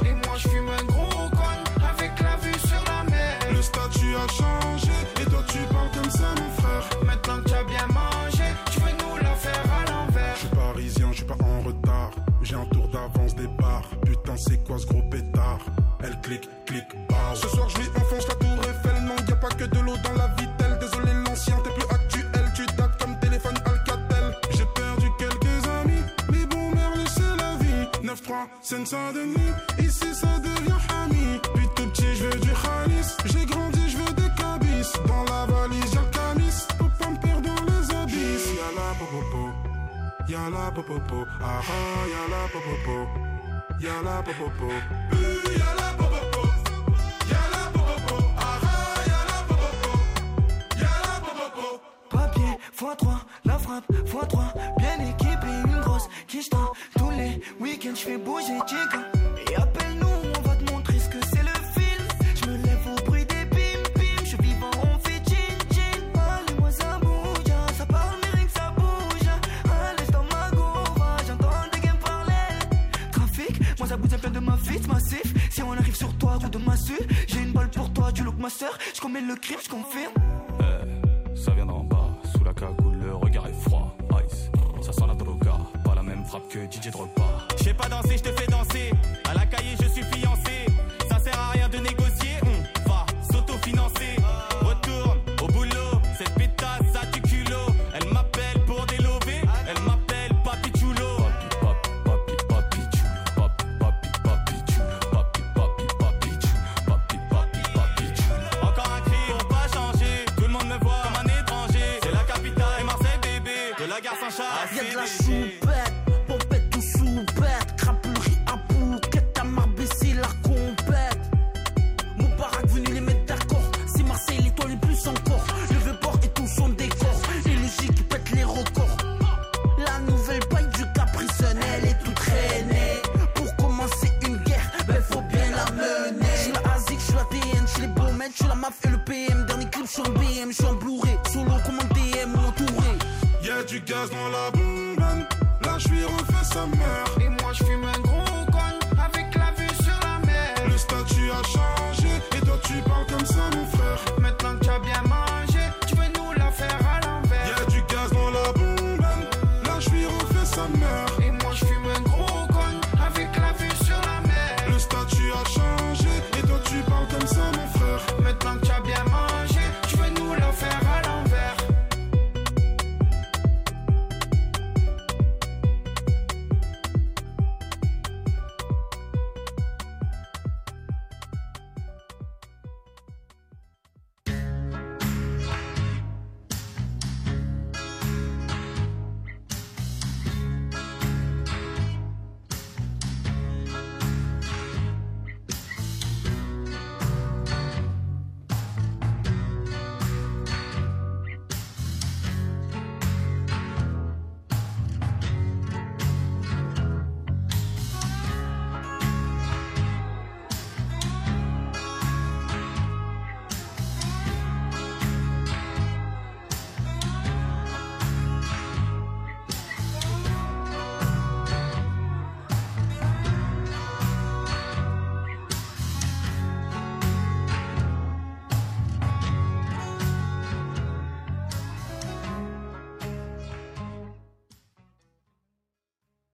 A 4.28 4.32
changé. 4.32 4.92
Et 5.20 5.24
toi, 5.24 5.42
tu 5.48 5.58
parles 5.72 5.90
comme 5.94 6.10
ça, 6.10 6.28
mon 6.36 6.50
frère. 6.62 6.84
Maintenant 7.04 7.42
que 7.42 7.48
tu 7.48 7.54
as 7.54 7.64
bien 7.64 7.86
mangé, 7.88 8.44
tu 8.70 8.80
veux 8.80 8.92
nous 9.00 9.16
la 9.22 9.34
faire 9.34 9.64
à 9.72 9.90
l'envers. 9.90 10.34
Je 10.34 10.40
suis 10.40 10.48
parisien, 10.48 11.08
je 11.10 11.16
suis 11.16 11.24
pas 11.24 11.36
en 11.42 11.60
retard. 11.66 12.10
J'ai 12.42 12.54
un 12.54 12.66
tour 12.66 12.88
d'avance 12.88 13.34
des 13.34 13.48
bars. 13.58 13.88
Putain, 14.04 14.36
c'est 14.36 14.64
quoi 14.64 14.78
ce 14.78 14.86
gros 14.86 15.02
pétard? 15.02 15.58
Elle 16.02 16.18
clique, 16.20 16.48
clique, 16.66 16.88
barre. 17.08 17.36
Ce 17.36 17.48
soir, 17.48 17.68
je 17.68 17.78
lui 17.78 17.88
enfonce 17.96 18.28
la 18.28 18.34
tour 18.34 18.56
Eiffel. 18.62 19.02
Non, 19.04 19.16
y 19.28 19.32
a 19.32 19.36
pas 19.36 19.48
que 19.48 19.64
de 19.64 19.80
l'eau 19.80 19.96
dans 20.04 20.12
la 20.12 20.28
vitelle. 20.38 20.78
Désolé, 20.80 21.12
l'ancien, 21.26 21.56
t'es 21.64 21.70
plus 21.70 21.88
actuel. 21.90 22.52
Tu 22.54 22.66
dates 22.76 23.02
comme 23.02 23.18
téléphone 23.20 23.54
Alcatel. 23.64 24.36
J'ai 24.50 24.66
perdu 24.74 25.08
quelques 25.18 25.68
amis. 25.80 26.02
Mais 26.32 26.46
bon, 26.46 26.70
merde, 26.70 27.06
c'est 27.06 27.36
la 27.42 27.56
vie. 27.56 27.88
9-3, 28.02 28.46
Seine-Saint-Denis. 28.62 29.52
Ici, 29.80 30.14
ça 30.14 30.38
devient 30.38 30.80
Hami. 30.90 31.40
Puis 31.54 31.68
tout 31.74 31.86
petit, 31.90 32.14
je 32.14 32.24
veux 32.24 32.40
du 32.40 32.50
Khalis. 32.50 33.16
J'ai 33.26 33.44
Y'a 40.48 40.54
la 40.56 40.70
popopo, 40.70 41.26
ah 41.42 41.60
ah, 41.60 42.06
y'a 42.08 42.26
la 42.30 42.48
popopo, 42.48 43.06
y'a 43.80 44.00
la 44.02 44.22
popopo, 44.22 44.72
Euh, 45.12 45.58
y'a 45.58 45.74
la 45.76 45.92
popopo, 45.92 46.42
y'a 47.28 47.44
la 47.52 47.70
popopo, 47.70 48.14
ah 48.38 48.58
ah, 48.62 49.04
y'a 49.06 49.22
la 49.28 49.38
popopo, 49.46 49.90
y'a 50.78 50.94
la 51.04 51.20
popopo. 51.20 51.80
Papier, 52.08 52.56
x3, 52.74 53.08
la 53.44 53.58
frappe, 53.58 53.92
x3, 54.06 54.38
bien 54.78 54.98
équipé, 55.10 55.48
une 55.66 55.80
grosse 55.82 56.08
quiche. 56.26 56.48
Tous 56.48 57.10
les 57.10 57.42
week-ends, 57.60 57.94
je 57.94 58.04
fais 58.04 58.16
bouger 58.16 58.58
Chica. 58.66 59.17
De 74.30 74.40
ma 74.40 74.56
vie, 74.56 74.80
massif. 74.88 75.22
Si 75.50 75.62
on 75.62 75.72
arrive 75.72 75.94
sur 75.94 76.12
toi, 76.18 76.38
coup 76.40 76.48
de 76.48 76.58
massue, 76.58 76.98
j'ai 77.26 77.40
une 77.40 77.52
balle 77.52 77.70
pour 77.70 77.92
toi, 77.92 78.12
du 78.12 78.22
look 78.22 78.38
master. 78.38 78.78
Je 78.94 79.00
commets 79.00 79.20
le 79.20 79.34
crime, 79.36 79.58
je 79.62 79.68
confirme. 79.68 80.12
Eh, 80.60 81.36
ça 81.36 81.52
vient 81.52 81.66
d'en 81.66 81.84
bas, 81.84 82.10
sous 82.32 82.44
la 82.44 82.52
cagoule, 82.52 82.98
le 83.00 83.14
regard 83.14 83.46
est 83.46 83.60
froid. 83.68 83.96
Ice, 84.26 84.50
ça 84.82 84.92
sent 84.92 85.04
la 85.06 85.14
droga, 85.14 85.58
pas 85.84 85.94
la 85.94 86.02
même 86.02 86.24
frappe 86.24 86.48
que 86.48 86.58
DJ 86.58 86.90
Drogba. 86.90 87.22
Je 87.58 87.64
sais 87.64 87.74
pas 87.74 87.88
danser, 87.88 88.16
je 88.18 88.22
te 88.24 88.37